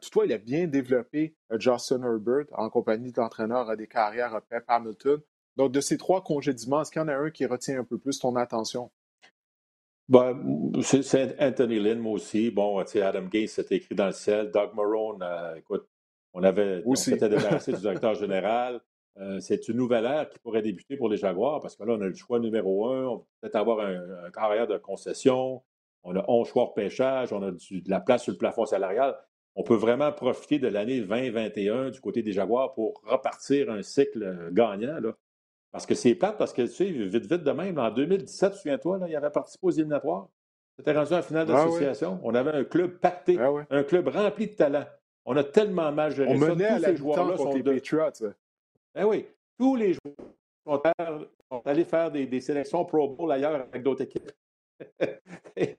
toutefois, 0.00 0.26
il 0.26 0.32
a 0.32 0.38
bien 0.38 0.66
développé 0.66 1.34
Justin 1.58 2.02
Herbert 2.02 2.46
en 2.52 2.68
compagnie 2.70 3.12
d'entraîneurs 3.12 3.76
des 3.76 3.86
carrières 3.86 4.40
Pep 4.48 4.64
Hamilton. 4.68 5.20
Donc, 5.56 5.70
de 5.70 5.80
ces 5.80 5.98
trois 5.98 6.22
congédiements, 6.22 6.82
est-ce 6.82 6.90
qu'il 6.90 7.00
y 7.00 7.04
en 7.04 7.08
a 7.08 7.14
un 7.14 7.30
qui 7.30 7.46
retient 7.46 7.78
un 7.78 7.84
peu 7.84 7.98
plus 7.98 8.18
ton 8.18 8.34
attention? 8.34 8.90
Ben, 10.08 10.72
c'est 10.82 11.40
Anthony 11.40 11.80
Lynn, 11.80 11.98
moi 11.98 12.12
aussi. 12.12 12.50
Bon, 12.50 12.78
Adam 12.78 13.22
Gates, 13.22 13.48
c'était 13.48 13.76
écrit 13.76 13.94
dans 13.94 14.06
le 14.06 14.12
ciel. 14.12 14.50
Doug 14.50 14.70
Marone, 14.74 15.22
euh, 15.22 15.54
écoute, 15.56 15.88
on 16.34 16.42
avait 16.42 16.82
s'était 16.94 17.28
débarrassé 17.28 17.72
du 17.72 17.78
directeur 17.80 18.14
général. 18.14 18.80
Euh, 19.16 19.38
c'est 19.40 19.68
une 19.68 19.76
nouvelle 19.76 20.04
ère 20.04 20.28
qui 20.28 20.38
pourrait 20.40 20.60
débuter 20.60 20.96
pour 20.96 21.08
les 21.08 21.16
Jaguars 21.16 21.60
parce 21.60 21.76
que 21.76 21.84
là, 21.84 21.94
on 21.94 22.00
a 22.00 22.06
le 22.06 22.14
choix 22.14 22.38
numéro 22.38 22.88
un. 22.88 23.04
On 23.06 23.18
peut 23.18 23.24
peut-être 23.40 23.56
avoir 23.56 23.80
un, 23.80 24.30
carrière 24.32 24.66
de 24.66 24.76
concession. 24.76 25.62
On 26.04 26.14
a 26.16 26.24
11 26.28 26.48
choix 26.48 26.66
de 26.66 26.82
pêchage. 26.82 27.32
On 27.32 27.42
a 27.42 27.50
de 27.50 27.58
la 27.90 28.00
place 28.00 28.22
sur 28.22 28.32
le 28.32 28.38
plafond 28.38 28.66
salarial. 28.66 29.16
On 29.56 29.62
peut 29.62 29.74
vraiment 29.74 30.12
profiter 30.12 30.58
de 30.58 30.68
l'année 30.68 31.00
2021 31.00 31.90
du 31.90 32.00
côté 32.00 32.22
des 32.22 32.32
Jaguars 32.32 32.74
pour 32.74 33.00
repartir 33.04 33.70
un 33.70 33.82
cycle 33.82 34.50
gagnant. 34.52 35.00
Là. 35.00 35.12
Parce 35.70 35.86
que 35.86 35.94
c'est 35.94 36.14
plate, 36.14 36.38
parce 36.38 36.52
que, 36.52 36.62
tu 36.62 36.68
sais, 36.68 36.84
vite, 36.84 37.26
vite 37.26 37.42
de 37.42 37.50
même, 37.50 37.78
en 37.78 37.90
2017, 37.90 38.54
souviens-toi, 38.54 39.00
il 39.08 39.16
avait 39.16 39.30
participé 39.30 39.66
aux 39.66 39.70
éliminatoires. 39.70 40.28
C'était 40.76 40.92
rendu 40.92 41.14
en 41.14 41.22
finale 41.22 41.46
ah 41.48 41.52
d'association. 41.52 42.20
On 42.22 42.34
avait 42.34 42.52
un 42.52 42.64
club 42.64 42.98
pacté, 42.98 43.38
ah 43.40 43.50
un 43.70 43.82
club 43.82 44.08
rempli 44.08 44.48
de 44.48 44.54
talent. 44.54 44.84
On 45.24 45.36
a 45.36 45.44
tellement 45.44 45.90
mal 45.92 46.14
géré 46.14 46.30
On 46.30 46.38
menait 46.38 46.64
à 46.64 46.78
la 46.78 46.94
joueurs-là 46.94 47.36
sont 47.36 47.52
les 47.52 47.62
Patriots. 47.62 48.34
Ben 48.94 49.04
oui. 49.04 49.26
Tous 49.58 49.76
les 49.76 49.94
joueurs 49.94 50.82
sont 51.50 51.62
allés 51.64 51.84
faire 51.84 52.10
des, 52.10 52.40
sélections 52.40 52.84
Pro 52.84 53.08
Bowl 53.08 53.30
ailleurs 53.30 53.66
avec 53.68 53.82
d'autres 53.82 54.02
équipes. 54.02 54.30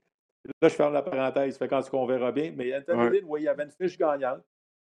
là, 0.66 0.70
je 0.70 0.76
ferme 0.76 0.93
la 0.93 1.01
parenthèse, 1.01 1.57
fait 1.57 1.68
quand 1.68 1.82
on 1.93 2.05
verra 2.05 2.32
bien. 2.32 2.53
Mais 2.55 2.76
Anthony 2.76 3.22
oui, 3.26 3.41
il 3.41 3.43
y 3.45 3.47
avait 3.47 3.63
une 3.63 3.72
fiche 3.72 3.97
gagnante. 3.97 4.41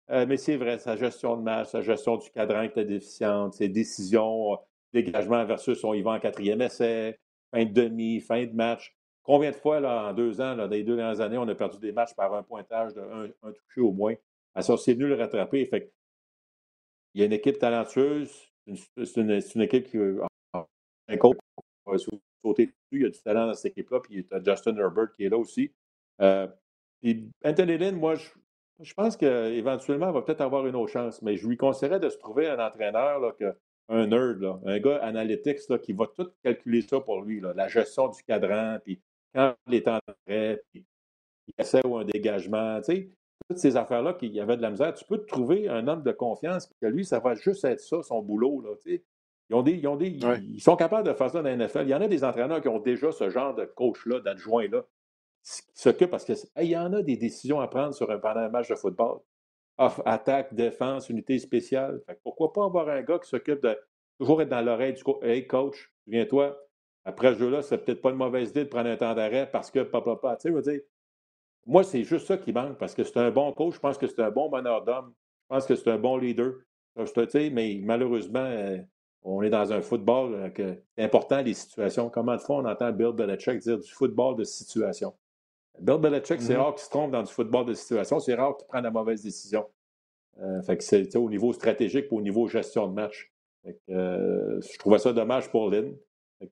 Euh, 0.10 0.26
mais 0.28 0.38
c'est 0.38 0.58
vrai, 0.58 0.78
sa 0.78 0.96
gestion 0.96 1.38
de 1.38 1.44
match, 1.44 1.70
sa 1.70 1.82
gestion 1.82 2.18
du 2.18 2.30
cadran 2.32 2.64
était 2.64 2.86
déficiente, 2.86 3.54
ses 3.54 3.70
décisions 3.70 4.58
dégagement 4.94 5.46
versus 5.46 5.84
on 5.84 5.94
y 5.94 6.02
va 6.02 6.12
en 6.12 6.20
quatrième 6.20 6.62
essai, 6.62 7.18
fin 7.52 7.64
de 7.64 7.72
demi, 7.72 8.20
fin 8.20 8.46
de 8.46 8.54
match. 8.54 8.94
Combien 9.24 9.52
de 9.52 9.56
fois, 9.56 9.80
là, 9.80 10.10
en 10.10 10.14
deux 10.14 10.42
ans, 10.42 10.56
là, 10.56 10.68
dans 10.68 10.76
les 10.76 10.84
deux 10.84 10.96
dernières 10.96 11.22
années, 11.22 11.38
on 11.38 11.48
a 11.48 11.56
perdu 11.56 11.78
des 11.80 11.92
matchs 11.92 12.14
par 12.16 12.34
un 12.34 12.44
pointage 12.44 12.94
de 12.94 13.02
un, 13.02 13.52
touché 13.52 13.82
au 13.82 13.92
moins? 13.92 14.16
À 14.54 14.62
ça, 14.62 14.76
c'est 14.78 14.94
venu 14.94 15.08
le 15.08 15.16
rattraper. 15.16 15.66
Fait 15.66 15.94
il 17.14 17.22
y 17.22 17.24
a 17.24 17.28
une 17.28 17.34
équipe 17.34 17.60
talentueuse, 17.60 18.32
c'est 18.68 19.18
une, 19.18 19.62
équipe 19.62 19.88
qui 19.88 19.98
un 21.08 21.18
coach 21.18 21.38
sauter 22.42 22.68
dessus. 22.68 22.76
Il 22.92 23.02
y 23.02 23.06
a 23.06 23.10
du 23.10 23.22
talent 23.22 23.48
dans 23.48 23.54
cette 23.54 23.72
équipe-là, 23.72 24.00
puis 24.02 24.16
il 24.16 24.26
y 24.30 24.34
a 24.34 24.44
Justin 24.44 24.76
Herbert 24.78 25.14
qui 25.16 25.26
est 25.26 25.30
là 25.30 25.38
aussi. 25.38 25.72
Euh, 26.22 26.48
puis 27.02 27.30
Anthony 27.44 27.78
Lynn, 27.78 27.96
moi, 27.98 28.16
je, 28.16 28.30
je 28.82 28.94
pense 28.94 29.18
qu'éventuellement, 29.18 30.10
il 30.10 30.14
va 30.14 30.22
peut-être 30.22 30.42
avoir 30.42 30.66
une 30.68 30.76
autre 30.76 30.92
chance, 30.92 31.22
mais 31.22 31.38
je 31.38 31.48
lui 31.48 31.58
conseillerais 31.58 32.00
de 32.00 32.10
se 32.10 32.18
trouver 32.18 32.48
un 32.48 32.60
entraîneur 32.60 33.20
là, 33.20 33.32
que, 33.32 33.56
un 33.90 34.08
nerd, 34.08 34.60
un 34.66 34.80
gars 34.80 34.98
analytics 35.04 35.68
là, 35.70 35.78
qui 35.78 35.94
va 35.94 36.08
tout 36.08 36.30
calculer 36.44 36.82
ça 36.82 37.00
pour 37.00 37.22
lui, 37.22 37.42
la 37.42 37.68
gestion 37.68 38.08
du 38.08 38.24
cadran, 38.24 38.78
puis 38.84 39.02
quand 39.34 39.54
les 39.68 39.84
temps 39.84 40.00
d'arrêt, 40.08 40.62
puis 40.72 40.86
il 41.48 41.54
essaie 41.58 41.86
ou 41.86 41.98
un 41.98 42.06
dégagement, 42.06 42.80
tu 42.80 42.86
sais, 42.86 43.10
toutes 43.50 43.58
ces 43.58 43.76
affaires-là 43.76 44.14
qu'il 44.14 44.34
y 44.34 44.40
avait 44.40 44.56
de 44.56 44.62
la 44.62 44.70
misère, 44.70 44.94
tu 44.94 45.04
peux 45.06 45.18
te 45.18 45.26
trouver 45.26 45.68
un 45.68 45.88
homme 45.88 46.04
de 46.04 46.12
confiance 46.12 46.70
que 46.82 46.88
lui, 46.88 47.04
ça 47.04 47.20
va 47.20 47.36
juste 47.36 47.66
être 47.66 47.82
ça, 47.82 48.02
son 48.02 48.22
boulot, 48.22 48.62
là, 48.62 48.76
tu 48.82 48.92
sais. 48.92 49.04
Ils, 49.52 49.56
ont 49.56 49.64
des, 49.64 49.74
ils, 49.74 49.88
ont 49.88 49.98
des, 49.98 50.08
ils, 50.08 50.62
sont 50.62 50.78
capables 50.78 51.08
de 51.08 51.14
faire 51.14 51.30
ça 51.30 51.42
dans 51.42 51.50
la 51.50 51.56
NFL. 51.58 51.84
Il 51.84 51.90
y 51.90 51.96
en 51.96 52.02
a 52.02 52.08
des 52.08 52.24
entraîneurs 52.24 52.62
qui 52.62 52.70
ont 52.70 52.80
déjà 52.80 53.12
ce 53.12 53.30
genre 53.30 53.54
de 53.54 53.66
coach-là, 53.66 54.22
d'adjoint-là, 54.22 54.84
qui 55.44 55.62
s'occupent 55.74 56.10
parce 56.10 56.24
qu'il 56.24 56.38
y 56.64 56.78
en 56.78 56.94
a 56.94 57.04
des 57.04 57.18
décisions 57.18 57.60
à 57.60 57.68
prendre 57.68 57.94
sur 57.94 58.10
un, 58.10 58.18
pendant 58.18 58.40
un 58.40 58.50
match 58.50 58.70
de 58.70 58.76
football 58.76 59.20
attaque, 60.06 60.54
défense, 60.54 61.10
unité 61.10 61.40
spéciale. 61.40 62.02
pourquoi 62.24 62.54
pas 62.54 62.66
avoir 62.66 62.90
un 62.90 63.02
gars 63.02 63.20
qui 63.20 63.30
s'occupe 63.30 63.62
de 63.62 63.78
toujours 64.20 64.42
être 64.42 64.50
dans 64.50 64.62
l'oreille 64.62 64.94
du 64.94 65.04
coach. 65.04 65.24
Hey, 65.24 65.48
coach, 65.48 65.92
viens-toi. 66.08 66.58
Après 67.04 67.34
ce 67.34 67.40
jeu-là, 67.40 67.62
c'est 67.62 67.80
peut-être 67.80 68.02
pas 68.02 68.12
une 68.12 68.18
mauvaise 68.18 68.50
idée 68.50 68.66
de 68.66 68.70
prendre 68.70 68.90
un 68.90 68.98
temps 68.98 69.16
d'arrêt 69.16 69.50
parce 69.52 69.72
que 69.72 69.80
papa, 69.80 70.16
papa, 70.16 70.36
tu 70.36 70.44
sais, 70.44 70.54
veux 70.54 70.62
dire, 70.62 70.82
moi, 71.66 71.84
c'est 71.84 72.04
juste 72.04 72.28
ça 72.28 72.38
qui 72.38 72.52
manque 72.52 72.78
parce 72.78 72.94
que 72.94 73.04
c'est 73.04 73.18
un 73.18 73.32
bon 73.32 73.52
coach. 73.54 73.76
Je 73.76 73.80
pense 73.80 73.98
que 73.98 74.08
c'est 74.08 74.22
un 74.22 74.32
bon 74.32 74.50
meneur 74.50 74.84
d'homme. 74.84 75.14
Je 75.50 75.56
pense 75.56 75.66
que 75.66 75.76
c'est 75.76 75.90
un 75.90 75.98
bon 75.98 76.18
leader. 76.18 76.54
Je 76.96 77.12
te 77.12 77.38
dis, 77.38 77.50
mais 77.52 77.80
malheureusement, 77.84 78.40
euh, 78.40 78.78
on 79.24 79.42
est 79.42 79.50
dans 79.50 79.72
un 79.72 79.82
football 79.82 80.34
euh, 80.34 80.50
que 80.50 80.78
c'est 80.96 81.04
important 81.04 81.42
les 81.42 81.54
situations. 81.54 82.10
Comment 82.10 82.36
de 82.36 82.42
fois 82.42 82.58
on 82.58 82.66
entend 82.66 82.92
Bill 82.92 83.12
Belichick 83.14 83.60
dire 83.60 83.78
du 83.78 83.92
football 83.92 84.36
de 84.36 84.44
situation? 84.44 85.14
Bill 85.80 85.98
Belichick, 85.98 86.42
c'est 86.42 86.54
mm-hmm. 86.54 86.58
rare 86.58 86.76
qu'il 86.76 86.84
se 86.84 86.90
trompe 86.90 87.12
dans 87.12 87.24
du 87.24 87.32
football 87.32 87.66
de 87.66 87.74
situation. 87.74 88.20
C'est 88.20 88.36
rare 88.36 88.58
qu'il 88.58 88.68
prenne 88.68 88.84
la 88.84 88.92
mauvaise 88.92 89.24
décision. 89.24 89.66
Euh, 90.40 90.62
fait 90.64 90.78
que 90.78 90.84
c'est 90.84 91.16
au 91.16 91.30
niveau 91.30 91.54
stratégique 91.54 92.06
et 92.06 92.16
au 92.16 92.22
niveau 92.22 92.48
gestion 92.48 92.88
de 92.88 92.94
match. 92.94 93.32
Euh, 93.90 94.60
je 94.62 94.80
trouvais 94.80 94.98
ça 94.98 95.14
dommage 95.14 95.52
pour 95.52 95.70
Lynn. 95.70 95.96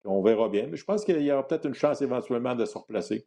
On 0.06 0.22
verra 0.22 0.50
bien. 0.50 0.68
Mais 0.68 0.78
je 0.78 0.86
pense 0.86 1.04
qu'il 1.04 1.20
y 1.22 1.32
aura 1.32 1.46
peut-être 1.48 1.66
une 1.66 1.74
chance 1.74 2.02
éventuellement 2.02 2.56
de 2.56 2.66
se 2.66 2.78
replacer. 2.78 3.26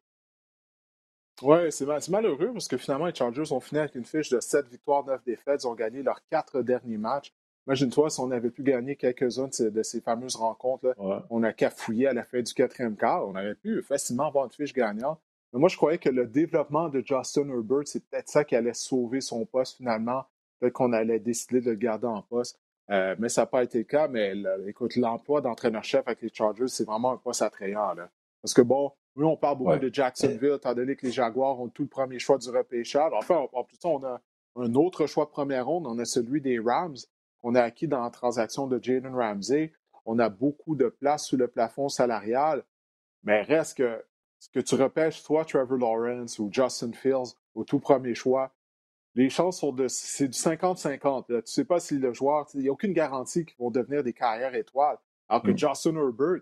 Oui, 1.42 1.72
c'est 1.72 2.08
malheureux 2.08 2.52
parce 2.52 2.68
que 2.68 2.76
finalement, 2.76 3.06
les 3.06 3.14
Chargers 3.14 3.50
ont 3.52 3.58
fini 3.58 3.80
avec 3.80 3.96
une 3.96 4.04
fiche 4.04 4.28
de 4.28 4.38
7 4.38 4.68
victoires, 4.68 5.04
9 5.04 5.24
défaites. 5.24 5.62
Ils 5.64 5.66
ont 5.66 5.74
gagné 5.74 6.02
leurs 6.02 6.20
quatre 6.28 6.62
derniers 6.62 6.98
matchs. 6.98 7.32
Imagine-toi 7.66 8.10
si 8.10 8.20
on 8.20 8.30
avait 8.30 8.50
pu 8.50 8.62
gagner 8.62 8.96
quelques-uns 8.96 9.48
de, 9.70 9.82
ces 9.82 10.00
fameuses 10.00 10.36
rencontres. 10.36 10.94
On 11.30 11.42
a 11.42 11.52
cafouillé 11.52 12.08
à 12.08 12.12
la 12.12 12.24
fin 12.24 12.42
du 12.42 12.52
quatrième 12.52 12.96
quart. 12.96 13.26
On 13.26 13.30
aurait 13.30 13.54
pu 13.54 13.82
facilement 13.82 14.26
avoir 14.26 14.46
une 14.46 14.50
fiche 14.50 14.72
gagnante. 14.72 15.20
Mais 15.52 15.60
moi, 15.60 15.68
je 15.68 15.76
croyais 15.76 15.98
que 15.98 16.08
le 16.08 16.26
développement 16.26 16.88
de 16.88 17.02
Justin 17.04 17.48
Herbert, 17.48 17.86
c'est 17.86 18.04
peut-être 18.04 18.28
ça 18.28 18.44
qui 18.44 18.56
allait 18.56 18.74
sauver 18.74 19.20
son 19.20 19.44
poste 19.44 19.76
finalement. 19.76 20.24
Peut-être 20.58 20.72
qu'on 20.72 20.92
allait 20.92 21.20
décider 21.20 21.60
de 21.60 21.70
le 21.70 21.76
garder 21.76 22.06
en 22.06 22.22
poste. 22.22 22.58
Euh, 22.90 23.14
mais 23.18 23.28
ça 23.28 23.42
n'a 23.42 23.46
pas 23.46 23.62
été 23.62 23.78
le 23.78 23.84
cas. 23.84 24.08
Mais 24.08 24.34
écoute, 24.66 24.96
l'emploi 24.96 25.40
d'entraîneur-chef 25.40 26.02
avec 26.06 26.22
les 26.22 26.30
Chargers, 26.32 26.68
c'est 26.68 26.84
vraiment 26.84 27.12
un 27.12 27.16
poste 27.16 27.42
attrayant. 27.42 27.94
Là. 27.94 28.10
Parce 28.42 28.54
que 28.54 28.62
bon, 28.62 28.92
oui, 29.14 29.24
on 29.24 29.36
parle 29.36 29.58
beaucoup 29.58 29.78
de 29.78 29.92
Jacksonville, 29.92 30.54
étant 30.56 30.74
donné 30.74 30.96
que 30.96 31.06
les 31.06 31.12
Jaguars 31.12 31.60
ont 31.60 31.68
tout 31.68 31.82
le 31.82 31.88
premier 31.88 32.18
choix 32.18 32.38
du 32.38 32.48
repêchage. 32.50 33.12
Enfin, 33.14 33.46
en 33.52 33.64
plus, 33.64 33.78
on 33.84 34.02
a 34.04 34.20
un 34.56 34.74
autre 34.74 35.06
choix 35.06 35.26
de 35.26 35.30
première 35.30 35.66
ronde. 35.66 35.86
On 35.86 35.98
a 35.98 36.04
celui 36.04 36.40
des 36.40 36.58
Rams 36.58 36.96
qu'on 37.42 37.54
a 37.54 37.62
acquis 37.62 37.88
dans 37.88 38.02
la 38.02 38.10
transaction 38.10 38.66
de 38.66 38.82
Jaden 38.82 39.14
Ramsey. 39.14 39.72
On 40.06 40.18
a 40.18 40.28
beaucoup 40.28 40.76
de 40.76 40.88
place 40.88 41.26
sous 41.26 41.36
le 41.36 41.48
plafond 41.48 41.88
salarial. 41.88 42.64
Mais 43.24 43.42
reste 43.42 43.78
que 43.78 44.04
ce 44.38 44.48
que 44.48 44.60
tu 44.60 44.74
repêches, 44.74 45.22
toi, 45.22 45.44
Trevor 45.44 45.78
Lawrence 45.78 46.38
ou 46.38 46.48
Justin 46.50 46.92
Fields 46.92 47.36
au 47.54 47.64
tout 47.64 47.78
premier 47.78 48.14
choix, 48.14 48.52
les 49.14 49.28
chances 49.28 49.60
sont 49.60 49.72
de. 49.72 49.88
C'est 49.88 50.28
du 50.28 50.38
50-50. 50.38 51.26
Tu 51.26 51.32
ne 51.32 51.40
sais 51.44 51.64
pas 51.64 51.80
si 51.80 51.98
le 51.98 52.12
joueur. 52.12 52.48
Il 52.54 52.60
n'y 52.60 52.68
a 52.68 52.72
aucune 52.72 52.92
garantie 52.92 53.44
qu'ils 53.44 53.58
vont 53.58 53.70
devenir 53.70 54.02
des 54.02 54.12
carrières 54.12 54.54
étoiles. 54.54 54.96
Alors 55.28 55.42
que 55.42 55.50
mm. 55.50 55.58
Justin 55.58 55.96
Herbert, 55.96 56.40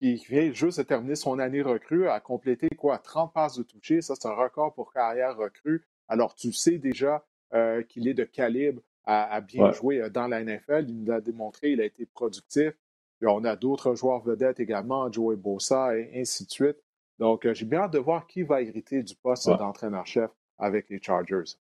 qui 0.00 0.16
vient 0.28 0.52
juste 0.52 0.78
de 0.78 0.84
terminer 0.84 1.16
son 1.16 1.38
année 1.38 1.62
recrue, 1.62 2.08
a 2.08 2.18
complété 2.20 2.68
quoi? 2.70 2.98
30 2.98 3.32
passes 3.32 3.58
de 3.58 3.62
toucher. 3.62 4.00
Ça, 4.00 4.14
c'est 4.18 4.28
un 4.28 4.34
record 4.34 4.74
pour 4.74 4.92
carrière 4.92 5.36
recrue. 5.36 5.86
Alors, 6.08 6.34
tu 6.34 6.52
sais 6.52 6.78
déjà 6.78 7.24
euh, 7.52 7.82
qu'il 7.82 8.08
est 8.08 8.14
de 8.14 8.24
calibre 8.24 8.80
à, 9.08 9.40
bien 9.40 9.72
jouer 9.72 10.02
euh, 10.02 10.10
dans 10.10 10.28
la 10.28 10.44
NFL. 10.44 10.84
Il 10.88 10.98
nous 10.98 11.06
l'a 11.06 11.20
démontré, 11.20 11.72
il 11.72 11.80
a 11.80 11.84
été 11.84 12.04
productif. 12.06 12.72
Et 13.20 13.26
on 13.26 13.42
a 13.44 13.56
d'autres 13.56 13.94
joueurs 13.94 14.22
vedettes 14.22 14.60
également, 14.60 15.10
Joey 15.10 15.36
Bossa 15.36 15.96
et 15.96 16.20
ainsi 16.20 16.44
de 16.44 16.50
suite. 16.50 16.76
Donc, 17.18 17.46
euh, 17.46 17.54
j'ai 17.54 17.64
bien 17.64 17.80
hâte 17.80 17.92
de 17.92 17.98
voir 17.98 18.26
qui 18.26 18.42
va 18.42 18.62
hériter 18.62 19.02
du 19.02 19.16
poste 19.16 19.48
d'entraîneur-chef 19.48 20.30
avec 20.58 20.88
les 20.88 21.00
Chargers. 21.02 21.56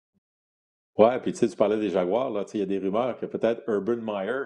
Ouais, 0.96 1.20
puis 1.20 1.32
tu 1.32 1.38
sais, 1.38 1.48
tu 1.48 1.56
parlais 1.56 1.78
des 1.78 1.90
Jaguars, 1.90 2.30
là, 2.30 2.44
il 2.54 2.60
y 2.60 2.62
a 2.62 2.66
des 2.66 2.78
rumeurs 2.78 3.18
que 3.18 3.26
peut-être 3.26 3.62
Urban 3.68 3.96
Meyer 3.96 4.44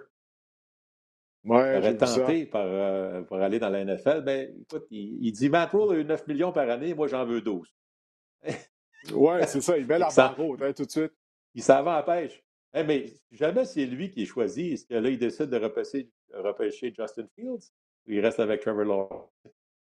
aurait 1.44 1.96
tenté 1.96 2.46
par, 2.46 2.66
euh, 2.66 3.22
pour 3.22 3.38
aller 3.38 3.59
dans 3.59 3.70
la 3.70 3.84
NFL. 3.84 4.22
Ben, 4.22 4.55
écoute, 4.61 4.86
il, 4.90 5.32
dit 5.32 5.49
Matt 5.49 5.70
Rule 5.72 5.96
a 5.96 6.01
eu 6.01 6.05
9 6.05 6.26
millions 6.26 6.53
par 6.53 6.68
année, 6.68 6.94
moi 6.94 7.07
j'en 7.07 7.24
veux 7.24 7.40
12. 7.40 7.72
ouais, 9.12 9.46
c'est 9.46 9.61
ça, 9.61 9.78
il 9.78 9.86
met 9.86 9.99
la 9.99 10.09
barre 10.14 10.36
hein, 10.38 10.72
tout 10.72 10.84
de 10.84 10.90
suite. 10.90 11.12
Il 11.55 11.62
s'en 11.62 11.82
va 11.82 11.96
à 11.96 12.03
pêche. 12.03 12.42
Mais 12.84 13.12
jamais 13.30 13.64
c'est 13.64 13.86
lui 13.86 14.10
qui 14.10 14.22
est 14.22 14.26
choisi. 14.26 14.72
Est-ce 14.72 14.86
que 14.86 14.94
là, 14.94 15.08
il 15.08 15.18
décide 15.18 15.46
de 15.46 15.56
repêcher, 15.56 16.10
repêcher 16.32 16.92
Justin 16.96 17.26
Fields 17.34 17.72
ou 18.06 18.12
il 18.12 18.20
reste 18.20 18.40
avec 18.40 18.60
Trevor 18.60 18.84
Lawrence? 18.84 19.30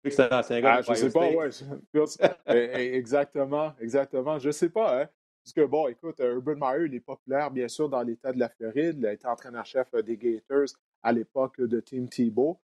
C'est 0.04 0.32
un 0.32 0.38
ancien 0.38 0.60
gars 0.60 0.76
ah, 0.76 0.82
je 0.82 0.94
sais 0.94 1.10
pas, 1.10 1.30
ouais. 1.30 1.50
Eh, 1.94 2.52
eh, 2.54 2.96
exactement, 2.96 3.72
exactement. 3.80 4.38
Je 4.38 4.50
sais 4.50 4.70
pas, 4.70 5.02
hein. 5.02 5.08
Puisque, 5.42 5.68
bon, 5.68 5.88
écoute, 5.88 6.20
Urban 6.20 6.56
Meyer, 6.56 6.86
il 6.86 6.94
est 6.94 7.00
populaire, 7.00 7.50
bien 7.50 7.68
sûr, 7.68 7.88
dans 7.88 8.02
l'État 8.02 8.32
de 8.32 8.38
la 8.38 8.48
Floride. 8.48 8.96
Il 8.98 9.06
a 9.06 9.12
été 9.12 9.26
entraîneur-chef 9.26 9.94
des 10.04 10.16
Gators 10.16 10.68
à 11.02 11.12
l'époque 11.12 11.60
de 11.60 11.80
Team 11.80 12.08
Tebow. 12.08 12.60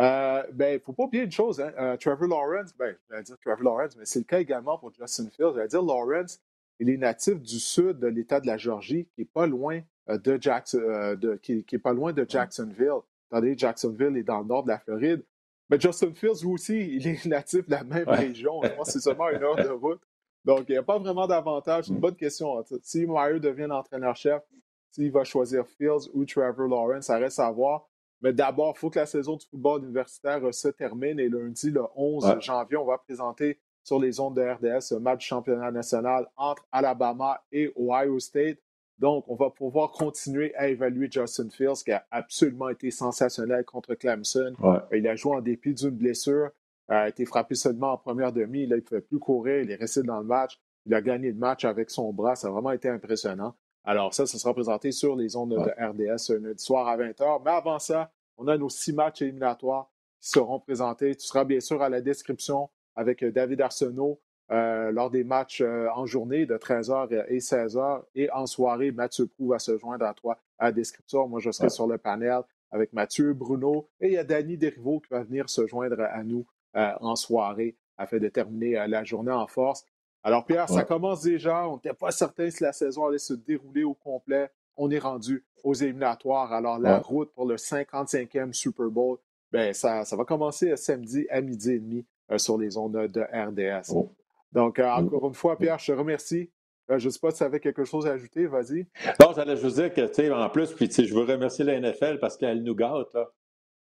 Euh, 0.00 0.42
ben, 0.52 0.72
il 0.72 0.74
ne 0.74 0.78
faut 0.80 0.92
pas 0.92 1.04
oublier 1.04 1.24
une 1.24 1.30
chose, 1.30 1.60
hein. 1.60 1.72
euh, 1.78 1.96
Trevor 1.96 2.26
Lawrence, 2.26 2.74
ben, 2.76 2.96
je 3.08 3.14
vais 3.14 3.22
dire 3.22 3.36
Trevor 3.38 3.62
Lawrence, 3.62 3.96
mais 3.96 4.04
c'est 4.04 4.18
le 4.18 4.24
cas 4.24 4.40
également 4.40 4.76
pour 4.76 4.92
Justin 4.92 5.30
Fields. 5.30 5.52
Je 5.54 5.60
vais 5.60 5.68
dire 5.68 5.82
Lawrence, 5.82 6.42
il 6.80 6.90
est 6.90 6.96
natif 6.96 7.40
du 7.40 7.58
sud 7.58 7.98
de 7.98 8.06
l'État 8.06 8.40
de 8.40 8.46
la 8.46 8.56
Georgie, 8.56 9.06
qui 9.14 9.20
n'est 9.20 9.24
pas 9.26 9.46
loin 9.46 9.80
euh, 10.08 10.18
de, 10.18 10.38
Jackson, 10.40 11.16
qui, 11.42 11.64
est 11.70 11.78
pas 11.78 11.92
loin 11.92 12.12
de 12.12 12.26
Jacksonville. 12.28 13.00
Attendez, 13.30 13.54
Jacksonville 13.56 14.16
est 14.16 14.22
dans 14.22 14.40
le 14.40 14.46
nord 14.46 14.64
de 14.64 14.68
la 14.68 14.78
Floride. 14.78 15.24
Mais 15.70 15.80
Justin 15.80 16.12
Fields, 16.12 16.42
lui 16.42 16.52
aussi, 16.52 16.96
il 16.96 17.06
est 17.06 17.24
natif 17.26 17.66
de 17.66 17.70
la 17.70 17.84
même 17.84 18.08
région. 18.08 18.60
Je 18.62 18.68
pense 18.70 18.86
que 18.86 18.92
c'est 18.92 19.00
seulement 19.00 19.30
une 19.30 19.42
heure 19.42 19.56
de 19.56 19.68
route. 19.68 20.00
Donc, 20.44 20.66
il 20.68 20.72
n'y 20.72 20.78
a 20.78 20.82
pas 20.82 20.98
vraiment 20.98 21.26
d'avantage. 21.26 21.86
C'est 21.86 21.92
une 21.92 22.00
bonne 22.00 22.16
question. 22.16 22.62
Si 22.82 23.06
Meyer 23.06 23.40
devient 23.40 23.70
entraîneur-chef, 23.70 24.42
s'il 24.90 25.10
va 25.10 25.24
choisir 25.24 25.66
Fields 25.66 26.10
ou 26.12 26.24
Trevor 26.24 26.68
Lawrence, 26.68 27.06
ça 27.06 27.16
reste 27.16 27.40
à 27.40 27.50
voir. 27.50 27.88
Mais 28.20 28.32
d'abord, 28.32 28.74
il 28.76 28.78
faut 28.78 28.90
que 28.90 28.98
la 28.98 29.06
saison 29.06 29.36
du 29.36 29.46
football 29.46 29.84
universitaire 29.84 30.46
euh, 30.46 30.52
se 30.52 30.68
termine 30.68 31.18
et 31.18 31.28
lundi, 31.28 31.70
le 31.70 31.82
11 31.94 32.40
janvier, 32.40 32.76
on 32.76 32.86
va 32.86 32.98
présenter 32.98 33.58
sur 33.84 34.00
les 34.00 34.18
ondes 34.18 34.34
de 34.34 34.42
RDS 34.42 34.96
un 34.96 35.00
match 35.00 35.26
championnat 35.26 35.70
national 35.70 36.26
entre 36.36 36.66
Alabama 36.72 37.40
et 37.52 37.72
Ohio 37.76 38.18
State. 38.18 38.58
Donc, 38.98 39.24
on 39.28 39.34
va 39.34 39.50
pouvoir 39.50 39.90
continuer 39.90 40.54
à 40.54 40.68
évaluer 40.68 41.08
Justin 41.10 41.50
Fields, 41.50 41.82
qui 41.84 41.92
a 41.92 42.06
absolument 42.10 42.70
été 42.70 42.90
sensationnel 42.90 43.64
contre 43.64 43.94
Clemson. 43.94 44.54
Il 44.92 45.06
a 45.06 45.16
joué 45.16 45.36
en 45.36 45.40
dépit 45.40 45.74
d'une 45.74 45.90
blessure, 45.90 46.50
a 46.88 47.08
été 47.08 47.24
frappé 47.26 47.54
seulement 47.54 47.92
en 47.92 47.98
première 47.98 48.32
demi. 48.32 48.62
il 48.62 48.68
ne 48.70 48.80
pouvait 48.80 49.00
plus 49.00 49.18
courir, 49.18 49.62
il 49.62 49.70
est 49.70 49.76
resté 49.76 50.02
dans 50.02 50.18
le 50.18 50.24
match. 50.24 50.60
Il 50.86 50.94
a 50.94 51.02
gagné 51.02 51.28
le 51.32 51.38
match 51.38 51.64
avec 51.64 51.90
son 51.90 52.12
bras. 52.12 52.36
Ça 52.36 52.48
a 52.48 52.50
vraiment 52.50 52.70
été 52.70 52.88
impressionnant. 52.88 53.54
Alors 53.84 54.14
ça, 54.14 54.26
ça 54.26 54.38
sera 54.38 54.54
présenté 54.54 54.92
sur 54.92 55.16
les 55.16 55.36
ondes 55.36 55.50
de 55.50 55.56
RDS 55.56 56.30
un 56.30 56.46
lundi 56.46 56.62
soir 56.62 56.86
à 56.88 56.96
20h. 56.96 57.42
Mais 57.44 57.50
avant 57.50 57.78
ça, 57.78 58.12
on 58.36 58.48
a 58.48 58.56
nos 58.56 58.68
six 58.68 58.92
matchs 58.92 59.22
éliminatoires 59.22 59.90
qui 60.20 60.30
seront 60.30 60.60
présentés. 60.60 61.14
Tu 61.16 61.26
seras 61.26 61.44
bien 61.44 61.60
sûr 61.60 61.82
à 61.82 61.88
la 61.88 62.00
description 62.00 62.70
avec 62.96 63.22
euh, 63.22 63.32
David 63.32 63.60
Arsenault 63.60 64.20
euh, 64.50 64.90
lors 64.92 65.10
des 65.10 65.24
matchs 65.24 65.62
euh, 65.62 65.88
en 65.94 66.06
journée 66.06 66.46
de 66.46 66.56
13h 66.56 67.26
et 67.28 67.38
16h. 67.38 68.02
Et 68.14 68.30
en 68.30 68.46
soirée, 68.46 68.90
Mathieu 68.90 69.26
Prou 69.26 69.48
va 69.48 69.58
se 69.58 69.76
joindre 69.78 70.04
à 70.04 70.14
toi 70.14 70.38
à 70.58 70.66
la 70.66 70.72
description. 70.72 71.28
Moi, 71.28 71.40
je 71.40 71.50
serai 71.50 71.70
sur 71.70 71.86
le 71.86 71.98
panel 71.98 72.42
avec 72.70 72.92
Mathieu, 72.92 73.32
Bruno 73.32 73.88
et 74.00 74.08
il 74.08 74.12
y 74.14 74.18
a 74.18 74.24
Danny 74.24 74.56
Derivo 74.56 75.00
qui 75.00 75.08
va 75.10 75.22
venir 75.22 75.48
se 75.48 75.66
joindre 75.66 76.00
à 76.00 76.22
nous 76.24 76.44
en 76.74 77.14
soirée 77.14 77.76
afin 77.96 78.18
de 78.18 78.26
terminer 78.28 78.88
la 78.88 79.04
journée 79.04 79.30
en 79.30 79.46
force. 79.46 79.84
Alors, 80.24 80.44
Pierre, 80.44 80.68
ça 80.68 80.82
commence 80.82 81.22
déjà. 81.22 81.68
On 81.68 81.74
n'était 81.76 81.92
pas 81.92 82.10
certain 82.10 82.50
si 82.50 82.64
la 82.64 82.72
saison 82.72 83.06
allait 83.06 83.18
se 83.18 83.34
dérouler 83.34 83.84
au 83.84 83.94
complet. 83.94 84.50
On 84.76 84.90
est 84.90 84.98
rendu 84.98 85.44
aux 85.62 85.74
éliminatoires. 85.74 86.52
Alors, 86.52 86.80
la 86.80 86.98
route 86.98 87.32
pour 87.32 87.46
le 87.46 87.54
55e 87.54 88.52
Super 88.52 88.86
Bowl, 88.86 89.18
ben, 89.52 89.72
ça, 89.72 90.04
ça 90.04 90.16
va 90.16 90.24
commencer 90.24 90.76
samedi 90.76 91.28
à 91.30 91.40
midi 91.40 91.70
et 91.70 91.78
demi 91.78 92.04
sur 92.36 92.58
les 92.58 92.76
ondes 92.76 93.08
de 93.08 93.20
RDS. 93.20 93.92
Oh. 93.94 94.10
Donc, 94.54 94.78
euh, 94.78 94.84
mm. 94.84 95.06
encore 95.06 95.28
une 95.28 95.34
fois, 95.34 95.58
Pierre, 95.58 95.78
je 95.78 95.92
te 95.92 95.98
remercie. 95.98 96.50
Euh, 96.90 96.98
je 96.98 97.06
ne 97.06 97.10
sais 97.10 97.18
pas 97.18 97.30
si 97.30 97.38
tu 97.38 97.44
avais 97.44 97.60
quelque 97.60 97.84
chose 97.84 98.06
à 98.06 98.12
ajouter, 98.12 98.46
vas-y. 98.46 98.86
Non, 99.20 99.32
j'allais 99.34 99.56
juste 99.56 99.76
dire 99.76 99.92
que, 99.92 100.06
tu 100.06 100.14
sais, 100.14 100.30
en 100.30 100.48
plus, 100.48 100.72
puis, 100.72 100.90
je 100.90 101.14
veux 101.14 101.24
remercier 101.24 101.64
la 101.64 101.80
NFL 101.80 102.18
parce 102.18 102.36
qu'elle 102.36 102.62
nous 102.62 102.74
gâte, 102.74 103.12
là. 103.14 103.30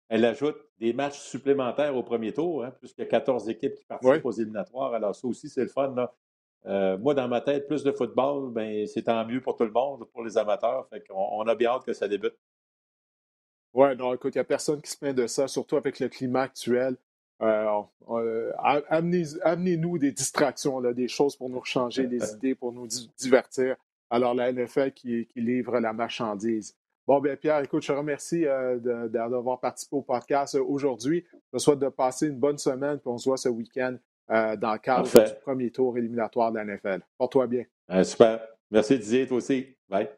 Elle 0.10 0.26
ajoute 0.26 0.58
des 0.80 0.92
matchs 0.92 1.20
supplémentaires 1.20 1.96
au 1.96 2.02
premier 2.02 2.34
tour, 2.34 2.64
hein, 2.64 2.72
plus 2.72 2.94
que 2.94 3.04
14 3.04 3.48
équipes 3.48 3.76
qui 3.76 3.86
participent 3.86 4.26
aux 4.26 4.32
éliminatoires. 4.32 4.92
Alors, 4.94 5.16
ça 5.16 5.28
aussi, 5.28 5.50
c'est 5.50 5.62
le 5.62 5.68
fun. 5.68 5.94
Là. 5.96 6.16
Euh, 6.66 6.98
moi, 6.98 7.14
dans 7.14 7.28
ma 7.28 7.42
tête, 7.42 7.68
plus 7.68 7.84
de 7.84 7.92
football, 7.92 8.52
ben, 8.52 8.88
c'est 8.88 9.04
tant 9.04 9.24
mieux 9.26 9.40
pour 9.40 9.56
tout 9.56 9.66
le 9.66 9.72
monde, 9.72 10.06
pour 10.12 10.24
les 10.24 10.36
amateurs. 10.36 10.88
Fait 10.90 11.04
on, 11.12 11.42
a 11.48 11.54
bien 11.54 11.70
hâte 11.70 11.86
que 11.86 11.94
ça 11.94 12.08
débute. 12.08 12.34
Oui, 13.74 13.96
non, 13.98 14.16
écoute, 14.16 14.34
il 14.34 14.40
n'y 14.40 14.42
a 14.42 14.46
personne 14.46 14.82
qui 14.82 14.90
se 14.90 14.98
plaint 14.98 15.16
de 15.16 15.28
ça, 15.28 15.48
surtout 15.48 15.78
avec 15.78 16.00
le 16.00 16.10
climat 16.10 16.42
actuel. 16.42 16.98
Euh, 17.42 17.82
euh, 18.10 18.52
amenez-nous 18.60 19.98
des 19.98 20.12
distractions, 20.12 20.80
là, 20.80 20.94
des 20.94 21.08
choses 21.08 21.36
pour 21.36 21.50
nous 21.50 21.64
changer 21.64 22.08
des 22.08 22.34
idées, 22.34 22.56
pour 22.56 22.72
nous 22.72 22.88
divertir. 23.18 23.76
Alors, 24.10 24.34
la 24.34 24.52
NFL 24.52 24.92
qui, 24.92 25.26
qui 25.28 25.42
livre 25.42 25.80
la 25.80 25.94
marchandise. 25.94 26.76
Bon, 27.08 27.20
bien, 27.20 27.36
Pierre, 27.36 27.60
écoute, 27.60 27.82
je 27.82 27.88
te 27.88 27.98
remercie 27.98 28.46
d'avoir 29.10 29.60
participé 29.60 29.96
au 29.96 30.02
podcast 30.02 30.56
aujourd'hui. 30.56 31.26
Je 31.52 31.58
te 31.58 31.64
souhaite 31.64 31.80
de 31.80 31.90
passer 31.90 32.28
une 32.28 32.38
bonne 32.38 32.58
semaine, 32.58 33.00
puis 33.00 33.08
on 33.08 33.18
se 33.18 33.30
voit 33.30 33.38
ce 33.38 33.50
week-end 33.50 33.96
euh, 34.32 34.56
dans 34.56 34.74
le 34.74 34.80
cadre 34.80 35.08
du 35.08 35.36
premier 35.42 35.72
tour 35.72 35.98
éliminatoire 35.98 36.52
de 36.52 36.58
la 36.58 36.66
NFL. 36.66 37.02
Porte-toi 37.18 37.48
bien. 37.48 37.64
super. 38.04 38.40
Merci 38.70 39.00
Didier, 39.00 39.26
toi 39.26 39.38
aussi. 39.38 39.76
Bye. 39.90 40.10